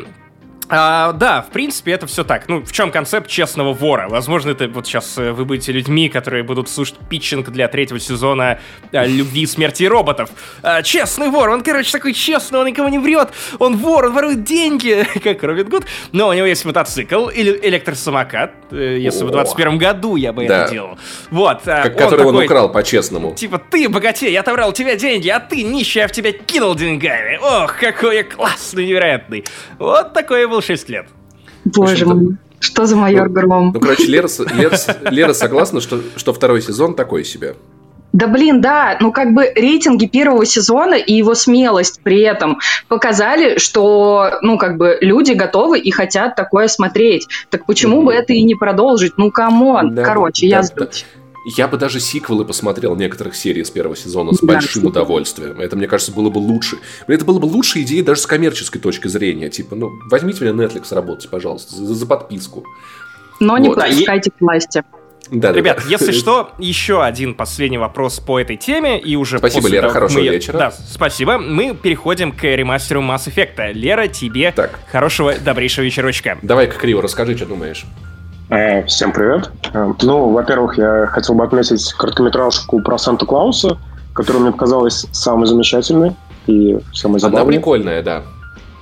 а, 0.70 1.12
да, 1.14 1.42
в 1.42 1.50
принципе, 1.50 1.92
это 1.92 2.08
все 2.08 2.24
так. 2.24 2.48
Ну, 2.48 2.64
в 2.64 2.72
чем 2.72 2.92
концепт 2.92 3.28
честного 3.28 3.74
вора? 3.74 4.08
Возможно, 4.10 4.52
это 4.52 4.68
вот 4.68 4.88
сейчас 4.88 5.18
э, 5.18 5.32
вы 5.32 5.46
будете 5.46 5.72
людьми, 5.72 6.10
которые 6.10 6.44
будут 6.44 6.70
слушать 6.70 6.96
питчинг 7.10 7.50
для 7.50 7.68
третьего 7.68 8.00
сезона 8.00 8.60
а, 8.92 9.06
«Любви, 9.06 9.46
смерти 9.46 9.84
и 9.84 9.88
роботов». 9.88 10.30
А, 10.62 10.82
честный 10.82 11.30
вор, 11.30 11.50
он, 11.50 11.64
короче, 11.64 11.92
такой 11.92 12.14
честный, 12.14 12.60
он 12.60 12.68
никому 12.68 12.90
не 12.90 13.00
врет, 13.00 13.30
он 13.60 13.78
вор, 13.78 14.06
он 14.06 14.14
ворует 14.14 14.44
деньги, 14.44 15.06
как 15.24 15.44
Робин 15.44 15.68
Гуд, 15.70 15.86
но 16.12 16.30
у 16.30 16.34
него 16.34 16.46
есть 16.46 16.64
мотоцикл 16.66 17.28
или 17.28 17.60
электросамокат, 17.62 18.52
э, 18.72 19.00
если 19.00 19.24
О, 19.24 19.28
в 19.28 19.32
21 19.32 19.78
году 19.78 20.16
я 20.16 20.32
бы 20.32 20.48
да. 20.48 20.64
это 20.64 20.72
делал. 20.72 20.98
Вот. 21.30 21.68
А, 21.68 21.84
как, 21.84 21.94
он 21.94 22.00
который 22.00 22.18
такой, 22.20 22.34
он 22.34 22.44
украл 22.44 22.72
по-честному. 22.72 23.36
Типа, 23.36 23.60
ты 23.60 23.90
богатей, 23.90 24.32
я 24.32 24.40
отобрал 24.40 24.70
у 24.70 24.74
тебя 24.74 24.96
деньги, 24.96 25.28
а 25.30 25.40
ты 25.40 25.64
нищий, 25.64 26.00
я 26.00 26.08
в 26.08 26.12
тебя 26.12 26.32
кинул 26.32 26.76
деньгами. 26.76 27.38
Ох, 27.42 27.78
какой 27.78 28.18
я 28.18 28.24
классный, 28.24 28.86
невероятный. 28.86 29.44
Вот 29.78 30.14
такой 30.14 30.46
был 30.54 30.62
6 30.62 30.90
лет. 30.90 31.08
Боже 31.66 32.06
мой. 32.06 32.38
Что 32.60 32.86
за 32.86 32.96
майор 32.96 33.28
ну, 33.28 33.34
Гром? 33.34 33.72
Ну, 33.74 33.80
короче, 33.80 34.06
Лера, 34.06 34.30
Лера, 34.54 34.78
Лера 35.12 35.34
согласна, 35.34 35.82
что, 35.82 36.00
что 36.16 36.32
второй 36.32 36.62
сезон 36.62 36.96
такой 36.96 37.26
себе. 37.26 37.56
Да 38.14 38.28
блин, 38.28 38.62
да, 38.62 38.96
ну 39.02 39.12
как 39.12 39.34
бы 39.34 39.52
рейтинги 39.56 40.06
первого 40.06 40.46
сезона 40.46 40.94
и 40.94 41.14
его 41.14 41.34
смелость 41.34 42.02
при 42.04 42.22
этом 42.22 42.60
показали, 42.88 43.58
что, 43.58 44.38
ну 44.44 44.60
как 44.60 44.78
бы 44.78 45.00
люди 45.02 45.32
готовы 45.32 45.80
и 45.80 45.90
хотят 45.90 46.36
такое 46.36 46.68
смотреть. 46.68 47.28
Так 47.50 47.66
почему 47.66 48.02
mm-hmm. 48.02 48.06
бы 48.06 48.14
это 48.14 48.34
и 48.34 48.44
не 48.44 48.54
продолжить? 48.54 49.14
Ну 49.18 49.32
come 49.32 49.68
on, 49.68 49.96
да, 49.96 50.04
короче, 50.04 50.48
да, 50.48 50.58
я 50.58 50.62
да. 50.62 50.88
Я 51.46 51.68
бы 51.68 51.78
даже 51.78 52.00
сиквелы 52.00 52.46
посмотрел 52.46 52.96
некоторых 52.96 53.36
серий 53.36 53.64
с 53.64 53.70
первого 53.70 53.96
сезона 53.96 54.34
с 54.34 54.42
большим 54.42 54.86
удовольствием. 54.86 55.60
Это, 55.60 55.76
мне 55.76 55.88
кажется, 55.88 56.12
было 56.14 56.30
бы 56.30 56.38
лучше. 56.38 56.78
Это 57.08 57.26
было 57.26 57.40
бы 57.40 57.46
лучшая 57.46 57.84
идея 57.84 58.04
даже 58.04 58.22
с 58.22 58.26
коммерческой 58.26 58.80
точки 58.80 59.08
зрения. 59.08 59.50
Типа, 59.50 59.76
ну, 59.76 59.92
возьмите 60.10 60.46
меня 60.46 60.66
Netflix 60.66 60.94
работать, 60.94 61.30
пожалуйста, 61.30 61.76
за, 61.76 61.94
за 61.94 62.06
подписку. 62.06 62.64
Но 63.40 63.54
вот. 63.54 63.60
не 63.60 63.70
пропускайте 63.70 64.32
к 64.32 64.40
власти. 64.40 64.84
Да, 65.32 65.52
Ребят, 65.52 65.78
да. 65.78 65.84
если 65.90 66.12
что, 66.14 66.52
еще 66.60 67.04
один 67.04 67.34
последний 67.34 67.78
вопрос 67.78 68.20
по 68.20 68.40
этой 68.40 68.58
теме, 68.58 69.00
и 69.00 69.16
уже 69.16 69.38
Спасибо, 69.40 69.68
Лера, 69.68 69.82
того, 69.84 69.94
хорошего 69.94 70.22
мы... 70.22 70.28
вечера. 70.28 70.58
Да, 70.58 70.72
спасибо. 70.72 71.38
Мы 71.38 71.76
переходим 71.76 72.32
к 72.32 72.44
ремастеру 72.44 73.02
Mass 73.02 73.28
Effect. 73.28 73.74
Лера, 73.74 74.08
тебе 74.08 74.52
так. 74.52 74.80
хорошего, 74.92 75.34
добрейшего 75.36 75.86
вечерочка. 75.86 76.38
Давай-ка, 76.42 76.78
Криво, 76.78 77.02
расскажи, 77.02 77.36
что 77.36 77.46
думаешь. 77.46 77.86
Э, 78.54 78.84
всем 78.84 79.12
привет. 79.12 79.50
Э, 79.74 79.94
ну, 80.04 80.30
во-первых, 80.30 80.78
я 80.78 81.08
хотел 81.08 81.34
бы 81.34 81.44
отметить 81.44 81.92
короткометражку 81.94 82.84
про 82.84 83.00
Санта-Клауса, 83.00 83.80
которая 84.14 84.44
мне 84.44 84.52
показалась 84.52 85.08
самой 85.12 85.48
замечательной 85.48 86.16
и 86.46 86.78
самой 86.94 87.20
забавной. 87.20 87.42
Она 87.42 87.52
прикольная, 87.52 88.04
да. 88.04 88.22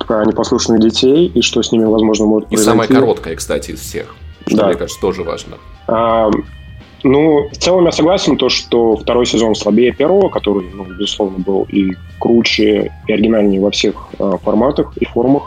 Про 0.05 0.25
непослушных 0.25 0.81
детей 0.81 1.27
и 1.27 1.41
что 1.41 1.63
с 1.63 1.71
ними, 1.71 1.85
возможно, 1.85 2.25
может 2.25 2.49
и 2.49 2.55
произойти. 2.55 2.69
И 2.69 2.85
самая 2.85 2.87
короткая, 2.89 3.35
кстати, 3.37 3.71
из 3.71 3.79
всех. 3.79 4.13
Что, 4.45 4.57
да. 4.57 4.67
мне 4.67 4.75
кажется, 4.75 4.99
тоже 4.99 5.23
важно. 5.23 5.57
А, 5.87 6.29
ну, 7.03 7.47
в 7.49 7.57
целом 7.57 7.85
я 7.85 7.93
согласен, 7.93 8.35
то, 8.35 8.49
что 8.49 8.97
второй 8.97 9.25
сезон 9.25 9.55
слабее 9.55 9.93
первого, 9.93 10.27
который, 10.27 10.69
ну, 10.73 10.83
безусловно, 10.83 11.39
был 11.39 11.65
и 11.71 11.93
круче, 12.19 12.91
и 13.07 13.13
оригинальнее 13.13 13.61
во 13.61 13.71
всех 13.71 14.09
а, 14.19 14.37
форматах 14.37 14.91
и 14.97 15.05
формах. 15.05 15.43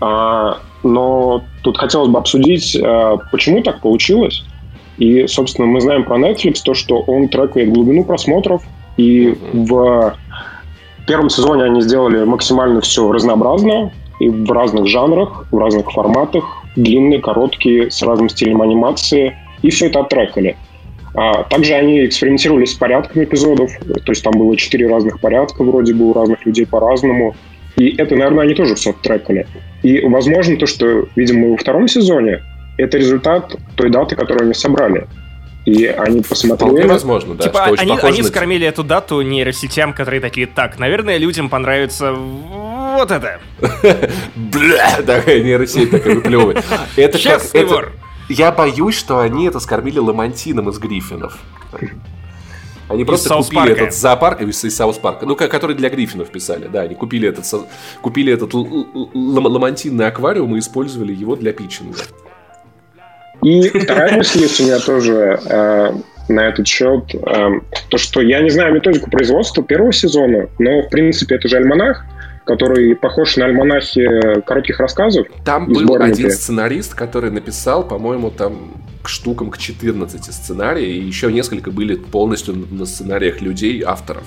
А, 0.00 0.58
но 0.84 1.42
тут 1.62 1.78
хотелось 1.78 2.08
бы 2.08 2.18
обсудить, 2.18 2.76
а, 2.80 3.16
почему 3.32 3.62
так 3.62 3.80
получилось. 3.80 4.44
И, 4.98 5.26
собственно, 5.26 5.66
мы 5.66 5.80
знаем 5.80 6.04
про 6.04 6.18
Netflix 6.18 6.60
то, 6.64 6.74
что 6.74 7.00
он 7.00 7.28
трекает 7.28 7.72
глубину 7.72 8.04
просмотров, 8.04 8.62
и 8.96 9.36
в 9.52 10.14
первом 11.06 11.30
сезоне 11.30 11.64
они 11.64 11.80
сделали 11.80 12.22
максимально 12.24 12.80
все 12.80 13.10
разнообразно, 13.10 13.92
и 14.20 14.28
в 14.28 14.50
разных 14.52 14.86
жанрах, 14.86 15.46
в 15.50 15.58
разных 15.58 15.90
форматах, 15.90 16.44
длинные, 16.76 17.20
короткие, 17.20 17.90
с 17.90 18.02
разным 18.02 18.28
стилем 18.28 18.62
анимации, 18.62 19.36
и 19.62 19.70
все 19.70 19.86
это 19.86 20.00
оттрекали. 20.00 20.56
А, 21.14 21.44
также 21.44 21.74
они 21.74 22.06
экспериментировали 22.06 22.64
с 22.64 22.74
порядком 22.74 23.22
эпизодов, 23.24 23.70
то 24.04 24.12
есть 24.12 24.22
там 24.22 24.32
было 24.36 24.56
четыре 24.56 24.88
разных 24.88 25.20
порядка 25.20 25.62
вроде 25.62 25.94
бы 25.94 26.10
у 26.10 26.12
разных 26.12 26.44
людей 26.44 26.66
по-разному. 26.66 27.34
И 27.76 27.96
это, 27.96 28.14
наверное, 28.14 28.44
они 28.44 28.54
тоже 28.54 28.74
все 28.74 28.90
оттрекали. 28.90 29.46
И, 29.82 30.00
возможно, 30.00 30.56
то, 30.56 30.66
что 30.66 31.08
видим 31.16 31.38
мы 31.38 31.50
во 31.52 31.56
втором 31.56 31.88
сезоне, 31.88 32.42
это 32.78 32.98
результат 32.98 33.54
той 33.76 33.90
даты, 33.90 34.16
которую 34.16 34.44
они 34.44 34.54
собрали. 34.54 35.06
И 35.64 35.86
они 35.86 36.20
посмотрели... 36.20 36.70
Вполне 36.70 36.86
возможно, 36.86 37.34
да. 37.34 37.44
Типа 37.44 37.64
они, 37.64 37.98
они 38.02 38.22
на... 38.22 38.28
скормили 38.28 38.66
эту 38.66 38.84
дату 38.84 39.22
нейросетям, 39.22 39.94
которые 39.94 40.20
такие, 40.20 40.46
так, 40.46 40.78
наверное, 40.78 41.16
людям 41.16 41.48
понравится 41.48 42.12
вот 42.12 43.10
это. 43.10 43.40
Бля, 44.36 45.02
такая 45.06 45.42
нейросеть 45.42 45.90
такая 45.90 46.16
выплевывает. 46.16 46.64
Это 46.96 47.18
как... 47.18 47.42
Я 48.28 48.52
боюсь, 48.52 48.94
что 48.94 49.20
они 49.20 49.46
это 49.46 49.60
скормили 49.60 49.98
ламантином 49.98 50.70
из 50.70 50.78
Гриффинов. 50.78 51.38
Они 52.88 53.02
из 53.02 53.06
просто 53.06 53.28
Саус 53.28 53.46
купили 53.46 53.68
Парка. 53.68 53.82
этот 53.82 53.94
зоопарк 53.94 54.42
из, 54.42 54.64
из 54.64 54.76
Саус 54.76 54.98
Парка, 54.98 55.26
ну, 55.26 55.36
который 55.36 55.74
для 55.74 55.88
Гриффинов 55.88 56.30
писали, 56.30 56.68
да, 56.70 56.82
они 56.82 56.94
купили 56.94 57.28
этот, 57.28 57.44
купили 58.02 58.32
этот 58.32 58.52
ламантинный 58.54 60.06
аквариум 60.06 60.56
и 60.56 60.58
использовали 60.58 61.12
его 61.12 61.36
для 61.36 61.52
питчинга. 61.52 61.98
И 63.42 63.68
вторая 63.68 64.16
мысль 64.16 64.40
есть 64.40 64.60
у 64.60 64.64
меня 64.64 64.78
тоже 64.78 65.38
э, 65.44 65.92
на 66.28 66.40
этот 66.48 66.66
счет, 66.66 67.14
э, 67.14 67.48
то, 67.88 67.98
что 67.98 68.20
я 68.20 68.40
не 68.40 68.50
знаю 68.50 68.74
методику 68.74 69.10
производства 69.10 69.62
первого 69.62 69.92
сезона, 69.92 70.48
но, 70.58 70.82
в 70.82 70.88
принципе, 70.88 71.36
это 71.36 71.48
же 71.48 71.56
альманах, 71.56 72.04
который 72.44 72.94
похож 72.94 73.36
на 73.36 73.46
альманахи 73.46 74.40
коротких 74.46 74.78
рассказов. 74.78 75.26
Там 75.44 75.66
был 75.66 75.80
сборники. 75.80 76.20
один 76.20 76.30
сценарист, 76.30 76.94
который 76.94 77.30
написал, 77.30 77.86
по-моему, 77.86 78.30
там 78.30 78.72
к 79.04 79.08
штукам 79.08 79.50
к 79.50 79.58
14 79.58 80.24
сценарий, 80.24 80.96
и 80.96 81.04
еще 81.04 81.30
несколько 81.30 81.70
были 81.70 81.94
полностью 81.94 82.54
на 82.70 82.86
сценариях 82.86 83.42
людей, 83.42 83.82
авторов. 83.82 84.24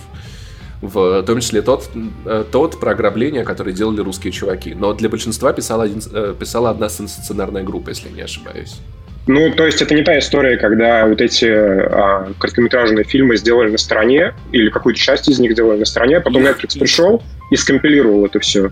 В 0.82 1.24
том 1.24 1.40
числе 1.40 1.64
тот, 1.64 1.90
э, 2.26 2.44
тот 2.52 2.80
про 2.80 2.92
ограбление, 2.92 3.44
который 3.44 3.74
делали 3.74 4.02
русские 4.02 4.32
чуваки. 4.32 4.76
Но 4.76 4.94
для 4.94 5.10
большинства 5.10 5.52
писала, 5.52 5.86
один, 5.86 6.00
э, 6.14 6.36
писала 6.40 6.70
одна 6.70 6.90
сценарная 6.90 7.64
группа, 7.64 7.90
если 7.90 8.10
не 8.10 8.22
ошибаюсь. 8.22 8.80
Ну, 9.26 9.52
то 9.52 9.66
есть 9.66 9.82
это 9.82 9.96
не 9.96 10.04
та 10.04 10.20
история, 10.20 10.58
когда 10.58 11.08
вот 11.08 11.20
эти 11.20 11.48
а, 11.48 12.32
короткометражные 12.40 13.04
фильмы 13.04 13.36
сделали 13.36 13.72
на 13.72 13.78
стороне, 13.78 14.34
или 14.54 14.70
какую-то 14.70 15.00
часть 15.00 15.28
из 15.28 15.40
них 15.40 15.52
сделали 15.54 15.80
на 15.80 15.86
стороне, 15.86 16.18
а 16.18 16.22
потом 16.22 16.44
Netflix 16.44 16.80
пришел 16.80 17.22
и 17.52 17.56
скомпилировал 17.58 18.26
это 18.26 18.40
все. 18.40 18.72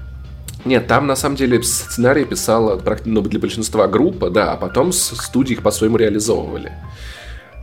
Нет, 0.65 0.87
там 0.87 1.05
на 1.05 1.15
самом 1.15 1.35
деле 1.35 1.61
сценарий 1.61 2.25
писала 2.25 2.81
ну, 3.05 3.21
для 3.21 3.39
большинства 3.39 3.87
группа, 3.87 4.31
да, 4.31 4.53
а 4.53 4.57
потом 4.57 4.91
студии 4.91 5.53
их 5.53 5.61
по-своему 5.61 5.97
реализовывали. 5.97 6.73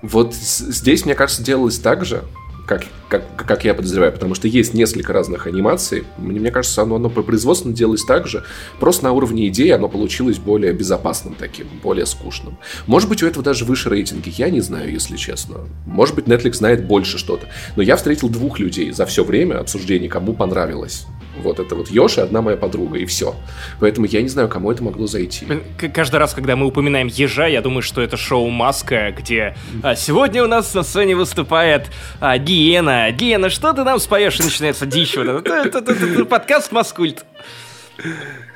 Вот 0.02 0.34
здесь, 0.34 1.04
мне 1.04 1.14
кажется, 1.14 1.42
делалось 1.42 1.78
так 1.78 2.04
же 2.04 2.22
как, 2.66 2.84
как, 3.08 3.22
как 3.36 3.64
я 3.64 3.74
подозреваю, 3.74 4.12
потому 4.12 4.34
что 4.34 4.48
есть 4.48 4.72
несколько 4.72 5.12
разных 5.12 5.46
анимаций. 5.46 6.04
Мне, 6.16 6.40
мне 6.40 6.50
кажется, 6.50 6.82
оно, 6.82 6.96
оно 6.96 7.10
по 7.10 7.22
производству 7.22 7.72
делалось 7.72 8.04
так 8.04 8.26
же, 8.26 8.44
просто 8.78 9.04
на 9.04 9.12
уровне 9.12 9.48
идеи 9.48 9.70
оно 9.70 9.88
получилось 9.88 10.38
более 10.38 10.72
безопасным 10.72 11.34
таким, 11.34 11.66
более 11.82 12.06
скучным. 12.06 12.56
Может 12.86 13.08
быть, 13.08 13.22
у 13.22 13.26
этого 13.26 13.44
даже 13.44 13.64
выше 13.64 13.90
рейтинги, 13.90 14.32
я 14.36 14.50
не 14.50 14.60
знаю, 14.60 14.92
если 14.92 15.16
честно. 15.16 15.58
Может 15.86 16.14
быть, 16.14 16.26
Netflix 16.26 16.54
знает 16.54 16.86
больше 16.86 17.18
что-то. 17.18 17.48
Но 17.76 17.82
я 17.82 17.96
встретил 17.96 18.28
двух 18.28 18.58
людей 18.58 18.92
за 18.92 19.06
все 19.06 19.24
время 19.24 19.58
обсуждений, 19.58 20.08
кому 20.08 20.32
понравилось. 20.32 21.06
Вот 21.42 21.60
это 21.60 21.74
вот 21.74 21.90
Йоша, 21.90 22.22
одна 22.22 22.42
моя 22.42 22.56
подруга, 22.56 22.98
и 22.98 23.04
все. 23.04 23.34
Поэтому 23.80 24.06
я 24.06 24.22
не 24.22 24.28
знаю, 24.28 24.48
кому 24.48 24.70
это 24.70 24.82
могло 24.82 25.06
зайти. 25.06 25.46
Каждый 25.92 26.16
раз, 26.16 26.34
когда 26.34 26.56
мы 26.56 26.66
упоминаем 26.66 27.08
Ежа, 27.08 27.46
я 27.46 27.60
думаю, 27.60 27.82
что 27.82 28.00
это 28.00 28.16
шоу 28.16 28.48
Маска, 28.48 29.12
где 29.16 29.54
а, 29.82 29.94
сегодня 29.94 30.42
у 30.44 30.46
нас 30.46 30.72
на 30.74 30.82
сцене 30.82 31.16
выступает 31.16 31.86
а, 32.20 32.38
Гиена. 32.38 33.10
Гиена, 33.12 33.50
что 33.50 33.72
ты 33.72 33.84
нам 33.84 33.98
споешь? 33.98 34.38
И 34.40 34.42
начинается 34.42 34.86
дичь. 34.86 35.16
Вот 35.16 35.26
это, 35.26 35.54
это, 35.54 35.78
это, 35.78 35.92
это 35.92 36.24
подкаст 36.24 36.72
Маскульт. 36.72 37.24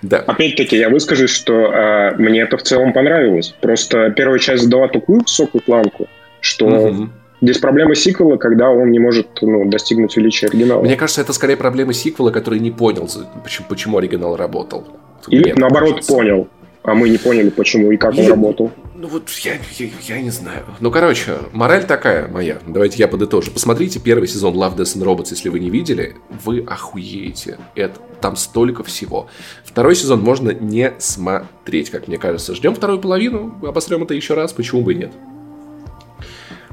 Да. 0.02 0.18
Опять-таки, 0.18 0.76
я 0.76 0.88
выскажусь, 0.88 1.30
что 1.30 1.52
э, 1.52 2.16
мне 2.16 2.40
это 2.40 2.56
в 2.56 2.62
целом 2.62 2.92
понравилось. 2.92 3.54
Просто 3.60 4.10
первая 4.10 4.38
часть 4.38 4.64
задала 4.64 4.88
такую 4.88 5.20
высокую 5.20 5.62
планку, 5.62 6.08
что 6.40 6.66
угу. 6.66 7.10
Здесь 7.40 7.58
проблема 7.58 7.94
сиквела, 7.94 8.36
когда 8.36 8.70
он 8.70 8.90
не 8.90 8.98
может 8.98 9.28
ну, 9.42 9.68
достигнуть 9.68 10.16
величия 10.16 10.46
оригинала. 10.46 10.82
Мне 10.82 10.96
кажется, 10.96 11.20
это 11.20 11.32
скорее 11.32 11.56
проблема 11.56 11.92
сиквела, 11.92 12.30
который 12.30 12.60
не 12.60 12.70
понял, 12.70 13.08
почему, 13.42 13.66
почему 13.68 13.98
оригинал 13.98 14.36
работал. 14.36 14.84
Или 15.28 15.52
Мне 15.52 15.54
наоборот 15.54 15.96
кажется. 15.96 16.12
понял, 16.12 16.48
а 16.82 16.94
мы 16.94 17.08
не 17.10 17.18
поняли, 17.18 17.50
почему 17.50 17.90
и 17.90 17.96
как 17.96 18.14
я, 18.14 18.24
он 18.24 18.30
работал. 18.30 18.70
Ну 18.94 19.08
вот 19.08 19.28
я, 19.42 19.54
я, 19.78 19.88
я 20.08 20.22
не 20.22 20.30
знаю. 20.30 20.64
Ну, 20.80 20.90
короче, 20.90 21.34
мораль 21.52 21.84
такая 21.84 22.28
моя. 22.28 22.58
Давайте 22.66 22.98
я 22.98 23.08
подытожу. 23.08 23.50
Посмотрите 23.50 23.98
первый 23.98 24.28
сезон 24.28 24.54
Love, 24.54 24.76
Death 24.76 24.96
and 24.96 25.04
Robots, 25.04 25.26
если 25.30 25.48
вы 25.50 25.60
не 25.60 25.68
видели. 25.68 26.14
Вы 26.44 26.60
охуеете. 26.60 27.58
Это, 27.74 28.00
там 28.20 28.36
столько 28.36 28.84
всего. 28.84 29.28
Второй 29.64 29.96
сезон 29.96 30.20
можно 30.20 30.50
не 30.50 30.94
смотреть, 30.98 31.90
как 31.90 32.08
мне 32.08 32.16
кажется. 32.16 32.54
Ждем 32.54 32.74
вторую 32.74 33.00
половину, 33.00 33.54
обосрем 33.62 34.04
это 34.04 34.14
еще 34.14 34.34
раз, 34.34 34.52
почему 34.52 34.82
бы 34.82 34.94
и 34.94 34.96
нет. 34.96 35.12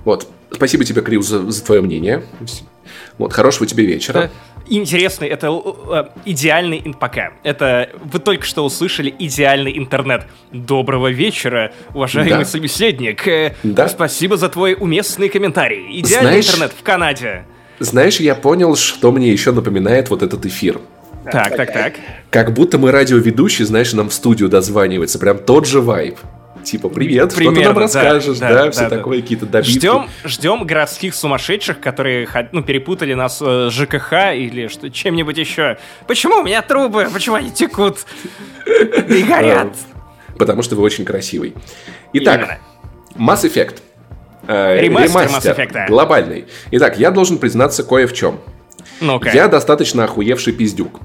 Вот. 0.05 0.27
Спасибо 0.53 0.85
тебе, 0.85 1.01
Крил, 1.01 1.23
за, 1.23 1.49
за 1.51 1.63
твое 1.63 1.81
мнение. 1.81 2.23
Вот, 3.17 3.33
хорошего 3.33 3.65
тебе 3.65 3.85
вечера. 3.85 4.31
Интересный, 4.67 5.27
это 5.27 5.47
э, 5.47 6.03
идеальный 6.25 6.95
пока. 6.97 7.33
Это 7.43 7.89
вы 8.05 8.19
только 8.19 8.45
что 8.45 8.63
услышали 8.63 9.13
идеальный 9.19 9.77
интернет. 9.77 10.25
Доброго 10.51 11.11
вечера, 11.11 11.73
уважаемый 11.93 12.39
да. 12.39 12.45
собеседник. 12.45 13.27
Э, 13.27 13.55
да. 13.63 13.89
Спасибо 13.89 14.37
за 14.37 14.47
твой 14.47 14.75
уместный 14.79 15.27
комментарий. 15.27 15.99
Идеальный 15.99 16.41
Знаешь, 16.41 16.47
интернет 16.47 16.71
в 16.79 16.83
Канаде. 16.83 17.45
Знаешь, 17.79 18.19
я 18.19 18.35
понял, 18.35 18.75
что 18.77 19.11
мне 19.11 19.31
еще 19.31 19.51
напоминает 19.51 20.09
вот 20.09 20.23
этот 20.23 20.45
эфир. 20.45 20.79
Так, 21.29 21.55
так, 21.55 21.73
так. 21.73 21.93
Как 22.29 22.53
будто 22.53 22.77
мы 22.77 22.91
радиоведущие, 22.91 23.65
знаешь, 23.65 23.93
нам 23.93 24.09
в 24.09 24.13
студию 24.13 24.49
дозванивается. 24.49 25.19
Прям 25.19 25.39
тот 25.39 25.67
же 25.67 25.81
вайб 25.81 26.17
типа, 26.63 26.89
привет, 26.89 27.33
Примерно, 27.33 27.55
что 27.55 27.61
ты 27.61 27.73
нам 27.73 27.77
расскажешь, 27.77 28.37
да, 28.39 28.49
да, 28.49 28.63
да 28.65 28.71
все 28.71 28.81
да, 28.81 28.89
такое, 28.89 29.17
да. 29.17 29.21
какие-то 29.21 29.45
добитки. 29.45 29.77
Ждем, 29.77 30.09
ждем 30.23 30.63
городских 30.65 31.15
сумасшедших, 31.15 31.79
которые 31.79 32.27
ну, 32.51 32.63
перепутали 32.63 33.13
нас 33.13 33.41
э, 33.41 33.69
с 33.69 33.73
ЖКХ 33.73 34.33
или 34.33 34.67
что, 34.67 34.89
чем-нибудь 34.89 35.37
еще. 35.37 35.77
Почему 36.07 36.37
у 36.37 36.43
меня 36.43 36.61
трубы? 36.61 37.07
Почему 37.13 37.35
они 37.35 37.51
текут 37.51 38.05
и 38.65 39.23
горят? 39.23 39.73
Потому 40.37 40.63
что 40.63 40.75
вы 40.75 40.83
очень 40.83 41.05
красивый. 41.05 41.53
Итак, 42.13 42.59
Mass 43.15 43.43
Effect. 43.43 43.77
Э, 44.47 44.79
ремастер, 44.81 45.21
ремастер 45.21 45.53
Mass 45.53 45.57
Effect. 45.57 45.87
Глобальный. 45.87 46.45
Итак, 46.71 46.97
я 46.97 47.11
должен 47.11 47.37
признаться 47.37 47.83
кое 47.83 48.07
в 48.07 48.13
чем. 48.13 48.39
ну-ка. 48.99 49.29
Я 49.31 49.47
достаточно 49.47 50.03
охуевший 50.03 50.53
пиздюк. 50.53 50.99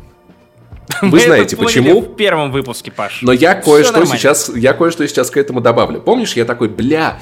Вы 1.03 1.21
знаете 1.21 1.57
почему? 1.57 2.01
в 2.01 2.17
первом 2.17 2.51
выпуске, 2.51 2.91
Паш. 2.91 3.21
Но 3.23 3.33
я 3.33 3.55
кое-что 3.55 4.05
сейчас, 4.07 4.51
я 4.55 4.73
кое-что 4.73 5.07
сейчас 5.07 5.31
к 5.31 5.37
этому 5.37 5.61
добавлю. 5.61 6.01
Помнишь, 6.01 6.35
я 6.35 6.45
такой, 6.45 6.69
бля, 6.69 7.21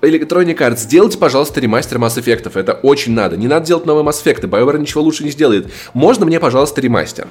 Electronic 0.00 0.56
Arts, 0.58 0.78
сделайте, 0.78 1.18
пожалуйста, 1.18 1.60
ремастер 1.60 1.98
Mass 1.98 2.16
Effect. 2.16 2.50
Это 2.58 2.74
очень 2.74 3.12
надо. 3.12 3.36
Не 3.36 3.46
надо 3.46 3.66
делать 3.66 3.86
новые 3.86 4.04
Mass 4.04 4.22
Effect. 4.24 4.42
BioWare 4.42 4.78
ничего 4.78 5.02
лучше 5.02 5.24
не 5.24 5.30
сделает. 5.30 5.70
Можно 5.94 6.26
мне, 6.26 6.40
пожалуйста, 6.40 6.80
ремастер? 6.80 7.28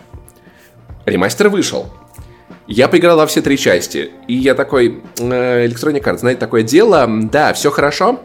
Ремастер 1.05 1.49
вышел. 1.49 1.91
Я 2.67 2.87
поиграл 2.87 3.17
во 3.17 3.27
все 3.27 3.41
три 3.41 3.57
части. 3.57 4.11
И 4.27 4.33
я 4.33 4.55
такой, 4.55 5.01
э, 5.19 5.67
Electronic 5.67 6.03
Arts, 6.03 6.17
знаете, 6.19 6.39
такое 6.39 6.63
дело, 6.63 7.07
да, 7.07 7.53
все 7.53 7.69
хорошо, 7.69 8.21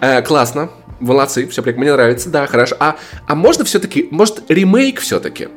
э, 0.00 0.20
классно, 0.20 0.70
молодцы, 1.00 1.46
все 1.46 1.62
мне 1.62 1.92
нравится, 1.92 2.28
да, 2.28 2.46
хорошо. 2.46 2.76
А, 2.80 2.96
а 3.26 3.34
можно 3.34 3.64
все-таки, 3.64 4.08
может, 4.10 4.42
ремейк 4.50 5.00
все-таки? 5.00 5.48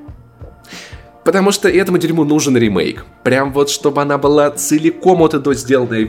Потому 1.26 1.52
что 1.52 1.68
этому 1.68 1.98
дерьму 1.98 2.24
нужен 2.24 2.56
ремейк. 2.56 3.04
Прям 3.24 3.52
вот, 3.52 3.72
чтобы 3.72 4.02
она 4.02 4.20
была 4.20 4.52
целиком 4.52 5.18
вот 5.18 5.34
это 5.34 5.54
сделана 5.56 6.08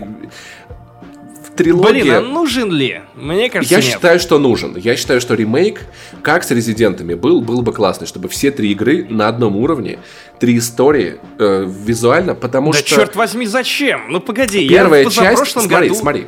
трилогия... 1.56 2.02
Блин, 2.02 2.14
а 2.14 2.20
нужен 2.20 2.70
ли? 2.70 3.00
Мне 3.14 3.48
кажется, 3.48 3.74
Я 3.74 3.80
нет. 3.80 3.92
считаю, 3.94 4.20
что 4.20 4.38
нужен. 4.38 4.76
Я 4.76 4.94
считаю, 4.94 5.22
что 5.22 5.34
ремейк, 5.34 5.80
как 6.22 6.44
с 6.44 6.50
Резидентами 6.50 7.14
был, 7.14 7.40
был 7.40 7.62
бы 7.62 7.72
классный, 7.72 8.06
чтобы 8.06 8.28
все 8.28 8.50
три 8.50 8.72
игры 8.72 9.06
на 9.08 9.28
одном 9.28 9.56
уровне, 9.56 9.98
три 10.38 10.58
истории 10.58 11.16
э, 11.38 11.66
визуально, 11.66 12.34
потому 12.34 12.72
да 12.72 12.78
что... 12.78 12.96
черт 12.96 13.16
возьми, 13.16 13.46
зачем? 13.46 14.02
Ну 14.10 14.20
погоди, 14.20 14.68
Первая 14.68 15.04
я 15.04 15.08
в 15.08 15.12
часть... 15.14 15.46
Смотри, 15.46 15.88
году... 15.88 15.94
смотри. 15.94 16.26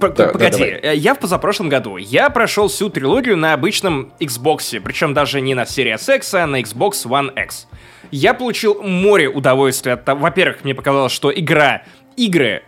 Да, 0.00 0.08
Погоди, 0.08 0.58
да, 0.58 0.80
давай. 0.80 0.98
я 0.98 1.14
в 1.14 1.20
позапрошлом 1.20 1.68
году, 1.68 1.96
я 1.96 2.28
прошел 2.28 2.66
всю 2.66 2.88
трилогию 2.90 3.36
на 3.36 3.52
обычном 3.52 4.12
Xbox, 4.18 4.80
причем 4.80 5.14
даже 5.14 5.40
не 5.40 5.54
на 5.54 5.62
Series 5.62 6.16
X, 6.16 6.34
а 6.34 6.46
на 6.48 6.60
Xbox 6.60 7.04
One 7.04 7.30
X. 7.40 7.68
Я 8.10 8.34
получил 8.34 8.82
море 8.82 9.28
удовольствия 9.28 9.92
от 9.92 10.04
того, 10.04 10.20
во-первых, 10.20 10.64
мне 10.64 10.74
показалось, 10.74 11.12
что 11.12 11.32
игра, 11.32 11.82
игры 12.16 12.62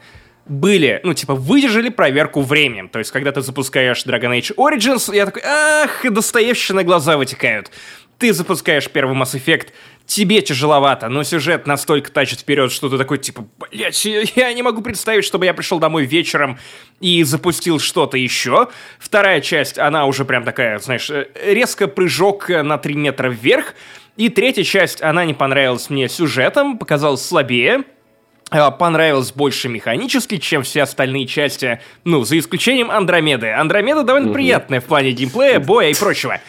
были, 0.46 1.00
ну, 1.04 1.14
типа, 1.14 1.34
выдержали 1.34 1.88
проверку 1.88 2.42
временем. 2.42 2.88
То 2.88 2.98
есть, 2.98 3.10
когда 3.10 3.32
ты 3.32 3.40
запускаешь 3.40 4.04
Dragon 4.04 4.38
Age 4.38 4.54
Origins, 4.56 5.14
я 5.14 5.26
такой, 5.26 5.42
ах, 5.44 6.04
Достоевщина 6.10 6.84
глаза 6.84 7.16
вытекают. 7.16 7.70
Ты 8.18 8.32
запускаешь 8.32 8.88
первый 8.88 9.16
Mass 9.16 9.34
Effect, 9.34 9.68
тебе 10.06 10.40
тяжеловато, 10.40 11.08
но 11.08 11.24
сюжет 11.24 11.66
настолько 11.66 12.12
тащит 12.12 12.40
вперед, 12.40 12.70
что 12.70 12.88
ты 12.88 12.98
такой, 12.98 13.18
типа, 13.18 13.46
блядь, 13.58 14.04
я 14.04 14.52
не 14.52 14.62
могу 14.62 14.82
представить, 14.82 15.24
чтобы 15.24 15.46
я 15.46 15.54
пришел 15.54 15.78
домой 15.78 16.04
вечером 16.04 16.58
и 17.00 17.22
запустил 17.24 17.80
что-то 17.80 18.16
еще. 18.16 18.68
Вторая 18.98 19.40
часть, 19.40 19.78
она 19.78 20.06
уже 20.06 20.24
прям 20.24 20.44
такая, 20.44 20.78
знаешь, 20.78 21.10
э, 21.10 21.26
резко 21.44 21.88
прыжок 21.88 22.48
на 22.48 22.78
3 22.78 22.94
метра 22.94 23.28
вверх. 23.28 23.74
И 24.16 24.28
третья 24.28 24.62
часть, 24.62 25.02
она 25.02 25.24
не 25.24 25.34
понравилась 25.34 25.90
мне 25.90 26.08
сюжетом, 26.08 26.78
показалась 26.78 27.24
слабее, 27.24 27.82
а, 28.50 28.70
понравилась 28.70 29.32
больше 29.32 29.68
механически, 29.68 30.36
чем 30.36 30.62
все 30.62 30.82
остальные 30.82 31.26
части, 31.26 31.80
ну, 32.04 32.24
за 32.24 32.38
исключением 32.38 32.90
Андромеды. 32.90 33.50
Андромеда 33.50 34.04
довольно 34.04 34.28
угу. 34.28 34.34
приятная 34.34 34.80
в 34.80 34.84
плане 34.84 35.10
геймплея, 35.12 35.58
боя 35.58 35.88
и 35.88 35.94
прочего. 35.94 36.40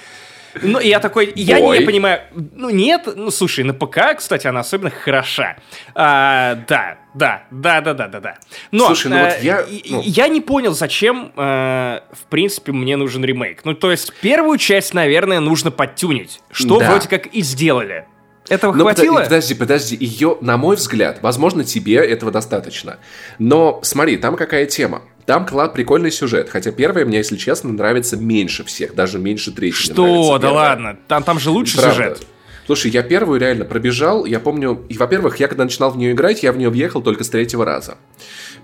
Ну, 0.61 0.79
я 0.79 0.99
такой, 0.99 1.31
я 1.35 1.59
Ой. 1.59 1.79
не 1.79 1.85
понимаю, 1.85 2.21
ну, 2.33 2.69
нет, 2.69 3.07
ну, 3.15 3.31
слушай, 3.31 3.63
на 3.63 3.73
ПК, 3.73 4.17
кстати, 4.17 4.47
она 4.47 4.61
особенно 4.61 4.89
хороша. 4.89 5.57
А, 5.93 6.55
да, 6.67 6.97
да, 7.13 7.43
да, 7.51 7.81
да, 7.81 7.93
да, 7.93 8.07
да, 8.07 8.19
да. 8.19 8.37
Но 8.71 8.87
слушай, 8.87 9.07
ну, 9.07 9.17
э, 9.17 9.23
вот 9.25 9.43
я, 9.43 9.65
ну... 9.89 10.01
я 10.03 10.27
не 10.27 10.41
понял, 10.41 10.73
зачем, 10.73 11.31
э, 11.35 11.99
в 12.11 12.25
принципе, 12.29 12.71
мне 12.71 12.95
нужен 12.97 13.23
ремейк. 13.23 13.65
Ну, 13.65 13.73
то 13.73 13.91
есть, 13.91 14.13
первую 14.21 14.57
часть, 14.57 14.93
наверное, 14.93 15.39
нужно 15.39 15.71
подтюнить, 15.71 16.39
что 16.51 16.79
да. 16.79 16.89
вроде 16.89 17.09
как 17.09 17.27
и 17.27 17.41
сделали. 17.41 18.05
Этого 18.47 18.73
Но 18.73 18.83
хватило? 18.83 19.21
Подожди, 19.21 19.55
подожди. 19.55 19.97
Ее, 19.99 20.37
на 20.41 20.57
мой 20.57 20.75
взгляд, 20.75 21.19
возможно, 21.21 21.63
тебе 21.63 21.95
этого 21.95 22.31
достаточно. 22.31 22.97
Но 23.39 23.79
смотри, 23.83 24.17
там 24.17 24.35
какая 24.35 24.67
тема. 24.67 25.01
Там 25.25 25.45
клад 25.47 25.73
прикольный 25.73 26.11
сюжет, 26.11 26.49
хотя 26.49 26.71
первая 26.71 27.03
мне, 27.03 27.17
если 27.17 27.35
честно, 27.35 27.73
нравится 27.73 28.15
меньше 28.15 28.63
всех, 28.63 28.93
даже 28.93 29.17
меньше 29.17 29.51
третьей. 29.51 29.91
Что? 29.91 30.37
Да 30.37 30.51
ладно, 30.51 30.97
там, 31.07 31.23
там 31.23 31.39
же 31.39 31.49
лучше 31.49 31.77
Правда. 31.77 31.93
сюжет. 31.93 32.27
Слушай, 32.65 32.91
я 32.91 33.03
первую 33.03 33.39
реально 33.39 33.65
пробежал, 33.65 34.25
я 34.25 34.39
помню, 34.39 34.81
и, 34.89 34.97
во-первых, 34.97 35.39
я 35.39 35.47
когда 35.47 35.63
начинал 35.63 35.91
в 35.91 35.97
нее 35.97 36.13
играть, 36.13 36.43
я 36.43 36.51
в 36.51 36.57
нее 36.57 36.69
въехал 36.69 37.01
только 37.01 37.23
с 37.23 37.29
третьего 37.29 37.65
раза 37.65 37.97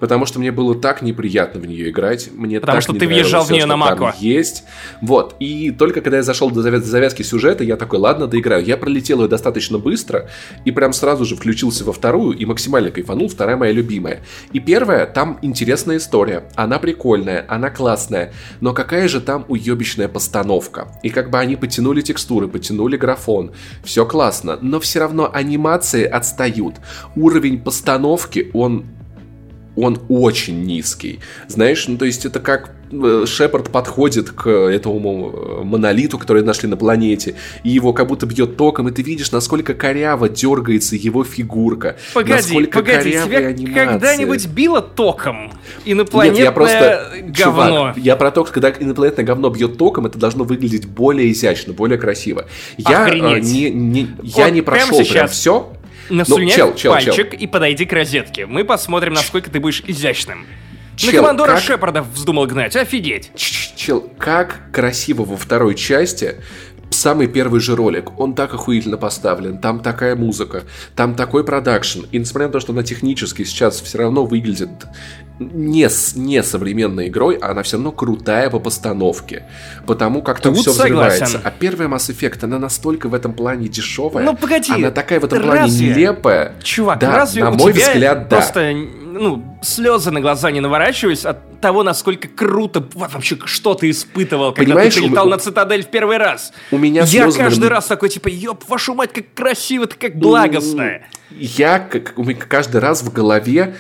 потому 0.02 0.26
что 0.26 0.40
мне 0.40 0.52
было 0.52 0.74
так 0.74 1.04
неприятно 1.04 1.62
в 1.62 1.66
нее 1.68 1.92
играть. 1.92 2.30
Мне 2.34 2.60
потому 2.60 2.78
так 2.78 2.84
что 2.84 2.94
ты 2.94 3.08
въезжал 3.08 3.44
в 3.46 3.52
нее 3.52 3.66
на 3.66 3.78
Мако. 3.78 4.16
Есть. 4.20 4.64
Вот. 5.02 5.36
И 5.40 5.70
только 5.72 6.02
когда 6.02 6.18
я 6.18 6.24
зашел 6.24 6.50
до 6.50 6.62
завязки 6.64 7.22
сюжета, 7.22 7.64
я 7.64 7.78
такой, 7.78 8.00
ладно, 8.00 8.28
доиграю. 8.28 8.66
Я 8.66 8.78
пролетел 8.78 9.22
ее 9.22 9.28
достаточно 9.28 9.78
быстро 9.78 10.28
и 10.66 10.72
прям 10.72 10.92
сразу 10.92 11.24
же 11.24 11.36
включился 11.36 11.86
во 11.86 11.94
вторую 11.94 12.36
и 12.36 12.46
максимально 12.46 12.90
кайфанул. 12.90 13.30
Вторая 13.30 13.58
моя 13.58 13.72
любимая. 13.72 14.22
И 14.52 14.60
первая, 14.60 15.06
там 15.06 15.38
интересная 15.44 15.98
история. 15.98 16.46
Она 16.56 16.80
прикольная, 16.80 17.46
она 17.48 17.70
классная. 17.70 18.34
Но 18.60 18.74
какая 18.74 19.08
же 19.08 19.22
там 19.22 19.46
уебищная 19.48 20.08
постановка. 20.08 20.88
И 21.04 21.10
как 21.10 21.30
бы 21.30 21.38
они 21.38 21.56
потянули 21.56 22.02
текстуры, 22.02 22.48
потянули 22.48 22.98
графон. 22.98 23.52
Все 23.92 24.06
классно. 24.06 24.58
Но 24.62 24.80
все 24.80 25.00
равно 25.00 25.30
анимации 25.34 26.06
отстают. 26.06 26.76
Уровень 27.18 27.60
постановки, 27.62 28.50
он 28.54 28.86
он 29.76 30.00
очень 30.10 30.64
низкий. 30.64 31.20
Знаешь, 31.48 31.88
ну 31.88 31.98
то 31.98 32.06
есть 32.06 32.26
это 32.26 32.40
как 32.40 32.72
э, 32.92 33.26
Шепард 33.26 33.70
подходит 33.70 34.32
к 34.32 34.50
этому 34.50 35.32
э, 35.32 35.64
монолиту, 35.64 36.18
который 36.18 36.44
нашли 36.44 36.68
на 36.68 36.76
планете, 36.76 37.36
и 37.64 37.70
его 37.70 37.94
как 37.94 38.08
будто 38.08 38.26
бьет 38.26 38.58
током, 38.58 38.90
и 38.90 38.92
ты 38.92 39.02
видишь, 39.02 39.32
насколько 39.32 39.74
коряво 39.74 40.28
дергается 40.28 40.96
его 40.96 41.24
фигурка. 41.24 41.96
Погоди, 42.14 42.34
насколько 42.34 42.80
погоди, 42.80 43.12
тебя 43.12 43.48
анимация. 43.48 43.86
когда-нибудь 43.88 44.48
било 44.48 44.82
током 44.82 45.52
инопланетное 45.86 46.38
Нет, 46.38 46.46
я 46.46 46.52
просто, 46.52 47.12
говно? 47.22 47.68
Чувак, 47.68 47.98
я 47.98 48.16
про 48.16 48.32
то, 48.32 48.44
когда 48.44 48.70
инопланетное 48.72 49.26
говно 49.26 49.50
бьет 49.50 49.78
током, 49.78 50.06
это 50.06 50.18
должно 50.18 50.44
выглядеть 50.44 50.86
более 50.86 51.32
изящно, 51.32 51.74
более 51.74 51.98
красиво. 51.98 52.46
Я, 52.78 53.08
э, 53.08 53.40
не, 53.40 53.70
не, 53.72 54.08
я 54.22 54.46
вот 54.46 54.54
не 54.54 54.62
прошел 54.62 54.98
прям, 54.98 55.04
сейчас... 55.04 55.14
прям 55.14 55.28
все, 55.30 55.74
Насунь 56.10 56.46
ну, 56.46 56.50
чел, 56.50 56.76
чел, 56.76 56.92
пальчик 56.94 57.32
чел. 57.32 57.40
и 57.40 57.48
подойди 57.48 57.86
к 57.86 57.94
розетке. 57.94 58.46
Мы 58.46 58.64
посмотрим, 58.64 59.14
насколько 59.14 59.50
ты 59.50 59.60
будешь 59.60 59.84
изящным. 59.88 60.46
Чел, 60.98 61.12
На 61.12 61.18
командора 61.18 61.54
как... 61.54 61.64
Шепарда 61.64 62.02
вздумал 62.04 62.46
гнать, 62.46 62.76
офигеть. 62.76 63.32
Чел, 63.36 64.02
как 64.18 64.72
красиво 64.72 65.24
во 65.24 65.38
второй 65.38 65.76
части 65.76 66.36
самый 66.92 67.28
первый 67.28 67.60
же 67.62 67.76
ролик, 67.76 68.20
он 68.20 68.34
так 68.36 68.54
охуительно 68.54 68.98
поставлен, 68.98 69.58
там 69.58 69.80
такая 69.80 70.16
музыка, 70.16 70.64
там 70.96 71.16
такой 71.16 71.44
продакшн, 71.44 72.02
и 72.12 72.20
несмотря 72.20 72.48
на 72.48 72.54
то, 72.54 72.60
что 72.60 72.74
она 72.74 72.84
технически 72.84 73.44
сейчас 73.44 73.82
все 73.82 73.98
равно 73.98 74.26
выглядит 74.26 74.70
не, 75.40 75.90
не 76.16 76.44
современной 76.44 77.08
игрой, 77.08 77.36
а 77.42 77.52
она 77.52 77.64
все 77.64 77.78
равно 77.78 77.92
крутая 77.92 78.50
по 78.50 78.60
постановке. 78.60 79.46
Потому 79.88 80.22
как 80.22 80.40
там 80.40 80.54
Тут 80.54 80.62
все 80.62 80.72
согласен. 80.72 81.26
взрывается. 81.26 81.42
А 81.44 81.52
первая 81.52 81.90
Mass 81.90 82.12
Effect, 82.16 82.44
она 82.44 82.60
настолько 82.60 83.10
в 83.10 83.14
этом 83.14 83.34
плане 83.34 83.68
дешевая. 83.68 84.24
Ну 84.24 84.36
погоди. 84.36 84.72
Она 84.72 84.92
такая 84.92 85.20
в 85.20 85.26
этом 85.26 85.42
плане 85.42 85.62
разве? 85.62 85.88
нелепая. 85.90 86.54
Чувак, 86.62 87.00
да, 87.00 87.16
разве 87.16 87.44
на 87.44 87.52
мой 87.52 87.72
взгляд, 87.74 88.30
просто, 88.30 88.60
да. 88.60 89.01
Ну, 89.22 89.58
слезы 89.62 90.12
на 90.12 90.20
глаза 90.20 90.52
не 90.52 90.60
наворачивались 90.60 91.26
от 91.26 91.62
того, 91.62 91.84
насколько 91.84 92.28
круто 92.28 92.84
вообще 92.94 93.38
что 93.46 93.76
ты 93.76 93.90
испытывал, 93.90 94.52
когда 94.52 94.74
Понимаешь, 94.74 94.96
ты 94.96 95.02
прилетал 95.02 95.28
у... 95.28 95.30
на 95.30 95.38
Цитадель 95.38 95.84
в 95.84 95.88
первый 95.88 96.18
раз. 96.18 96.52
У 96.72 96.78
меня 96.78 97.04
Я 97.04 97.32
каждый 97.32 97.70
раз 97.70 97.86
такой, 97.86 98.10
типа, 98.10 98.28
ёб, 98.28 98.68
вашу 98.68 98.96
мать, 98.96 99.14
как 99.14 99.34
красиво, 99.34 99.86
ты 99.86 99.96
как 99.96 100.16
благостно 100.16 101.02
я 101.38 101.80
как, 101.80 102.16
каждый 102.48 102.82
раз 102.82 103.04
в 103.04 103.12
голове 103.12 103.76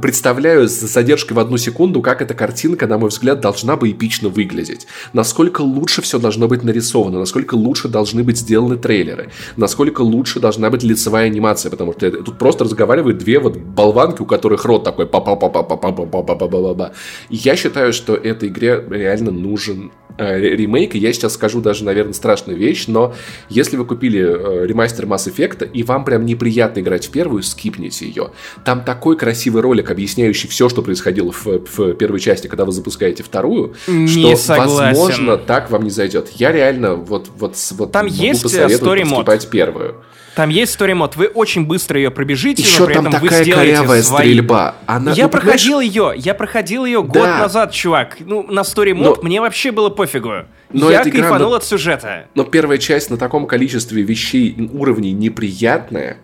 представляю 0.00 0.68
с 0.68 0.80
задержкой 0.80 1.36
в 1.36 1.40
одну 1.40 1.56
секунду, 1.56 2.00
как 2.00 2.22
эта 2.22 2.34
картинка, 2.34 2.86
на 2.86 2.98
мой 2.98 3.10
взгляд, 3.10 3.40
должна 3.40 3.76
бы 3.76 3.90
эпично 3.90 4.28
выглядеть. 4.28 4.86
Насколько 5.12 5.62
лучше 5.62 6.02
все 6.02 6.18
должно 6.18 6.48
быть 6.48 6.62
нарисовано, 6.62 7.18
насколько 7.18 7.54
лучше 7.54 7.88
должны 7.88 8.22
быть 8.22 8.38
сделаны 8.38 8.76
трейлеры, 8.76 9.30
насколько 9.56 10.02
лучше 10.02 10.38
должна 10.38 10.70
быть 10.70 10.82
лицевая 10.82 11.26
анимация, 11.26 11.70
потому 11.70 11.92
что 11.92 12.10
тут 12.10 12.38
просто 12.38 12.64
разговаривают 12.64 13.18
две 13.18 13.40
вот 13.40 13.56
болванки, 13.56 14.22
у 14.22 14.26
которых 14.26 14.64
рот 14.64 14.84
такой 14.84 15.06
па 15.06 15.20
па 15.20 15.36
па 15.36 15.48
па 15.48 15.62
па 15.62 15.76
па 15.76 15.92
па 15.92 16.06
па 16.06 16.22
па 16.22 16.34
па 16.34 16.48
па 16.48 16.74
па 16.74 16.92
Я 17.28 17.56
считаю, 17.56 17.92
что 17.92 18.14
этой 18.14 18.48
игре 18.48 18.84
реально 18.88 19.32
нужен 19.32 19.90
ремейк, 20.20 20.94
и 20.94 20.98
я 20.98 21.12
сейчас 21.12 21.34
скажу 21.34 21.60
даже, 21.60 21.84
наверное, 21.84 22.12
страшную 22.12 22.58
вещь, 22.58 22.84
но 22.86 23.14
если 23.48 23.76
вы 23.76 23.84
купили 23.84 24.20
э, 24.20 24.66
ремастер 24.66 25.06
Mass 25.06 25.32
Effect, 25.32 25.70
и 25.72 25.82
вам 25.82 26.04
прям 26.04 26.26
неприятно 26.26 26.80
играть 26.80 27.06
в 27.06 27.10
первую, 27.10 27.42
скипните 27.42 28.06
ее. 28.06 28.30
Там 28.64 28.84
такой 28.84 29.16
красивый 29.16 29.62
ролик, 29.62 29.90
объясняющий 29.90 30.48
все, 30.48 30.68
что 30.68 30.82
происходило 30.82 31.32
в, 31.32 31.46
в 31.46 31.94
первой 31.94 32.20
части, 32.20 32.46
когда 32.46 32.64
вы 32.64 32.72
запускаете 32.72 33.22
вторую, 33.22 33.74
не 33.86 34.34
что, 34.34 34.36
согласен. 34.36 34.98
возможно, 34.98 35.36
так 35.36 35.70
вам 35.70 35.84
не 35.84 35.90
зайдет. 35.90 36.28
Я 36.34 36.52
реально 36.52 36.94
вот, 36.94 37.30
вот, 37.36 37.56
вот 37.72 37.92
Там 37.92 38.06
могу 38.06 38.16
есть 38.16 38.40
э, 38.40 38.42
посоветовать 38.44 39.48
первую. 39.50 39.96
Там 40.34 40.48
есть 40.48 40.78
story 40.78 40.94
мод, 40.94 41.16
вы 41.16 41.26
очень 41.26 41.66
быстро 41.66 41.98
ее 41.98 42.10
пробежите, 42.10 42.62
Еще 42.62 42.80
но 42.80 42.86
при 42.86 42.94
там 42.94 43.06
этом 43.08 43.20
такая 43.20 43.38
вы 43.38 43.44
сделаете 43.44 43.76
корявая 43.76 44.02
свои... 44.02 44.28
стрельба. 44.28 44.74
Она, 44.86 45.12
я 45.12 45.24
ну, 45.24 45.30
проходил 45.30 45.80
ее, 45.80 46.12
я 46.16 46.34
проходил 46.34 46.84
ее 46.84 47.02
год 47.02 47.24
да. 47.24 47.38
назад, 47.38 47.72
чувак. 47.72 48.18
Ну, 48.20 48.44
на 48.44 48.60
story 48.60 48.94
мод 48.94 49.18
но... 49.18 49.22
мне 49.22 49.40
вообще 49.40 49.72
было 49.72 49.90
пофигу. 49.90 50.44
Но 50.72 50.90
я 50.90 51.02
кайфанул 51.02 51.50
но... 51.50 51.56
от 51.56 51.64
сюжета. 51.64 52.26
Но 52.34 52.44
первая 52.44 52.78
часть 52.78 53.10
на 53.10 53.16
таком 53.16 53.46
количестве 53.46 54.02
вещей, 54.02 54.56
уровней 54.72 55.12
неприятная, 55.12 56.18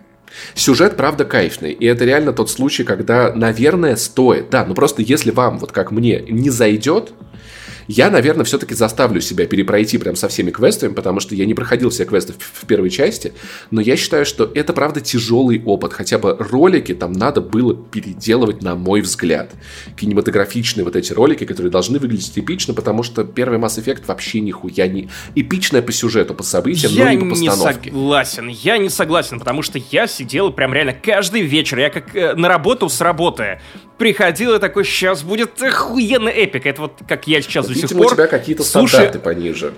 Сюжет, 0.55 0.97
правда, 0.97 1.25
кайфный. 1.25 1.71
И 1.71 1.85
это 1.85 2.05
реально 2.05 2.33
тот 2.33 2.49
случай, 2.49 2.83
когда, 2.83 3.33
наверное, 3.33 3.95
стоит. 3.95 4.49
Да, 4.49 4.65
но 4.65 4.73
просто 4.73 5.01
если 5.01 5.31
вам, 5.31 5.57
вот 5.57 5.71
как 5.71 5.91
мне, 5.91 6.19
не 6.27 6.49
зайдет, 6.49 7.13
я, 7.87 8.09
наверное, 8.09 8.43
все-таки 8.45 8.73
заставлю 8.73 9.21
себя 9.21 9.45
перепройти 9.45 9.97
прям 9.97 10.15
со 10.15 10.27
всеми 10.27 10.51
квестами, 10.51 10.93
потому 10.93 11.19
что 11.19 11.35
я 11.35 11.45
не 11.45 11.53
проходил 11.53 11.89
все 11.89 12.05
квесты 12.05 12.33
в, 12.33 12.37
в 12.37 12.65
первой 12.65 12.89
части, 12.89 13.33
но 13.71 13.81
я 13.81 13.95
считаю, 13.95 14.25
что 14.25 14.49
это, 14.53 14.73
правда, 14.73 14.99
тяжелый 14.99 15.61
опыт. 15.63 15.93
Хотя 15.93 16.17
бы 16.17 16.35
ролики 16.37 16.93
там 16.93 17.13
надо 17.13 17.41
было 17.41 17.75
переделывать, 17.75 18.61
на 18.61 18.75
мой 18.75 19.01
взгляд. 19.01 19.53
Кинематографичные 19.95 20.83
вот 20.83 20.95
эти 20.95 21.13
ролики, 21.13 21.45
которые 21.45 21.71
должны 21.71 21.99
выглядеть 21.99 22.37
эпично, 22.37 22.73
потому 22.73 23.03
что 23.03 23.23
первый 23.23 23.57
Mass 23.59 23.81
Effect 23.81 24.03
вообще 24.07 24.41
нихуя 24.41 24.87
не... 24.87 25.09
Эпичная 25.35 25.81
по 25.81 25.91
сюжету, 25.91 26.33
по 26.33 26.43
событиям, 26.43 26.91
я 26.91 27.05
но 27.05 27.11
не 27.11 27.17
по 27.17 27.29
постановке. 27.29 27.89
Я 27.89 27.91
не 27.91 27.91
согласен, 27.91 28.47
я 28.49 28.77
не 28.77 28.89
согласен, 28.89 29.39
потому 29.39 29.61
что 29.61 29.79
я 29.91 30.07
сидел 30.07 30.51
прям 30.51 30.73
реально 30.73 30.93
каждый 30.93 31.41
вечер, 31.41 31.79
я 31.79 31.89
как 31.89 32.15
э, 32.15 32.33
на 32.35 32.47
работу 32.49 32.89
с 32.89 32.99
работы 33.01 33.59
приходил 33.97 34.53
и 34.55 34.59
такой, 34.59 34.85
сейчас 34.85 35.23
будет 35.23 35.61
охуенно 35.61 36.29
эпик. 36.29 36.65
Это 36.65 36.81
вот 36.81 37.01
как 37.07 37.27
я 37.27 37.41
сейчас 37.41 37.67
сих 37.77 37.89
пор... 37.97 38.07
у 38.07 38.09
тебя 38.15 38.27
какие-то 38.27 38.63
Слушай, 38.63 38.95
стандарты 38.95 39.19
пониже. 39.19 39.73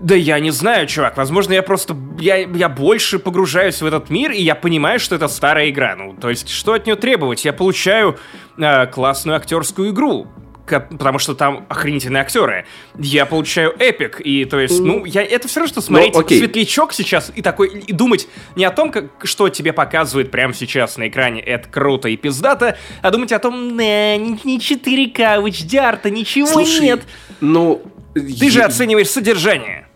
Да 0.00 0.14
я 0.14 0.40
не 0.40 0.50
знаю, 0.50 0.86
чувак. 0.86 1.16
Возможно, 1.16 1.52
я 1.52 1.62
просто... 1.62 1.96
Я, 2.18 2.38
я 2.38 2.68
больше 2.68 3.18
погружаюсь 3.18 3.80
в 3.80 3.86
этот 3.86 4.10
мир, 4.10 4.32
и 4.32 4.42
я 4.42 4.54
понимаю, 4.54 4.98
что 4.98 5.14
это 5.14 5.28
старая 5.28 5.70
игра. 5.70 5.94
Ну, 5.96 6.14
то 6.14 6.28
есть, 6.28 6.48
что 6.48 6.72
от 6.72 6.86
нее 6.86 6.96
требовать? 6.96 7.44
Я 7.44 7.52
получаю 7.52 8.16
э, 8.58 8.86
классную 8.86 9.36
актерскую 9.36 9.90
игру 9.90 10.26
потому 10.66 11.18
что 11.18 11.34
там 11.34 11.66
охренительные 11.68 12.22
актеры. 12.22 12.66
Я 12.98 13.26
получаю 13.26 13.74
эпик, 13.78 14.20
и 14.20 14.44
то 14.44 14.58
есть, 14.58 14.80
ну, 14.80 15.04
я, 15.04 15.22
это 15.22 15.48
все 15.48 15.60
равно, 15.60 15.72
что 15.72 15.80
смотреть 15.80 16.14
ну, 16.14 16.26
светлячок 16.26 16.92
сейчас 16.92 17.32
и 17.34 17.42
такой, 17.42 17.68
и 17.68 17.92
думать 17.92 18.28
не 18.56 18.64
о 18.64 18.70
том, 18.70 18.90
как, 18.90 19.06
что 19.24 19.48
тебе 19.48 19.72
показывает 19.72 20.30
прямо 20.30 20.54
сейчас 20.54 20.96
на 20.96 21.08
экране, 21.08 21.40
это 21.40 21.68
круто 21.68 22.08
и 22.08 22.16
пиздато, 22.16 22.76
а 23.02 23.10
думать 23.10 23.32
о 23.32 23.38
том, 23.38 23.76
не, 23.76 24.18
не 24.18 24.58
4К, 24.58 25.40
в 25.40 25.46
HDR-то 25.46 26.10
ничего 26.10 26.46
Слушай, 26.46 26.80
нет. 26.80 27.02
Ну, 27.40 27.82
ты 28.14 28.50
же 28.50 28.62
оцениваешь 28.62 29.08
содержание. 29.08 29.86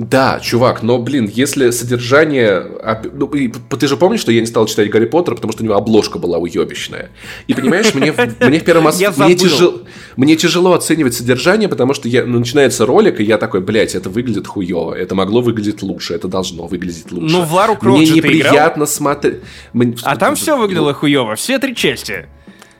Да, 0.00 0.40
чувак, 0.40 0.82
но, 0.82 0.96
блин, 0.98 1.30
если 1.30 1.68
содержание... 1.72 2.64
Ну, 3.12 3.28
ты 3.28 3.86
же 3.86 3.98
помнишь, 3.98 4.20
что 4.20 4.32
я 4.32 4.40
не 4.40 4.46
стал 4.46 4.64
читать 4.64 4.88
Гарри 4.88 5.04
Поттера, 5.04 5.34
потому 5.34 5.52
что 5.52 5.62
у 5.62 5.66
него 5.66 5.76
обложка 5.76 6.18
была 6.18 6.38
уебищная. 6.38 7.10
И 7.48 7.52
понимаешь, 7.52 7.92
мне, 7.92 8.14
мне 8.40 8.60
в 8.60 8.64
первом 8.64 8.86
раз... 8.86 8.98
Мне, 9.18 9.34
тяжел, 9.34 9.82
мне 10.16 10.36
тяжело 10.36 10.72
оценивать 10.72 11.12
содержание, 11.12 11.68
потому 11.68 11.92
что 11.92 12.08
я, 12.08 12.24
ну, 12.24 12.38
начинается 12.38 12.86
ролик, 12.86 13.20
и 13.20 13.24
я 13.24 13.36
такой, 13.36 13.60
блядь, 13.60 13.94
это 13.94 14.08
выглядит 14.08 14.46
хуево, 14.46 14.94
это 14.94 15.14
могло 15.14 15.42
выглядеть 15.42 15.82
лучше, 15.82 16.14
это 16.14 16.28
должно 16.28 16.66
выглядеть 16.66 17.12
лучше. 17.12 17.36
Ну, 17.36 17.42
в 17.42 17.52
Лару 17.52 17.76
Крофт 17.76 18.00
Мне 18.00 18.08
неприятно 18.08 18.86
смотреть... 18.86 19.40
А 20.02 20.16
там 20.16 20.34
все 20.34 20.56
выглядело 20.56 20.94
хуево, 20.94 21.34
все 21.34 21.58
три 21.58 21.76
части. 21.76 22.24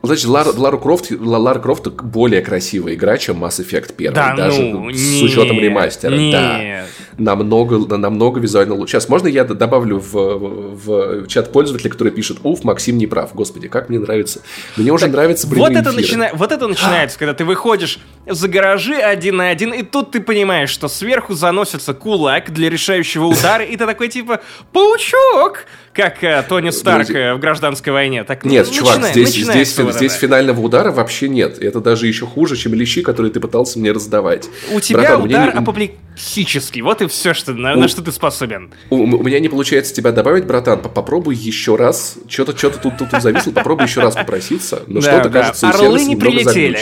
Значит, 0.03 0.27
Лара, 0.27 0.53
Лара, 0.57 0.79
Крофт, 0.79 1.11
Лара 1.11 1.59
Крофт 1.59 1.89
более 1.89 2.41
красивая 2.41 2.95
игра, 2.95 3.19
чем 3.19 3.45
Mass 3.45 3.61
Effect 3.61 3.95
1. 3.99 4.15
Да, 4.15 4.35
даже 4.35 4.63
ну, 4.63 4.91
с 4.91 4.97
нет, 4.97 5.25
учетом 5.25 5.61
ремастера. 5.61 6.15
Нет. 6.15 6.33
Да. 6.33 6.87
Намного, 7.21 7.97
намного 7.99 8.41
визуально 8.41 8.75
лучше. 8.75 8.93
Сейчас, 8.93 9.09
можно 9.11 9.29
я 9.29 9.45
добавлю 9.45 9.99
в, 9.99 10.15
в 10.15 11.27
чат 11.27 11.53
пользователя, 11.53 11.91
который 11.91 12.13
пишет, 12.13 12.39
уф, 12.43 12.65
Максим 12.65 12.97
не 12.97 13.07
прав. 13.07 13.35
Господи, 13.35 13.69
как 13.69 13.91
мне 13.91 13.99
нравится. 13.99 14.41
Мне 14.79 14.91
уже 14.91 15.05
так 15.05 15.13
нравится 15.13 15.47
вот 15.47 15.71
это, 15.71 15.93
начина... 15.93 16.31
вот 16.33 16.51
это 16.51 16.67
начинается, 16.67 17.19
когда 17.19 17.35
ты 17.35 17.45
выходишь 17.45 17.99
за 18.27 18.49
гаражи 18.49 18.95
один 18.95 19.37
на 19.37 19.51
один, 19.51 19.75
и 19.75 19.83
тут 19.83 20.13
ты 20.13 20.21
понимаешь, 20.21 20.71
что 20.71 20.89
сверху 20.89 21.35
заносится 21.35 21.93
кулак 21.93 22.53
для 22.53 22.71
решающего 22.71 23.27
удара, 23.27 23.65
и 23.65 23.77
ты 23.77 23.85
такой 23.85 24.09
типа, 24.09 24.41
паучок! 24.73 25.67
Как 25.93 26.23
э, 26.23 26.45
Тони 26.49 26.71
Старк 26.71 27.11
э, 27.11 27.35
в 27.35 27.41
гражданской 27.41 27.93
войне. 27.93 28.23
Так, 28.25 28.45
нет, 28.45 28.67
начинай, 28.67 28.95
чувак, 28.95 29.11
здесь, 29.11 29.35
здесь, 29.35 29.79
вот 29.79 29.95
здесь 29.95 30.13
финального 30.13 30.61
удара 30.61 30.93
вообще 30.93 31.29
нет. 31.29 31.59
Это 31.59 31.81
даже 31.81 32.07
еще 32.07 32.27
хуже, 32.27 32.57
чем 32.57 32.75
лещи, 32.75 33.03
которые 33.03 33.33
ты 33.33 33.41
пытался 33.41 33.79
мне 33.79 33.91
раздавать. 33.91 34.49
У 34.73 34.81
тебя 34.81 35.01
Братан, 35.01 35.23
удар 35.23 35.51
мне... 35.51 35.59
апоплексический. 35.59 36.83
Вот 36.83 37.03
и 37.03 37.09
все, 37.09 37.35
что, 37.35 37.53
на, 37.55 37.75
у... 37.75 37.81
на 37.81 37.89
что 37.89 38.03
ты 38.03 38.13
способен. 38.13 38.71
У, 38.91 38.97
у 38.97 39.23
меня 39.23 39.41
не 39.41 39.49
получается 39.49 39.93
тебя 39.93 40.13
добавить, 40.13 40.47
братан. 40.47 40.81
Попробуй 40.81 41.35
еще 41.35 41.75
раз. 41.75 42.19
Что-то 42.29 42.57
что 42.57 42.71
тут, 42.71 42.97
тут, 42.99 43.09
зависло. 43.21 43.51
Попробуй 43.51 43.87
еще 43.87 44.01
раз 44.01 44.15
попроситься. 44.15 44.83
Но 44.87 45.01
что-то, 45.01 45.29
кажется, 45.29 45.71
Орлы 45.71 46.05
не 46.05 46.17
прилетели. 46.17 46.79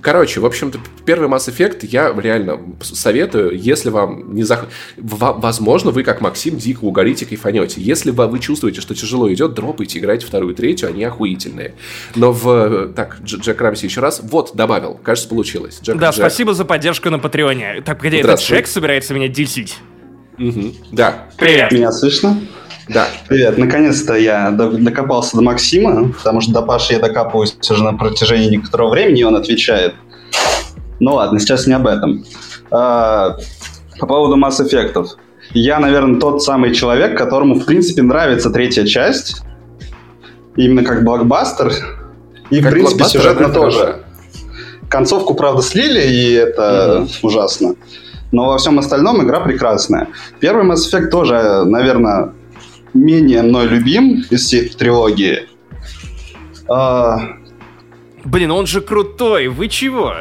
Короче, 0.00 0.40
в 0.40 0.46
общем-то, 0.46 0.78
первый 1.04 1.28
Mass 1.28 1.48
Effect 1.48 1.86
я 1.86 2.14
реально 2.16 2.60
советую, 2.82 3.58
если 3.58 3.90
вам 3.90 4.34
не 4.34 4.42
зах... 4.42 4.66
Возможно, 4.96 5.90
вы, 5.90 6.02
как 6.02 6.20
Максим, 6.20 6.56
дико 6.56 6.84
угорите, 6.84 7.26
кайфанете. 7.26 7.80
Если 7.80 8.10
вы, 8.10 8.26
вы 8.26 8.38
чувствуете, 8.38 8.80
что 8.80 8.94
тяжело 8.94 9.32
идет, 9.32 9.54
дропайте, 9.54 9.98
играйте 9.98 10.26
вторую, 10.26 10.54
третью, 10.54 10.88
они 10.88 11.04
охуительные. 11.04 11.74
Но 12.14 12.32
в... 12.32 12.92
Так, 12.94 13.18
Джек 13.22 13.60
Рамси 13.60 13.86
еще 13.86 14.00
раз. 14.00 14.20
Вот, 14.22 14.52
добавил. 14.54 14.98
Кажется, 15.02 15.28
получилось. 15.28 15.80
Джек, 15.82 15.96
да, 15.96 16.10
Джек. 16.10 16.16
спасибо 16.16 16.54
за 16.54 16.64
поддержку 16.64 17.10
на 17.10 17.18
Патреоне. 17.18 17.82
Так, 17.84 17.98
погоди, 17.98 18.18
этот 18.18 18.40
Джек 18.40 18.66
собирается 18.66 19.14
меня 19.14 19.28
дельсить? 19.28 19.76
Угу. 20.38 20.74
Да. 20.92 21.28
Привет. 21.38 21.72
Меня 21.72 21.92
слышно? 21.92 22.38
Да. 22.88 23.08
Привет. 23.28 23.58
Наконец-то 23.58 24.14
я 24.14 24.50
докопался 24.52 25.36
до 25.36 25.42
Максима, 25.42 26.12
потому 26.12 26.40
что 26.40 26.52
до 26.52 26.62
Паши 26.62 26.94
я 26.94 27.00
докапываюсь 27.00 27.56
уже 27.68 27.82
на 27.82 27.94
протяжении 27.94 28.48
некоторого 28.48 28.90
времени, 28.90 29.20
и 29.20 29.24
он 29.24 29.34
отвечает. 29.34 29.94
Ну 31.00 31.14
ладно, 31.14 31.40
сейчас 31.40 31.66
не 31.66 31.72
об 31.72 31.86
этом. 31.86 32.24
А, 32.70 33.36
по 33.98 34.06
поводу 34.06 34.36
Mass 34.36 34.60
Effect. 34.60 35.06
Я, 35.52 35.78
наверное, 35.78 36.20
тот 36.20 36.42
самый 36.42 36.74
человек, 36.74 37.18
которому, 37.18 37.56
в 37.56 37.64
принципе, 37.64 38.02
нравится 38.02 38.50
третья 38.50 38.84
часть. 38.84 39.42
Именно 40.56 40.84
как 40.84 41.04
блокбастер. 41.04 41.72
И, 42.50 42.60
как 42.60 42.70
в 42.70 42.74
принципе, 42.74 43.04
сюжетно 43.04 43.48
тоже. 43.48 44.04
Концовку, 44.88 45.34
правда, 45.34 45.62
слили, 45.62 46.00
и 46.00 46.32
это 46.32 47.02
mm-hmm. 47.02 47.18
ужасно. 47.22 47.74
Но 48.30 48.46
во 48.46 48.58
всем 48.58 48.78
остальном 48.78 49.24
игра 49.24 49.40
прекрасная. 49.40 50.08
Первый 50.40 50.64
Mass 50.64 50.90
Effect 50.90 51.08
тоже, 51.08 51.64
наверное, 51.64 52.32
менее 52.96 53.42
мной 53.42 53.66
любим 53.66 54.24
из 54.30 54.44
всей 54.46 54.68
трилогии. 54.68 55.48
А... 56.68 57.18
Блин, 58.24 58.50
он 58.50 58.66
же 58.66 58.80
крутой, 58.80 59.48
вы 59.48 59.68
чего? 59.68 60.14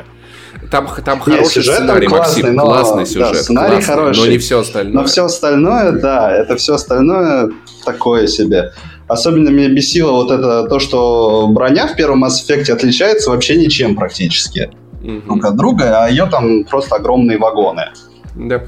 Там, 0.72 0.88
там 1.04 1.16
Нет, 1.16 1.24
хороший 1.24 1.54
сюжет 1.54 1.76
сценарий, 1.76 2.08
там 2.08 2.18
классный, 2.18 2.44
Максим, 2.44 2.56
но, 2.56 2.66
классный 2.66 3.06
сюжет. 3.06 3.34
Да, 3.34 3.36
сценарий 3.36 3.72
классный, 3.76 3.94
хороший. 3.94 4.20
Но 4.20 4.26
не 4.28 4.38
все 4.38 4.60
остальное. 4.60 4.94
Но 4.94 5.04
все 5.06 5.26
остальное, 5.26 5.92
да, 5.92 6.32
это 6.32 6.56
все 6.56 6.76
остальное 6.76 7.52
такое 7.86 8.28
себе. 8.28 8.72
Особенно 9.08 9.50
меня 9.50 9.70
бесило 9.70 10.12
вот 10.12 10.32
это 10.32 10.68
то, 10.68 10.80
что 10.80 11.48
броня 11.50 11.88
в 11.88 11.96
первом 11.96 12.26
Mass 12.26 12.34
Effect 12.48 12.72
отличается 12.72 13.30
вообще 13.30 13.56
ничем 13.58 13.96
практически 13.96 14.72
угу. 15.02 15.22
друг 15.26 15.46
от 15.46 15.56
друга, 15.56 16.04
а 16.04 16.10
ее 16.10 16.26
там 16.26 16.64
просто 16.64 16.96
огромные 16.96 17.38
вагоны. 17.38 17.92
Да. 18.36 18.64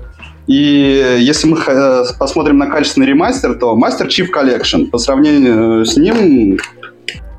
И 0.47 1.17
если 1.19 1.47
мы 1.47 1.59
э, 1.59 2.05
посмотрим 2.17 2.57
на 2.57 2.67
качественный 2.67 3.05
ремастер, 3.05 3.55
то 3.55 3.77
Master 3.77 4.07
Chief 4.07 4.27
Collection 4.33 4.85
по 4.87 4.97
сравнению 4.97 5.85
с 5.85 5.97
ним... 5.97 6.57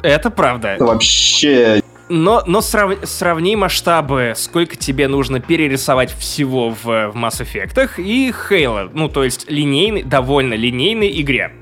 Это 0.02 0.30
правда. 0.30 0.68
Это 0.68 0.84
вообще... 0.84 1.82
Но, 2.10 2.42
но 2.46 2.62
срав, 2.62 2.96
сравни 3.04 3.54
масштабы, 3.54 4.32
сколько 4.34 4.76
тебе 4.76 5.08
нужно 5.08 5.40
перерисовать 5.40 6.10
всего 6.10 6.70
в, 6.70 6.84
в 6.84 7.16
Mass 7.16 7.42
Effect 7.42 8.00
и 8.00 8.30
Halo. 8.30 8.90
Ну, 8.94 9.08
то 9.08 9.24
есть 9.24 9.50
линейный, 9.50 10.02
довольно 10.02 10.54
линейной 10.54 11.20
игре. 11.20 11.52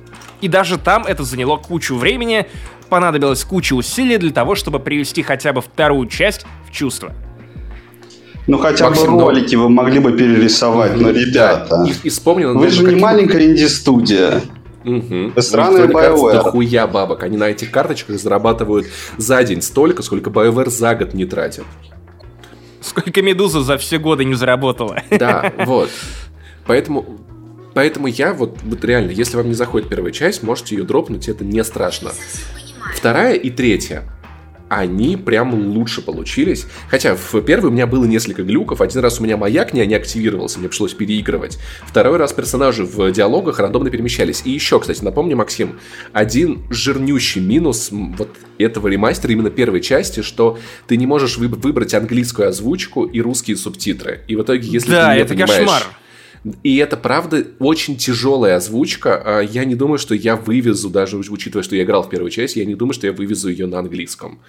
И 0.40 0.48
даже 0.48 0.78
там 0.78 1.04
это 1.04 1.24
заняло 1.24 1.56
кучу 1.56 1.96
времени, 1.96 2.46
понадобилось 2.88 3.42
куча 3.44 3.74
усилий 3.74 4.18
для 4.18 4.30
того, 4.30 4.54
чтобы 4.54 4.78
привести 4.78 5.22
хотя 5.22 5.52
бы 5.52 5.62
вторую 5.62 6.06
часть 6.08 6.46
в 6.68 6.72
чувство. 6.72 7.12
Ну 8.46 8.58
хотя 8.58 8.88
Максим, 8.88 9.16
бы 9.16 9.22
ролики 9.22 9.54
но... 9.54 9.64
вы 9.64 9.70
могли 9.70 9.98
бы 9.98 10.12
перерисовать, 10.12 10.96
но 10.96 11.10
ребята. 11.10 11.84
Да, 11.84 11.90
и, 11.90 11.94
и 12.04 12.08
вспомнил, 12.10 12.56
вы 12.56 12.68
же 12.68 12.84
не 12.84 12.94
маленькая 12.94 13.44
инди-студия. 13.44 14.42
Угу. 14.84 15.40
Странная 15.40 15.88
BioWare. 15.88 16.32
Да 16.32 16.42
хуя 16.42 16.86
бабок. 16.86 17.24
Они 17.24 17.36
на 17.36 17.48
этих 17.48 17.72
карточках 17.72 18.20
зарабатывают 18.20 18.86
за 19.16 19.42
день 19.42 19.60
столько, 19.62 20.02
сколько 20.02 20.30
BioWare 20.30 20.70
за 20.70 20.94
год 20.94 21.12
не 21.12 21.24
тратит. 21.24 21.64
Сколько 22.80 23.20
Медуза 23.20 23.62
за 23.62 23.78
все 23.78 23.98
годы 23.98 24.24
не 24.24 24.34
заработала. 24.34 25.02
Да, 25.10 25.52
вот. 25.66 25.90
Поэтому, 26.66 27.18
поэтому 27.74 28.06
я 28.06 28.32
вот, 28.32 28.58
вот 28.62 28.84
реально, 28.84 29.10
если 29.10 29.36
вам 29.36 29.48
не 29.48 29.54
заходит 29.54 29.88
первая 29.88 30.12
часть, 30.12 30.44
можете 30.44 30.76
ее 30.76 30.84
дропнуть, 30.84 31.28
это 31.28 31.44
не 31.44 31.64
страшно. 31.64 32.12
Вторая 32.94 33.34
и 33.34 33.50
третья 33.50 34.04
они 34.68 35.16
прям 35.16 35.54
лучше 35.54 36.02
получились. 36.02 36.66
Хотя 36.90 37.14
в 37.14 37.40
первый 37.42 37.68
у 37.68 37.70
меня 37.70 37.86
было 37.86 38.04
несколько 38.04 38.42
глюков. 38.42 38.80
Один 38.80 39.00
раз 39.00 39.20
у 39.20 39.24
меня 39.24 39.36
маяк 39.36 39.72
не, 39.72 39.84
не 39.86 39.94
активировался, 39.94 40.58
мне 40.58 40.68
пришлось 40.68 40.94
переигрывать. 40.94 41.58
Второй 41.86 42.16
раз 42.16 42.32
персонажи 42.32 42.84
в 42.84 43.10
диалогах 43.12 43.58
рандомно 43.58 43.90
перемещались. 43.90 44.42
И 44.44 44.50
еще, 44.50 44.80
кстати, 44.80 45.02
напомню, 45.04 45.36
Максим, 45.36 45.78
один 46.12 46.62
жирнющий 46.70 47.40
минус 47.40 47.88
вот 47.90 48.30
этого 48.58 48.88
ремастера, 48.88 49.32
именно 49.32 49.50
первой 49.50 49.80
части, 49.80 50.22
что 50.22 50.58
ты 50.86 50.96
не 50.96 51.06
можешь 51.06 51.36
вы, 51.36 51.48
выбрать 51.48 51.94
английскую 51.94 52.48
озвучку 52.48 53.04
и 53.04 53.20
русские 53.20 53.56
субтитры. 53.56 54.22
И 54.26 54.36
в 54.36 54.42
итоге, 54.42 54.66
если 54.66 54.90
да, 54.90 55.10
ты 55.10 55.14
не 55.16 55.20
это 55.22 55.34
понимаешь... 55.34 55.58
кошмар 55.58 55.82
И 56.62 56.76
это, 56.76 56.96
правда, 56.96 57.44
очень 57.58 57.96
тяжелая 57.96 58.56
озвучка. 58.56 59.20
А 59.24 59.40
я 59.40 59.64
не 59.64 59.74
думаю, 59.74 59.98
что 59.98 60.14
я 60.14 60.36
вывезу, 60.36 60.90
даже 60.90 61.16
учитывая, 61.16 61.64
что 61.64 61.74
я 61.76 61.82
играл 61.82 62.02
в 62.02 62.08
первую 62.08 62.30
часть, 62.30 62.56
я 62.56 62.64
не 62.64 62.74
думаю, 62.74 62.94
что 62.94 63.06
я 63.06 63.12
вывезу 63.12 63.48
ее 63.48 63.66
на 63.66 63.78
английском. 63.78 64.40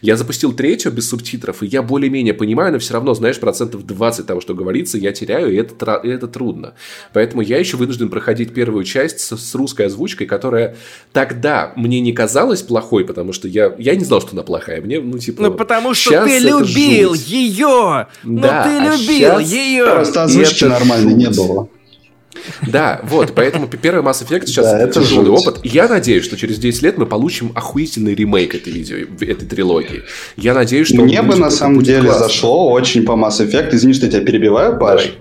Я 0.00 0.16
запустил 0.16 0.52
третью 0.52 0.90
без 0.90 1.08
субтитров, 1.08 1.62
и 1.62 1.66
я 1.66 1.82
более-менее 1.82 2.34
понимаю, 2.34 2.72
но 2.72 2.78
все 2.78 2.94
равно, 2.94 3.14
знаешь, 3.14 3.38
процентов 3.38 3.86
20 3.86 4.26
того, 4.26 4.40
что 4.40 4.54
говорится, 4.54 4.98
я 4.98 5.12
теряю, 5.12 5.52
и 5.52 5.56
это, 5.56 6.00
и 6.02 6.08
это 6.08 6.26
трудно. 6.26 6.74
Поэтому 7.12 7.42
я 7.42 7.58
еще 7.58 7.76
вынужден 7.76 8.08
проходить 8.08 8.52
первую 8.52 8.84
часть 8.84 9.20
с, 9.20 9.36
с 9.36 9.54
русской 9.54 9.86
озвучкой, 9.86 10.26
которая 10.26 10.76
тогда 11.12 11.72
мне 11.76 12.00
не 12.00 12.12
казалась 12.12 12.62
плохой, 12.62 13.04
потому 13.04 13.32
что 13.32 13.46
я, 13.46 13.74
я 13.78 13.94
не 13.94 14.04
знал, 14.04 14.20
что 14.20 14.32
она 14.32 14.42
плохая. 14.42 14.80
Мне, 14.80 15.00
ну, 15.00 15.18
типа... 15.18 15.42
Ну, 15.42 15.52
потому 15.52 15.94
что 15.94 16.24
ты 16.24 16.38
любил 16.38 17.14
ее! 17.14 18.08
Ну, 18.24 18.40
да, 18.40 18.64
ну, 18.64 18.70
ты 18.70 18.86
а 18.86 18.96
любил 18.96 19.38
ее! 19.38 19.86
Просто 19.86 20.24
озвучки 20.24 20.64
нормальной 20.64 21.14
не 21.14 21.28
было 21.28 21.43
было. 21.48 21.68
Да, 22.66 23.00
вот, 23.04 23.32
поэтому 23.34 23.68
первый 23.68 24.02
Mass 24.02 24.26
Effect 24.26 24.46
сейчас 24.46 24.66
да, 24.66 24.80
это 24.80 25.00
тяжелый 25.00 25.26
жуть. 25.26 25.46
опыт. 25.46 25.60
Я 25.64 25.88
надеюсь, 25.88 26.24
что 26.24 26.36
через 26.36 26.58
10 26.58 26.82
лет 26.82 26.98
мы 26.98 27.06
получим 27.06 27.52
охуительный 27.54 28.14
ремейк 28.14 28.54
этой 28.54 28.72
видео, 28.72 28.96
этой 29.20 29.46
трилогии. 29.46 30.02
Я 30.36 30.54
надеюсь, 30.54 30.88
что... 30.88 31.02
Мне 31.02 31.22
бы 31.22 31.36
на 31.36 31.50
самом 31.50 31.82
деле 31.82 32.08
классно. 32.08 32.26
зашло 32.26 32.70
очень 32.72 33.04
по 33.04 33.12
Mass 33.12 33.40
Effect. 33.40 33.70
Извини, 33.72 33.94
что 33.94 34.06
я 34.06 34.12
тебя 34.12 34.24
перебиваю, 34.24 34.78
Паш. 34.78 35.16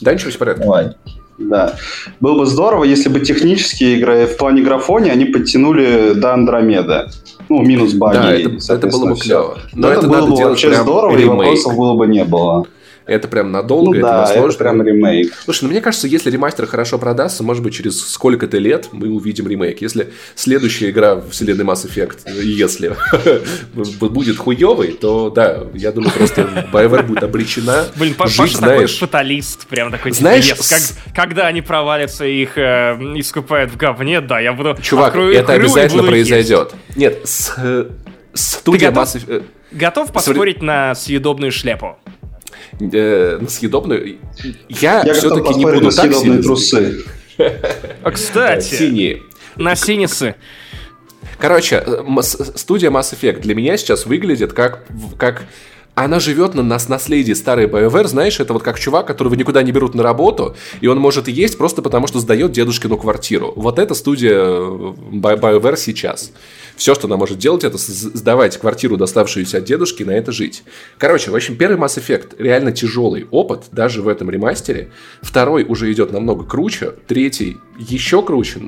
Да, 0.00 0.12
ничего, 0.12 0.30
все 0.30 0.38
порядке. 0.38 0.62
Давай. 0.64 0.90
Да. 1.38 1.76
Было 2.20 2.40
бы 2.40 2.46
здорово, 2.46 2.84
если 2.84 3.08
бы 3.08 3.20
технические 3.20 3.96
игры 3.96 4.26
в 4.26 4.36
плане 4.36 4.62
графония 4.62 5.12
они 5.12 5.24
подтянули 5.24 6.14
до 6.14 6.34
Андромеда. 6.34 7.10
Ну, 7.48 7.62
минус 7.62 7.94
баги. 7.94 8.16
Да, 8.16 8.34
это, 8.34 8.74
это 8.74 8.86
было 8.88 9.10
бы 9.10 9.16
клево. 9.16 9.58
Но, 9.72 9.88
Но 9.88 9.92
это, 9.92 10.00
это 10.00 10.08
было 10.08 10.26
бы 10.26 10.36
вообще 10.36 10.74
здорово, 10.74 11.12
ремейк. 11.12 11.24
и 11.24 11.28
вопросов 11.28 11.76
было 11.76 11.94
бы 11.94 12.06
не 12.06 12.24
было. 12.24 12.66
Это 13.08 13.26
прям 13.26 13.50
надолго, 13.50 13.96
ну, 13.96 14.02
да, 14.02 14.30
это 14.30 14.58
прям 14.58 14.82
ремейк. 14.82 15.32
Слушай, 15.44 15.64
ну 15.64 15.70
мне 15.70 15.80
кажется, 15.80 16.06
если 16.06 16.30
ремастер 16.30 16.66
хорошо 16.66 16.98
продастся, 16.98 17.42
может 17.42 17.62
быть, 17.62 17.72
через 17.72 18.06
сколько-то 18.06 18.58
лет 18.58 18.90
мы 18.92 19.08
увидим 19.08 19.48
ремейк. 19.48 19.80
Если 19.80 20.12
следующая 20.34 20.90
игра 20.90 21.14
в 21.14 21.30
вселенной 21.30 21.64
Mass 21.64 21.88
Effect, 21.88 22.30
если 22.42 22.94
будет 24.08 24.36
хуёвый, 24.36 24.92
то 24.92 25.30
да, 25.30 25.64
я 25.72 25.90
думаю, 25.90 26.12
просто 26.12 26.42
BioWare 26.70 27.04
будет 27.04 27.22
обречена 27.22 27.86
Блин, 27.96 28.12
Паша 28.12 28.46
такой 28.60 28.86
фаталист, 28.86 29.66
прям 29.68 29.90
такой 29.90 30.12
типа, 30.12 30.20
знаешь, 30.20 30.54
когда 31.14 31.46
они 31.46 31.62
провалятся, 31.62 32.26
их 32.26 32.58
э, 32.58 32.92
искупают 33.16 33.70
в 33.70 33.78
говне, 33.78 34.20
да, 34.20 34.38
я 34.38 34.52
буду... 34.52 34.76
Чувак, 34.82 35.16
это 35.16 35.54
обязательно 35.54 36.02
произойдет. 36.02 36.74
Нет, 36.94 37.20
с, 37.24 37.54
э, 37.56 37.86
студия 38.34 38.90
Mass 38.90 39.16
Effect... 39.16 39.44
Готов 39.70 40.12
поспорить 40.12 40.62
на 40.62 40.94
съедобную 40.94 41.52
шляпу? 41.52 41.98
Э, 42.80 43.38
на 43.40 43.48
съедобную. 43.48 44.18
Я, 44.68 45.02
я 45.04 45.14
все-таки 45.14 45.54
не 45.54 45.64
буду 45.64 45.90
так 45.90 46.06
съедобные 46.06 46.42
трусы. 46.42 47.04
А, 48.02 48.10
кстати, 48.10 48.74
синие. 48.74 49.22
На 49.56 49.76
синисы. 49.76 50.34
Короче, 51.38 51.82
э, 51.86 52.22
студия 52.22 52.90
Mass 52.90 53.14
Effect 53.14 53.40
для 53.40 53.54
меня 53.54 53.76
сейчас 53.76 54.06
выглядит 54.06 54.52
как, 54.52 54.84
как 55.16 55.44
она 55.94 56.20
живет 56.20 56.54
на 56.54 56.62
нас 56.62 56.88
наследии 56.88 57.32
старой 57.32 57.66
BioWare, 57.66 58.06
знаешь, 58.06 58.38
это 58.38 58.52
вот 58.52 58.62
как 58.62 58.78
чувак, 58.78 59.06
которого 59.06 59.34
никуда 59.34 59.62
не 59.62 59.72
берут 59.72 59.94
на 59.94 60.02
работу, 60.04 60.54
и 60.80 60.86
он 60.86 60.98
может 60.98 61.26
есть 61.26 61.58
просто 61.58 61.82
потому, 61.82 62.06
что 62.06 62.20
сдает 62.20 62.52
дедушкину 62.52 62.96
квартиру. 62.96 63.52
Вот 63.56 63.80
это 63.80 63.94
студия 63.94 64.38
э, 64.38 64.94
BioWare 65.12 65.76
сейчас. 65.76 66.30
Все, 66.78 66.94
что 66.94 67.08
она 67.08 67.16
может 67.16 67.38
делать, 67.38 67.64
это 67.64 67.76
сдавать 67.76 68.56
квартиру, 68.56 68.96
доставшуюся 68.96 69.58
от 69.58 69.64
дедушки, 69.64 70.02
и 70.02 70.04
на 70.04 70.12
это 70.12 70.30
жить. 70.30 70.62
Короче, 70.96 71.32
в 71.32 71.34
общем, 71.34 71.56
первый 71.56 71.76
Mass 71.76 71.98
Effect 71.98 72.36
реально 72.38 72.70
тяжелый 72.70 73.26
опыт, 73.32 73.64
даже 73.72 74.00
в 74.00 74.06
этом 74.06 74.30
ремастере. 74.30 74.90
Второй 75.20 75.64
уже 75.64 75.92
идет 75.92 76.12
намного 76.12 76.44
круче, 76.44 76.94
третий 77.08 77.58
еще 77.78 78.22
круче. 78.22 78.60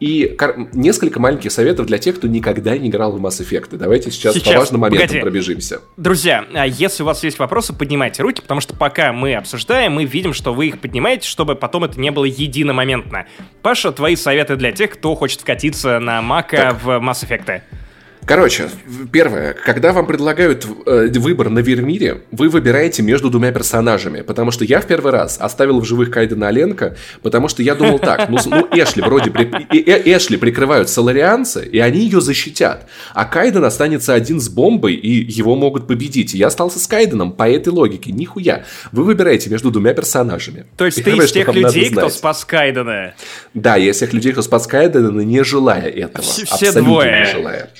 И 0.00 0.36
несколько 0.72 1.20
маленьких 1.20 1.50
советов 1.52 1.86
для 1.86 1.98
тех, 1.98 2.16
кто 2.16 2.28
никогда 2.28 2.76
не 2.76 2.88
играл 2.88 3.12
в 3.12 3.24
Mass 3.24 3.40
Effect. 3.42 3.76
Давайте 3.76 4.10
сейчас, 4.10 4.34
сейчас 4.34 4.52
по 4.52 4.58
важным 4.60 4.80
моментам 4.82 5.08
погоди. 5.08 5.22
пробежимся. 5.22 5.80
Друзья, 5.96 6.46
а 6.54 6.66
если 6.66 7.02
у 7.02 7.06
вас 7.06 7.24
есть 7.24 7.38
вопросы, 7.38 7.72
поднимайте 7.72 8.22
руки, 8.22 8.40
потому 8.42 8.60
что 8.60 8.74
пока 8.74 9.12
мы 9.12 9.34
обсуждаем, 9.34 9.92
мы 9.92 10.04
видим, 10.04 10.32
что 10.32 10.52
вы 10.52 10.68
их 10.68 10.80
поднимаете, 10.80 11.28
чтобы 11.28 11.56
потом 11.56 11.84
это 11.84 12.00
не 12.00 12.10
было 12.10 12.24
единомоментно. 12.24 13.26
Паша, 13.62 13.92
твои 13.92 14.16
советы 14.16 14.56
для 14.56 14.72
тех, 14.72 14.90
кто 14.90 15.14
хочет 15.14 15.40
вкатиться 15.40 15.98
на 15.98 16.20
Мака 16.22 16.78
в 16.82 16.88
Mass 16.88 17.26
Effect 17.26 17.33
perfecte. 17.36 17.83
Короче, 18.26 18.70
первое, 19.12 19.52
когда 19.52 19.92
вам 19.92 20.06
предлагают 20.06 20.66
э, 20.86 21.08
выбор 21.18 21.50
на 21.50 21.58
Вермире, 21.58 22.22
вы 22.30 22.48
выбираете 22.48 23.02
между 23.02 23.28
двумя 23.28 23.52
персонажами, 23.52 24.22
потому 24.22 24.50
что 24.50 24.64
я 24.64 24.80
в 24.80 24.86
первый 24.86 25.12
раз 25.12 25.36
оставил 25.38 25.80
в 25.80 25.84
живых 25.84 26.10
Кайдена 26.10 26.48
Оленко, 26.48 26.96
потому 27.22 27.48
что 27.48 27.62
я 27.62 27.74
думал 27.74 27.98
так, 27.98 28.30
ну, 28.30 28.38
ну 28.46 28.66
Эшли 28.72 29.02
вроде 29.02 29.30
при, 29.30 29.46
э, 29.46 30.16
Эшли 30.16 30.38
прикрывают 30.38 30.88
соларианцы, 30.88 31.66
и 31.66 31.78
они 31.80 32.00
ее 32.00 32.22
защитят, 32.22 32.88
а 33.12 33.26
Кайден 33.26 33.64
останется 33.64 34.14
один 34.14 34.40
с 34.40 34.48
бомбой, 34.48 34.94
и 34.94 35.30
его 35.30 35.54
могут 35.54 35.86
победить. 35.86 36.34
И 36.34 36.38
я 36.38 36.46
остался 36.46 36.78
с 36.78 36.86
Кайденом 36.86 37.32
по 37.32 37.48
этой 37.48 37.68
логике, 37.68 38.10
нихуя. 38.10 38.64
Вы 38.92 39.04
выбираете 39.04 39.50
между 39.50 39.70
двумя 39.70 39.92
персонажами. 39.92 40.64
То 40.78 40.86
есть 40.86 41.04
Первое, 41.04 41.20
ты 41.20 41.26
из 41.26 41.32
тех 41.32 41.54
людей, 41.54 41.90
кто 41.90 42.08
спас 42.08 42.44
Кайдена? 42.46 43.14
Да, 43.52 43.76
я 43.76 43.90
из 43.90 43.98
тех 43.98 44.12
людей, 44.14 44.32
кто 44.32 44.40
спас 44.40 44.66
Кайдена, 44.66 45.20
не 45.20 45.44
желая 45.44 45.88
этого. 45.90 46.24
Все 46.24 46.44
абсолютно 46.44 46.82
двое. 46.82 47.20
не 47.20 47.32
желая. 47.32 47.70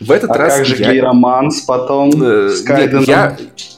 В 0.00 0.12
этот 0.12 0.30
а 0.30 0.34
раз 0.34 0.56
как 0.58 0.66
же 0.66 0.76
я... 0.76 0.92
гей-романс 0.92 1.62
потом 1.62 2.10
э, 2.22 2.50
с 2.50 2.62
Кайденом? 2.62 3.04
Я... 3.04 3.36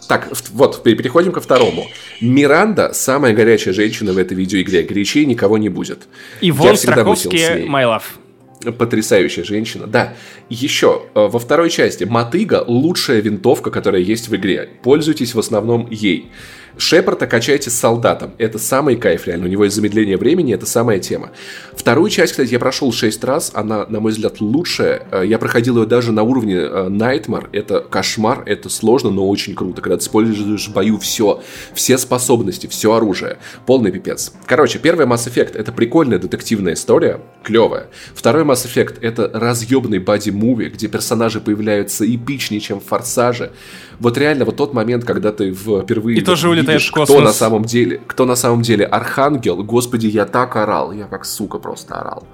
Так, 0.09 0.29
вот, 0.53 0.83
переходим 0.83 1.33
ко 1.33 1.41
второму. 1.41 1.87
Миранда 2.21 2.93
самая 2.93 3.33
горячая 3.33 3.73
женщина 3.73 4.13
в 4.13 4.19
этой 4.19 4.37
видеоигре. 4.37 4.83
Горячее 4.83 5.25
никого 5.25 5.57
не 5.57 5.69
будет. 5.69 6.09
И 6.41 6.51
Вон 6.51 6.77
Страховский, 6.77 7.67
my 7.67 7.85
love. 7.85 8.73
Потрясающая 8.73 9.45
женщина. 9.45 9.87
Да. 9.87 10.15
Еще 10.51 11.03
э, 11.15 11.29
во 11.29 11.39
второй 11.39 11.71
части 11.71 12.05
Мотыга 12.05 12.65
лучшая 12.67 13.21
винтовка, 13.21 13.71
которая 13.71 14.03
есть 14.03 14.29
в 14.29 14.37
игре. 14.37 14.69
Пользуйтесь 14.83 15.35
в 15.35 15.39
основном 15.39 15.89
ей. 15.91 16.31
Шепарда 16.77 17.27
качайте 17.27 17.71
с 17.71 17.75
солдатом. 17.75 18.33
Это 18.39 18.59
самый 18.59 18.97
кайф, 18.97 19.27
реально. 19.27 19.47
У 19.47 19.49
него 19.49 19.65
есть 19.65 19.77
замедление 19.77 20.17
времени, 20.17 20.55
это 20.55 20.67
самая 20.67 20.99
тема. 20.99 21.31
Вторую 21.75 22.11
часть, 22.11 22.33
кстати, 22.33 22.53
я 22.53 22.59
прошел 22.59 22.93
6 22.93 23.25
раз. 23.25 23.51
Она, 23.55 23.87
на 23.89 24.01
мой 24.01 24.13
взгляд, 24.13 24.41
лучшая. 24.41 25.03
Э, 25.11 25.23
я 25.25 25.39
проходил 25.39 25.79
ее 25.79 25.87
даже 25.87 26.13
на 26.13 26.23
уровне 26.23 26.57
э, 26.57 26.89
Nightmare. 26.89 27.49
Это 27.53 27.81
кошмар, 27.81 28.43
это 28.47 28.69
сложно, 28.69 29.11
но 29.11 29.29
очень 29.29 29.55
круто. 29.55 29.83
Когда 29.83 29.97
ты 29.97 30.05
используешь 30.05 30.69
в 30.69 30.73
бою 30.73 30.99
все, 30.99 31.43
все 31.75 31.99
способности, 31.99 32.67
все 32.67 32.93
оружие. 32.93 33.39
Полный 33.67 33.91
пипец. 33.91 34.33
Короче, 34.47 34.79
первый 34.79 35.07
Mass 35.07 35.29
Effect 35.29 35.57
это 35.57 35.73
прикольная 35.73 36.19
детективная 36.19 36.75
история, 36.75 37.21
клевая. 37.43 37.89
Второй 38.15 38.45
Mass 38.45 38.67
Effect 38.67 38.99
это 39.01 39.31
разъебный 39.33 39.99
боди-муви, 39.99 40.69
где 40.69 40.89
персонажи 40.89 41.41
появляются 41.41 42.05
эпичнее, 42.05 42.61
чем 42.61 42.81
в 42.81 42.85
Форсаже 42.85 43.53
вот 44.01 44.19
реально 44.19 44.45
вот 44.45 44.57
тот 44.57 44.75
момент, 44.75 45.05
когда 45.05 45.31
ты 45.31 45.53
впервые 45.53 46.19
и 46.19 46.21
тоже 46.23 46.49
улетаешь 46.49 46.89
в 46.89 46.93
космос. 46.93 47.17
кто 47.17 47.21
на 47.21 47.33
самом 47.33 47.65
деле, 47.65 48.01
кто 48.07 48.25
на 48.25 48.35
самом 48.35 48.63
деле 48.63 48.87
архангел, 48.87 49.63
господи, 49.63 50.07
я 50.07 50.25
так 50.25 50.57
орал, 50.57 50.93
я 50.93 51.05
как 51.05 51.25
сука 51.25 51.59
просто 51.59 51.95
орал. 51.95 52.25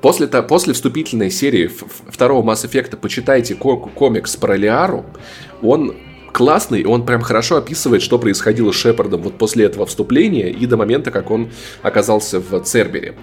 После, 0.00 0.26
то, 0.26 0.42
после 0.42 0.72
вступительной 0.72 1.30
серии 1.30 1.70
второго 2.08 2.42
Mass 2.42 2.66
Effect 2.66 2.96
почитайте 2.96 3.54
комикс 3.54 4.36
про 4.36 4.56
Лиару. 4.56 5.04
Он 5.62 5.94
классный, 6.32 6.84
он 6.84 7.04
прям 7.04 7.20
хорошо 7.20 7.56
описывает, 7.56 8.00
что 8.00 8.18
происходило 8.18 8.72
с 8.72 8.76
Шепардом 8.76 9.20
вот 9.20 9.36
после 9.36 9.66
этого 9.66 9.84
вступления 9.84 10.48
и 10.48 10.64
до 10.64 10.78
момента, 10.78 11.10
как 11.10 11.30
он 11.30 11.50
оказался 11.82 12.40
в 12.40 12.60
Цербере. 12.60 13.14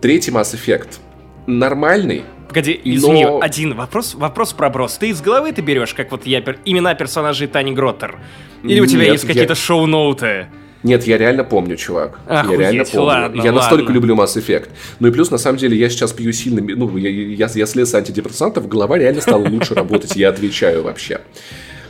Третий 0.00 0.30
Mass 0.30 0.54
Effect 0.54 0.98
нормальный, 1.46 2.24
Погоди, 2.52 2.78
извини, 2.84 3.24
но... 3.24 3.40
один 3.40 3.74
вопрос, 3.74 4.14
вопрос 4.14 4.52
про 4.52 4.68
брос. 4.68 4.98
Ты 4.98 5.08
из 5.08 5.22
головы 5.22 5.52
ты 5.52 5.62
берешь, 5.62 5.94
как 5.94 6.10
вот 6.10 6.26
я, 6.26 6.44
имена 6.66 6.94
персонажей 6.94 7.46
Тани 7.46 7.72
Гроттер? 7.72 8.18
Или 8.62 8.78
у 8.80 8.84
тебя 8.84 9.04
Нет, 9.04 9.12
есть 9.12 9.26
какие-то 9.26 9.52
я... 9.52 9.54
шоу-ноуты? 9.54 10.48
Нет, 10.82 11.06
я 11.06 11.16
реально 11.16 11.44
помню, 11.44 11.76
чувак. 11.76 12.20
Охуеть, 12.26 12.60
я 12.60 12.70
реально 12.70 12.84
помню. 12.84 13.06
Ладно, 13.06 13.36
я 13.36 13.42
ладно. 13.44 13.52
настолько 13.52 13.90
люблю 13.90 14.16
Mass 14.16 14.36
Effect. 14.36 14.68
Ну 15.00 15.08
и 15.08 15.10
плюс, 15.12 15.30
на 15.30 15.38
самом 15.38 15.56
деле, 15.56 15.78
я 15.78 15.88
сейчас 15.88 16.12
пью 16.12 16.30
сильно... 16.32 16.60
Ну, 16.60 16.94
я, 16.98 17.08
я, 17.08 17.48
я 17.54 17.66
слез 17.66 17.88
с 17.88 17.94
антидепрессантов, 17.94 18.68
голова 18.68 18.98
реально 18.98 19.22
стала 19.22 19.48
лучше 19.48 19.74
работать, 19.74 20.14
я 20.14 20.28
отвечаю 20.28 20.82
вообще. 20.82 21.22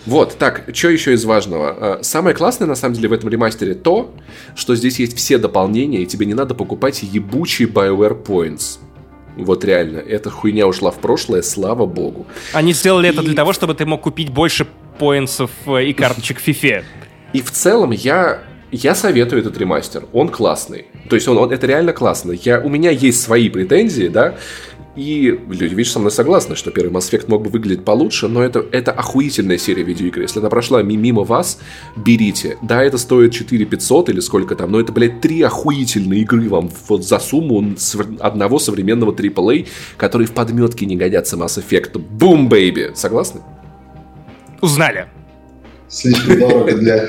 Вот, 0.06 0.36
так, 0.38 0.68
что 0.72 0.90
еще 0.90 1.14
из 1.14 1.24
важного? 1.24 1.96
А, 1.96 1.98
самое 2.02 2.36
классное, 2.36 2.68
на 2.68 2.76
самом 2.76 2.94
деле, 2.94 3.08
в 3.08 3.12
этом 3.12 3.30
ремастере 3.30 3.74
то, 3.74 4.14
что 4.54 4.76
здесь 4.76 5.00
есть 5.00 5.16
все 5.16 5.38
дополнения, 5.38 6.02
и 6.02 6.06
тебе 6.06 6.24
не 6.24 6.34
надо 6.34 6.54
покупать 6.54 7.02
ебучие 7.02 7.66
BioWare 7.66 8.24
Points. 8.24 8.78
Вот 9.36 9.64
реально, 9.64 9.98
эта 9.98 10.30
хуйня 10.30 10.66
ушла 10.66 10.90
в 10.90 10.98
прошлое, 10.98 11.42
слава 11.42 11.86
богу. 11.86 12.26
Они 12.52 12.72
сделали 12.72 13.06
и... 13.06 13.10
это 13.10 13.22
для 13.22 13.34
того, 13.34 13.52
чтобы 13.52 13.74
ты 13.74 13.86
мог 13.86 14.02
купить 14.02 14.30
больше 14.30 14.66
поинтсов 14.98 15.50
э, 15.66 15.84
и 15.84 15.92
карточек 15.92 16.38
в 16.38 16.46
FIFA. 16.46 16.84
И 17.32 17.40
в 17.40 17.50
целом 17.50 17.92
я 17.92 18.42
я 18.72 18.94
советую 18.94 19.42
этот 19.42 19.58
ремастер. 19.58 20.06
Он 20.14 20.30
классный. 20.30 20.86
То 21.10 21.16
есть 21.16 21.28
он, 21.28 21.36
он 21.36 21.52
это 21.52 21.66
реально 21.66 21.92
классно. 21.92 22.32
Я, 22.32 22.58
у 22.58 22.70
меня 22.70 22.90
есть 22.90 23.20
свои 23.20 23.50
претензии, 23.50 24.08
да. 24.08 24.36
И 24.94 25.40
люди, 25.48 25.74
видишь, 25.74 25.90
со 25.90 25.98
мной 25.98 26.10
согласны, 26.10 26.54
что 26.54 26.70
первый 26.70 26.92
Mass 26.92 27.10
Effect 27.10 27.24
мог 27.28 27.42
бы 27.42 27.48
выглядеть 27.48 27.82
получше, 27.82 28.28
но 28.28 28.42
это, 28.42 28.64
это 28.72 28.92
охуительная 28.92 29.56
серия 29.56 29.84
видеоигр. 29.84 30.20
Если 30.20 30.38
она 30.38 30.50
прошла 30.50 30.82
мимо 30.82 31.24
вас, 31.24 31.58
берите. 31.96 32.58
Да, 32.60 32.82
это 32.82 32.98
стоит 32.98 33.32
4 33.32 33.64
500 33.64 34.10
или 34.10 34.20
сколько 34.20 34.54
там, 34.54 34.70
но 34.70 34.80
это, 34.80 34.92
блядь, 34.92 35.22
три 35.22 35.40
охуительные 35.40 36.20
игры 36.20 36.48
вам 36.50 36.70
вот 36.88 37.06
за 37.06 37.18
сумму 37.20 37.74
одного 38.20 38.58
современного 38.58 39.12
AAA, 39.12 39.66
которые 39.96 40.28
в 40.28 40.32
подметке 40.32 40.84
не 40.84 40.96
годятся 40.96 41.36
Mass 41.36 41.58
Effect. 41.58 41.98
Бум, 41.98 42.50
бэйби! 42.50 42.92
Согласны? 42.94 43.40
Узнали. 44.60 45.06
Слишком 45.88 46.38
дорого 46.38 46.72
для... 46.72 47.08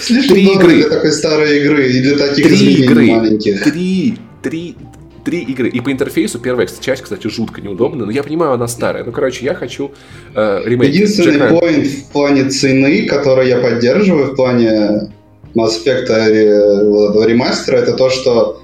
Слишком 0.00 0.44
дорого 0.44 0.68
для 0.68 0.88
такой 0.88 1.12
старой 1.12 1.60
игры 1.60 1.88
и 1.88 2.00
для 2.02 2.18
таких 2.18 2.46
изменений 2.46 3.12
маленьких. 3.12 3.62
Три, 3.62 4.18
три, 4.42 4.76
три 5.24 5.40
игры. 5.40 5.68
И 5.68 5.80
по 5.80 5.90
интерфейсу 5.90 6.38
первая 6.38 6.68
часть, 6.80 7.02
кстати, 7.02 7.26
жутко 7.28 7.60
неудобная, 7.60 8.06
но 8.06 8.12
я 8.12 8.22
понимаю, 8.22 8.52
она 8.52 8.68
старая. 8.68 9.04
Ну, 9.04 9.12
короче, 9.12 9.44
я 9.44 9.54
хочу 9.54 9.92
э, 10.34 10.62
ремейк. 10.64 10.92
Единственный 10.92 11.58
поинт 11.58 11.86
в 11.86 12.12
плане 12.12 12.44
цены, 12.50 13.06
который 13.06 13.48
я 13.48 13.58
поддерживаю 13.58 14.32
в 14.32 14.36
плане 14.36 15.10
Mass 15.54 15.82
Effect 15.84 16.10
э, 16.10 17.26
ремастера, 17.26 17.78
это 17.78 17.94
то, 17.94 18.10
что 18.10 18.60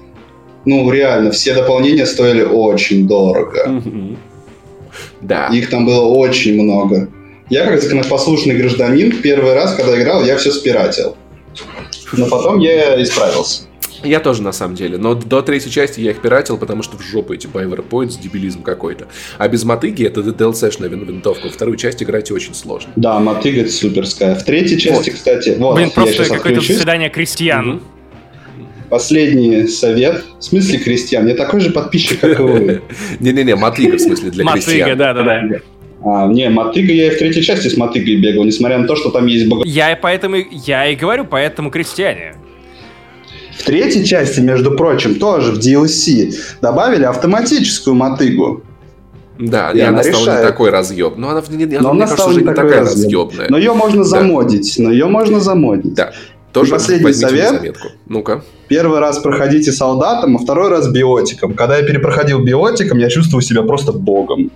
ну, 0.65 0.89
реально, 0.91 1.31
все 1.31 1.53
дополнения 1.55 2.05
стоили 2.05 2.43
очень 2.43 3.07
дорого. 3.07 3.81
Да. 5.21 5.47
Их 5.47 5.69
там 5.69 5.85
было 5.85 6.05
очень 6.05 6.61
много. 6.61 7.09
Я, 7.49 7.65
как 7.65 7.81
законопослушный 7.81 8.55
гражданин, 8.55 9.11
первый 9.21 9.53
раз, 9.53 9.75
когда 9.75 9.99
играл, 10.01 10.23
я 10.23 10.37
все 10.37 10.51
спиратил. 10.51 11.17
Но 12.13 12.27
потом 12.27 12.59
я 12.59 13.01
исправился. 13.01 13.63
Я 14.03 14.19
тоже, 14.19 14.41
на 14.41 14.51
самом 14.51 14.75
деле. 14.75 14.97
Но 14.97 15.15
до 15.15 15.41
третьей 15.41 15.71
части 15.71 15.99
я 15.99 16.11
их 16.11 16.21
пиратил, 16.21 16.57
потому 16.57 16.83
что 16.83 16.97
в 16.97 17.01
жопу 17.01 17.33
эти 17.33 17.47
Biver 17.47 17.87
Points, 17.87 18.19
дебилизм 18.21 18.63
какой-то. 18.63 19.07
А 19.37 19.47
без 19.47 19.63
мотыги 19.63 20.05
это 20.05 20.21
DLC-шная 20.21 20.89
винтовка. 20.89 21.47
Во 21.47 21.51
вторую 21.51 21.77
часть 21.77 22.01
играть 22.01 22.31
очень 22.31 22.53
сложно. 22.53 22.91
Да, 22.95 23.19
мотыга 23.19 23.61
это 23.61 23.71
суперская. 23.71 24.35
В 24.35 24.43
третьей 24.43 24.79
части, 24.79 25.09
вот. 25.09 25.17
кстати... 25.17 25.55
Вот, 25.57 25.75
Блин, 25.75 25.91
просто 25.91 26.25
какое-то 26.25 26.61
заседание 26.61 27.09
крестьян. 27.09 27.69
Угу. 27.69 27.81
Последний 28.89 29.67
совет. 29.67 30.25
В 30.37 30.43
смысле 30.43 30.79
крестьян? 30.79 31.25
Я 31.25 31.35
такой 31.35 31.61
же 31.61 31.69
подписчик, 31.69 32.19
как 32.19 32.39
и 32.39 32.43
вы. 32.43 32.81
Не-не-не, 33.19 33.55
мотыга 33.55 33.95
в 33.95 34.01
смысле 34.01 34.31
для 34.31 34.45
крестьян. 34.45 34.79
Мотыга, 34.79 34.95
да-да-да. 34.95 35.59
А, 36.03 36.27
не, 36.27 36.49
мотыга 36.49 36.91
я 36.91 37.07
и 37.07 37.15
в 37.15 37.19
третьей 37.19 37.43
части 37.43 37.67
с 37.67 37.77
мотыгой 37.77 38.17
бегал, 38.17 38.43
несмотря 38.43 38.79
на 38.79 38.87
то, 38.87 38.95
что 38.95 39.11
там 39.11 39.27
есть 39.27 39.47
бога. 39.47 39.63
Я 39.65 39.91
и 39.91 40.01
поэтому, 40.01 40.37
я 40.51 40.87
и 40.87 40.95
говорю, 40.95 41.25
поэтому 41.25 41.69
крестьяне. 41.69 42.35
В 43.61 43.63
третьей 43.63 44.03
части, 44.03 44.39
между 44.39 44.71
прочим, 44.71 45.19
тоже 45.19 45.51
в 45.51 45.59
DLC 45.59 46.33
добавили 46.63 47.03
автоматическую 47.03 47.95
мотыгу. 47.95 48.63
Да, 49.37 49.69
и, 49.69 49.77
и 49.77 49.81
она, 49.81 50.01
она 50.01 50.03
стала 50.03 50.37
не 50.37 50.47
такой 50.47 50.69
разъеб. 50.71 51.13
Но 51.15 51.29
она, 51.29 51.43
не, 51.47 51.65
но 51.65 51.91
она 51.91 52.07
стала 52.07 52.31
не 52.31 52.43
такая 52.43 52.79
разъебная. 52.79 53.49
Но 53.49 53.59
ее 53.59 53.73
можно 53.73 54.01
да. 54.01 54.09
замодить. 54.09 54.75
Но 54.79 54.91
ее 54.91 55.05
можно 55.05 55.39
замодить. 55.39 55.93
Да. 55.93 56.11
Тоже 56.51 56.71
и 56.71 56.73
последний 56.73 57.13
совет. 57.13 57.77
Ну-ка. 58.07 58.43
Первый 58.67 58.99
раз 58.99 59.19
проходите 59.19 59.71
солдатом, 59.71 60.37
а 60.37 60.39
второй 60.39 60.69
раз 60.69 60.89
биотиком. 60.89 61.53
Когда 61.53 61.77
я 61.77 61.83
перепроходил 61.83 62.43
биотиком, 62.43 62.97
я 62.97 63.09
чувствовал 63.09 63.43
себя 63.43 63.61
просто 63.61 63.91
богом. 63.91 64.49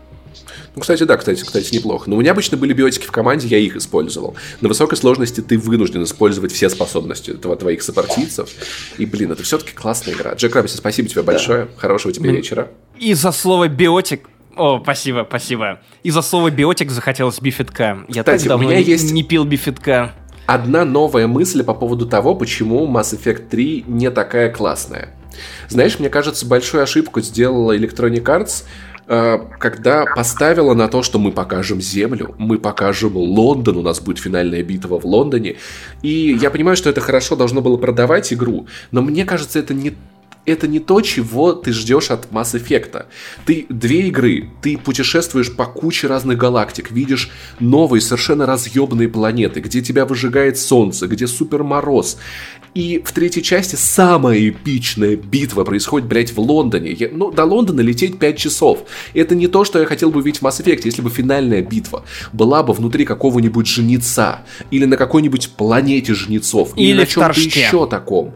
Ну, 0.75 0.81
кстати, 0.81 1.03
да, 1.03 1.17
кстати, 1.17 1.41
кстати, 1.41 1.73
неплохо. 1.73 2.09
Но 2.09 2.17
у 2.17 2.19
меня 2.19 2.31
обычно 2.31 2.57
были 2.57 2.73
биотики 2.73 3.05
в 3.05 3.11
команде, 3.11 3.47
я 3.47 3.57
их 3.57 3.75
использовал. 3.75 4.35
На 4.61 4.67
высокой 4.67 4.97
сложности 4.97 5.41
ты 5.41 5.57
вынужден 5.57 6.03
использовать 6.03 6.51
все 6.51 6.69
способности 6.69 7.33
твоих 7.33 7.81
сопартийцев. 7.81 8.49
И, 8.97 9.05
блин, 9.05 9.31
это 9.31 9.43
все-таки 9.43 9.71
классная 9.73 10.13
игра. 10.13 10.33
Джек 10.33 10.55
Рамси, 10.55 10.77
спасибо 10.77 11.07
тебе 11.07 11.23
большое. 11.23 11.65
Да. 11.65 11.71
Хорошего 11.77 12.13
тебе 12.13 12.31
вечера. 12.31 12.69
И 12.99 13.13
за 13.13 13.31
слово 13.31 13.67
биотик 13.67 14.29
о, 14.57 14.79
спасибо, 14.81 15.25
спасибо. 15.27 15.81
Из-за 16.03 16.21
слова 16.21 16.49
биотик 16.49 16.89
захотелось 16.89 17.41
бифитка. 17.41 18.05
Я 18.07 18.21
Кстати, 18.21 18.43
так 18.43 18.49
давно 18.49 18.67
у 18.67 18.69
меня 18.69 18.79
не, 18.79 18.85
есть... 18.85 19.11
не 19.11 19.23
пил 19.23 19.43
бифитка. 19.43 20.13
Одна 20.45 20.85
новая 20.85 21.27
мысль 21.27 21.63
по 21.63 21.73
поводу 21.73 22.05
того, 22.05 22.35
почему 22.35 22.87
Mass 22.87 23.17
Effect 23.17 23.49
3 23.49 23.85
не 23.87 24.09
такая 24.11 24.51
классная. 24.51 25.09
Знаешь, 25.67 25.99
мне 25.99 26.09
кажется, 26.09 26.45
большую 26.45 26.83
ошибку 26.83 27.19
сделала 27.19 27.75
Electronic 27.77 28.23
Arts, 28.23 28.63
когда 29.07 30.05
поставила 30.05 30.73
на 30.73 30.87
то, 30.87 31.03
что 31.03 31.19
мы 31.19 31.31
покажем 31.31 31.79
Землю, 31.81 32.33
мы 32.37 32.57
покажем 32.57 33.15
Лондон, 33.15 33.77
у 33.77 33.81
нас 33.81 33.99
будет 33.99 34.19
финальная 34.19 34.63
битва 34.63 34.99
в 34.99 35.05
Лондоне. 35.05 35.57
И 36.01 36.37
я 36.41 36.49
понимаю, 36.49 36.75
что 36.75 36.89
это 36.89 37.01
хорошо 37.01 37.35
должно 37.35 37.61
было 37.61 37.77
продавать 37.77 38.33
игру, 38.33 38.67
но 38.91 39.01
мне 39.01 39.25
кажется, 39.25 39.59
это 39.59 39.73
не 39.73 39.93
это 40.45 40.67
не 40.67 40.79
то, 40.79 41.01
чего 41.01 41.53
ты 41.53 41.71
ждешь 41.71 42.11
от 42.11 42.31
Mass 42.31 42.53
Effect. 42.53 43.05
Ты 43.45 43.65
две 43.69 44.07
игры, 44.07 44.49
ты 44.61 44.77
путешествуешь 44.77 45.53
по 45.55 45.65
куче 45.65 46.07
разных 46.07 46.37
галактик, 46.37 46.91
видишь 46.91 47.31
новые, 47.59 48.01
совершенно 48.01 48.45
разъебанные 48.45 49.09
планеты, 49.09 49.59
где 49.59 49.81
тебя 49.81 50.05
выжигает 50.05 50.57
солнце, 50.57 51.07
где 51.07 51.27
супер 51.27 51.63
мороз. 51.63 52.17
И 52.75 53.01
в 53.05 53.13
третьей 53.13 53.41
части 53.41 53.75
самая 53.75 54.49
эпичная 54.49 55.15
битва 55.15 55.63
происходит, 55.63 56.07
блядь, 56.09 56.33
в 56.33 56.39
Лондоне. 56.39 56.91
Я, 56.91 57.09
ну, 57.09 57.31
до 57.31 57.45
Лондона 57.45 57.79
лететь 57.79 58.19
5 58.19 58.37
часов. 58.37 58.83
Это 59.13 59.33
не 59.33 59.47
то, 59.47 59.63
что 59.63 59.79
я 59.79 59.85
хотел 59.85 60.11
бы 60.11 60.19
увидеть 60.19 60.41
в 60.41 60.45
Mass 60.45 60.61
Effect, 60.61 60.81
если 60.83 61.01
бы 61.01 61.09
финальная 61.09 61.61
битва 61.61 62.03
была 62.33 62.63
бы 62.63 62.73
внутри 62.73 63.05
какого-нибудь 63.05 63.65
жнеца. 63.65 64.41
Или 64.71 64.83
на 64.83 64.97
какой-нибудь 64.97 65.51
планете 65.51 66.13
жнецов. 66.13 66.73
Или, 66.75 66.89
или 66.89 66.97
на 66.97 67.05
чем-то 67.05 67.39
еще 67.39 67.87
таком. 67.87 68.35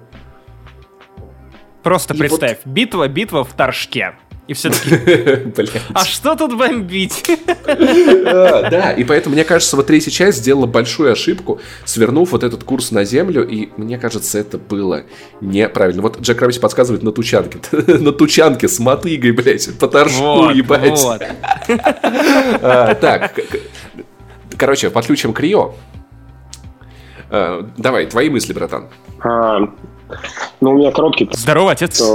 Просто 1.90 2.14
и 2.14 2.18
представь, 2.18 2.60
вот... 2.66 2.72
битва, 2.72 3.08
битва 3.08 3.44
в 3.44 3.52
Торжке. 3.54 4.14
И 4.46 4.54
все 4.54 4.70
таки 4.70 4.92
а 5.96 6.06
что 6.06 6.36
тут 6.36 6.56
бомбить? 6.56 7.26
Да, 7.66 8.92
и 8.92 9.04
поэтому, 9.04 9.34
мне 9.34 9.44
кажется, 9.44 9.76
вот 9.76 9.88
третья 9.88 10.12
часть 10.12 10.38
сделала 10.38 10.68
большую 10.68 11.12
ошибку, 11.12 11.60
свернув 11.86 12.32
вот 12.32 12.44
этот 12.44 12.64
курс 12.64 12.92
на 12.92 13.06
землю, 13.06 13.44
и 13.44 13.70
мне 13.78 13.98
кажется, 13.98 14.38
это 14.38 14.60
было 14.60 15.06
неправильно. 15.42 16.04
Вот 16.04 16.20
Джек 16.22 16.40
Рамси 16.40 16.60
подсказывает 16.60 17.02
на 17.02 17.12
тучанке. 17.12 17.58
На 17.72 18.12
тучанке 18.12 18.68
с 18.68 18.78
мотыгой, 18.78 19.32
блядь, 19.32 19.76
по 19.80 19.88
торжку, 19.88 20.52
ебать. 20.52 21.04
А, 22.62 22.94
так, 22.94 23.34
короче, 24.58 24.92
подключим 24.92 25.34
Крио. 25.34 25.74
А, 27.32 27.68
давай, 27.78 28.06
твои 28.06 28.30
мысли, 28.30 28.54
братан. 28.54 28.90
Ну, 30.62 30.72
у 30.72 30.74
меня 30.78 30.92
короткий... 30.92 31.30
Здорово, 31.32 31.72
отец. 31.72 32.02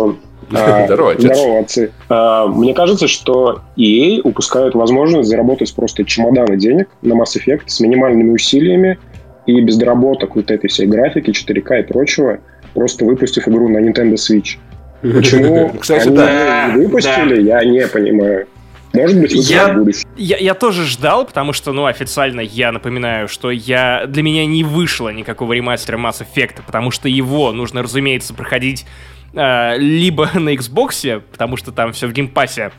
А, 0.53 0.85
здорово, 0.85 1.13
отец. 1.13 1.37
Здорово, 1.37 1.61
отцы. 1.61 1.93
А, 2.11 2.47
мне 2.47 2.75
кажется, 2.75 3.09
что 3.09 3.63
EA 3.77 4.21
упускают 4.23 4.75
возможность 4.75 5.29
заработать 5.29 5.75
просто 5.75 6.05
чемоданы 6.05 6.59
денег 6.59 6.89
на 7.01 7.15
Mass 7.15 7.37
Effect 7.37 7.63
с 7.67 7.81
минимальными 7.81 8.31
усилиями 8.31 8.99
и 9.47 9.61
без 9.63 9.77
доработок 9.77 10.37
вот 10.37 10.51
этой 10.51 10.69
всей 10.69 10.87
графики, 10.87 11.31
4К 11.31 11.81
и 11.81 11.83
прочего, 11.85 12.41
просто 12.75 13.05
выпустив 13.05 13.49
игру 13.49 13.69
на 13.69 13.79
Nintendo 13.79 14.15
Switch. 14.15 14.59
Почему 15.03 15.73
Кстати, 15.79 16.09
они 16.09 16.17
да, 16.17 16.73
выпустили, 16.75 17.43
да. 17.43 17.61
я 17.61 17.65
не 17.65 17.87
понимаю. 17.87 18.47
Может 18.95 19.21
быть, 19.21 19.33
я, 19.33 19.77
я, 20.17 20.37
я 20.37 20.55
тоже 20.55 20.85
ждал, 20.85 21.27
потому 21.27 21.53
что, 21.53 21.73
ну, 21.73 21.87
официально 21.87 22.41
я 22.41 22.71
напоминаю, 22.71 23.27
что 23.27 23.51
я 23.51 24.05
для 24.07 24.23
меня 24.23 24.47
не 24.47 24.63
вышло 24.63 25.09
никакого 25.09 25.53
ремастера 25.53 25.99
Mass 25.99 26.25
Effect, 26.25 26.63
потому 26.65 26.93
что 26.93 27.09
его 27.09 27.53
нужно, 27.53 27.83
разумеется, 27.83 28.35
проходить 28.35 28.87
э, 29.33 29.77
либо 29.79 30.31
на 30.35 30.55
Xbox, 30.55 31.21
потому 31.33 31.57
что 31.57 31.73
там 31.73 31.93
все 31.93 32.07
в 32.07 32.13
Game 32.13 32.34
Pass'е, 32.34 32.71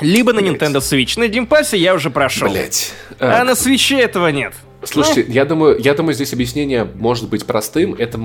либо 0.00 0.32
на 0.32 0.40
Nintendo 0.40 0.78
Switch. 0.78 1.18
На 1.18 1.28
Game 1.28 1.48
Pass'е 1.48 1.78
я 1.78 1.94
уже 1.94 2.10
прошел. 2.10 2.50
Блять. 2.50 2.92
А, 3.18 3.40
а 3.40 3.44
на 3.44 3.52
Switch 3.52 3.98
этого 3.98 4.28
нет. 4.28 4.54
Слушайте, 4.82 5.24
ну. 5.26 5.34
я 5.34 5.44
думаю, 5.44 5.76
я 5.80 5.94
думаю, 5.94 6.14
здесь 6.14 6.32
объяснение 6.32 6.86
может 6.98 7.28
быть 7.28 7.44
простым. 7.44 7.94
Это 7.94 8.18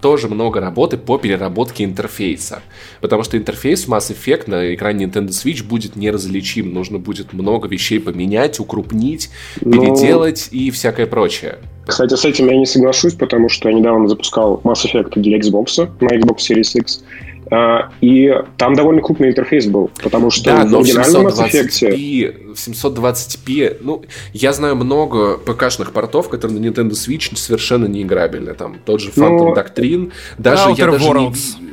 тоже 0.00 0.28
много 0.28 0.60
работы 0.60 0.96
по 0.96 1.18
переработке 1.18 1.84
интерфейса. 1.84 2.62
Потому 3.00 3.22
что 3.22 3.36
интерфейс 3.36 3.86
Mass 3.86 4.10
Effect 4.10 4.44
на 4.48 4.74
экране 4.74 5.04
Nintendo 5.04 5.28
Switch 5.28 5.62
будет 5.62 5.96
неразличим. 5.96 6.72
Нужно 6.72 6.98
будет 6.98 7.32
много 7.34 7.68
вещей 7.68 8.00
поменять, 8.00 8.58
укрупнить. 8.58 9.30
Ну. 9.60 9.72
переделать 9.72 10.48
и 10.50 10.70
всякое 10.70 11.06
прочее. 11.06 11.58
Кстати, 11.86 12.14
с 12.14 12.24
этим 12.24 12.48
я 12.48 12.56
не 12.56 12.66
соглашусь, 12.66 13.14
потому 13.14 13.48
что 13.48 13.68
я 13.68 13.74
недавно 13.74 14.08
запускал 14.08 14.60
Mass 14.64 14.84
Effect 14.84 15.12
для 15.20 15.38
Xbox 15.38 15.88
на 16.00 16.08
Xbox 16.08 16.36
Series 16.38 16.78
X. 16.78 17.02
А, 17.50 17.90
и 18.00 18.34
там 18.56 18.74
довольно 18.74 19.00
крупный 19.00 19.28
интерфейс 19.28 19.66
был, 19.66 19.90
потому 20.02 20.30
что 20.30 20.44
да, 20.44 20.64
но 20.64 20.78
в 20.78 20.82
оригинальном 20.82 21.26
Mass 21.28 21.50
Effect... 21.50 22.44
В 22.48 22.68
720p, 22.68 23.78
ну, 23.82 24.02
я 24.32 24.52
знаю 24.52 24.74
много 24.74 25.38
ПК-шных 25.38 25.92
портов, 25.92 26.28
которые 26.28 26.58
на 26.58 26.66
Nintendo 26.66 26.90
Switch 26.90 27.36
совершенно 27.36 27.86
не 27.86 28.02
играбельны. 28.02 28.54
Там 28.54 28.78
тот 28.84 29.00
же 29.00 29.10
Phantom 29.10 29.38
ну, 29.38 29.54
Doctrine, 29.54 30.12
даже 30.38 30.70
Outer 30.70 30.74
я 30.76 30.86
даже 30.90 31.08
Worlds. 31.08 31.60
не 31.60 31.67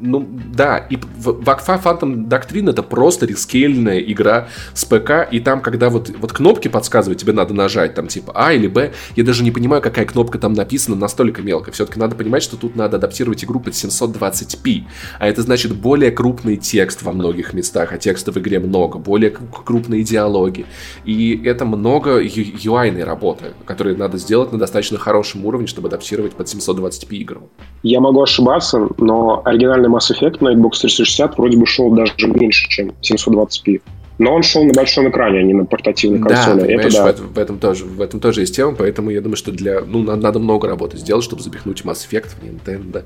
ну, 0.00 0.26
да, 0.54 0.78
и 0.78 0.96
в 0.96 1.48
Акфа 1.48 1.80
Phantom 1.82 2.26
Doctrine 2.28 2.70
это 2.70 2.82
просто 2.82 3.26
рескейльная 3.26 4.00
игра 4.00 4.48
с 4.74 4.84
ПК, 4.84 5.28
и 5.30 5.40
там, 5.40 5.60
когда 5.60 5.90
вот, 5.90 6.10
вот 6.18 6.32
кнопки 6.32 6.68
подсказывают, 6.68 7.20
тебе 7.20 7.32
надо 7.32 7.54
нажать, 7.54 7.94
там, 7.94 8.08
типа, 8.08 8.32
А 8.34 8.52
или 8.52 8.66
Б, 8.66 8.92
я 9.16 9.24
даже 9.24 9.44
не 9.44 9.50
понимаю, 9.50 9.82
какая 9.82 10.06
кнопка 10.06 10.38
там 10.38 10.52
написана 10.52 10.96
настолько 10.96 11.42
мелко. 11.42 11.70
Все-таки 11.72 11.98
надо 11.98 12.16
понимать, 12.16 12.42
что 12.42 12.56
тут 12.56 12.76
надо 12.76 12.96
адаптировать 12.96 13.44
игру 13.44 13.60
под 13.60 13.74
720p, 13.74 14.84
а 15.18 15.28
это 15.28 15.42
значит 15.42 15.74
более 15.74 16.10
крупный 16.10 16.56
текст 16.56 17.02
во 17.02 17.12
многих 17.12 17.52
местах, 17.52 17.92
а 17.92 17.98
текста 17.98 18.32
в 18.32 18.36
игре 18.38 18.58
много, 18.60 18.98
более 18.98 19.30
крупные 19.30 20.02
диалоги, 20.02 20.66
и 21.04 21.40
это 21.44 21.64
много 21.64 22.22
UI-ной 22.22 23.04
работы, 23.04 23.46
которые 23.66 23.96
надо 23.96 24.18
сделать 24.18 24.52
на 24.52 24.58
достаточно 24.58 24.98
хорошем 24.98 25.44
уровне, 25.44 25.66
чтобы 25.66 25.88
адаптировать 25.88 26.32
под 26.32 26.46
720p 26.46 27.22
игру. 27.22 27.50
Я 27.82 28.00
могу 28.00 28.22
ошибаться, 28.22 28.88
но 28.98 29.42
оригинальный 29.44 29.89
Mass 29.94 30.10
Effect 30.10 30.38
на 30.40 30.54
Xbox 30.54 30.80
360 30.80 31.38
вроде 31.38 31.58
бы 31.58 31.66
шел 31.66 31.90
даже 31.90 32.12
меньше, 32.26 32.68
чем 32.68 32.92
720p. 33.02 33.80
Но 34.18 34.34
он 34.34 34.42
шел 34.42 34.64
на 34.64 34.74
большом 34.74 35.08
экране, 35.08 35.38
а 35.38 35.42
не 35.42 35.54
на 35.54 35.64
портативной 35.64 36.20
консоли. 36.20 36.60
Да, 36.60 36.66
это 36.66 36.92
да. 36.92 37.04
В, 37.04 37.06
этом, 37.06 37.28
в, 37.28 37.38
этом 37.38 37.58
тоже, 37.58 37.84
в 37.86 38.00
этом 38.02 38.20
тоже 38.20 38.42
есть 38.42 38.54
тема, 38.54 38.74
поэтому 38.74 39.08
я 39.08 39.22
думаю, 39.22 39.36
что 39.36 39.50
для, 39.50 39.80
ну, 39.80 40.02
надо 40.02 40.38
много 40.38 40.68
работы 40.68 40.98
сделать, 40.98 41.24
чтобы 41.24 41.42
запихнуть 41.42 41.80
Mass 41.82 42.06
Effect 42.06 42.28
в 42.38 42.44
Nintendo 42.44 43.04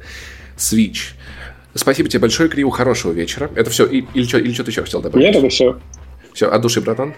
Switch. 0.57 1.15
Спасибо 1.75 2.09
тебе 2.09 2.19
большое, 2.19 2.49
Криу, 2.49 2.71
хорошего 2.71 3.13
вечера. 3.13 3.49
Это 3.55 3.71
все, 3.71 3.87
и, 3.87 4.05
или, 4.15 4.25
что, 4.25 4.39
или 4.39 4.53
что 4.53 4.65
ты 4.65 4.73
еще 4.73 4.83
хотел 4.83 5.03
добавить? 5.03 5.25
Нет, 5.25 5.37
это 5.37 5.49
все. 5.49 5.79
Все, 6.33 6.49
от 6.49 6.61
души, 6.61 6.81
братан. 6.81 7.15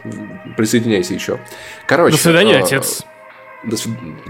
Присоединяйся 0.58 1.14
еще. 1.14 1.40
Короче. 1.86 2.16
До 2.16 2.22
свидания, 2.22 2.54
э, 2.56 2.62
отец. 2.62 3.02
До, 3.64 3.76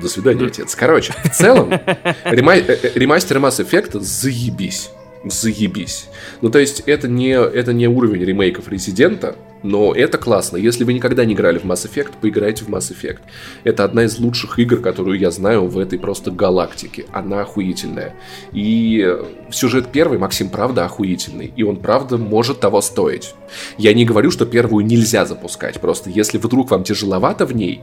до 0.00 0.08
свидания, 0.08 0.46
отец. 0.46 0.76
Короче, 0.76 1.12
в 1.24 1.30
целом. 1.30 1.72
Э, 2.24 2.30
э, 2.34 2.92
ремастер 2.94 3.38
Mass 3.38 3.64
Effect 3.64 3.98
заебись. 3.98 4.90
Заебись. 5.28 6.08
Ну, 6.40 6.50
то 6.50 6.58
есть, 6.58 6.80
это 6.86 7.08
не, 7.08 7.30
это 7.32 7.72
не 7.72 7.88
уровень 7.88 8.24
ремейков 8.24 8.68
Резидента, 8.68 9.36
но 9.62 9.92
это 9.92 10.18
классно. 10.18 10.56
Если 10.56 10.84
вы 10.84 10.92
никогда 10.92 11.24
не 11.24 11.34
играли 11.34 11.58
в 11.58 11.64
Mass 11.64 11.90
Effect, 11.90 12.12
поиграйте 12.20 12.64
в 12.64 12.68
Mass 12.68 12.92
Effect. 12.92 13.18
Это 13.64 13.84
одна 13.84 14.04
из 14.04 14.18
лучших 14.18 14.58
игр, 14.58 14.76
которую 14.80 15.18
я 15.18 15.30
знаю 15.30 15.66
в 15.66 15.78
этой 15.78 15.98
просто 15.98 16.30
галактике. 16.30 17.06
Она 17.12 17.40
охуительная. 17.40 18.14
И 18.52 19.16
сюжет 19.50 19.88
первый, 19.90 20.18
Максим, 20.18 20.50
правда 20.50 20.84
охуительный. 20.84 21.52
И 21.56 21.62
он, 21.62 21.76
правда, 21.78 22.16
может 22.16 22.60
того 22.60 22.80
стоить. 22.80 23.34
Я 23.78 23.92
не 23.94 24.04
говорю, 24.04 24.30
что 24.30 24.46
первую 24.46 24.84
нельзя 24.84 25.24
запускать. 25.26 25.80
Просто 25.80 26.10
если 26.10 26.38
вдруг 26.38 26.70
вам 26.70 26.84
тяжеловато 26.84 27.46
в 27.46 27.54
ней, 27.54 27.82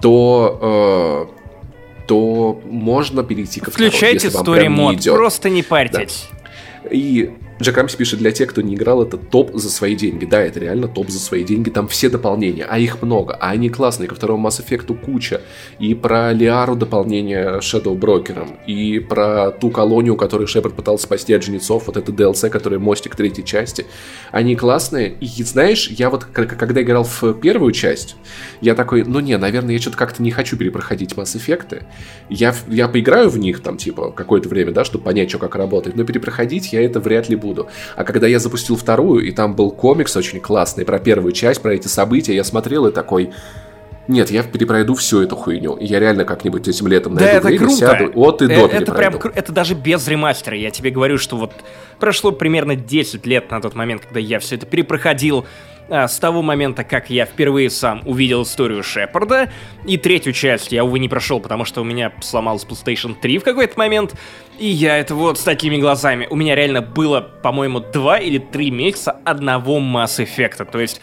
то... 0.00 1.28
Э, 1.28 1.40
то 2.06 2.60
можно 2.64 3.22
перейти 3.22 3.60
ко 3.60 3.70
второй, 3.70 3.90
Включайте 3.90 4.28
story 4.28 4.68
мод, 4.68 5.04
просто 5.04 5.48
не 5.48 5.62
парьтесь. 5.62 6.26
Да. 6.32 6.39
И 6.90 7.30
Джек 7.62 7.76
Рамси 7.76 7.98
пишет, 7.98 8.20
для 8.20 8.32
тех, 8.32 8.48
кто 8.48 8.62
не 8.62 8.74
играл, 8.74 9.02
это 9.02 9.18
топ 9.18 9.50
за 9.52 9.68
свои 9.68 9.94
деньги. 9.94 10.24
Да, 10.24 10.40
это 10.40 10.60
реально 10.60 10.88
топ 10.88 11.10
за 11.10 11.18
свои 11.18 11.44
деньги. 11.44 11.68
Там 11.68 11.88
все 11.88 12.08
дополнения, 12.08 12.64
а 12.64 12.78
их 12.78 13.02
много, 13.02 13.34
а 13.34 13.50
они 13.50 13.68
классные. 13.68 14.08
Ко 14.08 14.14
второму 14.14 14.48
Mass 14.48 14.64
Effect 14.64 14.96
куча. 15.04 15.42
И 15.78 15.94
про 15.94 16.32
Лиару 16.32 16.74
дополнение 16.74 17.58
Shadow 17.58 17.98
Broker, 17.98 18.48
и 18.66 18.98
про 18.98 19.50
ту 19.50 19.70
колонию, 19.70 20.16
которую 20.16 20.46
Шепард 20.46 20.74
пытался 20.74 21.04
спасти 21.04 21.34
от 21.34 21.42
жнецов, 21.42 21.86
вот 21.86 21.98
это 21.98 22.10
DLC, 22.12 22.48
который 22.48 22.78
мостик 22.78 23.14
третьей 23.14 23.44
части. 23.44 23.84
Они 24.30 24.56
классные. 24.56 25.12
И 25.20 25.42
знаешь, 25.42 25.88
я 25.88 26.08
вот, 26.08 26.24
когда 26.24 26.80
играл 26.80 27.04
в 27.04 27.34
первую 27.34 27.72
часть, 27.72 28.16
я 28.62 28.74
такой, 28.74 29.04
ну 29.04 29.20
не, 29.20 29.36
наверное, 29.36 29.74
я 29.74 29.80
что-то 29.80 29.98
как-то 29.98 30.22
не 30.22 30.30
хочу 30.30 30.56
перепроходить 30.56 31.12
Mass 31.12 31.36
Effect. 31.36 31.82
Я, 32.30 32.54
я 32.68 32.88
поиграю 32.88 33.28
в 33.28 33.38
них 33.38 33.60
там, 33.60 33.76
типа, 33.76 34.12
какое-то 34.12 34.48
время, 34.48 34.72
да, 34.72 34.82
чтобы 34.82 35.04
понять, 35.04 35.28
что 35.28 35.38
как 35.38 35.56
работает, 35.56 35.96
но 35.96 36.04
перепроходить 36.04 36.72
я 36.72 36.82
это 36.82 37.00
вряд 37.00 37.28
ли 37.28 37.36
буду 37.36 37.49
буду. 37.50 37.68
А 37.96 38.04
когда 38.04 38.26
я 38.26 38.38
запустил 38.38 38.76
вторую, 38.76 39.26
и 39.26 39.32
там 39.32 39.54
был 39.54 39.70
комикс 39.70 40.16
очень 40.16 40.40
классный 40.40 40.84
про 40.84 40.98
первую 40.98 41.32
часть, 41.32 41.60
про 41.60 41.74
эти 41.74 41.88
события, 41.88 42.34
я 42.34 42.44
смотрел 42.44 42.86
и 42.86 42.92
такой... 42.92 43.30
Нет, 44.10 44.30
я 44.30 44.42
перепройду 44.42 44.94
всю 44.96 45.22
эту 45.22 45.36
хуйню. 45.36 45.78
Я 45.80 46.00
реально 46.00 46.24
как-нибудь 46.24 46.66
этим 46.66 46.88
летом 46.88 47.14
да 47.14 47.26
это 47.26 47.46
время, 47.46 47.66
круто. 47.66 47.76
сяду 47.76 48.10
от 48.16 48.42
и 48.42 48.48
до 48.48 48.66
э, 48.66 48.68
Это 48.68 48.92
прям 48.92 49.14
это 49.14 49.52
даже 49.52 49.74
без 49.74 50.06
ремастера. 50.08 50.56
Я 50.56 50.70
тебе 50.70 50.90
говорю, 50.90 51.16
что 51.16 51.36
вот 51.36 51.52
прошло 52.00 52.32
примерно 52.32 52.74
10 52.74 53.24
лет 53.26 53.50
на 53.52 53.60
тот 53.60 53.76
момент, 53.76 54.02
когда 54.04 54.18
я 54.18 54.40
все 54.40 54.56
это 54.56 54.66
перепроходил 54.66 55.46
а, 55.88 56.08
с 56.08 56.18
того 56.18 56.42
момента, 56.42 56.82
как 56.82 57.08
я 57.08 57.24
впервые 57.24 57.70
сам 57.70 58.02
увидел 58.04 58.42
историю 58.42 58.82
Шепарда, 58.82 59.50
и 59.84 59.96
третью 59.96 60.32
часть 60.32 60.72
я, 60.72 60.84
увы, 60.84 60.98
не 60.98 61.08
прошел, 61.08 61.38
потому 61.38 61.64
что 61.64 61.80
у 61.80 61.84
меня 61.84 62.12
сломалась 62.20 62.64
PlayStation 62.64 63.14
3 63.20 63.38
в 63.38 63.44
какой-то 63.44 63.78
момент, 63.78 64.14
и 64.58 64.66
я 64.66 64.98
это 64.98 65.14
вот 65.14 65.38
с 65.38 65.42
такими 65.42 65.78
глазами. 65.78 66.26
У 66.30 66.36
меня 66.36 66.56
реально 66.56 66.82
было, 66.82 67.20
по-моему, 67.20 67.80
два 67.80 68.18
или 68.18 68.38
три 68.38 68.70
месяца 68.70 69.12
одного 69.24 69.78
Mass 69.78 70.24
Effect. 70.24 70.64
То 70.70 70.80
есть 70.80 71.00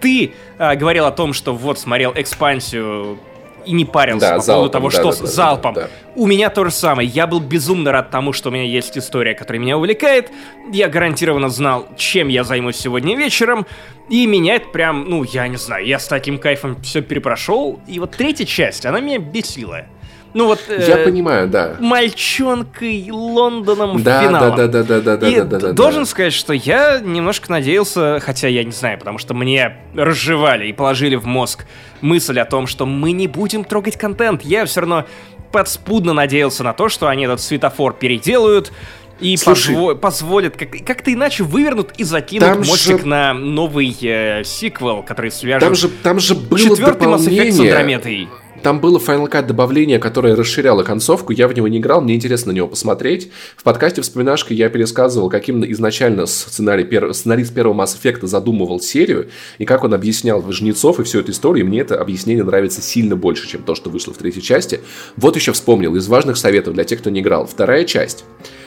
ты 0.00 0.32
а, 0.58 0.76
говорил 0.76 1.06
о 1.06 1.10
том, 1.10 1.32
что 1.32 1.54
вот 1.54 1.78
смотрел 1.78 2.12
экспансию 2.14 3.18
и 3.64 3.72
не 3.72 3.84
парился 3.84 4.30
да, 4.30 4.36
по 4.36 4.40
залпом, 4.40 4.54
поводу 4.56 4.72
того, 4.72 4.90
да, 4.90 5.12
что 5.12 5.22
да, 5.22 5.26
с 5.28 5.34
залпом. 5.34 5.74
Да, 5.74 5.80
да. 5.82 5.88
У 6.14 6.26
меня 6.26 6.50
то 6.50 6.64
же 6.64 6.70
самое. 6.70 7.08
Я 7.08 7.26
был 7.26 7.40
безумно 7.40 7.92
рад 7.92 8.10
тому, 8.10 8.32
что 8.32 8.48
у 8.48 8.52
меня 8.52 8.64
есть 8.64 8.96
история, 8.96 9.34
которая 9.34 9.60
меня 9.60 9.76
увлекает. 9.76 10.30
Я 10.72 10.88
гарантированно 10.88 11.48
знал, 11.48 11.86
чем 11.96 12.28
я 12.28 12.44
займусь 12.44 12.76
сегодня 12.76 13.16
вечером. 13.16 13.66
И 14.08 14.26
меня 14.26 14.56
это 14.56 14.68
прям, 14.68 15.08
ну, 15.08 15.24
я 15.24 15.46
не 15.48 15.56
знаю, 15.56 15.86
я 15.86 15.98
с 15.98 16.08
таким 16.08 16.38
кайфом 16.38 16.80
все 16.82 17.00
перепрошел. 17.02 17.80
И 17.86 18.00
вот 18.00 18.12
третья 18.12 18.44
часть, 18.44 18.86
она 18.86 19.00
меня 19.00 19.18
бесила. 19.18 19.86
Ну 20.32 20.46
вот. 20.46 20.60
Я 20.68 20.98
э, 20.98 21.04
понимаю, 21.04 21.48
да. 21.48 21.76
Мальчонкой 21.80 23.08
Лондоном 23.10 24.02
да, 24.02 24.22
финалом. 24.22 24.56
Да, 24.56 24.66
да, 24.68 24.82
да, 24.82 25.00
да, 25.00 25.16
да, 25.16 25.28
И 25.28 25.36
да, 25.36 25.44
да, 25.44 25.58
да. 25.58 25.72
Должен 25.72 26.02
да. 26.02 26.06
сказать, 26.06 26.32
что 26.32 26.52
я 26.52 27.00
немножко 27.00 27.50
надеялся, 27.50 28.20
хотя 28.20 28.48
я 28.48 28.62
не 28.62 28.72
знаю, 28.72 28.98
потому 28.98 29.18
что 29.18 29.34
мне 29.34 29.76
разжевали 29.94 30.68
и 30.68 30.72
положили 30.72 31.16
в 31.16 31.26
мозг 31.26 31.66
мысль 32.00 32.38
о 32.38 32.44
том, 32.44 32.66
что 32.66 32.86
мы 32.86 33.12
не 33.12 33.26
будем 33.26 33.64
трогать 33.64 33.96
контент. 33.96 34.42
Я 34.42 34.66
все 34.66 34.80
равно 34.80 35.06
подспудно 35.50 36.12
надеялся 36.12 36.62
на 36.62 36.72
то, 36.72 36.88
что 36.88 37.08
они 37.08 37.24
этот 37.24 37.40
светофор 37.40 37.94
переделают, 37.94 38.72
и 39.20 39.34
позво- 39.34 39.94
позволят 39.96 40.56
как- 40.56 40.84
как-то 40.84 41.12
иначе 41.12 41.44
вывернут 41.44 41.92
и 41.98 42.04
закинут 42.04 42.66
мостик 42.66 43.00
же... 43.00 43.06
на 43.06 43.34
новый 43.34 43.96
э, 44.00 44.42
сиквел, 44.44 45.02
который 45.02 45.30
свяжет 45.30 45.60
там 45.60 45.74
же, 45.74 45.88
там 45.88 46.18
же 46.18 46.34
было 46.34 46.58
четвертый 46.58 47.08
Mass 47.08 47.28
Effect 47.28 47.52
с 47.52 47.60
Андрометой. 47.60 48.28
Там 48.62 48.78
было 48.78 48.98
Final 48.98 49.30
Cut 49.30 49.46
добавление, 49.46 49.98
которое 49.98 50.36
расширяло 50.36 50.82
концовку. 50.82 51.32
Я 51.32 51.48
в 51.48 51.54
него 51.54 51.66
не 51.66 51.78
играл, 51.78 52.02
мне 52.02 52.14
интересно 52.14 52.52
на 52.52 52.56
него 52.56 52.68
посмотреть. 52.68 53.30
В 53.56 53.62
подкасте 53.62 54.02
«Вспоминашка» 54.02 54.52
я 54.52 54.68
пересказывал, 54.68 55.30
каким 55.30 55.64
изначально 55.72 56.26
сценарий, 56.26 56.84
пер... 56.84 57.14
сценарист 57.14 57.54
первого 57.54 57.74
Mass 57.74 57.96
Effect 57.98 58.26
задумывал 58.26 58.78
серию, 58.80 59.30
и 59.56 59.64
как 59.64 59.82
он 59.82 59.94
объяснял 59.94 60.44
жнецов 60.52 61.00
и 61.00 61.04
всю 61.04 61.20
эту 61.20 61.32
историю. 61.32 61.64
И 61.64 61.68
мне 61.68 61.80
это 61.80 61.98
объяснение 61.98 62.44
нравится 62.44 62.82
сильно 62.82 63.16
больше, 63.16 63.48
чем 63.48 63.62
то, 63.62 63.74
что 63.74 63.88
вышло 63.88 64.12
в 64.12 64.18
третьей 64.18 64.42
части. 64.42 64.80
Вот 65.16 65.36
еще 65.36 65.52
вспомнил 65.52 65.96
из 65.96 66.06
важных 66.06 66.36
советов 66.36 66.74
для 66.74 66.84
тех, 66.84 67.00
кто 67.00 67.08
не 67.08 67.20
играл. 67.20 67.46
Вторая 67.46 67.86
часть 67.86 68.24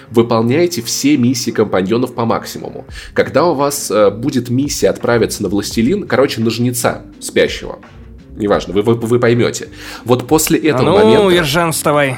выполняйте 0.10 0.82
все 0.82 1.18
миссии 1.18 1.52
компаньонов 1.52 2.16
по 2.16 2.26
максимуму. 2.26 2.86
Когда 3.14 3.46
у 3.46 3.54
вас 3.54 3.92
э, 3.92 4.10
будет 4.10 4.50
миссия 4.50 4.90
отправиться 4.90 5.44
на 5.44 5.50
властелин, 5.50 6.08
короче, 6.08 6.42
на 6.42 6.50
жнеца 6.50 7.04
спящего, 7.20 7.80
неважно, 8.36 8.74
вы, 8.74 8.82
вы, 8.82 8.94
вы 8.96 9.20
поймете. 9.20 9.70
Вот 10.06 10.28
после 10.28 10.60
этого 10.60 11.00
а 11.00 11.04
ну, 11.04 11.06
момента... 11.06 11.36
Ержан, 11.36 11.72
вставай. 11.72 12.18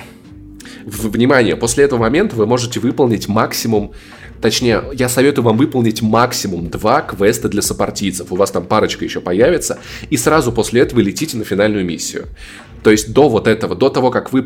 Внимание, 0.86 1.56
после 1.56 1.86
этого 1.86 2.00
момента 2.00 2.36
вы 2.36 2.46
можете 2.46 2.80
выполнить 2.80 3.28
максимум 3.28 3.94
Точнее, 4.42 4.84
я 4.94 5.10
советую 5.10 5.46
вам 5.46 5.58
выполнить 5.58 6.02
максимум 6.02 6.70
два 6.70 7.02
квеста 7.02 7.50
для 7.50 7.62
сопартийцев. 7.62 8.32
У 8.32 8.36
вас 8.36 8.52
там 8.52 8.66
парочка 8.66 9.04
еще 9.04 9.22
появится. 9.22 9.80
И 10.10 10.18
сразу 10.18 10.52
после 10.52 10.82
этого 10.82 11.00
летите 11.00 11.38
на 11.38 11.46
финальную 11.46 11.86
миссию. 11.86 12.28
То 12.84 12.92
есть 12.92 13.12
до 13.14 13.30
вот 13.30 13.48
этого, 13.48 13.76
до 13.76 13.90
того, 13.90 14.12
как 14.12 14.32
вы 14.32 14.46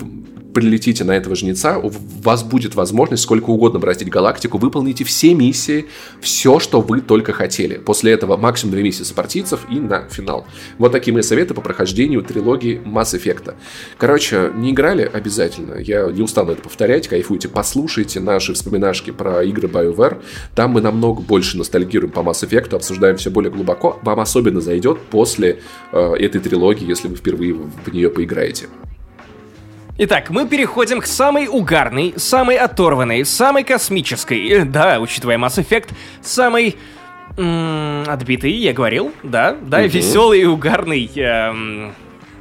прилетите 0.53 1.03
на 1.03 1.11
этого 1.11 1.35
жнеца, 1.35 1.77
у 1.77 1.91
вас 2.21 2.43
будет 2.43 2.76
возможность 2.76 3.23
сколько 3.23 3.49
угодно 3.49 3.80
бороздить 3.80 4.09
галактику, 4.09 4.57
выполните 4.57 5.03
все 5.03 5.34
миссии, 5.34 5.85
все, 6.21 6.59
что 6.59 6.81
вы 6.81 7.01
только 7.01 7.34
хотели. 7.34 7.76
После 7.76 8.11
этого 8.11 8.38
максимум 8.38 8.73
две 8.73 8.84
миссии 8.84 9.03
сопартийцев 9.03 9.61
и 9.69 9.80
на 9.80 10.07
финал. 10.09 10.45
Вот 10.77 10.91
такие 10.91 11.13
мои 11.13 11.21
советы 11.21 11.53
по 11.53 11.61
прохождению 11.61 12.23
трилогии 12.23 12.81
Mass 12.85 13.17
Effect. 13.17 13.55
Короче, 13.97 14.51
не 14.55 14.71
играли 14.71 15.09
обязательно, 15.11 15.76
я 15.76 16.07
не 16.11 16.21
устану 16.21 16.51
это 16.51 16.61
повторять, 16.61 17.07
кайфуйте, 17.07 17.47
послушайте 17.47 18.19
наши 18.19 18.53
вспоминашки 18.53 19.11
про 19.11 19.43
игры 19.43 19.67
BioWare, 19.67 20.21
там 20.55 20.71
мы 20.71 20.81
намного 20.81 21.21
больше 21.21 21.57
ностальгируем 21.57 22.11
по 22.11 22.19
Mass 22.19 22.47
Effect, 22.47 22.76
обсуждаем 22.76 23.17
все 23.17 23.30
более 23.30 23.51
глубоко, 23.51 23.99
вам 24.01 24.19
особенно 24.19 24.61
зайдет 24.61 24.99
после 25.09 25.59
э, 25.91 26.13
этой 26.19 26.41
трилогии, 26.41 26.88
если 26.88 27.07
вы 27.07 27.15
впервые 27.15 27.53
в 27.53 27.93
нее 27.93 28.09
поиграете. 28.09 28.67
Итак, 30.01 30.30
мы 30.30 30.47
переходим 30.47 31.01
к 31.01 31.05
самой 31.05 31.49
угарной, 31.49 32.13
самой 32.15 32.55
оторванной, 32.55 33.26
самой 33.26 33.65
космической, 33.65 34.47
э, 34.47 34.63
да, 34.63 34.97
учитывая 35.01 35.38
Mass 35.38 35.61
Effect, 35.61 35.89
самой 36.21 36.77
отбитый, 37.35 38.51
я 38.51 38.71
говорил, 38.71 39.11
да, 39.23 39.57
да, 39.61 39.80
угу. 39.80 39.88
веселый 39.88 40.41
и 40.41 40.45
угарный 40.45 41.05
эм, 41.15 41.93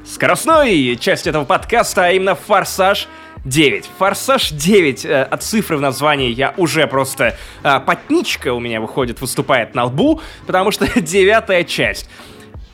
скоростной 0.07 0.97
части 1.01 1.29
этого 1.31 1.45
подкаста, 1.45 2.07
а 2.07 2.11
именно 2.13 2.37
«Форсаж 2.37 3.09
9. 3.45 3.91
Форсаж 3.99 4.51
9 4.51 5.05
э, 5.05 5.23
от 5.25 5.43
цифры 5.43 5.79
в 5.79 5.81
названии 5.81 6.31
я 6.31 6.55
уже 6.57 6.87
просто 6.87 7.37
э, 7.65 7.81
потничка 7.81 8.55
у 8.55 8.61
меня 8.61 8.81
выходит, 8.81 9.21
выступает 9.21 9.75
на 9.75 9.87
лбу, 9.87 10.21
потому 10.47 10.71
что 10.71 10.87
девятая 11.01 11.65
часть 11.65 12.09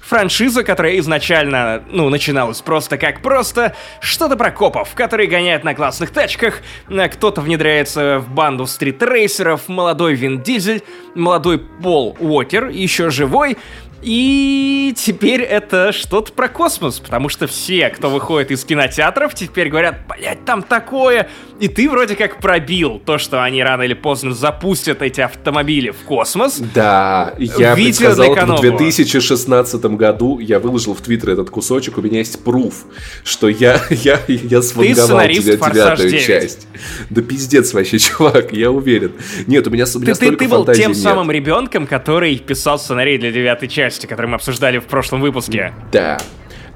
франшиза, 0.07 0.63
которая 0.65 0.99
изначально, 0.99 1.83
ну, 1.91 2.09
начиналась 2.09 2.61
просто 2.61 2.99
как 2.99 3.23
просто 3.23 3.75
что-то 4.01 4.37
про 4.37 4.51
копов, 4.51 4.95
которые 4.95 5.29
гоняют 5.29 5.65
на 5.65 5.75
классных 5.75 6.11
тачках, 6.11 6.61
э, 6.89 7.09
кто-то 7.09 7.41
внедряется 7.41 8.19
в 8.19 8.31
банду 8.31 8.67
стритрейсеров, 8.67 9.69
молодой 9.69 10.15
Вин 10.15 10.43
Дизель, 10.43 10.83
молодой 11.15 11.59
Пол 11.59 12.17
Уокер, 12.21 12.69
еще 12.69 13.11
живой, 13.11 13.57
и 14.05 14.93
теперь 14.97 15.41
это 15.41 15.93
что-то 15.93 16.33
про 16.33 16.49
космос, 16.49 17.01
потому 17.01 17.31
что 17.31 17.47
все, 17.47 17.89
кто 17.89 18.11
выходит 18.11 18.51
из 18.51 18.65
кинотеатров, 18.65 19.35
теперь 19.35 19.71
говорят, 19.71 20.01
блять, 20.07 20.45
там 20.45 20.63
такое. 20.63 21.29
И 21.59 21.69
ты 21.69 21.89
вроде 21.89 22.15
как 22.15 22.39
пробил 22.39 23.01
то, 23.05 23.17
что 23.17 23.43
они 23.43 23.63
рано 23.63 23.83
или 23.83 23.95
поздно 23.95 24.35
запустят 24.35 25.01
эти 25.01 25.23
автомобили 25.23 25.91
в 25.91 26.05
космос. 26.05 26.59
Да, 26.75 27.35
я 27.39 27.75
предсказал 27.75 28.35
это 28.35 28.47
в 28.47 28.61
2016 28.61 29.85
году, 29.97 30.39
я 30.39 30.59
выложил 30.59 30.95
в 30.95 31.01
Твиттер 31.01 31.31
этот 31.31 31.49
кусочек, 31.49 31.97
у 31.97 32.03
меня 32.03 32.19
есть 32.19 32.45
пруф, 32.45 32.85
что 33.25 33.49
я, 33.49 33.81
я, 33.89 34.21
я 34.29 34.61
сванговал 34.63 35.21
тебе 35.23 35.57
девятую 35.57 36.11
9. 36.11 36.27
часть. 36.27 36.67
Да 37.09 37.23
пиздец 37.23 37.73
вообще, 37.73 37.99
чувак, 38.01 38.53
я 38.53 38.71
уверен. 38.71 39.13
Нет, 39.47 39.67
у 39.67 39.71
меня, 39.71 39.85
у 39.95 39.99
меня 39.99 40.13
ты, 40.13 40.15
столько 40.15 40.37
ты, 40.37 40.45
ты 40.45 40.51
был 40.51 40.67
тем 40.67 40.91
нет. 40.91 40.97
самым 40.97 41.31
ребенком, 41.31 41.87
который 41.87 42.37
писал 42.37 42.79
сценарий 42.79 43.17
для 43.17 43.33
девятой 43.33 43.69
части 43.69 43.94
части, 43.95 44.07
который 44.07 44.27
мы 44.27 44.35
обсуждали 44.35 44.79
в 44.79 44.87
прошлом 44.87 45.21
выпуске. 45.21 45.73
Да. 45.93 46.19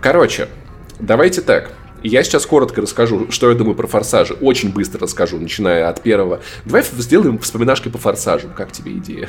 Короче, 0.00 0.48
давайте 1.00 1.40
так. 1.40 1.72
Я 2.04 2.22
сейчас 2.22 2.46
коротко 2.46 2.80
расскажу, 2.80 3.32
что 3.32 3.50
я 3.50 3.56
думаю 3.56 3.74
про 3.74 3.88
форсажи. 3.88 4.34
Очень 4.34 4.72
быстро 4.72 5.00
расскажу, 5.00 5.38
начиная 5.40 5.88
от 5.88 6.00
первого. 6.00 6.40
Давай 6.64 6.84
сделаем 6.84 7.40
вспоминашки 7.40 7.88
по 7.88 7.98
форсажам. 7.98 8.52
Как 8.54 8.70
тебе 8.70 8.92
идея? 8.92 9.28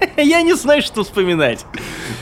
Я 0.16 0.42
не 0.42 0.54
знаю, 0.54 0.82
что 0.82 1.04
вспоминать. 1.04 1.64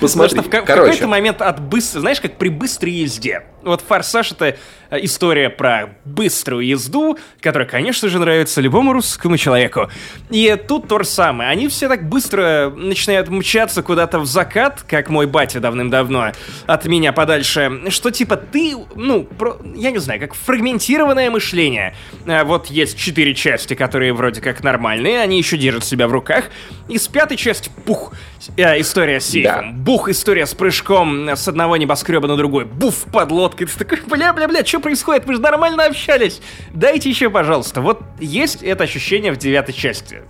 Посмотри, 0.00 0.36
Потому 0.36 0.50
что 0.50 0.58
в, 0.58 0.62
в 0.62 0.66
какой-то 0.66 1.08
момент 1.08 1.42
от 1.42 1.60
быстро, 1.60 2.00
знаешь, 2.00 2.20
как 2.20 2.36
при 2.36 2.48
быстрой 2.48 2.92
езде. 2.92 3.44
Вот 3.62 3.80
«Форсаж»— 3.80 4.30
это 4.32 4.56
э, 4.90 4.98
история 5.02 5.50
про 5.50 5.96
быструю 6.04 6.64
езду, 6.64 7.18
которая, 7.40 7.68
конечно 7.68 8.08
же, 8.08 8.18
нравится 8.18 8.60
любому 8.60 8.92
русскому 8.92 9.36
человеку. 9.36 9.90
И 10.30 10.56
тут 10.68 10.86
то 10.86 10.98
же 11.00 11.04
самое. 11.04 11.50
Они 11.50 11.66
все 11.66 11.88
так 11.88 12.08
быстро 12.08 12.72
начинают 12.76 13.28
мчаться 13.28 13.82
куда-то 13.82 14.20
в 14.20 14.26
закат, 14.26 14.84
как 14.86 15.08
мой 15.08 15.26
батя 15.26 15.58
давным-давно 15.58 16.32
от 16.66 16.84
меня 16.86 17.12
подальше, 17.12 17.90
что 17.90 18.10
типа 18.10 18.36
ты, 18.36 18.76
ну, 18.94 19.24
про, 19.24 19.56
я 19.74 19.90
не 19.90 19.98
знаю, 19.98 20.20
как 20.20 20.34
фрагментированное 20.34 21.30
мышление. 21.30 21.96
А 22.26 22.44
вот 22.44 22.66
есть 22.66 22.96
четыре 22.96 23.34
части, 23.34 23.74
которые 23.74 24.12
вроде 24.12 24.40
как 24.40 24.62
нормальные, 24.62 25.20
они 25.20 25.38
еще 25.38 25.56
держат 25.56 25.84
себя 25.84 26.06
в 26.06 26.12
руках. 26.12 26.44
И 26.88 26.98
с 26.98 27.08
пятой 27.08 27.36
части, 27.36 27.65
пух, 27.68 28.12
э, 28.56 28.80
история 28.80 29.20
с 29.20 29.26
сейфом. 29.26 29.72
Да. 29.72 29.82
Бух, 29.82 30.08
история 30.08 30.46
с 30.46 30.54
прыжком 30.54 31.28
с 31.28 31.48
одного 31.48 31.76
небоскреба 31.76 32.28
на 32.28 32.36
другой. 32.36 32.64
Буф, 32.64 33.06
подлодка 33.12 33.64
и 33.64 33.66
ты 33.66 33.78
такой, 33.78 33.98
бля-бля-бля, 34.06 34.64
что 34.64 34.80
происходит? 34.80 35.26
Мы 35.26 35.34
же 35.34 35.40
нормально 35.40 35.86
общались. 35.86 36.40
Дайте 36.72 37.08
еще, 37.08 37.30
пожалуйста. 37.30 37.80
Вот 37.80 38.02
есть 38.20 38.62
это 38.62 38.84
ощущение 38.84 39.32
в 39.32 39.36
девятой 39.36 39.74
части. 39.74 40.22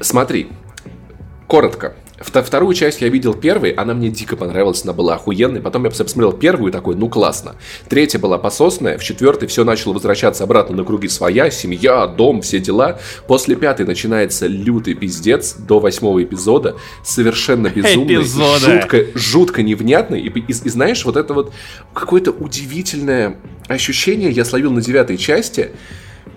Смотри, 0.00 0.48
коротко. 1.46 1.94
Вторую 2.22 2.74
часть 2.74 3.00
я 3.00 3.08
видел 3.08 3.34
первой, 3.34 3.70
она 3.70 3.94
мне 3.94 4.08
дико 4.08 4.36
понравилась, 4.36 4.84
она 4.84 4.92
была 4.92 5.14
охуенной. 5.16 5.60
Потом 5.60 5.84
я 5.84 5.90
посмотрел 5.90 6.32
первую 6.32 6.70
и 6.70 6.72
такой, 6.72 6.94
ну 6.94 7.08
классно. 7.08 7.56
Третья 7.88 8.18
была 8.18 8.38
пососная, 8.38 8.96
в 8.98 9.04
четвертой 9.04 9.48
все 9.48 9.64
начало 9.64 9.92
возвращаться 9.92 10.44
обратно 10.44 10.76
на 10.76 10.84
круги 10.84 11.08
своя, 11.08 11.50
семья, 11.50 12.06
дом, 12.06 12.42
все 12.42 12.60
дела. 12.60 13.00
После 13.26 13.56
пятой 13.56 13.86
начинается 13.86 14.46
лютый 14.46 14.94
пиздец 14.94 15.54
до 15.54 15.80
восьмого 15.80 16.22
эпизода, 16.22 16.76
совершенно 17.04 17.68
безумный, 17.74 18.22
жутко, 18.22 19.06
жутко 19.14 19.62
невнятный. 19.62 20.20
И, 20.20 20.28
и, 20.28 20.50
и 20.50 20.68
знаешь, 20.68 21.04
вот 21.04 21.16
это 21.16 21.34
вот 21.34 21.52
какое-то 21.92 22.30
удивительное 22.30 23.36
ощущение 23.68 24.30
я 24.30 24.44
словил 24.44 24.70
на 24.70 24.80
девятой 24.80 25.16
части, 25.16 25.70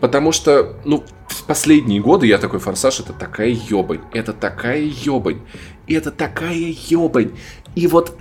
Потому 0.02 0.32
что, 0.32 0.76
ну, 0.84 1.04
в 1.28 1.44
последние 1.46 2.02
годы 2.02 2.28
я 2.28 2.38
такой 2.38 2.60
форсаж, 2.60 3.00
это 3.00 3.14
такая 3.14 3.50
ебань, 3.50 4.02
это 4.14 4.34
такая 4.34 4.82
ебань, 5.88 5.94
это 5.94 6.12
такая 6.12 6.56
ебань. 6.56 7.32
И 7.76 7.88
вот 7.88 8.18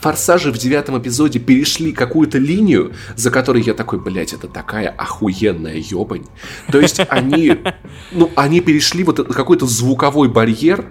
форсажи 0.00 0.52
в 0.52 0.58
девятом 0.58 0.98
эпизоде 0.98 1.38
перешли 1.38 1.92
какую-то 1.92 2.38
линию, 2.38 2.92
за 3.16 3.30
которой 3.30 3.62
я 3.62 3.74
такой, 3.74 3.98
блядь, 3.98 4.32
это 4.32 4.46
такая 4.46 4.88
охуенная 4.88 5.76
ебань. 5.76 6.26
То 6.70 6.80
есть 6.80 7.00
они, 7.08 7.58
ну, 8.12 8.30
они 8.36 8.60
перешли 8.60 9.02
вот 9.04 9.34
какой-то 9.34 9.66
звуковой 9.66 10.28
барьер, 10.28 10.86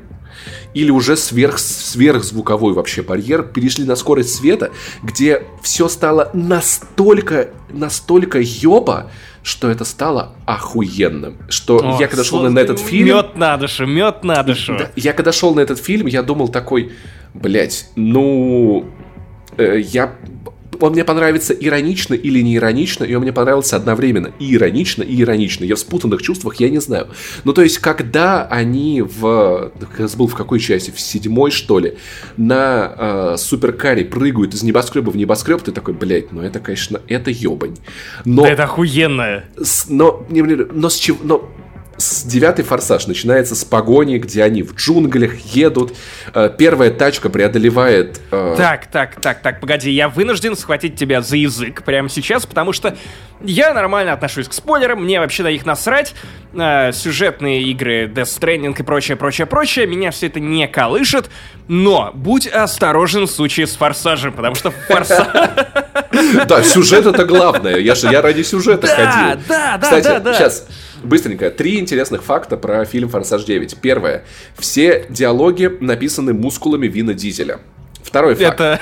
или 0.74 0.92
уже 0.92 1.16
сверх, 1.16 1.58
сверхзвуковой 1.58 2.74
вообще 2.74 3.02
барьер, 3.02 3.44
перешли 3.44 3.86
на 3.86 3.96
скорость 3.96 4.36
света, 4.36 4.72
где 5.02 5.44
все 5.62 5.88
стало 5.88 6.30
настолько, 6.34 7.52
настолько 7.70 8.40
ёба, 8.42 9.10
что 9.46 9.70
это 9.70 9.86
стало 9.86 10.32
охуенным. 10.48 11.38
Что 11.50 11.78
О, 11.78 12.02
я 12.02 12.08
когда 12.08 12.24
шел 12.24 12.50
на, 12.50 12.58
этот 12.58 12.80
фильм... 12.80 13.06
Мед 13.06 13.38
на 13.38 13.56
душу, 13.58 13.86
мед 13.86 14.24
на 14.24 14.42
душу. 14.42 14.76
Да, 14.76 14.92
я 14.96 15.14
когда 15.14 15.32
шел 15.32 15.54
на 15.54 15.60
этот 15.60 15.78
фильм, 15.78 16.08
я 16.08 16.24
думал 16.24 16.50
такой, 16.50 16.94
блять, 17.36 17.88
ну... 17.96 18.90
Э, 19.58 19.80
я 19.80 20.16
он 20.80 20.94
мне 20.94 21.04
понравится 21.04 21.54
иронично 21.54 22.14
или 22.14 22.42
не 22.42 22.56
иронично, 22.56 23.04
и 23.04 23.14
он 23.16 23.22
мне 23.24 23.34
понравился 23.34 23.76
одновременно 23.76 24.32
и 24.40 24.56
иронично, 24.56 25.04
и 25.04 25.22
иронично. 25.22 25.64
Я 25.64 25.76
в 25.76 25.80
спутанных 25.80 26.22
чувствах, 26.22 26.56
я 26.56 26.70
не 26.70 26.80
знаю. 26.80 27.08
Ну, 27.44 27.54
то 27.54 27.62
есть, 27.62 27.80
когда 27.80 28.46
они 28.46 29.02
в... 29.02 29.72
Я 29.98 30.08
забыл, 30.08 30.28
в 30.28 30.36
какой 30.36 30.60
части, 30.60 30.92
в 30.92 31.00
седьмой, 31.00 31.52
что 31.52 31.80
ли, 31.80 31.98
на 32.38 32.96
э, 32.98 33.38
суперкаре 33.38 34.06
прыгают 34.06 34.54
из 34.54 34.64
небоскреба 34.64 35.10
в 35.10 35.18
небоскреб, 35.18 35.62
ты 35.62 35.72
такой, 35.72 35.94
блядь, 35.94 36.32
ну 36.32 36.42
это, 36.42 36.60
конечно, 36.60 37.02
это 37.08 37.32
ебань. 37.32 37.78
Но... 38.26 38.44
Да 38.44 38.50
это 38.50 38.64
охуенное. 38.64 39.46
С, 39.58 39.88
но, 39.90 40.26
но 40.30 40.90
с 40.90 40.96
чего... 40.96 41.18
Но 41.24 41.50
девятый 41.98 42.66
форсаж 42.66 43.08
начинается 43.08 43.56
с 43.56 43.64
погони, 43.64 44.18
где 44.18 44.44
они 44.44 44.64
в 44.64 44.76
джунглях 44.76 45.38
едут. 45.38 45.96
Э, 46.34 46.50
первая 46.56 46.92
тачка 46.92 47.30
преодолевает... 47.30 48.20
Э... 48.32 48.56
Так, 48.58 48.88
так, 48.88 49.22
так, 49.22 49.42
так, 49.42 49.60
погоди, 49.62 49.92
я 49.92 50.10
вынужден 50.10 50.56
схватить 50.58 50.98
тебя 50.98 51.22
за 51.22 51.38
язык 51.38 51.84
прямо 51.84 52.10
сейчас, 52.10 52.46
потому 52.46 52.74
что 52.74 52.98
я 53.42 53.74
нормально 53.74 54.14
отношусь 54.14 54.48
к 54.48 54.54
спойлерам, 54.54 55.04
мне 55.04 55.20
вообще 55.20 55.44
на 55.44 55.52
них 55.52 55.66
насрать. 55.66 56.14
Э, 56.54 56.92
сюжетные 56.92 57.64
игры, 57.64 58.08
Death 58.08 58.40
Stranding 58.40 58.76
и 58.78 58.84
прочее, 58.84 59.18
прочее, 59.18 59.48
прочее, 59.48 59.88
меня 59.88 60.12
все 60.12 60.28
это 60.28 60.40
не 60.40 60.68
колышет, 60.68 61.30
но 61.68 62.12
будь 62.14 62.48
осторожен 62.48 63.28
в 63.28 63.32
случае 63.32 63.68
с 63.68 63.76
форсажем, 63.76 64.34
потому 64.34 64.56
что 64.56 64.72
форсаж... 64.72 65.28
Да, 66.48 66.64
сюжет 66.64 67.06
это 67.06 67.26
главное, 67.26 67.78
я 67.78 67.94
же 67.94 68.08
я 68.08 68.22
ради 68.22 68.42
сюжета 68.42 68.88
ходил. 68.88 69.42
Да, 69.50 69.78
да, 69.78 70.02
да, 70.02 70.20
да. 70.20 70.34
Сейчас, 70.34 70.66
Быстренько. 71.06 71.52
Три 71.52 71.80
интересных 71.80 72.24
факта 72.24 72.58
про 72.58 72.84
фильм 72.86 73.10
«Форсаж 73.10 73.46
9». 73.46 73.78
Первое. 73.82 74.26
Все 74.58 75.06
диалоги 75.10 75.72
написаны 75.80 76.34
мускулами 76.34 76.88
Вина 76.88 77.14
Дизеля. 77.14 77.60
Второй 78.04 78.36
факт. 78.36 78.60
Это 78.60 78.82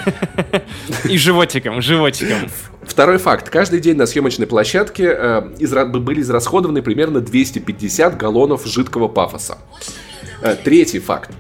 и 1.10 1.18
животиком, 1.18 1.82
животиком. 1.82 2.50
Второй 2.84 3.18
факт. 3.18 3.50
Каждый 3.50 3.80
день 3.80 3.96
на 3.96 4.06
съемочной 4.06 4.48
площадке 4.48 5.16
э, 5.18 5.42
изра... 5.60 5.86
были 5.86 6.22
израсходованы 6.22 6.82
примерно 6.82 7.22
250 7.22 8.18
галлонов 8.18 8.66
жидкого 8.66 9.08
пафоса. 9.08 9.58
Э, 10.42 10.56
третий 10.56 11.00
факт. 11.00 11.32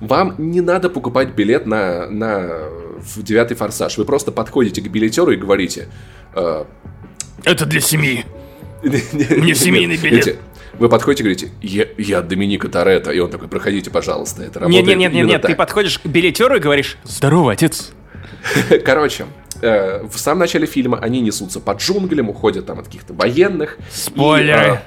Вам 0.00 0.34
не 0.38 0.60
надо 0.60 0.90
покупать 0.90 1.30
билет 1.30 1.66
на, 1.66 2.08
на 2.08 2.48
в 2.98 3.22
девятый 3.22 3.56
форсаж. 3.56 3.96
Вы 3.98 4.04
просто 4.04 4.32
подходите 4.32 4.82
к 4.82 4.88
билетеру 4.88 5.32
и 5.32 5.36
говорите... 5.36 5.88
Э, 6.34 6.64
Это 7.44 7.66
для 7.66 7.80
семьи. 7.80 8.24
Мне 8.82 9.54
семейный 9.54 9.96
билет. 9.96 10.38
Вы 10.78 10.88
подходите 10.88 11.22
и 11.22 11.24
говорите, 11.24 11.48
я, 11.60 11.86
я 11.96 12.22
Доминика 12.22 12.68
Торетто, 12.68 13.10
и 13.10 13.18
он 13.18 13.30
такой, 13.30 13.48
проходите, 13.48 13.90
пожалуйста, 13.90 14.42
это 14.44 14.60
работает 14.60 14.86
Нет, 14.86 14.96
нет, 14.96 15.12
нет, 15.12 15.26
нет, 15.26 15.42
ты 15.42 15.56
подходишь 15.56 15.98
к 15.98 16.06
билетеру 16.06 16.56
и 16.56 16.60
говоришь, 16.60 16.98
здорово, 17.02 17.52
отец. 17.52 17.90
Короче, 18.84 19.26
э, 19.60 20.04
в 20.04 20.18
самом 20.18 20.40
начале 20.40 20.66
фильма 20.66 20.98
они 20.98 21.20
несутся 21.20 21.58
по 21.58 21.72
джунглям, 21.72 22.28
уходят 22.28 22.66
там 22.66 22.78
от 22.78 22.86
каких-то 22.86 23.12
военных. 23.12 23.78
Спойлеры. 23.90 24.60
И, 24.60 24.70
э, 24.74 24.78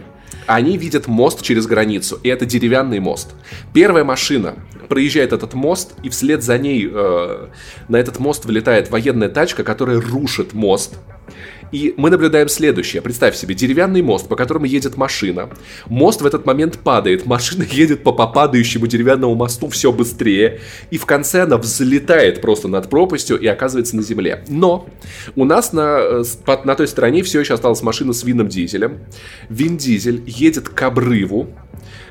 они 0.48 0.78
видят 0.78 1.08
мост 1.08 1.42
через 1.42 1.68
границу, 1.68 2.20
и 2.24 2.30
это 2.30 2.46
деревянный 2.46 3.00
мост. 3.00 3.32
Первая 3.74 4.04
машина, 4.04 4.56
проезжает 4.92 5.32
этот 5.32 5.54
мост, 5.54 5.94
и 6.04 6.10
вслед 6.10 6.44
за 6.44 6.58
ней 6.58 6.86
э, 6.86 7.48
на 7.88 7.96
этот 7.96 8.20
мост 8.20 8.44
вылетает 8.44 8.92
военная 8.92 9.30
тачка, 9.30 9.64
которая 9.64 10.02
рушит 10.02 10.52
мост. 10.52 10.96
И 11.72 11.94
мы 11.96 12.10
наблюдаем 12.10 12.50
следующее. 12.50 13.02
Представь 13.02 13.38
себе, 13.38 13.56
деревянный 13.56 14.02
мост, 14.02 14.28
по 14.28 14.36
которому 14.36 14.66
едет 14.66 14.98
машина. 14.98 15.50
Мост 15.86 16.22
в 16.22 16.26
этот 16.26 16.46
момент 16.46 16.80
падает, 16.80 17.26
машина 17.26 17.64
едет 17.72 18.04
по 18.04 18.12
попадающему 18.12 18.86
деревянному 18.86 19.34
мосту 19.34 19.70
все 19.70 19.94
быстрее. 19.94 20.60
И 20.90 20.98
в 20.98 21.06
конце 21.06 21.44
она 21.44 21.58
взлетает 21.58 22.42
просто 22.42 22.68
над 22.68 22.90
пропастью 22.90 23.40
и 23.40 23.48
оказывается 23.48 23.96
на 23.96 24.02
земле. 24.02 24.44
Но 24.50 24.90
у 25.38 25.46
нас 25.46 25.72
на, 25.72 26.00
э, 26.02 26.24
на 26.66 26.76
той 26.76 26.90
стороне 26.90 27.24
все 27.24 27.40
еще 27.40 27.54
осталась 27.54 27.82
машина 27.82 28.12
с 28.12 28.26
Вином 28.26 28.50
Дизелем. 28.50 29.00
Вин 29.48 29.78
Дизель 29.78 30.22
едет 30.28 30.68
к 30.68 30.82
обрыву, 30.82 31.48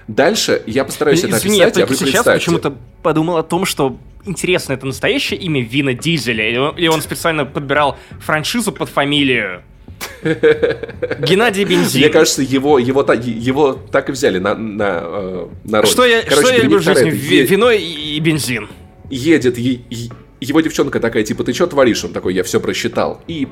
Дальше 0.09 0.63
я 0.67 0.85
постараюсь 0.85 1.25
Извини, 1.25 1.61
это 1.61 1.69
описать, 1.69 1.77
я 1.77 1.87
только 1.87 1.93
а 1.93 2.07
сейчас 2.07 2.25
почему-то 2.25 2.77
подумал 3.03 3.37
о 3.37 3.43
том, 3.43 3.65
что 3.65 3.97
интересно, 4.25 4.73
это 4.73 4.87
настоящее 4.87 5.39
имя 5.41 5.63
Вина 5.63 5.95
Дизеля? 5.95 6.49
Или 6.49 6.59
он, 6.59 6.77
или 6.77 6.89
он 6.89 7.03
специально 7.03 7.45
подбирал 7.45 7.97
франшизу 8.21 8.73
под 8.73 8.89
фамилию? 8.89 9.63
Геннадий 10.23 11.65
Бензин. 11.65 12.01
Мне 12.01 12.11
кажется, 12.11 12.43
его, 12.43 12.79
его, 12.79 13.05
его 13.13 13.73
так 13.73 14.09
и 14.09 14.13
взяли 14.13 14.39
на, 14.39 14.55
на, 14.55 15.01
э, 15.03 15.49
на 15.65 15.83
роль. 15.83 15.91
Что 15.91 16.05
я, 16.05 16.23
Короче, 16.23 16.47
что 16.47 16.55
я 16.55 16.63
люблю 16.63 16.79
в 16.79 16.83
жизни? 16.83 17.11
Вино 17.11 17.71
и 17.71 18.19
бензин. 18.21 18.69
Едет, 19.11 19.59
е, 19.59 19.81
его 20.41 20.61
девчонка 20.61 21.01
такая, 21.01 21.23
типа, 21.23 21.45
ты 21.45 21.53
что 21.53 21.67
творишь? 21.67 22.05
Он 22.05 22.13
такой, 22.13 22.35
я 22.35 22.43
все 22.45 22.61
просчитал. 22.61 23.21
И 23.27 23.49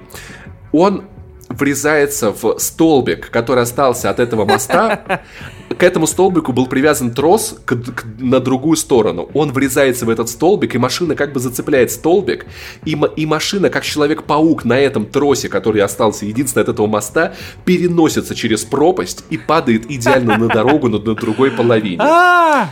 он 0.72 1.04
врезается 1.48 2.32
в 2.32 2.58
столбик, 2.58 3.30
который 3.30 3.62
остался 3.62 4.10
от 4.10 4.20
этого 4.20 4.44
моста. 4.44 5.22
К 5.68 5.82
этому 5.82 6.06
столбику 6.06 6.52
был 6.52 6.66
привязан 6.66 7.12
трос 7.12 7.56
к, 7.64 7.76
к, 7.76 8.04
на 8.18 8.40
другую 8.40 8.76
сторону. 8.76 9.28
Он 9.34 9.52
врезается 9.52 10.06
в 10.06 10.10
этот 10.10 10.28
столбик, 10.28 10.74
и 10.74 10.78
машина 10.78 11.14
как 11.14 11.32
бы 11.32 11.40
зацепляет 11.40 11.90
столбик. 11.90 12.46
И, 12.84 12.98
и 13.16 13.26
машина, 13.26 13.70
как 13.70 13.84
Человек-паук 13.84 14.64
на 14.64 14.78
этом 14.78 15.06
тросе, 15.06 15.48
который 15.48 15.82
остался 15.82 16.26
единственный 16.26 16.62
от 16.62 16.68
этого 16.68 16.86
моста, 16.86 17.34
переносится 17.64 18.34
через 18.34 18.64
пропасть 18.64 19.24
и 19.30 19.38
падает 19.38 19.90
идеально 19.90 20.36
на 20.36 20.48
дорогу 20.48 20.88
на, 20.88 20.98
на 20.98 21.14
другой 21.14 21.50
половине. 21.50 22.00
А! 22.00 22.70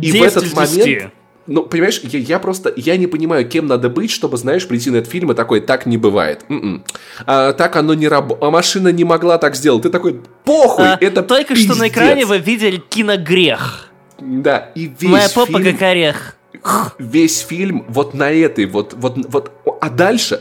И 0.00 0.12
в 0.12 0.22
этот 0.22 0.54
момент 0.54 1.12
ну, 1.48 1.62
понимаешь, 1.62 2.00
я, 2.04 2.18
я 2.18 2.38
просто, 2.38 2.72
я 2.76 2.96
не 2.98 3.06
понимаю, 3.06 3.48
кем 3.48 3.66
надо 3.66 3.88
быть, 3.88 4.10
чтобы, 4.10 4.36
знаешь, 4.36 4.68
прийти 4.68 4.90
на 4.90 4.96
этот 4.96 5.10
фильм 5.10 5.32
и 5.32 5.34
такой, 5.34 5.60
так 5.60 5.86
не 5.86 5.96
бывает. 5.96 6.44
М-м. 6.50 6.84
А, 7.24 7.54
так 7.54 7.74
оно 7.76 7.94
не 7.94 8.06
работает. 8.06 8.44
А 8.44 8.50
машина 8.50 8.88
не 8.88 9.04
могла 9.04 9.38
так 9.38 9.56
сделать. 9.56 9.82
Ты 9.82 9.88
такой, 9.88 10.20
похуй, 10.44 10.86
а, 10.86 10.98
это 11.00 11.22
Только 11.22 11.54
пиздец. 11.54 11.72
что 11.72 11.82
на 11.82 11.88
экране 11.88 12.26
вы 12.26 12.38
видели 12.38 12.76
киногрех. 12.76 13.88
Да, 14.20 14.70
и 14.74 14.92
весь 15.00 15.10
Моя 15.10 15.28
попа 15.30 15.58
фильм, 15.58 15.72
как 15.72 15.82
орех. 15.82 16.34
Весь 16.98 17.40
фильм 17.40 17.84
вот 17.88 18.14
на 18.14 18.30
этой, 18.30 18.66
вот, 18.66 18.92
вот, 18.94 19.16
вот, 19.28 19.52
а 19.80 19.88
дальше 19.88 20.40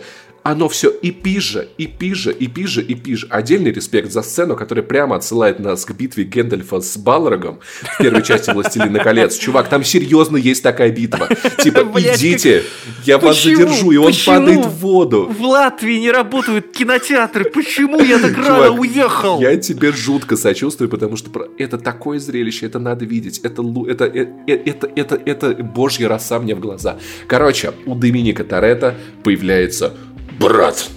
оно 0.52 0.70
все 0.70 0.90
и 0.90 1.12
пиже, 1.12 1.68
и 1.78 1.88
пиже, 1.88 2.32
и 2.32 2.48
пиже, 2.48 2.82
и 2.82 2.96
пиже. 2.96 3.28
Отдельный 3.30 3.74
респект 3.74 4.14
за 4.14 4.22
сцену, 4.22 4.56
которая 4.56 4.84
прямо 4.84 5.18
отсылает 5.18 5.60
нас 5.60 5.84
к 5.84 5.92
битве 5.92 6.24
Гэндальфа 6.24 6.80
с 6.80 6.96
Балрогом 6.98 7.60
в 7.82 7.98
первой 7.98 8.24
части 8.24 8.52
«Властелина 8.52 9.00
колец». 9.00 9.38
Чувак, 9.38 9.68
там 9.68 9.84
серьезно 9.84 10.38
есть 10.38 10.64
такая 10.64 10.90
битва. 10.92 11.28
Типа, 11.62 11.80
идите, 11.96 12.64
я 13.04 13.18
вас 13.18 13.44
задержу, 13.44 13.92
и 13.92 13.98
он 13.98 14.14
падает 14.26 14.66
в 14.66 14.78
воду. 14.80 15.30
В 15.38 15.42
Латвии 15.42 16.00
не 16.00 16.12
работают 16.12 16.72
кинотеатры. 16.72 17.52
Почему 17.52 18.02
я 18.02 18.18
так 18.18 18.38
рано 18.38 18.72
уехал? 18.72 19.42
Я 19.42 19.58
тебе 19.58 19.92
жутко 19.92 20.38
сочувствую, 20.38 20.90
потому 20.90 21.18
что 21.18 21.52
это 21.58 21.78
такое 21.78 22.20
зрелище, 22.20 22.68
это 22.68 22.80
надо 22.80 23.04
видеть. 23.04 23.40
Это, 23.40 23.62
это, 23.90 24.06
это, 24.06 24.62
это, 24.66 24.90
это, 24.96 25.16
это 25.26 25.64
божья 25.64 26.08
роса 26.08 26.40
мне 26.40 26.56
в 26.56 26.62
глаза. 26.62 26.98
Короче, 27.28 27.74
у 27.86 27.96
Доминика 27.96 28.46
Торетто 28.46 28.96
появляется 29.24 29.94
брат. 30.40 30.90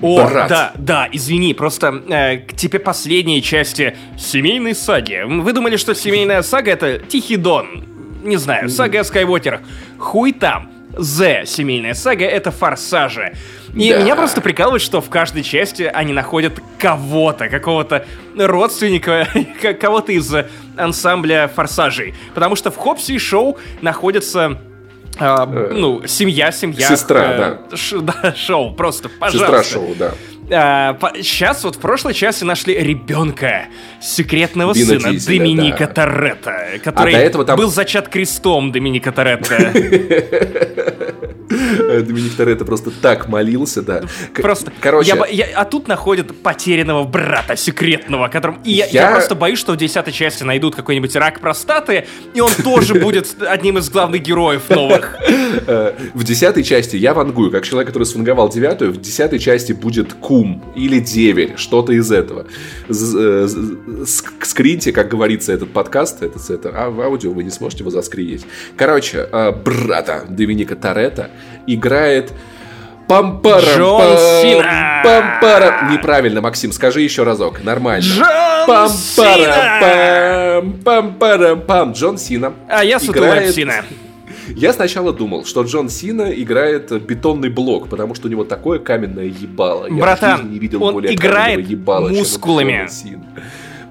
О, 0.00 0.26
брат. 0.26 0.48
да, 0.48 0.72
да, 0.76 1.08
извини, 1.12 1.54
просто 1.54 2.02
э, 2.08 2.38
к 2.38 2.54
тебе 2.54 2.78
последние 2.78 3.40
части 3.40 3.96
семейной 4.18 4.74
саги. 4.74 5.22
Вы 5.24 5.52
думали, 5.52 5.76
что 5.76 5.94
семейная 5.94 6.42
сага 6.42 6.72
это 6.72 6.98
Тихий 6.98 7.36
Дон? 7.36 7.84
Не 8.22 8.36
знаю, 8.36 8.68
сага 8.68 9.00
о 9.00 9.04
Скайуокерах. 9.04 9.60
Хуй 9.98 10.32
там. 10.32 10.70
З, 10.96 11.44
семейная 11.46 11.94
сага, 11.94 12.24
это 12.24 12.50
форсажи. 12.50 13.34
И 13.74 13.90
да. 13.90 13.98
меня 13.98 14.14
просто 14.14 14.40
прикалывает, 14.40 14.80
что 14.82 15.00
в 15.00 15.10
каждой 15.10 15.42
части 15.42 15.82
они 15.82 16.12
находят 16.12 16.60
кого-то, 16.78 17.48
какого-то 17.48 18.06
родственника, 18.36 19.26
кого-то 19.80 20.12
из 20.12 20.32
ансамбля 20.76 21.48
форсажей. 21.48 22.14
Потому 22.34 22.54
что 22.54 22.70
в 22.70 22.76
Хопсе 22.76 23.14
и 23.14 23.18
Шоу 23.18 23.58
находятся 23.80 24.60
а, 25.18 25.48
э, 25.50 25.72
ну, 25.72 26.06
семья, 26.06 26.50
семья. 26.52 26.88
Сестра, 26.88 27.32
э, 27.32 27.38
да. 27.70 27.76
Ш, 27.76 27.98
да. 28.00 28.34
Шоу, 28.34 28.74
просто, 28.74 29.08
пожалуйста. 29.08 29.62
Сестра 29.62 29.80
шоу, 29.80 29.94
да. 29.98 30.12
А, 30.50 30.94
по, 30.94 31.12
сейчас 31.22 31.64
вот 31.64 31.76
в 31.76 31.78
прошлой 31.78 32.12
части 32.14 32.44
нашли 32.44 32.74
ребенка 32.74 33.66
секретного 34.00 34.74
Вина 34.74 35.00
сына 35.00 35.12
Дизеля, 35.12 35.38
Доминика 35.38 35.86
да. 35.86 36.04
Торетто, 36.04 36.54
который 36.82 37.14
а 37.14 37.18
этого 37.18 37.44
там... 37.44 37.56
был 37.56 37.70
зачат 37.70 38.08
крестом 38.08 38.70
Доминика 38.72 39.10
Торетто. 39.12 39.56
Доминик 41.48 42.36
Торетто 42.36 42.64
просто 42.64 42.90
так 42.90 43.28
молился, 43.28 43.82
да. 43.82 44.02
Просто, 44.34 44.72
короче... 44.80 45.14
Я, 45.14 45.26
я, 45.26 45.46
а 45.54 45.64
тут 45.64 45.88
находят 45.88 46.36
потерянного 46.42 47.04
брата 47.04 47.56
секретного, 47.56 48.28
которым... 48.28 48.60
И 48.64 48.72
я, 48.72 48.86
я... 48.86 49.02
я 49.02 49.10
просто 49.12 49.34
боюсь, 49.34 49.58
что 49.58 49.72
в 49.72 49.76
десятой 49.76 50.12
части 50.12 50.42
найдут 50.42 50.74
какой-нибудь 50.74 51.14
рак 51.16 51.40
простаты, 51.40 52.06
и 52.34 52.40
он 52.40 52.50
тоже 52.62 52.94
будет 53.00 53.34
одним 53.40 53.78
из 53.78 53.88
главных 53.88 54.22
героев 54.22 54.68
новых. 54.68 55.16
Э, 55.66 55.94
в 56.14 56.24
десятой 56.24 56.62
части 56.62 56.96
я 56.96 57.14
вангую, 57.14 57.50
как 57.50 57.64
человек, 57.64 57.88
который 57.88 58.04
сфанговал 58.04 58.48
девятую, 58.48 58.92
в 58.92 59.00
десятой 59.00 59.38
части 59.38 59.72
будет 59.72 60.12
кум 60.34 60.60
или 60.74 60.98
деверь, 60.98 61.52
что-то 61.56 61.92
из 61.92 62.10
этого. 62.10 62.46
Э, 62.88 63.46
скриньте, 64.40 64.90
как 64.90 65.08
говорится, 65.08 65.52
этот 65.52 65.72
подкаст, 65.72 66.24
это, 66.24 66.40
это 66.52 66.70
а 66.74 66.90
в 66.90 67.00
аудио 67.00 67.30
вы 67.30 67.44
не 67.44 67.50
сможете 67.50 67.84
его 67.84 67.90
заскринить. 67.90 68.44
Короче, 68.76 69.28
э, 69.30 69.52
брата 69.52 70.24
Доминика 70.28 70.74
Торетто 70.74 71.30
играет 71.68 72.32
Пампарам, 73.06 73.78
Джон 73.78 74.18
Сина! 74.42 75.02
Пампарам. 75.04 75.92
Неправильно, 75.92 76.40
Максим, 76.40 76.72
скажи 76.72 77.02
еще 77.02 77.22
разок. 77.22 77.62
Нормально. 77.62 78.04
Джон 78.04 78.66
пампарам, 78.66 78.88
Сина! 78.88 79.80
Пам, 79.80 80.72
пампарам, 80.82 81.60
пам. 81.60 81.92
Джон 81.92 82.18
Сина. 82.18 82.54
А 82.68 82.82
я 82.82 82.96
играет... 82.96 83.54
Сина. 83.54 83.84
Я 84.48 84.72
сначала 84.72 85.12
думал, 85.12 85.44
что 85.44 85.62
Джон 85.62 85.88
Сина 85.88 86.30
играет 86.30 86.90
бетонный 87.02 87.48
блок, 87.48 87.88
потому 87.88 88.14
что 88.14 88.28
у 88.28 88.30
него 88.30 88.44
такое 88.44 88.78
каменное 88.78 89.26
ебало. 89.26 89.88
Братан, 89.88 90.40
Я 90.42 90.48
не 90.48 90.58
видел 90.58 90.82
он 90.82 90.94
более 90.94 91.14
играет 91.14 91.68
ебала, 91.68 92.08
мускулами. 92.08 92.88
Чем 93.02 93.24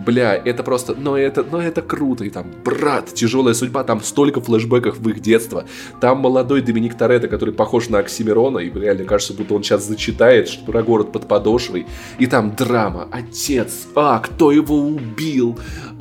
бля, 0.06 0.36
это 0.36 0.64
просто, 0.64 0.96
но 0.96 1.18
это, 1.18 1.44
но 1.44 1.62
это 1.62 1.82
круто, 1.82 2.24
и 2.24 2.30
там, 2.30 2.48
брат, 2.64 3.14
тяжелая 3.14 3.54
судьба, 3.54 3.84
там 3.84 4.02
столько 4.02 4.42
флешбеков 4.42 5.00
в 5.00 5.10
их 5.10 5.22
детство, 5.22 5.66
там 6.00 6.20
молодой 6.20 6.62
Доминик 6.62 6.98
Торетто, 6.98 7.28
который 7.28 7.54
похож 7.54 7.90
на 7.90 8.00
Оксимирона, 8.00 8.60
и 8.60 8.72
реально 8.72 9.06
кажется, 9.06 9.34
будто 9.34 9.54
он 9.54 9.64
сейчас 9.64 9.86
зачитает 9.86 10.50
что 10.50 10.66
про 10.66 10.84
город 10.84 11.12
под 11.12 11.28
подошвой, 11.28 11.86
и 12.20 12.26
там 12.28 12.56
драма, 12.56 13.08
отец, 13.12 13.88
а, 13.96 14.20
кто 14.20 14.52
его 14.52 14.78
убил, 14.78 15.58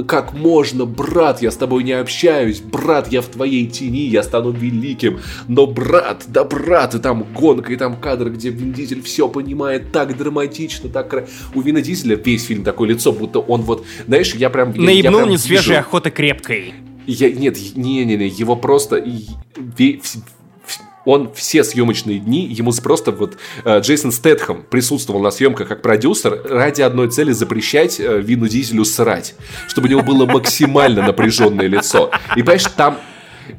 как 0.06 0.32
можно, 0.32 0.84
брат, 0.84 1.42
я 1.42 1.50
с 1.50 1.56
тобой 1.56 1.82
не 1.84 1.92
общаюсь, 1.92 2.60
брат, 2.60 3.08
я 3.12 3.22
в 3.22 3.26
твоей 3.26 3.66
тени, 3.66 4.06
я 4.08 4.22
стану 4.22 4.50
великим, 4.50 5.20
но 5.48 5.66
брат, 5.66 6.24
да 6.28 6.44
брат, 6.44 6.94
и 6.94 6.98
там 6.98 7.26
гонка, 7.34 7.72
и 7.72 7.76
там 7.76 7.96
кадр, 7.96 8.30
где 8.30 8.50
Вин 8.50 8.72
Дизель 8.72 9.02
все 9.02 9.28
понимает 9.28 9.92
так 9.92 10.16
драматично, 10.16 10.88
так... 10.88 11.28
У 11.54 11.60
Вина 11.60 11.80
Дизеля 11.80 12.16
весь 12.16 12.44
фильм 12.44 12.64
такое 12.64 12.88
лицо, 12.88 13.12
будто 13.12 13.40
он 13.40 13.62
вот 13.62 13.84
знаешь, 14.06 14.34
я 14.34 14.50
прям... 14.50 14.72
Наебнул 14.72 15.26
не 15.26 15.38
свежей 15.38 15.78
охоты 15.78 16.10
крепкой. 16.10 16.74
Я, 17.06 17.30
нет, 17.30 17.56
не-не-не, 17.74 18.28
его 18.28 18.56
просто... 18.56 19.04
Он 21.04 21.32
все 21.34 21.64
съемочные 21.64 22.20
дни, 22.20 22.46
ему 22.46 22.72
просто 22.80 23.10
вот 23.10 23.36
э, 23.64 23.80
Джейсон 23.80 24.12
Стэтхэм 24.12 24.64
присутствовал 24.70 25.20
на 25.20 25.32
съемках 25.32 25.66
как 25.66 25.82
продюсер 25.82 26.40
ради 26.48 26.80
одной 26.82 27.10
цели 27.10 27.32
запрещать 27.32 27.98
э, 27.98 28.20
Вину 28.20 28.46
Дизелю 28.46 28.84
срать, 28.84 29.34
чтобы 29.66 29.88
у 29.88 29.90
него 29.90 30.02
было 30.02 30.26
максимально 30.26 31.04
напряженное 31.04 31.66
лицо. 31.66 32.12
И 32.36 32.42
понимаешь, 32.42 32.66
там 32.76 32.98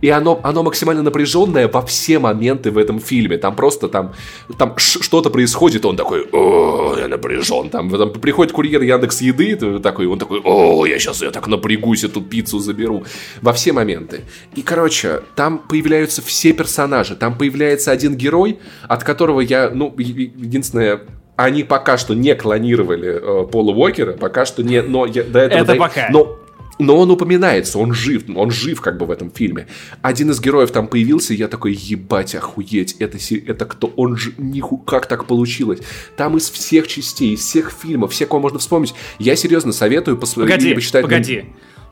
и 0.01 0.09
оно, 0.09 0.39
оно 0.43 0.63
максимально 0.63 1.03
напряженное 1.03 1.67
во 1.67 1.81
все 1.81 2.19
моменты 2.19 2.71
в 2.71 2.77
этом 2.77 2.99
фильме. 2.99 3.37
Там 3.37 3.55
просто 3.55 3.87
там, 3.87 4.13
там 4.57 4.77
что-то 4.77 5.29
происходит, 5.29 5.85
он 5.85 5.95
такой, 5.95 6.27
о, 6.31 6.95
я 6.99 7.07
напряжен. 7.07 7.69
Там, 7.69 7.89
там 7.89 8.11
приходит 8.11 8.53
курьер 8.53 8.81
Яндекс 8.81 9.21
Еды, 9.21 9.79
такой, 9.79 10.07
он 10.07 10.19
такой, 10.19 10.41
о, 10.43 10.85
я 10.85 10.99
сейчас 10.99 11.21
я 11.21 11.31
так 11.31 11.47
напрягусь, 11.47 12.03
эту 12.03 12.21
пиццу 12.21 12.59
заберу. 12.59 13.03
Во 13.41 13.53
все 13.53 13.73
моменты. 13.73 14.21
И, 14.55 14.61
короче, 14.61 15.21
там 15.35 15.59
появляются 15.59 16.21
все 16.21 16.53
персонажи. 16.53 17.15
Там 17.15 17.37
появляется 17.37 17.91
один 17.91 18.15
герой, 18.15 18.59
от 18.87 19.03
которого 19.03 19.41
я, 19.41 19.69
ну, 19.73 19.93
единственное, 19.97 21.01
они 21.35 21.63
пока 21.63 21.97
что 21.97 22.13
не 22.13 22.35
клонировали 22.35 23.43
э, 23.43 23.47
Пола 23.47 23.71
Уокера, 23.71 24.13
пока 24.13 24.45
что 24.45 24.63
не, 24.63 24.81
но 24.81 25.05
я, 25.05 25.23
до 25.23 25.39
этого... 25.39 25.63
Это 25.63 25.75
пока. 25.75 26.07
Но 26.11 26.42
но 26.79 26.97
он 26.97 27.11
упоминается, 27.11 27.79
он 27.79 27.93
жив, 27.93 28.23
он 28.35 28.51
жив 28.51 28.81
как 28.81 28.97
бы 28.97 29.05
в 29.05 29.11
этом 29.11 29.31
фильме. 29.31 29.67
Один 30.01 30.31
из 30.31 30.39
героев 30.39 30.71
там 30.71 30.87
появился, 30.87 31.33
и 31.33 31.37
я 31.37 31.47
такой, 31.47 31.73
ебать, 31.73 32.35
охуеть, 32.35 32.95
это, 32.99 33.17
это 33.47 33.65
кто? 33.65 33.87
Он 33.95 34.17
же, 34.17 34.33
ниху, 34.37 34.77
как 34.77 35.05
так 35.05 35.25
получилось? 35.25 35.79
Там 36.17 36.37
из 36.37 36.49
всех 36.49 36.87
частей, 36.87 37.33
из 37.33 37.41
всех 37.41 37.71
фильмов, 37.71 38.11
все, 38.11 38.25
кого 38.25 38.41
можно 38.41 38.59
вспомнить. 38.59 38.93
Я 39.19 39.35
серьезно 39.35 39.71
советую 39.71 40.17
посмотреть. 40.17 40.55
Погоди, 40.55 40.75
почитать 40.75 41.03
погоди. 41.03 41.45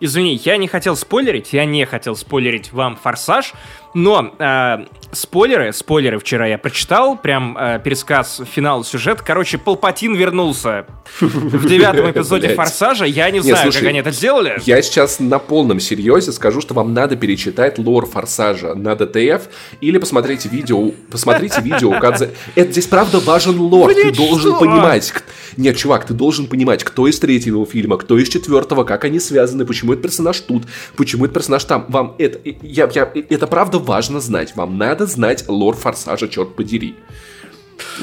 Извини, 0.03 0.41
я 0.44 0.58
не 0.58 0.68
хотел 0.68 0.95
спойлерить, 0.95 1.53
я 1.53 1.64
не 1.64 1.86
хотел 1.86 2.16
спойлерить 2.16 2.74
вам 2.74 2.95
«Форсаж», 2.95 3.53
но 3.93 4.34
э, 4.39 4.85
спойлеры, 5.11 5.73
спойлеры 5.73 6.19
вчера 6.19 6.47
я 6.47 6.57
прочитал, 6.57 7.18
прям 7.18 7.57
э, 7.57 7.80
пересказ 7.84 8.41
финала 8.49 8.84
сюжета. 8.84 9.23
Короче, 9.26 9.57
Палпатин 9.57 10.15
вернулся 10.15 10.85
в 11.19 11.68
девятом 11.68 12.09
эпизоде 12.11 12.55
«Форсажа». 12.55 13.05
Я 13.05 13.30
не 13.31 13.41
знаю, 13.41 13.72
как 13.72 13.84
они 13.84 13.99
это 13.99 14.11
сделали. 14.11 14.57
Я 14.65 14.81
сейчас 14.81 15.19
на 15.19 15.39
полном 15.39 15.80
серьезе 15.80 16.31
скажу, 16.31 16.61
что 16.61 16.73
вам 16.73 16.93
надо 16.93 17.15
перечитать 17.15 17.77
лор 17.77 18.05
«Форсажа» 18.05 18.76
на 18.76 18.95
ДТФ 18.95 19.49
или 19.81 19.97
посмотреть 19.97 20.45
видео, 20.45 20.91
посмотрите 21.09 21.61
видео 21.61 21.99
Кадзе. 21.99 22.31
Это 22.55 22.72
здесь 22.72 22.88
правда 22.88 23.19
важен 23.19 23.59
лор, 23.59 23.93
ты 23.93 24.11
должен 24.11 24.57
понимать. 24.57 25.13
Нет, 25.57 25.76
чувак, 25.77 26.05
ты 26.05 26.13
должен 26.13 26.47
понимать, 26.47 26.84
кто 26.84 27.07
из 27.07 27.19
третьего 27.19 27.65
фильма, 27.65 27.97
кто 27.97 28.18
из 28.18 28.30
четвертого, 28.30 28.85
как 28.85 29.03
они 29.03 29.19
связаны, 29.19 29.65
почему 29.65 29.93
этот 29.93 30.03
персонаж 30.03 30.39
тут, 30.39 30.63
почему 30.95 31.26
этот 31.26 31.35
персонаж 31.35 31.63
там. 31.65 31.85
Вам 31.89 32.15
это, 32.18 32.39
я, 32.61 32.89
я, 32.93 33.11
это 33.30 33.47
правда 33.47 33.80
важно 33.82 34.20
знать. 34.20 34.56
Вам 34.56 34.78
надо 34.78 35.06
знать 35.06 35.45
лор 35.48 35.76
Форсажа, 35.76 36.28
черт 36.28 36.56
подери. 36.56 36.95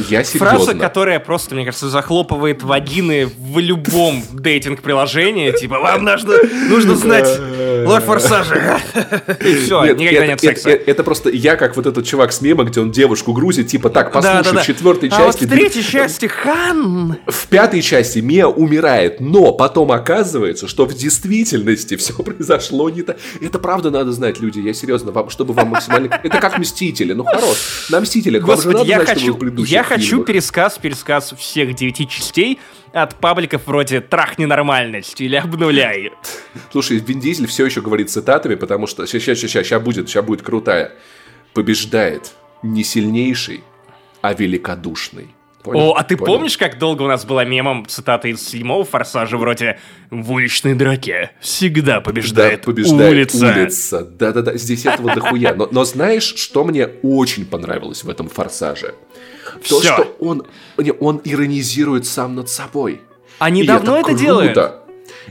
Я 0.09 0.25
серьезно. 0.25 0.59
Фраза, 0.59 0.75
которая 0.75 1.21
просто, 1.21 1.55
мне 1.55 1.65
кажется, 1.65 1.89
захлопывает 1.89 2.63
вагины 2.63 3.27
в 3.27 3.59
любом 3.59 4.23
дейтинг-приложении. 4.33 5.53
Типа, 5.53 5.79
вам 5.79 6.05
нужно, 6.05 6.35
нужно 6.69 6.97
знать 6.97 7.29
лор 7.87 8.01
Форсажа. 8.01 8.81
И 9.45 9.55
все, 9.55 9.85
нет, 9.85 9.99
никогда 9.99 10.27
нет 10.27 10.41
секса. 10.41 10.71
Это, 10.71 11.03
просто 11.05 11.31
я, 11.31 11.57
как 11.57 11.77
вот 11.77 11.87
этот 11.87 12.07
чувак 12.07 12.33
с 12.33 12.41
мема, 12.41 12.65
где 12.65 12.81
он 12.81 12.91
девушку 12.91 13.33
грузит, 13.33 13.69
типа, 13.69 13.91
так, 13.91 14.13
послушай, 14.13 14.63
в 14.63 14.67
четвертой 14.67 15.09
части... 15.11 15.23
А 15.23 15.27
вот 15.27 15.41
в 15.41 15.49
третьей 15.49 15.83
части 15.83 16.27
Хан... 16.27 17.19
В 17.27 17.47
пятой 17.49 17.83
части 17.83 18.19
Мия 18.19 18.47
умирает, 18.47 19.21
но 19.21 19.53
потом 19.53 19.93
оказывается, 19.93 20.69
что 20.69 20.87
в 20.87 20.95
действительности 20.95 21.97
все 21.97 22.13
произошло 22.15 22.91
не 22.91 23.03
так. 23.03 23.19
Это 23.41 23.59
правда 23.59 23.91
надо 23.91 24.13
знать, 24.13 24.41
люди, 24.41 24.61
я 24.61 24.75
серьезно, 24.75 25.13
вам, 25.13 25.31
чтобы 25.31 25.55
вам 25.55 25.69
максимально... 25.69 26.21
Это 26.23 26.39
как 26.39 26.59
Мстители, 26.59 27.13
ну 27.13 27.25
хорош. 27.25 27.89
На 27.91 28.01
Мстителях 28.01 28.47
вам 28.47 28.61
же 28.61 28.71
надо 28.71 28.85
знать, 28.85 29.21
что 29.21 29.33
вы 29.33 29.51
Я 29.69 29.83
хочу 29.83 30.25
пересказ, 30.25 30.79
пересказ 30.79 31.35
всех 31.39 31.75
девяти 31.75 32.07
частей 32.09 32.59
от 32.93 33.15
пабликов 33.17 33.67
вроде 33.67 34.01
«Трах 34.01 34.39
ненормальность» 34.39 35.21
или 35.21 35.37
«Обнуляй». 35.37 36.13
Слушай, 36.73 36.99
Вин 36.99 37.21
Дизель 37.21 37.47
все 37.47 37.67
еще 37.67 37.81
говорит 37.81 38.11
цитатами, 38.11 38.55
потому 38.55 38.87
что 38.87 39.07
сейчас, 39.07 39.23
сейчас, 39.23 39.39
сейчас, 39.39 39.67
сейчас 39.67 39.83
будет, 39.83 40.09
сейчас 40.09 40.25
будет 40.25 40.43
крутая. 40.43 40.93
Побеждает 41.53 42.33
не 42.63 42.83
сильнейший, 42.83 43.63
а 44.23 44.33
великодушный. 44.33 45.29
Понял? 45.63 45.91
О, 45.91 45.95
а 45.95 46.05
ты 46.05 46.17
Понял? 46.17 46.35
помнишь, 46.35 46.57
как 46.57 46.79
долго 46.79 47.03
у 47.03 47.09
нас 47.09 47.25
была 47.25 47.45
мемом 47.45 47.85
цитата 47.87 48.29
из 48.29 48.47
седьмого 48.47 48.85
форсажа 48.85 49.37
вроде 49.37 49.79
«В 50.11 50.33
уличной 50.33 50.75
драке 50.75 51.33
всегда 51.41 52.01
побеждает, 52.01 52.61
да, 52.61 52.65
побеждает 52.67 53.35
улица». 53.35 53.47
улица. 53.47 54.05
Да-да-да, 54.05 54.57
здесь 54.57 54.87
этого 54.87 55.15
дохуя. 55.15 55.55
Но, 55.55 55.69
но 55.71 55.85
знаешь, 55.85 56.35
что 56.37 56.65
мне 56.65 56.87
очень 57.03 57.45
понравилось 57.45 58.05
в 58.05 58.09
этом 58.09 58.29
форсаже? 58.29 58.95
То, 59.69 59.81
Всё. 59.81 59.95
что 59.95 60.17
он, 60.21 60.47
он 61.01 61.21
иронизирует 61.25 62.07
сам 62.07 62.37
над 62.37 62.49
собой. 62.49 63.01
Они 63.39 63.63
И 63.63 63.67
давно 63.67 63.99
это, 63.99 64.11
это 64.11 64.19
делают? 64.19 64.59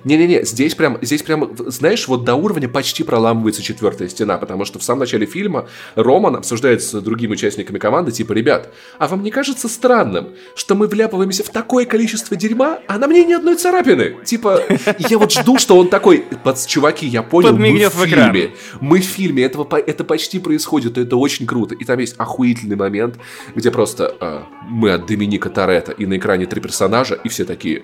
Не-не-не, 0.03 0.43
здесь 0.43 0.75
прям, 0.75 0.97
здесь 1.01 1.23
прям, 1.23 1.55
знаешь, 1.67 2.07
вот 2.07 2.23
до 2.23 2.35
уровня 2.35 2.69
почти 2.69 3.03
проламывается 3.03 3.61
четвертая 3.61 4.09
стена, 4.09 4.37
потому 4.37 4.65
что 4.65 4.79
в 4.79 4.83
самом 4.83 5.01
начале 5.01 5.25
фильма 5.25 5.67
Роман 5.95 6.35
обсуждает 6.35 6.81
с 6.83 6.99
другими 7.01 7.33
участниками 7.33 7.77
команды, 7.77 8.11
типа, 8.11 8.33
ребят, 8.33 8.73
а 8.97 9.07
вам 9.07 9.23
не 9.23 9.31
кажется 9.31 9.67
странным, 9.67 10.29
что 10.55 10.75
мы 10.75 10.87
вляпываемся 10.87 11.43
в 11.43 11.49
такое 11.49 11.85
количество 11.85 12.35
дерьма, 12.35 12.79
а 12.87 12.97
на 12.97 13.07
мне 13.07 13.23
ни 13.25 13.33
одной 13.33 13.55
царапины? 13.55 14.17
Типа, 14.23 14.61
я 14.97 15.17
вот 15.17 15.31
жду, 15.31 15.57
что 15.57 15.77
он 15.77 15.89
такой, 15.89 16.25
под 16.43 16.65
чуваки, 16.65 17.05
я 17.07 17.23
понял, 17.23 17.57
мы 17.57 17.87
в, 17.89 17.95
в 17.95 18.05
фильме, 18.05 18.51
мы 18.81 18.99
в 18.99 19.05
фильме, 19.05 19.43
этого, 19.43 19.67
это 19.77 20.03
почти 20.03 20.39
происходит, 20.39 20.97
это 20.97 21.15
очень 21.17 21.45
круто. 21.45 21.75
И 21.75 21.83
там 21.83 21.99
есть 21.99 22.15
охуительный 22.17 22.75
момент, 22.75 23.15
где 23.55 23.71
просто 23.71 24.15
э, 24.19 24.41
мы 24.69 24.91
от 24.91 25.05
Доминика 25.05 25.49
Торетто, 25.49 25.91
и 25.91 26.05
на 26.05 26.17
экране 26.17 26.45
три 26.45 26.61
персонажа, 26.61 27.15
и 27.15 27.29
все 27.29 27.45
такие, 27.45 27.83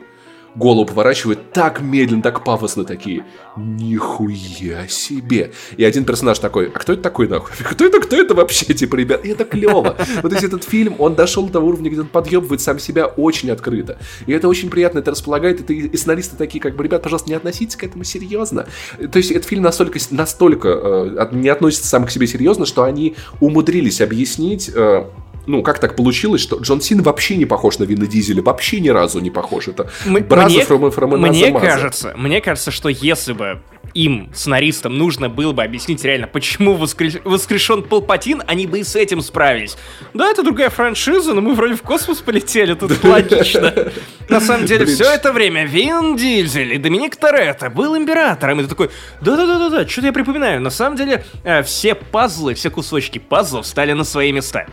голову 0.56 0.86
поворачивают 0.86 1.52
так 1.52 1.82
медленно, 1.82 2.22
так 2.22 2.44
пафосно 2.44 2.84
такие. 2.84 3.26
Нихуя 3.58 4.88
себе. 4.88 5.52
И 5.78 5.84
один 5.84 6.06
персонаж 6.06 6.40
такой, 6.40 6.68
а 6.68 6.80
кто 6.80 6.94
это 6.94 7.02
такой 7.02 7.28
нахуй? 7.28 7.52
Кто 7.64 7.86
это, 7.86 8.00
кто 8.00 8.16
это 8.16 8.36
вообще, 8.36 8.74
типа, 8.74 8.96
ребят? 8.96 9.26
И 9.26 9.30
это 9.30 9.46
клево. 9.46 9.96
Вот 10.22 10.30
то 10.30 10.30
есть 10.30 10.44
этот 10.44 10.64
фильм, 10.64 10.96
он 11.00 11.16
дошел 11.16 11.46
до 11.48 11.54
того 11.54 11.68
уровня, 11.68 11.90
где 11.90 12.02
он 12.02 12.08
подъебывает 12.08 12.62
сам 12.62 12.80
себя 12.80 13.08
очень 13.08 13.50
открыто. 13.52 13.98
И 14.28 14.32
это 14.32 14.48
очень 14.48 14.70
приятно, 14.70 15.00
это 15.00 15.12
располагает, 15.12 15.62
это 15.62 15.74
и 15.74 15.96
сценаристы 15.98 16.36
такие, 16.36 16.62
как 16.62 16.76
бы, 16.76 16.84
ребят, 16.84 17.02
пожалуйста, 17.02 17.30
не 17.30 17.36
относитесь 17.36 17.76
к 17.76 17.84
этому 17.84 18.04
серьезно. 18.04 18.68
То 19.12 19.18
есть 19.18 19.32
этот 19.32 19.46
фильм 19.46 19.64
настолько, 19.64 20.00
настолько 20.12 20.68
э, 20.70 21.30
не 21.32 21.50
относится 21.50 21.88
сам 21.88 22.06
к 22.06 22.12
себе 22.12 22.28
серьезно, 22.28 22.66
что 22.66 22.84
они 22.84 23.16
умудрились 23.40 24.02
объяснить 24.02 24.70
э, 24.74 25.06
ну, 25.46 25.62
как 25.64 25.80
так 25.80 25.96
получилось, 25.96 26.42
что 26.42 26.58
Джон 26.58 26.82
Син 26.82 27.02
вообще 27.02 27.36
не 27.36 27.46
похож 27.46 27.80
на 27.80 27.84
Вина 27.84 28.06
Дизеля, 28.06 28.42
вообще 28.42 28.80
ни 28.80 28.90
разу 28.90 29.20
не 29.20 29.30
похож. 29.30 29.68
Это 29.68 29.90
мне, 30.06 30.22
from, 30.22 30.94
from 30.94 31.18
мне 31.18 31.52
кажется, 31.52 32.14
мне 32.18 32.42
кажется, 32.42 32.72
что 32.72 32.90
если 32.90 33.34
бы 33.34 33.62
им, 33.94 34.30
сценаристам, 34.34 34.98
нужно 34.98 35.30
было 35.30 35.52
бы 35.54 35.64
объяснить 35.64 36.04
реально, 36.04 36.28
почему 36.28 36.74
воскреш... 36.74 37.16
воскрешен 37.24 37.84
Палпатин, 37.84 38.42
они 38.48 38.66
бы 38.66 38.80
и 38.80 38.84
с 38.84 38.96
этим 38.96 39.22
справились. 39.22 39.78
Да, 40.14 40.30
это 40.30 40.44
другая 40.44 40.70
франшиза, 40.70 41.34
но 41.34 41.42
мы 41.42 41.54
вроде 41.54 41.76
в 41.76 41.84
космос 41.84 42.20
полетели, 42.20 42.74
тут 42.74 42.92
логично. 43.04 43.92
На 44.30 44.40
самом 44.40 44.66
деле, 44.66 44.86
все 44.86 45.06
это 45.06 45.32
время 45.32 45.66
Вин 45.66 46.16
Дизель 46.16 46.74
и 46.74 46.78
Доминик 46.78 47.16
Торетто 47.16 47.70
был 47.70 47.96
императором. 47.96 48.60
И 48.60 48.64
ты 48.64 48.70
такой, 48.70 48.90
да-да-да-да, 49.22 49.88
что-то 49.88 50.08
я 50.08 50.14
припоминаю. 50.14 50.62
На 50.62 50.70
самом 50.70 50.98
деле, 50.98 51.24
э, 51.44 51.62
все 51.64 51.94
пазлы, 51.94 52.56
все 52.56 52.70
кусочки 52.70 53.20
пазлов 53.20 53.68
стали 53.68 53.94
на 53.94 54.04
свои 54.04 54.32
места. 54.32 54.66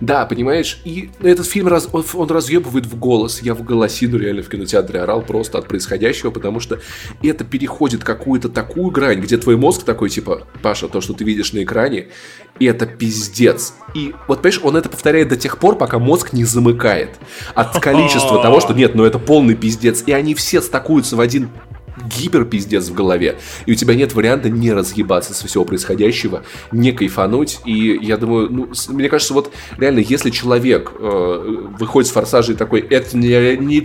Да, 0.00 0.26
понимаешь, 0.26 0.80
и 0.84 1.10
этот 1.20 1.46
фильм, 1.46 1.68
раз, 1.68 1.88
он, 1.92 2.04
он 2.14 2.28
разъебывает 2.28 2.86
в 2.86 2.98
голос. 2.98 3.42
Я 3.42 3.54
в 3.54 3.62
голосину 3.62 4.18
реально 4.18 4.42
в 4.42 4.48
кинотеатре 4.48 5.00
орал 5.00 5.22
просто 5.22 5.58
от 5.58 5.68
происходящего, 5.68 6.30
потому 6.30 6.60
что 6.60 6.80
это 7.22 7.44
переходит 7.44 8.04
какую-то 8.04 8.48
такую 8.48 8.90
грань, 8.90 9.20
где 9.20 9.36
твой 9.36 9.56
мозг 9.56 9.84
такой, 9.84 10.10
типа, 10.10 10.46
Паша, 10.62 10.88
то, 10.88 11.00
что 11.00 11.12
ты 11.12 11.24
видишь 11.24 11.52
на 11.52 11.62
экране, 11.62 12.08
это 12.58 12.86
пиздец. 12.86 13.74
И 13.94 14.14
вот, 14.28 14.42
понимаешь, 14.42 14.60
он 14.62 14.76
это 14.76 14.88
повторяет 14.88 15.28
до 15.28 15.36
тех 15.36 15.58
пор, 15.58 15.76
пока 15.76 15.98
мозг 15.98 16.32
не 16.32 16.44
замыкает. 16.44 17.10
От 17.54 17.78
количества 17.80 18.42
того, 18.42 18.60
что 18.60 18.74
нет, 18.74 18.94
ну 18.94 19.04
это 19.04 19.18
полный 19.18 19.54
пиздец. 19.54 20.02
И 20.06 20.12
они 20.12 20.34
все 20.34 20.60
стакуются 20.60 21.16
в 21.16 21.20
один 21.20 21.50
гиперпиздец 22.02 22.88
в 22.88 22.94
голове, 22.94 23.38
и 23.66 23.72
у 23.72 23.74
тебя 23.74 23.94
нет 23.94 24.14
варианта 24.14 24.50
не 24.50 24.72
разъебаться 24.72 25.34
со 25.34 25.46
всего 25.46 25.64
происходящего, 25.64 26.44
не 26.72 26.92
кайфануть, 26.92 27.60
и 27.64 27.98
я 28.00 28.16
думаю, 28.16 28.48
ну, 28.50 28.68
мне 28.88 29.08
кажется, 29.08 29.34
вот 29.34 29.52
реально, 29.78 30.00
если 30.00 30.30
человек 30.30 30.92
э, 30.98 31.66
выходит 31.78 32.08
с 32.08 32.12
форсажа 32.12 32.52
и 32.52 32.56
такой, 32.56 32.80
это 32.80 33.16
не, 33.16 33.56
не 33.56 33.80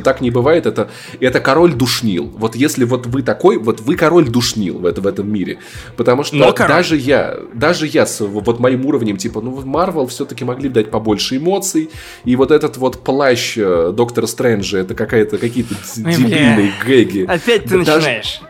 так 0.00 0.20
не 0.20 0.30
бывает, 0.30 0.66
это, 0.66 0.90
это 1.20 1.40
король 1.40 1.74
душнил. 1.74 2.30
Вот 2.36 2.56
если 2.56 2.84
вот 2.84 3.06
вы 3.06 3.22
такой, 3.22 3.58
вот 3.58 3.80
вы 3.80 3.96
король 3.96 4.28
душнил 4.28 4.78
в, 4.78 4.86
это, 4.86 5.00
в 5.00 5.06
этом 5.06 5.32
мире. 5.32 5.58
Потому 5.96 6.24
что 6.24 6.36
Но 6.36 6.52
даже 6.52 6.96
я, 6.96 7.38
даже 7.54 7.86
я 7.86 8.06
с 8.06 8.20
вот 8.20 8.58
моим 8.60 8.86
уровнем, 8.86 9.16
типа, 9.16 9.40
ну, 9.40 9.60
Марвел 9.64 10.06
все-таки 10.06 10.44
могли 10.44 10.68
дать 10.68 10.90
побольше 10.90 11.36
эмоций, 11.36 11.90
и 12.24 12.36
вот 12.36 12.50
этот 12.50 12.76
вот 12.76 13.02
плащ 13.02 13.54
э, 13.56 13.92
Доктора 13.94 14.26
Стрэнджа, 14.26 14.78
это 14.78 14.94
какая-то 14.94 15.38
какие-то 15.38 15.74
дебильные 15.96 16.72
гэги, 16.84 17.09
стратегии. 17.10 17.26
Опять 17.26 17.64
ты 17.64 17.84
даже, 17.84 17.96
начинаешь. 17.96 18.40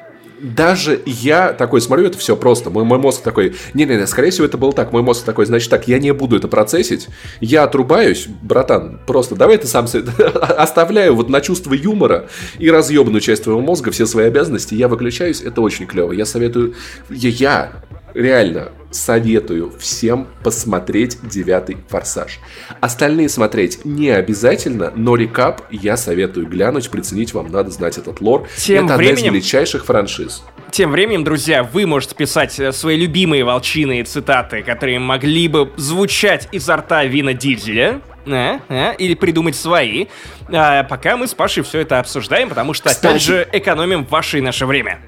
Даже 0.40 1.02
я 1.04 1.52
такой 1.52 1.82
смотрю, 1.82 2.06
это 2.06 2.16
все 2.16 2.34
просто. 2.34 2.70
Мой, 2.70 2.84
мой 2.84 2.98
мозг 2.98 3.22
такой, 3.22 3.54
не-не-не, 3.74 4.06
скорее 4.06 4.30
всего, 4.30 4.46
это 4.46 4.56
было 4.56 4.72
так. 4.72 4.92
Мой 4.92 5.02
мозг 5.02 5.24
такой, 5.24 5.44
значит 5.44 5.68
так, 5.68 5.86
я 5.86 5.98
не 5.98 6.12
буду 6.12 6.36
это 6.36 6.48
процессить. 6.48 7.08
Я 7.40 7.64
отрубаюсь, 7.64 8.26
братан, 8.26 9.00
просто 9.06 9.34
давай 9.34 9.58
ты 9.58 9.66
сам 9.66 9.86
оставляю 10.56 11.14
вот 11.14 11.28
на 11.28 11.40
чувство 11.42 11.74
юмора 11.74 12.28
и 12.58 12.70
разъебанную 12.70 13.20
часть 13.20 13.44
твоего 13.44 13.60
мозга, 13.60 13.90
все 13.90 14.06
свои 14.06 14.26
обязанности, 14.26 14.74
я 14.74 14.88
выключаюсь, 14.88 15.42
это 15.42 15.60
очень 15.60 15.86
клево. 15.86 16.12
Я 16.12 16.24
советую, 16.24 16.74
я, 17.10 17.28
я 17.28 17.72
реально 18.14 18.72
советую 18.90 19.72
всем 19.78 20.28
посмотреть 20.42 21.18
девятый 21.22 21.76
форсаж. 21.88 22.40
Остальные 22.80 23.28
смотреть 23.28 23.84
не 23.84 24.10
обязательно, 24.10 24.92
но 24.94 25.16
рекап 25.16 25.62
я 25.70 25.96
советую 25.96 26.46
глянуть, 26.46 26.90
приценить 26.90 27.32
вам 27.32 27.48
надо 27.48 27.70
знать 27.70 27.98
этот 27.98 28.20
лор. 28.20 28.48
Тем 28.56 28.86
Это 28.86 28.96
временем... 28.96 29.18
одна 29.18 29.28
из 29.28 29.32
величайших 29.32 29.84
франшиз. 29.84 30.42
Тем 30.70 30.92
временем, 30.92 31.24
друзья, 31.24 31.64
вы 31.64 31.86
можете 31.86 32.14
писать 32.14 32.58
э, 32.60 32.70
свои 32.72 32.96
любимые 32.96 33.44
волчиные 33.44 34.04
цитаты, 34.04 34.62
которые 34.62 35.00
могли 35.00 35.48
бы 35.48 35.72
звучать 35.76 36.48
изо 36.52 36.76
рта 36.76 37.04
Вина 37.04 37.34
Дизеля 37.34 38.00
а, 38.26 38.60
а, 38.68 38.92
или 38.92 39.14
придумать 39.14 39.56
свои, 39.56 40.06
а, 40.48 40.84
пока 40.84 41.16
мы 41.16 41.26
с 41.26 41.34
Пашей 41.34 41.64
все 41.64 41.80
это 41.80 41.98
обсуждаем, 41.98 42.48
потому 42.48 42.74
что, 42.74 42.90
Кстати, 42.90 43.06
опять 43.06 43.22
же, 43.22 43.48
экономим 43.52 44.04
ваше 44.04 44.38
и 44.38 44.40
наше 44.40 44.66
время. 44.66 45.00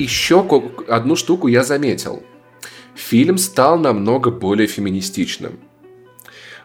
Еще 0.00 0.44
одну 0.88 1.16
штуку 1.16 1.48
я 1.48 1.62
заметил. 1.62 2.22
Фильм 2.94 3.38
стал 3.38 3.78
намного 3.78 4.30
более 4.30 4.66
феминистичным 4.66 5.58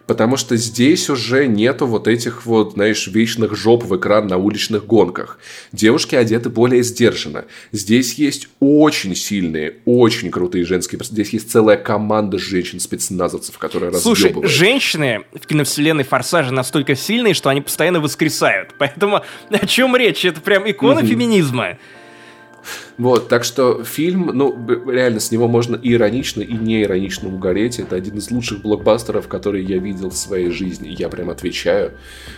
потому 0.07 0.37
что 0.37 0.55
здесь 0.55 1.09
уже 1.09 1.47
нету 1.47 1.87
вот 1.87 2.07
этих 2.07 2.45
вот, 2.45 2.73
знаешь, 2.73 3.07
вечных 3.07 3.55
жоп 3.55 3.83
в 3.83 3.95
экран 3.97 4.27
на 4.27 4.37
уличных 4.37 4.85
гонках. 4.85 5.39
Девушки 5.71 6.15
одеты 6.15 6.49
более 6.49 6.83
сдержанно. 6.83 7.45
Здесь 7.71 8.13
есть 8.15 8.47
очень 8.59 9.15
сильные, 9.15 9.77
очень 9.85 10.31
крутые 10.31 10.65
женские 10.65 10.99
Здесь 11.03 11.29
есть 11.29 11.51
целая 11.51 11.77
команда 11.77 12.37
женщин-спецназовцев, 12.37 13.57
которые 13.57 13.93
Слушай, 13.93 14.33
женщины 14.43 15.23
в 15.33 15.45
киновселенной 15.45 16.03
Форсажа 16.03 16.51
настолько 16.51 16.95
сильные, 16.95 17.33
что 17.33 17.49
они 17.49 17.61
постоянно 17.61 17.99
воскресают. 17.99 18.75
Поэтому 18.77 19.21
о 19.49 19.67
чем 19.67 19.95
речь? 19.95 20.25
Это 20.25 20.41
прям 20.41 20.69
икона 20.69 20.99
mm-hmm. 20.99 21.07
феминизма. 21.07 21.77
Вот, 22.97 23.27
так 23.27 23.43
что 23.43 23.84
фильм, 23.84 24.31
ну, 24.34 24.57
реально, 24.89 25.19
с 25.19 25.30
него 25.31 25.47
можно 25.47 25.76
и 25.76 25.93
иронично, 25.93 26.41
и 26.41 26.53
не 26.53 26.84
иронично 26.84 27.27
угореть. 27.27 27.80
Это 27.80 27.95
один 27.95 28.17
из 28.17 28.31
лучших 28.31 28.61
блокбастеров, 28.61 29.27
которые 29.27 29.65
я 29.65 29.77
видел 29.77 30.11
в 30.11 30.17
своей 30.17 30.49
жизни. 30.49 30.95
Я 30.97 31.09
прям 31.09 31.30
отвечаю. 31.30 31.91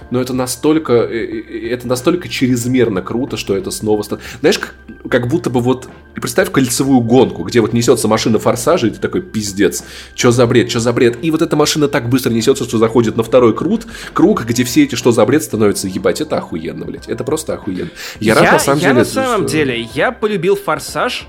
Но 0.10 0.20
это 0.20 0.34
настолько, 0.34 0.94
э, 0.94 1.26
э, 1.26 1.70
это 1.70 1.88
настолько 1.88 2.28
чрезмерно 2.28 3.02
круто, 3.02 3.38
что 3.38 3.56
это 3.56 3.70
снова... 3.70 4.04
Знаешь, 4.40 4.60
как, 4.60 4.76
как 5.10 5.28
будто 5.28 5.50
бы 5.50 5.60
вот... 5.60 5.88
Представь 6.16 6.52
кольцевую 6.52 7.02
гонку, 7.02 7.44
где 7.44 7.62
вот 7.62 7.74
несется 7.74 8.08
машина 8.08 8.40
форсажа, 8.40 8.88
и 8.88 8.90
ты 8.90 9.00
такой, 9.00 9.22
пиздец, 9.22 9.84
что 10.16 10.32
за 10.32 10.48
бред, 10.48 10.72
что 10.72 10.80
за 10.80 10.92
бред. 10.92 11.20
И 11.22 11.30
вот 11.30 11.44
эта 11.44 11.56
машина 11.56 11.88
так 11.88 12.10
быстро 12.10 12.32
несется, 12.32 12.64
что 12.64 12.80
заходит 12.80 13.16
на 13.16 13.22
второй 13.22 13.56
крут, 13.56 13.86
круг, 14.14 14.44
где 14.46 14.64
все 14.64 14.86
эти 14.86 14.96
что 14.96 15.12
за 15.12 15.24
бред 15.28 15.44
становятся, 15.44 15.88
ебать, 15.88 16.20
это 16.20 16.40
охуенно, 16.40 16.86
блядь. 16.86 17.08
Это 17.08 17.24
просто 17.24 17.54
охуенно. 17.54 17.92
Я, 18.20 18.34
я 18.34 18.42
рад, 18.42 18.54
на 18.54 18.60
самом 18.60 18.80
я 18.80 18.90
деле... 18.90 18.94
Я 18.94 18.98
на 18.98 19.06
самом 19.06 19.46
деле, 19.46 19.90
я 19.94 20.12
полюбил 20.12 20.47
любил 20.48 20.56
«Форсаж» 20.56 21.26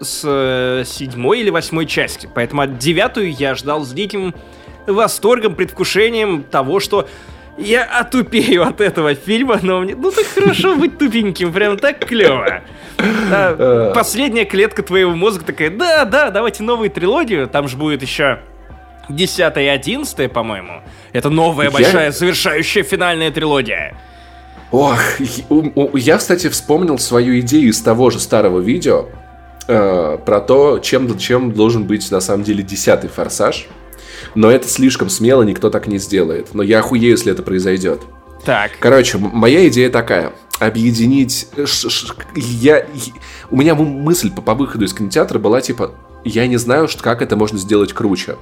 с 0.00 0.22
э, 0.24 0.84
седьмой 0.86 1.40
или 1.40 1.50
восьмой 1.50 1.84
части, 1.84 2.26
поэтому 2.34 2.62
от 2.62 2.78
девятую 2.78 3.30
я 3.30 3.54
ждал 3.54 3.84
с 3.84 3.92
диким 3.92 4.34
восторгом, 4.86 5.54
предвкушением 5.54 6.42
того, 6.42 6.80
что 6.80 7.06
я 7.58 7.84
отупею 7.84 8.62
от 8.62 8.80
этого 8.80 9.14
фильма, 9.14 9.58
но 9.60 9.80
мне... 9.80 9.94
Ну, 9.94 10.10
так 10.10 10.24
хорошо 10.24 10.74
быть 10.80 10.96
тупеньким, 10.96 11.52
прям 11.52 11.76
так 11.76 11.98
клево. 12.06 12.62
А, 13.30 13.92
последняя 13.92 14.46
клетка 14.46 14.82
твоего 14.82 15.12
мозга 15.12 15.44
такая, 15.44 15.68
да, 15.68 16.06
да, 16.06 16.30
давайте 16.30 16.62
новую 16.62 16.90
трилогию, 16.90 17.48
там 17.48 17.68
же 17.68 17.76
будет 17.76 18.00
еще 18.00 18.38
10 19.10 19.56
и 19.58 19.66
11, 19.66 20.32
по-моему. 20.32 20.82
Это 21.12 21.28
новая 21.28 21.70
большая 21.70 22.10
завершающая 22.10 22.84
финальная 22.84 23.30
трилогия. 23.30 23.98
Ох, 24.72 24.98
я, 25.94 26.16
кстати, 26.16 26.48
вспомнил 26.48 26.98
свою 26.98 27.38
идею 27.40 27.68
из 27.68 27.80
того 27.82 28.08
же 28.08 28.18
старого 28.18 28.58
видео 28.58 29.06
э, 29.68 30.18
про 30.24 30.40
то, 30.40 30.78
чем, 30.78 31.18
чем 31.18 31.52
должен 31.52 31.84
быть 31.84 32.10
на 32.10 32.20
самом 32.20 32.42
деле 32.42 32.62
десятый 32.62 33.10
форсаж. 33.10 33.68
Но 34.34 34.50
это 34.50 34.66
слишком 34.68 35.10
смело, 35.10 35.42
никто 35.42 35.68
так 35.68 35.88
не 35.88 35.98
сделает. 35.98 36.54
Но 36.54 36.62
я 36.62 36.78
охуею, 36.78 37.10
если 37.10 37.32
это 37.32 37.42
произойдет. 37.42 38.00
Так. 38.46 38.72
Короче, 38.80 39.18
моя 39.18 39.68
идея 39.68 39.90
такая. 39.90 40.32
Объединить... 40.58 41.48
Я... 42.34 42.86
У 43.50 43.56
меня 43.56 43.74
мысль 43.74 44.30
по, 44.30 44.40
по 44.40 44.54
выходу 44.54 44.86
из 44.86 44.94
кинотеатра 44.94 45.38
была 45.38 45.60
типа... 45.60 45.92
Я 46.24 46.46
не 46.46 46.56
знаю, 46.56 46.88
как 47.00 47.20
это 47.20 47.36
можно 47.36 47.58
сделать 47.58 47.92
круче 47.92 48.36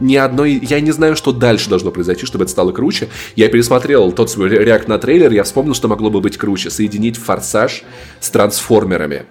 ни 0.00 0.16
одной... 0.16 0.58
Я 0.62 0.80
не 0.80 0.90
знаю, 0.90 1.16
что 1.16 1.32
дальше 1.32 1.68
должно 1.68 1.90
произойти, 1.90 2.26
чтобы 2.26 2.44
это 2.44 2.52
стало 2.52 2.72
круче. 2.72 3.08
Я 3.36 3.48
пересмотрел 3.48 4.12
тот 4.12 4.30
свой 4.30 4.48
реакт 4.48 4.88
на 4.88 4.98
трейлер, 4.98 5.32
я 5.32 5.44
вспомнил, 5.44 5.74
что 5.74 5.88
могло 5.88 6.10
бы 6.10 6.20
быть 6.20 6.36
круче. 6.36 6.70
Соединить 6.70 7.16
«Форсаж» 7.16 7.82
с 8.20 8.30
«Трансформерами». 8.30 9.24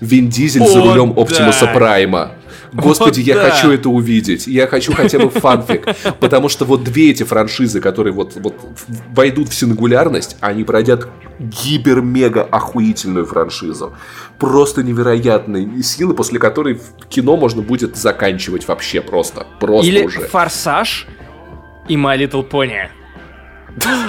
Вин 0.00 0.28
Дизель 0.28 0.62
О, 0.62 0.68
за 0.68 0.80
рулем 0.80 1.12
Оптимуса 1.16 1.66
да. 1.66 1.72
Прайма. 1.74 2.32
Господи, 2.72 3.20
вот 3.20 3.26
я 3.26 3.34
да. 3.34 3.50
хочу 3.50 3.70
это 3.70 3.88
увидеть. 3.90 4.46
Я 4.46 4.66
хочу 4.66 4.92
хотя 4.94 5.18
бы 5.18 5.28
фанфик. 5.28 5.86
Потому 6.20 6.48
что 6.48 6.64
вот 6.64 6.84
две 6.84 7.10
эти 7.10 7.22
франшизы, 7.22 7.80
которые 7.80 8.14
вот, 8.14 8.32
вот 8.36 8.54
войдут 9.10 9.50
в 9.50 9.54
сингулярность, 9.54 10.36
они 10.40 10.64
пройдят 10.64 11.08
гибер-мега 11.38 12.42
охуительную 12.42 13.26
франшизу. 13.26 13.94
Просто 14.38 14.82
невероятные 14.82 15.82
силы, 15.82 16.14
после 16.14 16.38
которой 16.38 16.80
кино 17.08 17.36
можно 17.36 17.62
будет 17.62 17.96
заканчивать 17.96 18.66
вообще 18.66 19.00
просто. 19.00 19.46
Просто 19.60 19.90
Или 19.90 20.04
уже. 20.04 20.20
«Форсаж» 20.20 21.06
и 21.88 21.96
«My 21.96 22.16
Little 22.18 22.48
Pony». 22.48 22.88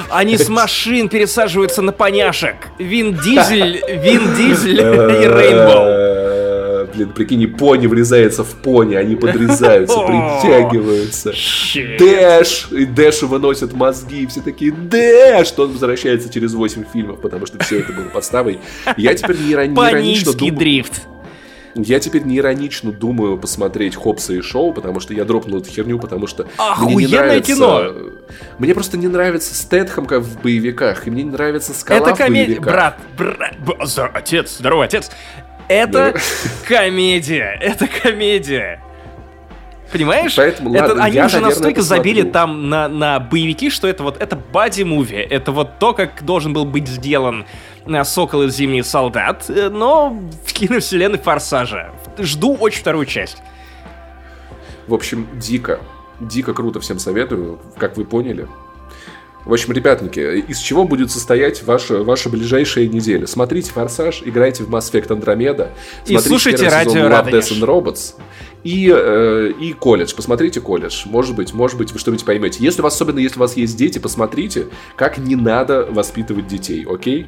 Они 0.09 0.37
с 0.37 0.49
машин 0.49 1.07
пересаживаются 1.09 1.81
на 1.81 1.93
поняшек. 1.93 2.55
Вин 2.79 3.17
Дизель, 3.17 3.81
Вин 3.87 4.35
Дизель 4.35 4.79
и 4.79 5.27
Рейнбоу 5.27 6.12
блин, 6.93 7.09
прикинь, 7.09 7.47
пони 7.47 7.87
врезается 7.87 8.43
в 8.43 8.55
пони, 8.61 8.95
они 8.95 9.15
подрезаются, 9.15 9.97
притягиваются. 10.07 11.33
Дэш! 11.99 12.67
И 12.71 12.85
Дэшу 12.85 13.27
выносят 13.27 13.73
мозги, 13.73 14.23
и 14.23 14.27
все 14.27 14.41
такие, 14.41 14.71
Дэш! 14.71 15.47
Что 15.47 15.63
он 15.63 15.71
возвращается 15.71 16.31
через 16.31 16.53
8 16.53 16.85
фильмов, 16.91 17.21
потому 17.21 17.45
что 17.45 17.63
все 17.63 17.79
это 17.79 17.93
было 17.93 18.05
подставой. 18.05 18.59
Я 18.97 19.13
теперь 19.13 19.37
не, 19.37 19.53
иронично 19.53 20.33
думаю... 20.33 20.57
дрифт. 20.57 21.07
Я 21.75 21.99
теперь 21.99 22.23
не 22.23 22.37
иронично 22.37 22.91
думаю 22.91 23.37
посмотреть 23.37 23.95
Хопса 23.95 24.33
и 24.33 24.41
Шоу, 24.41 24.73
потому 24.73 24.99
что 24.99 25.13
я 25.13 25.25
дропнул 25.25 25.59
эту 25.59 25.71
херню, 25.71 25.97
потому 25.97 26.27
что 26.27 26.47
Охуенное 26.57 26.95
мне 26.95 27.05
не 27.05 27.11
нравится... 27.13 27.53
кино! 27.53 27.83
Мне 28.59 28.73
просто 28.73 28.97
не 28.97 29.07
нравится 29.07 29.55
Стэтхэм 29.55 30.05
как 30.05 30.21
в 30.21 30.41
боевиках, 30.41 31.07
и 31.07 31.11
мне 31.11 31.23
не 31.23 31.31
нравится 31.31 31.73
Скала 31.73 32.09
Это 32.09 32.15
комедия, 32.15 32.59
брат, 32.59 32.99
брат, 33.17 33.55
отец, 34.13 34.57
здоровый 34.59 34.85
отец. 34.85 35.09
Это 35.67 36.15
комедия. 36.67 37.57
Это 37.61 37.87
комедия. 37.87 38.81
Понимаешь? 39.93 40.35
Поэтому, 40.35 40.73
это, 40.73 40.87
ладно, 40.87 41.03
они 41.03 41.15
я, 41.15 41.25
уже 41.27 41.35
наверное, 41.35 41.55
настолько 41.55 41.81
забили 41.83 42.23
там 42.23 42.67
на, 42.67 42.87
на 42.87 43.19
боевики, 43.19 43.69
что 43.69 43.87
это 43.87 44.01
вот 44.01 44.19
это 44.19 44.35
бади-муви. 44.35 45.17
Это 45.17 45.51
вот 45.51 45.77
то, 45.77 45.93
как 45.93 46.25
должен 46.25 46.51
был 46.51 46.65
быть 46.65 46.87
сделан 46.87 47.45
э, 47.85 48.03
Сокол 48.03 48.41
из 48.43 48.55
Зимний 48.55 48.81
солдат, 48.81 49.45
э, 49.49 49.69
но 49.69 50.17
в 50.45 50.51
киновселенной 50.51 51.19
Форсажа. 51.19 51.91
Жду 52.17 52.55
очень 52.55 52.79
вторую 52.79 53.05
часть. 53.05 53.43
В 54.87 54.95
общем, 54.95 55.27
дико. 55.35 55.79
Дико 56.19 56.55
круто 56.55 56.79
всем 56.79 56.97
советую, 56.97 57.59
как 57.77 57.95
вы 57.95 58.05
поняли. 58.05 58.47
В 59.45 59.51
общем, 59.51 59.73
ребятники, 59.73 60.19
из 60.47 60.59
чего 60.59 60.85
будет 60.85 61.11
состоять 61.11 61.63
ваша, 61.63 62.01
ваша 62.03 62.29
ближайшая 62.29 62.87
неделя? 62.87 63.27
Смотрите 63.27 63.71
«Форсаж», 63.71 64.21
играйте 64.23 64.63
в 64.63 64.69
Mass 64.69 64.91
Effect 64.91 65.07
Andromeda, 65.07 65.69
и 66.07 66.17
слушайте 66.17 66.69
радио 66.69 67.09
Love, 67.09 67.29
Death 67.29 67.51
and 67.51 67.65
Robots, 67.65 68.13
и, 68.63 68.89
э, 68.95 69.51
и 69.59 69.73
колледж. 69.73 70.15
Посмотрите 70.15 70.61
колледж. 70.61 71.03
Может 71.05 71.35
быть, 71.35 71.53
может 71.53 71.77
быть, 71.77 71.91
вы 71.91 71.99
что-нибудь 71.99 72.23
поймете. 72.23 72.63
Если 72.63 72.79
у 72.79 72.83
вас, 72.83 72.95
особенно 72.95 73.19
если 73.19 73.37
у 73.37 73.41
вас 73.41 73.57
есть 73.57 73.75
дети, 73.75 73.99
посмотрите, 73.99 74.67
как 74.95 75.17
не 75.17 75.35
надо 75.35 75.85
воспитывать 75.89 76.47
детей, 76.47 76.85
окей? 76.89 77.27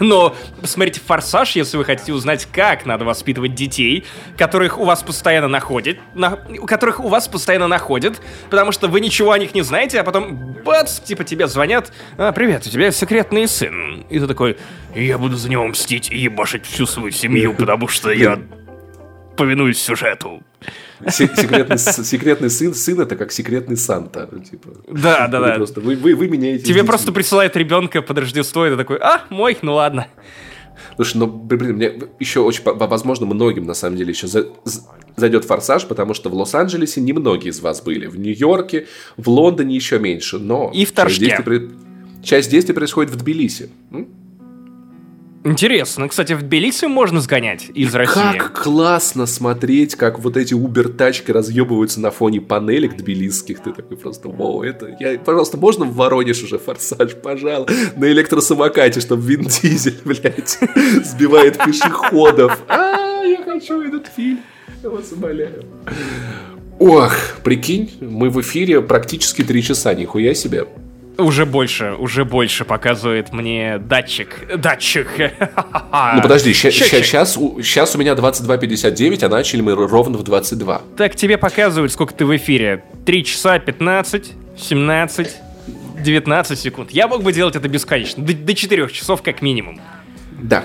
Но 0.00 0.34
посмотрите 0.60 1.00
«Форсаж», 1.00 1.56
если 1.56 1.76
вы 1.76 1.84
хотите 1.84 2.12
узнать, 2.12 2.46
как 2.52 2.86
надо 2.86 3.04
воспитывать 3.04 3.54
детей, 3.54 4.04
которых 4.36 4.78
у 4.78 4.84
вас 4.84 5.02
постоянно 5.02 5.48
находят, 5.48 5.98
на, 6.14 6.36
которых 6.66 7.00
у 7.00 7.08
вас 7.08 7.28
постоянно 7.28 7.68
находят, 7.68 8.20
потому 8.50 8.72
что 8.72 8.88
вы 8.88 9.00
ничего 9.00 9.32
о 9.32 9.38
них 9.38 9.54
не 9.54 9.62
знаете, 9.62 10.00
а 10.00 10.04
потом, 10.04 10.54
бац, 10.64 11.00
типа 11.00 11.24
тебе 11.24 11.46
звонят, 11.46 11.92
а, 12.16 12.32
привет, 12.32 12.66
у 12.66 12.70
тебя 12.70 12.90
секретный 12.90 13.48
сын. 13.48 14.06
И 14.08 14.18
ты 14.18 14.26
такой, 14.26 14.56
я 14.94 15.18
буду 15.18 15.36
за 15.36 15.50
него 15.50 15.66
мстить 15.66 16.10
и 16.10 16.18
ебашить 16.18 16.66
всю 16.66 16.86
свою 16.86 17.10
семью, 17.10 17.54
потому 17.54 17.88
что 17.88 18.10
я 18.10 18.38
повинуюсь 19.36 19.80
сюжету. 19.80 20.42
Секретный, 21.06 21.78
секретный 21.78 22.50
сын, 22.50 22.74
сын 22.74 23.00
это 23.00 23.16
как 23.16 23.32
секретный 23.32 23.76
Санта. 23.76 24.28
Типа. 24.50 24.70
Да, 24.90 25.28
да, 25.28 25.40
да. 25.40 25.54
Просто, 25.54 25.80
вы, 25.80 25.96
вы, 25.96 26.14
вы 26.14 26.28
меняете. 26.28 26.64
Тебе 26.64 26.74
детьми. 26.74 26.88
просто 26.88 27.12
присылают 27.12 27.56
ребенка 27.56 28.02
под 28.02 28.18
Рождество, 28.18 28.66
и 28.66 28.70
ты 28.70 28.76
такой, 28.76 28.98
а, 28.98 29.22
мой, 29.30 29.56
ну 29.62 29.74
ладно. 29.74 30.08
Слушай, 30.96 31.18
ну, 31.18 31.26
блин, 31.26 31.76
мне 31.76 31.92
еще 32.18 32.40
очень, 32.40 32.62
возможно, 32.64 33.26
многим, 33.26 33.64
на 33.64 33.74
самом 33.74 33.96
деле, 33.96 34.10
еще 34.10 34.26
за, 34.26 34.48
зайдет 35.16 35.44
форсаж, 35.44 35.86
потому 35.86 36.14
что 36.14 36.28
в 36.28 36.34
Лос-Анджелесе 36.34 37.00
немногие 37.00 37.50
из 37.50 37.60
вас 37.60 37.80
были. 37.82 38.06
В 38.06 38.18
Нью-Йорке, 38.18 38.86
в 39.16 39.28
Лондоне 39.28 39.76
еще 39.76 39.98
меньше, 39.98 40.38
но... 40.38 40.70
И 40.74 40.84
в 40.84 40.92
Торжке. 40.92 41.26
Часть 41.26 41.44
действий, 41.44 41.70
часть 42.22 42.50
действий 42.50 42.74
происходит 42.74 43.12
в 43.12 43.16
Тбилиси. 43.16 43.70
М? 43.92 44.08
Интересно. 45.44 46.08
Кстати, 46.08 46.32
в 46.32 46.42
Тбилиси 46.42 46.86
можно 46.86 47.20
сгонять 47.20 47.70
из 47.72 47.94
России. 47.94 48.14
Как 48.14 48.62
классно 48.62 49.26
смотреть, 49.26 49.94
как 49.94 50.18
вот 50.18 50.36
эти 50.36 50.54
убер-тачки 50.54 51.30
разъебываются 51.30 52.00
на 52.00 52.10
фоне 52.10 52.40
панелек 52.40 52.96
тбилисских. 52.96 53.60
Ты 53.60 53.72
такой 53.72 53.96
просто, 53.96 54.28
вау, 54.28 54.62
это... 54.62 54.96
Я, 54.98 55.18
пожалуйста, 55.18 55.56
можно 55.56 55.84
в 55.84 55.94
Воронеж 55.94 56.42
уже 56.42 56.58
форсаж, 56.58 57.14
пожалуйста, 57.14 57.72
на 57.96 58.06
электросамокате, 58.06 59.00
чтобы 59.00 59.22
Вин 59.22 59.42
Дизель, 59.44 59.98
блядь, 60.04 60.58
сбивает 61.04 61.56
пешеходов. 61.64 62.58
А, 62.68 63.22
я 63.22 63.42
хочу 63.44 63.80
этот 63.80 64.08
фильм. 64.08 64.40
Я 64.82 64.90
вас 64.90 65.12
умоляю. 65.12 65.64
Ох, 66.78 67.12
прикинь, 67.42 67.90
мы 68.00 68.30
в 68.30 68.40
эфире 68.40 68.80
практически 68.82 69.42
три 69.42 69.62
часа, 69.62 69.94
нихуя 69.94 70.34
себе. 70.34 70.66
Уже 71.18 71.46
больше, 71.46 71.94
уже 71.98 72.24
больше 72.24 72.64
показывает 72.64 73.32
мне 73.32 73.78
датчик. 73.78 74.56
Датчик. 74.56 75.08
Ну 76.14 76.22
подожди, 76.22 76.52
сейчас, 76.54 77.36
у 77.36 77.98
меня 77.98 78.12
22.59, 78.12 79.24
а 79.24 79.28
начали 79.28 79.60
мы 79.60 79.74
ровно 79.74 80.16
в 80.16 80.22
22. 80.22 80.82
Так 80.96 81.16
тебе 81.16 81.36
показывают, 81.36 81.90
сколько 81.92 82.14
ты 82.14 82.24
в 82.24 82.36
эфире. 82.36 82.84
3 83.04 83.24
часа 83.24 83.58
15, 83.58 84.32
17, 84.56 85.36
19 86.04 86.58
секунд. 86.58 86.90
Я 86.92 87.08
мог 87.08 87.22
бы 87.22 87.32
делать 87.32 87.56
это 87.56 87.68
бесконечно. 87.68 88.22
До, 88.22 88.32
до 88.32 88.54
4 88.54 88.88
часов 88.90 89.22
как 89.22 89.42
минимум. 89.42 89.80
Да. 90.40 90.64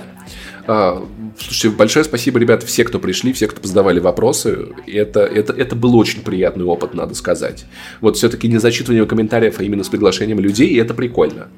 А, 0.66 1.06
слушайте, 1.38 1.70
большое 1.70 2.06
спасибо, 2.06 2.40
ребята, 2.40 2.66
все, 2.66 2.84
кто 2.84 3.00
пришли, 3.00 3.34
все, 3.34 3.48
кто 3.48 3.66
задавали 3.68 4.00
вопросы. 4.00 4.70
Это, 4.88 5.22
это, 5.22 5.54
это 5.54 5.76
был 5.76 5.96
очень 5.96 6.22
приятный 6.22 6.66
опыт, 6.66 6.94
надо 6.94 7.16
сказать. 7.16 7.66
Вот 8.02 8.18
все-таки 8.18 8.48
не 8.48 8.58
зачитывание 8.58 9.06
комментариев, 9.06 9.60
а 9.60 9.64
именно 9.64 9.84
с 9.84 9.90
приглашением 9.90 10.40
людей, 10.40 10.70
и 10.70 10.78
это 10.78 10.94
прикольно. 10.94 11.50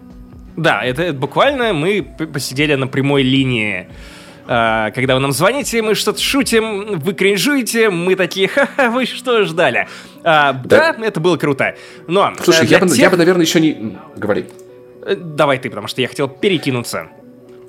Да, 0.58 0.84
это, 0.84 1.04
это 1.04 1.18
буквально 1.18 1.74
мы 1.74 2.02
посидели 2.02 2.76
на 2.76 2.88
прямой 2.88 3.24
линии 3.24 3.88
а, 4.48 4.92
когда 4.92 5.16
вы 5.16 5.22
нам 5.22 5.32
звоните, 5.32 5.82
мы 5.82 5.96
что-то 5.96 6.22
шутим, 6.22 7.00
вы 7.00 7.14
кринжуете, 7.14 7.90
мы 7.90 8.16
такие, 8.16 8.48
ха-ха, 8.48 8.92
вы 8.92 9.06
что 9.06 9.44
ждали? 9.44 9.88
А, 10.24 10.54
да. 10.54 10.94
да, 10.94 11.06
это 11.06 11.20
было 11.20 11.38
круто. 11.38 11.76
Но 12.08 12.34
Слушай, 12.42 12.68
я, 12.68 12.80
тех... 12.80 12.88
бы, 12.88 12.96
я 12.96 13.10
бы, 13.10 13.18
наверное, 13.18 13.44
еще 13.44 13.60
не... 13.60 13.98
Говори. 14.16 14.46
Э, 15.04 15.16
давай 15.16 15.58
ты, 15.58 15.70
потому 15.70 15.88
что 15.88 16.02
я 16.02 16.08
хотел 16.08 16.28
перекинуться. 16.28 17.08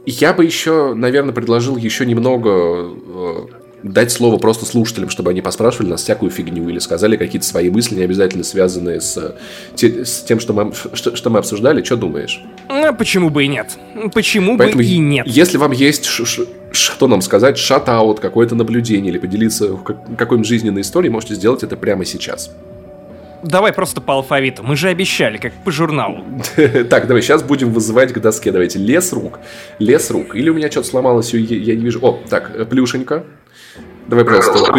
Я 0.07 0.33
бы 0.33 0.45
еще, 0.45 0.95
наверное, 0.95 1.35
предложил 1.35 1.77
еще 1.77 2.07
немного 2.07 2.51
э, 2.51 3.47
дать 3.83 4.13
слово 4.13 4.39
просто 4.39 4.65
слушателям, 4.65 5.11
чтобы 5.11 5.31
они 5.31 5.41
поспрашивали 5.41 5.89
нас 5.89 6.03
всякую 6.03 6.31
фигню 6.31 6.69
или 6.69 6.79
сказали 6.79 7.17
какие-то 7.17 7.47
свои 7.47 7.71
мысли, 7.71 7.97
не 7.97 8.03
обязательно 8.03 8.45
связанные 8.45 9.01
с, 9.01 9.37
те, 9.75 10.05
с 10.05 10.23
тем, 10.23 10.41
что 10.41 10.53
мы, 10.53 10.73
что, 10.95 11.17
что 11.17 11.31
мы 11.31 11.39
обсуждали. 11.39 11.83
Что 11.83 11.97
думаешь? 11.97 12.41
Ну, 12.69 12.95
почему 12.95 13.31
бы 13.31 13.45
и 13.45 13.49
нет? 13.49 13.77
Почему 14.15 14.57
Поэтому, 14.57 14.83
бы 14.83 14.89
и 14.89 14.99
нет? 14.99 15.27
Если 15.27 15.59
вам 15.59 15.73
есть 15.73 16.05
что 16.05 17.09
нам 17.09 17.23
сказать, 17.23 17.59
шат-аут, 17.59 18.21
какое-то 18.21 18.55
наблюдение 18.55 19.11
или 19.11 19.19
поделиться 19.19 19.77
какой-нибудь 20.19 20.47
жизненной 20.47 20.83
историей, 20.83 21.11
можете 21.11 21.35
сделать 21.35 21.63
это 21.63 21.77
прямо 21.77 22.05
сейчас. 22.05 22.51
Давай 23.47 23.73
просто 23.73 24.01
по 24.01 24.15
алфавиту. 24.15 24.63
Мы 24.65 24.77
же 24.77 24.89
обещали, 24.89 25.39
как 25.39 25.53
по 25.65 25.71
журналу. 25.71 26.25
Так, 26.91 27.07
давай, 27.07 27.23
сейчас 27.23 27.43
будем 27.43 27.71
вызывать 27.71 28.13
к 28.13 28.19
доске. 28.19 28.51
Давайте. 28.51 28.79
Лес 28.79 29.13
рук. 29.13 29.39
Лес 29.79 30.11
рук. 30.11 30.35
Или 30.35 30.51
у 30.51 30.55
меня 30.55 30.71
что-то 30.71 30.89
сломалось, 30.89 31.33
я 31.33 31.75
не 31.75 31.83
вижу. 31.83 32.01
О, 32.03 32.19
так, 32.29 32.51
э, 32.55 32.65
Плюшенька. 32.65 33.25
Давай, 34.09 34.25
пожалуйста, 34.25 34.73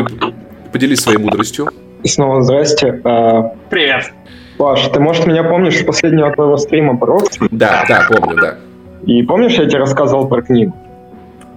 поделись 0.72 0.99
своей 0.99 1.18
мудростью. 1.18 1.69
И 2.03 2.07
снова 2.07 2.41
здрасте. 2.41 3.02
А, 3.03 3.53
Привет. 3.69 4.11
Паш, 4.57 4.88
ты, 4.88 4.99
может, 4.99 5.27
меня 5.27 5.44
помнишь 5.44 5.85
последнего 5.85 6.31
твоего 6.31 6.57
стрима 6.57 6.98
про 6.98 7.19
Да, 7.52 7.85
да, 7.88 8.07
помню, 8.10 8.35
да. 8.41 8.57
И 9.06 9.22
помнишь, 9.23 9.53
я 9.53 9.65
тебе 9.65 9.80
рассказывал 9.80 10.27
про 10.27 10.41
книгу? 10.41 10.76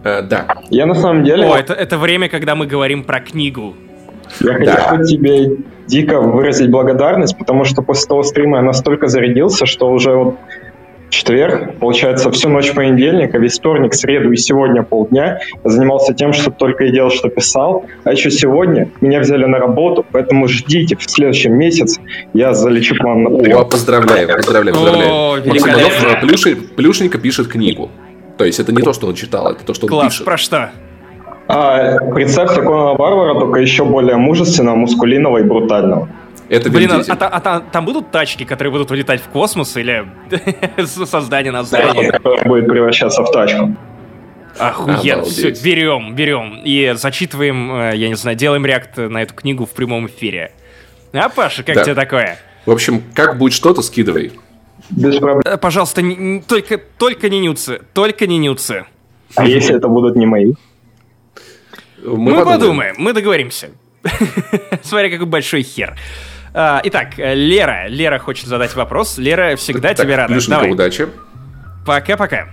Э, 0.04 0.22
да. 0.22 0.46
Я 0.70 0.86
на 0.86 0.94
самом 0.94 1.24
деле... 1.24 1.46
О, 1.46 1.56
это, 1.56 1.72
это 1.72 1.98
время, 1.98 2.28
когда 2.28 2.54
мы 2.54 2.66
говорим 2.66 3.04
про 3.04 3.20
книгу. 3.20 3.74
Я 4.40 4.58
да. 4.58 4.76
хотел 4.76 5.04
тебе 5.04 5.56
дико 5.86 6.20
выразить 6.20 6.70
благодарность, 6.70 7.36
потому 7.36 7.64
что 7.64 7.82
после 7.82 8.08
того 8.08 8.22
стрима 8.22 8.58
я 8.58 8.62
настолько 8.62 9.08
зарядился, 9.08 9.66
что 9.66 9.90
уже 9.90 10.12
вот 10.12 10.36
четверг, 11.10 11.78
получается, 11.78 12.30
всю 12.30 12.48
ночь 12.48 12.72
понедельника, 12.72 13.38
весь 13.38 13.58
вторник, 13.58 13.94
среду 13.94 14.32
и 14.32 14.36
сегодня 14.36 14.82
полдня 14.82 15.40
я 15.64 15.70
занимался 15.70 16.14
тем, 16.14 16.32
что 16.32 16.50
только 16.50 16.84
и 16.84 16.92
делал, 16.92 17.10
что 17.10 17.28
писал. 17.28 17.84
А 18.04 18.12
еще 18.12 18.30
сегодня 18.30 18.90
меня 19.00 19.20
взяли 19.20 19.44
на 19.44 19.58
работу, 19.58 20.06
поэтому 20.10 20.48
ждите, 20.48 20.96
в 20.96 21.02
следующем 21.02 21.54
месяце 21.54 22.00
я 22.32 22.54
залечу 22.54 22.94
к 22.94 23.04
вам 23.04 23.24
на 23.24 23.30
прием. 23.38 23.58
О, 23.58 23.64
поздравляю, 23.64 24.28
поздравляю, 24.36 24.74
поздравляю. 24.74 25.12
О, 25.12 25.36
Максим 25.44 25.68
Иванов 25.68 26.20
плюши, 26.20 26.56
плюшенько 26.56 27.18
пишет 27.18 27.48
книгу. 27.48 27.90
То 28.38 28.44
есть 28.44 28.58
это 28.58 28.72
не 28.72 28.82
то, 28.82 28.92
что 28.92 29.06
он 29.06 29.14
читал, 29.14 29.52
это 29.52 29.64
то, 29.64 29.74
что 29.74 29.86
он 29.86 29.90
Класс, 29.90 30.12
пишет. 30.12 30.24
про 30.24 30.36
что? 30.38 30.70
А, 31.52 31.98
представьте 32.12 32.62
Конана 32.62 32.94
Барбара, 32.94 33.34
только 33.34 33.58
еще 33.58 33.84
более 33.84 34.16
мужественного, 34.16 34.76
мускулиного 34.76 35.38
и 35.38 35.42
брутального. 35.42 36.08
Это 36.48 36.70
Блин, 36.70 36.90
а, 36.92 37.02
а, 37.08 37.42
а, 37.44 37.60
там 37.60 37.84
будут 37.84 38.12
тачки, 38.12 38.44
которые 38.44 38.70
будут 38.70 38.90
вылетать 38.90 39.20
в 39.20 39.28
космос 39.28 39.76
или 39.76 40.06
создание 40.84 41.52
на 41.52 41.64
здание? 41.64 42.12
Да, 42.22 42.48
будет 42.48 42.68
превращаться 42.68 43.24
в 43.24 43.32
тачку. 43.32 43.76
Охуенно, 44.58 45.24
все, 45.24 45.50
берем, 45.64 46.14
берем 46.14 46.60
и 46.64 46.92
зачитываем, 46.96 47.72
э, 47.72 47.96
я 47.96 48.08
не 48.08 48.16
знаю, 48.16 48.36
делаем 48.36 48.66
реакт 48.66 48.96
на 48.96 49.22
эту 49.22 49.34
книгу 49.34 49.64
в 49.64 49.70
прямом 49.70 50.06
эфире. 50.06 50.52
А, 51.12 51.28
Паша, 51.28 51.62
как 51.62 51.76
да. 51.76 51.84
тебе 51.84 51.94
такое? 51.94 52.38
В 52.66 52.70
общем, 52.70 53.02
как 53.14 53.38
будет 53.38 53.54
что-то, 53.54 53.82
скидывай. 53.82 54.32
Без 54.90 55.16
проблем. 55.16 55.42
Э, 55.44 55.56
пожалуйста, 55.56 56.02
не, 56.02 56.42
только, 56.42 56.78
только 56.78 57.28
не 57.28 57.40
нюцы, 57.40 57.80
только 57.92 58.26
не 58.26 58.38
нюцы. 58.38 58.84
А 59.34 59.46
если 59.46 59.76
это 59.76 59.88
будут 59.88 60.16
не 60.16 60.26
мои? 60.26 60.54
Мы, 62.02 62.16
мы 62.16 62.30
подумаем. 62.36 62.60
подумаем, 62.60 62.94
мы 62.98 63.12
договоримся. 63.12 63.70
Смотря 64.82 65.10
какой 65.10 65.26
большой 65.26 65.62
хер. 65.62 65.96
А, 66.52 66.80
итак, 66.84 67.10
Лера. 67.16 67.86
Лера 67.88 68.18
хочет 68.18 68.46
задать 68.46 68.74
вопрос. 68.74 69.18
Лера 69.18 69.56
всегда 69.56 69.90
так, 69.94 70.06
тебе 70.06 70.16
рада. 70.16 70.38
Давай. 70.48 70.72
удачи. 70.72 71.08
Пока-пока. 71.86 72.48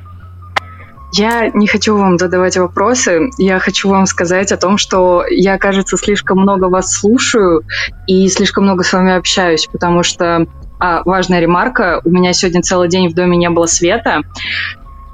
Я 1.13 1.49
не 1.53 1.67
хочу 1.67 1.95
вам 1.95 2.17
задавать 2.17 2.57
вопросы, 2.57 3.29
я 3.37 3.59
хочу 3.59 3.89
вам 3.89 4.05
сказать 4.05 4.51
о 4.51 4.57
том, 4.57 4.77
что 4.77 5.23
я, 5.29 5.57
кажется, 5.57 5.95
слишком 5.95 6.39
много 6.39 6.65
вас 6.65 6.93
слушаю 6.93 7.63
и 8.07 8.27
слишком 8.27 8.65
много 8.65 8.83
с 8.83 8.91
вами 8.91 9.15
общаюсь, 9.15 9.67
потому 9.71 10.03
что 10.03 10.45
а, 10.79 11.03
важная 11.05 11.39
ремарка, 11.39 12.01
у 12.03 12.09
меня 12.09 12.33
сегодня 12.33 12.61
целый 12.61 12.89
день 12.89 13.09
в 13.09 13.13
доме 13.13 13.37
не 13.37 13.49
было 13.49 13.67
света, 13.67 14.21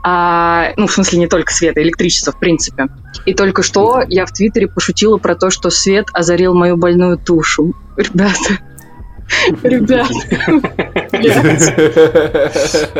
а, 0.03 0.73
ну, 0.77 0.87
в 0.87 0.91
смысле, 0.91 1.19
не 1.19 1.27
только 1.27 1.51
света, 1.53 1.81
электричества, 1.81 2.33
в 2.33 2.39
принципе. 2.39 2.87
И 3.25 3.33
только 3.33 3.63
что 3.63 4.03
я 4.07 4.25
в 4.25 4.31
Твиттере 4.31 4.67
пошутила 4.67 5.17
про 5.17 5.35
то, 5.35 5.49
что 5.49 5.69
свет 5.69 6.07
озарил 6.13 6.53
мою 6.53 6.77
больную 6.77 7.17
тушу. 7.17 7.73
Ребята, 7.95 8.59
Ребят. 9.63 10.09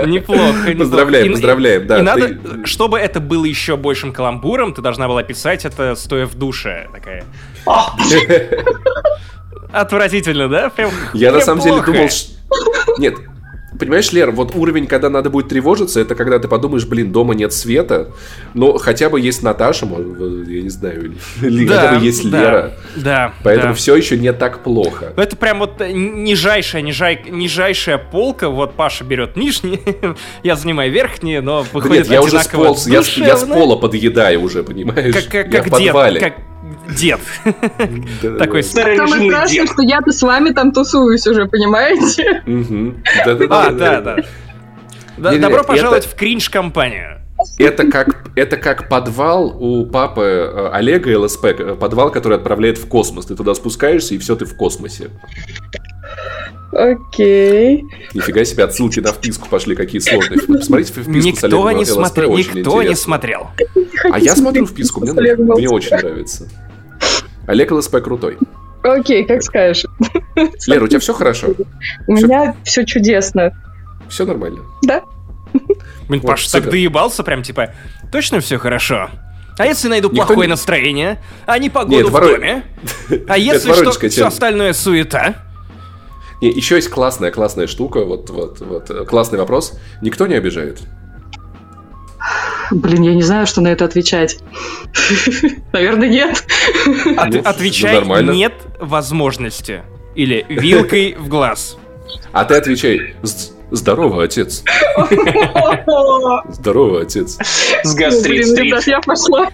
Неплохо. 0.07 0.75
Поздравляем, 0.77 1.31
поздравляем. 1.31 1.87
Да, 1.87 1.99
и 1.99 2.01
надо, 2.01 2.37
чтобы 2.65 2.99
это 2.99 3.19
было 3.19 3.45
еще 3.45 3.75
большим 3.77 4.13
каламбуром, 4.13 4.73
ты 4.73 4.81
должна 4.81 5.07
была 5.07 5.23
писать 5.23 5.65
это 5.65 5.95
стоя 5.95 6.25
в 6.25 6.35
душе. 6.35 6.87
Такая. 6.93 7.25
Отвратительно, 9.71 10.47
да? 10.49 10.71
Я 11.13 11.31
на 11.31 11.41
самом 11.41 11.61
деле 11.63 11.81
думал, 11.81 12.07
нет, 12.97 13.15
Понимаешь, 13.79 14.11
Лер, 14.11 14.31
вот 14.31 14.55
уровень, 14.55 14.87
когда 14.87 15.09
надо 15.09 15.29
будет 15.29 15.49
тревожиться, 15.49 15.99
это 15.99 16.15
когда 16.15 16.39
ты 16.39 16.47
подумаешь, 16.47 16.85
блин, 16.85 17.11
дома 17.11 17.33
нет 17.33 17.53
света, 17.53 18.11
но 18.53 18.77
хотя 18.77 19.09
бы 19.09 19.19
есть 19.19 19.43
Наташа, 19.43 19.85
я 19.85 20.61
не 20.61 20.69
знаю, 20.69 21.15
или 21.41 21.67
да, 21.67 21.75
хотя 21.75 21.99
бы 21.99 22.05
есть 22.05 22.29
да, 22.29 22.39
Лера. 22.39 22.73
Да. 22.95 23.33
Поэтому 23.43 23.69
да. 23.69 23.73
все 23.73 23.95
еще 23.95 24.17
не 24.17 24.31
так 24.33 24.63
плохо. 24.63 25.13
Это 25.17 25.35
прям 25.35 25.59
вот 25.59 25.79
нижайшая, 25.79 26.81
нижай, 26.81 27.23
нижайшая 27.29 27.97
полка, 27.97 28.49
вот 28.49 28.75
Паша 28.75 29.03
берет 29.03 29.35
нижние, 29.35 29.79
я 30.43 30.55
занимаю 30.55 30.91
верхние, 30.91 31.41
но 31.41 31.65
выходит 31.73 31.89
да 31.89 31.95
нет, 31.95 32.07
я 32.07 32.21
уже 32.21 32.39
с, 32.39 32.47
пол, 32.47 32.77
я, 32.85 33.01
я 33.17 33.37
с 33.37 33.43
пола 33.43 33.75
подъедаю 33.75 34.41
уже, 34.41 34.63
понимаешь? 34.63 35.13
Как, 35.13 35.25
как, 35.25 35.53
я 35.53 35.59
как 35.59 35.67
в 35.67 35.69
подвале. 35.71 36.19
Дед, 36.19 36.33
как, 36.33 36.52
дед. 36.97 37.19
Такой 38.39 38.63
Самое 38.63 39.29
страшное, 39.29 39.65
что 39.65 39.81
я-то 39.81 40.11
с 40.11 40.21
вами 40.21 40.51
там 40.51 40.71
тусуюсь 40.71 41.25
уже, 41.27 41.45
понимаете? 41.45 42.43
А, 43.49 43.71
да, 43.71 44.01
да. 44.01 45.37
Добро 45.37 45.63
пожаловать 45.63 46.05
в 46.05 46.15
кринж-компанию. 46.15 47.19
Это 47.57 47.87
как, 47.87 48.29
это 48.35 48.57
как 48.57 48.89
подвал 48.89 49.57
у 49.59 49.85
папы 49.85 50.21
э, 50.21 50.69
Олега 50.71 51.19
ЛСП, 51.19 51.45
э, 51.45 51.75
подвал, 51.75 52.11
который 52.11 52.37
отправляет 52.37 52.77
в 52.77 52.87
космос. 52.87 53.25
Ты 53.25 53.35
туда 53.35 53.53
спускаешься, 53.55 54.15
и 54.15 54.17
все, 54.17 54.35
ты 54.35 54.45
в 54.45 54.55
космосе. 54.55 55.09
Окей. 56.71 57.85
Нифига 58.13 58.43
себе, 58.45 58.63
отсылки 58.63 58.99
на 58.99 59.11
вписку 59.11 59.47
пошли, 59.47 59.75
какие 59.75 59.99
сложные. 59.99 60.39
Посмотрите 60.41 60.93
вписку 60.93 61.11
никто 61.11 61.39
с 61.39 61.43
Олегом 61.43 61.77
не 61.77 61.85
смотри, 61.85 62.27
Никто 62.27 62.41
интересно. 62.61 62.89
не 62.89 62.95
смотрел. 62.95 63.47
А 64.11 64.19
я 64.19 64.35
смотрю 64.35 64.65
вписку, 64.65 65.01
мне, 65.01 65.35
мне 65.35 65.69
очень 65.69 65.95
нравится. 65.95 66.49
Олег 67.45 67.71
ЛСП 67.71 68.01
крутой. 68.01 68.37
Окей, 68.83 69.23
как 69.25 69.43
скажешь. 69.43 69.85
Лера, 70.67 70.83
у 70.83 70.87
тебя 70.87 70.99
все 70.99 71.13
хорошо? 71.13 71.53
У 72.07 72.15
все... 72.15 72.25
меня 72.25 72.55
все 72.63 72.85
чудесно. 72.85 73.51
Все 74.09 74.25
нормально? 74.25 74.61
Да. 74.83 75.03
Блин, 76.09 76.21
вот, 76.21 76.23
Паш, 76.23 76.47
так 76.47 76.69
доебался 76.69 77.23
прям, 77.23 77.43
типа, 77.43 77.73
точно 78.11 78.39
все 78.39 78.57
хорошо? 78.57 79.09
А 79.57 79.65
если 79.65 79.87
найду 79.87 80.09
Никто 80.09 80.25
плохое 80.25 80.47
не... 80.47 80.51
настроение, 80.51 81.21
а 81.45 81.59
не 81.59 81.69
погоду 81.69 81.95
Нет, 81.95 82.07
в 82.07 82.11
доме? 82.11 82.63
А 83.27 83.37
если 83.37 83.71
что, 83.73 83.91
все 84.09 84.25
остальное 84.25 84.73
суета? 84.73 85.35
Не, 86.43 86.49
еще 86.49 86.75
есть 86.75 86.89
классная, 86.89 87.31
классная 87.31 87.67
штука, 87.67 88.03
вот, 88.03 88.29
вот, 88.29 88.59
вот, 88.59 89.07
классный 89.07 89.39
вопрос. 89.39 89.79
Никто 90.01 90.27
не 90.27 90.35
обижает? 90.35 90.81
Блин, 92.69 93.01
я 93.03 93.15
не 93.15 93.21
знаю, 93.21 93.47
что 93.47 93.61
на 93.61 93.69
это 93.69 93.85
отвечать. 93.85 94.39
Наверное, 95.71 96.09
нет. 96.09 96.43
Отвечай 97.45 98.03
«нет 98.23 98.55
возможности». 98.81 99.83
Или 100.15 100.45
«вилкой 100.49 101.15
в 101.17 101.29
глаз». 101.29 101.77
А 102.33 102.43
ты 102.43 102.55
отвечай 102.55 103.15
Здорово, 103.71 104.23
отец. 104.23 104.65
Здорово, 106.49 107.03
отец. 107.03 107.37
С 107.83 107.95
гастрит 107.95 108.85
я 108.85 108.99
пошла. 108.99 109.49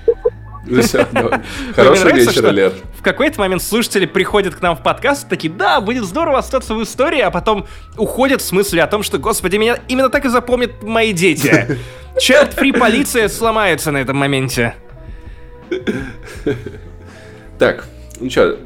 Хороший 0.65 2.11
вечер, 2.13 2.51
Лер. 2.51 2.73
В 2.97 3.01
какой-то 3.01 3.39
момент 3.39 3.63
слушатели 3.63 4.05
приходят 4.05 4.55
к 4.55 4.61
нам 4.61 4.75
в 4.75 4.83
подкаст, 4.83 5.29
такие, 5.29 5.51
да, 5.51 5.79
будет 5.81 6.03
здорово 6.03 6.39
остаться 6.39 6.73
в 6.73 6.83
истории, 6.83 7.21
а 7.21 7.31
потом 7.31 7.65
уходят 7.97 8.41
в 8.41 8.45
смысле 8.45 8.83
о 8.83 8.87
том, 8.87 9.03
что, 9.03 9.17
господи, 9.17 9.55
меня 9.55 9.79
именно 9.87 10.09
так 10.09 10.25
и 10.25 10.29
запомнят 10.29 10.83
мои 10.83 11.13
дети. 11.13 11.77
Child 12.17 12.57
Free 12.57 12.77
полиция 12.77 13.29
сломается 13.29 13.91
на 13.91 13.97
этом 13.97 14.17
моменте. 14.17 14.75
Так, 17.57 17.85
ну 18.19 18.29
что, 18.29 18.57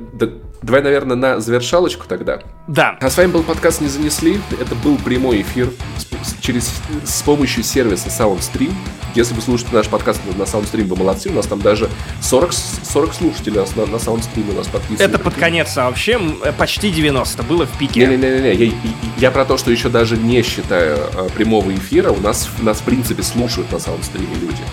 Давай, 0.64 0.82
наверное, 0.82 1.18
на 1.18 1.40
завершалочку 1.42 2.08
тогда. 2.08 2.40
Да. 2.68 2.98
А 3.02 3.10
с 3.10 3.18
вами 3.18 3.32
был 3.32 3.44
подкаст 3.44 3.82
«Не 3.82 3.90
занесли». 3.90 4.40
Это 4.62 4.76
был 4.76 4.98
прямой 4.98 5.42
эфир 5.42 5.70
с, 6.24 6.42
через, 6.42 6.72
с 7.04 7.22
помощью 7.22 7.64
сервиса 7.64 8.08
SoundStream. 8.08 8.74
Если 9.14 9.34
вы 9.34 9.42
слушаете 9.42 9.76
наш 9.76 9.90
подкаст 9.90 10.22
на 10.38 10.44
SoundStream, 10.44 10.86
вы 10.86 10.96
молодцы. 10.96 11.30
У 11.30 11.34
нас 11.34 11.48
там 11.48 11.62
даже 11.62 11.90
40, 12.22 12.54
40 12.54 13.14
слушателей 13.14 13.60
на, 13.76 13.86
на 13.86 13.98
SoundStream 13.98 14.52
у 14.52 14.54
нас 14.54 14.68
подписаны. 14.68 15.06
Это 15.06 15.20
под 15.20 15.34
конец, 15.34 15.78
а 15.78 15.88
вообще 15.88 16.18
почти 16.58 16.92
90 16.92 17.44
было 17.44 17.66
в 17.66 17.78
пике. 17.78 18.08
Не-не-не, 18.08 18.54
я, 18.54 18.74
я 19.18 19.32
про 19.32 19.44
то, 19.44 19.58
что 19.58 19.70
еще 19.70 19.90
даже 19.90 20.16
не 20.16 20.42
считая 20.44 20.96
а, 20.96 21.28
прямого 21.36 21.76
эфира, 21.76 22.12
у 22.12 22.22
нас, 22.22 22.50
нас 22.62 22.78
в 22.78 22.84
принципе 22.84 23.22
слушают 23.22 23.70
на 23.74 23.78
SoundStream 23.78 24.40
люди. 24.40 24.64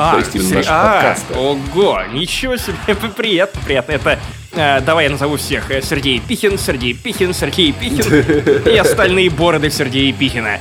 А, 0.00 0.12
то 0.12 0.18
есть 0.18 0.34
именно 0.34 0.54
наши 0.56 0.68
а, 0.70 0.94
подкасты. 0.94 1.34
Ого, 1.34 2.02
ничего 2.12 2.56
себе, 2.56 2.76
приятно, 3.16 3.60
приятно. 3.64 3.92
Это 3.92 4.18
Э, 4.52 4.80
давай 4.80 5.04
я 5.04 5.10
назову 5.10 5.36
всех. 5.36 5.70
Э, 5.70 5.80
Сергей 5.80 6.20
Пихин, 6.20 6.58
Сергей 6.58 6.92
Пихин, 6.92 7.32
Сергей 7.32 7.72
Пихин 7.72 8.66
и 8.72 8.76
остальные 8.76 9.30
бороды 9.30 9.70
Сергея 9.70 10.12
Пихина, 10.12 10.58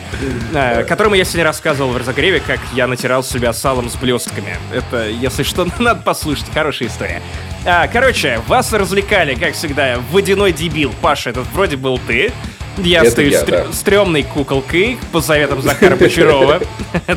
э, 0.53 0.84
которому 0.84 1.16
я 1.16 1.26
сегодня 1.26 1.45
рассказывал 1.45 1.91
в 1.91 1.98
разогреве, 1.98 2.40
как 2.40 2.60
я 2.74 2.88
натирал 2.88 3.24
себя 3.24 3.52
салом 3.52 3.90
с 3.90 3.95
блестками. 3.95 4.57
Это, 4.72 5.10
если 5.10 5.44
что, 5.44 5.68
надо 5.80 6.02
послушать. 6.02 6.45
Хорошая 6.53 6.90
история. 6.90 7.22
А, 7.66 7.88
короче, 7.88 8.41
вас 8.48 8.72
развлекали, 8.74 9.34
как 9.34 9.53
всегда, 9.53 9.99
водяной 10.11 10.53
дебил. 10.53 10.94
Паша, 11.02 11.32
этот 11.32 11.48
вроде 11.52 11.76
был 11.76 11.99
ты. 12.07 12.32
Я 12.84 13.02
это 13.02 13.12
стою 13.12 13.30
я, 13.32 13.40
стр- 13.40 13.66
да. 13.68 13.74
стрёмной 13.74 14.24
куколкой 14.24 14.98
по 15.12 15.22
советам 15.22 15.62
Захара 15.62 15.96
Бочарова. 16.00 16.62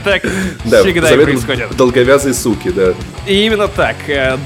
Так 0.05 0.23
всегда 0.65 1.13
и 1.15 1.23
происходит. 1.25 1.77
Долговязые 1.77 2.35
суки, 2.35 2.71
да. 2.71 2.95
И 3.27 3.45
именно 3.47 3.69
так. 3.69 3.97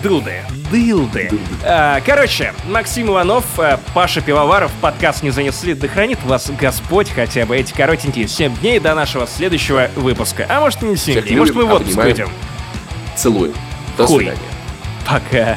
Дылды. 0.02 0.42
Дылды. 0.70 1.30
А, 1.64 2.00
короче, 2.04 2.52
Максим 2.68 3.08
Иванов, 3.08 3.44
э, 3.58 3.78
Паша 3.94 4.20
Пивоваров, 4.20 4.72
подкаст 4.80 5.22
не 5.22 5.30
занесли, 5.30 5.74
да 5.74 5.86
хранит 5.86 6.18
вас 6.24 6.50
Господь 6.58 7.08
хотя 7.10 7.46
бы 7.46 7.56
эти 7.56 7.72
коротенькие 7.72 8.26
7 8.26 8.56
дней 8.56 8.80
до 8.80 8.94
нашего 8.96 9.28
следующего 9.28 9.90
выпуска. 9.94 10.44
А 10.48 10.60
может 10.60 10.82
не 10.82 10.96
7 10.96 11.12
Всех 11.14 11.26
дней, 11.28 11.36
может 11.36 11.54
мы 11.54 11.66
в 11.66 11.72
отпуск 11.72 11.96
уйдем. 11.98 12.30
Целую. 13.16 13.54
До 13.96 14.08
свидания. 14.08 14.38
Пока. 15.06 15.56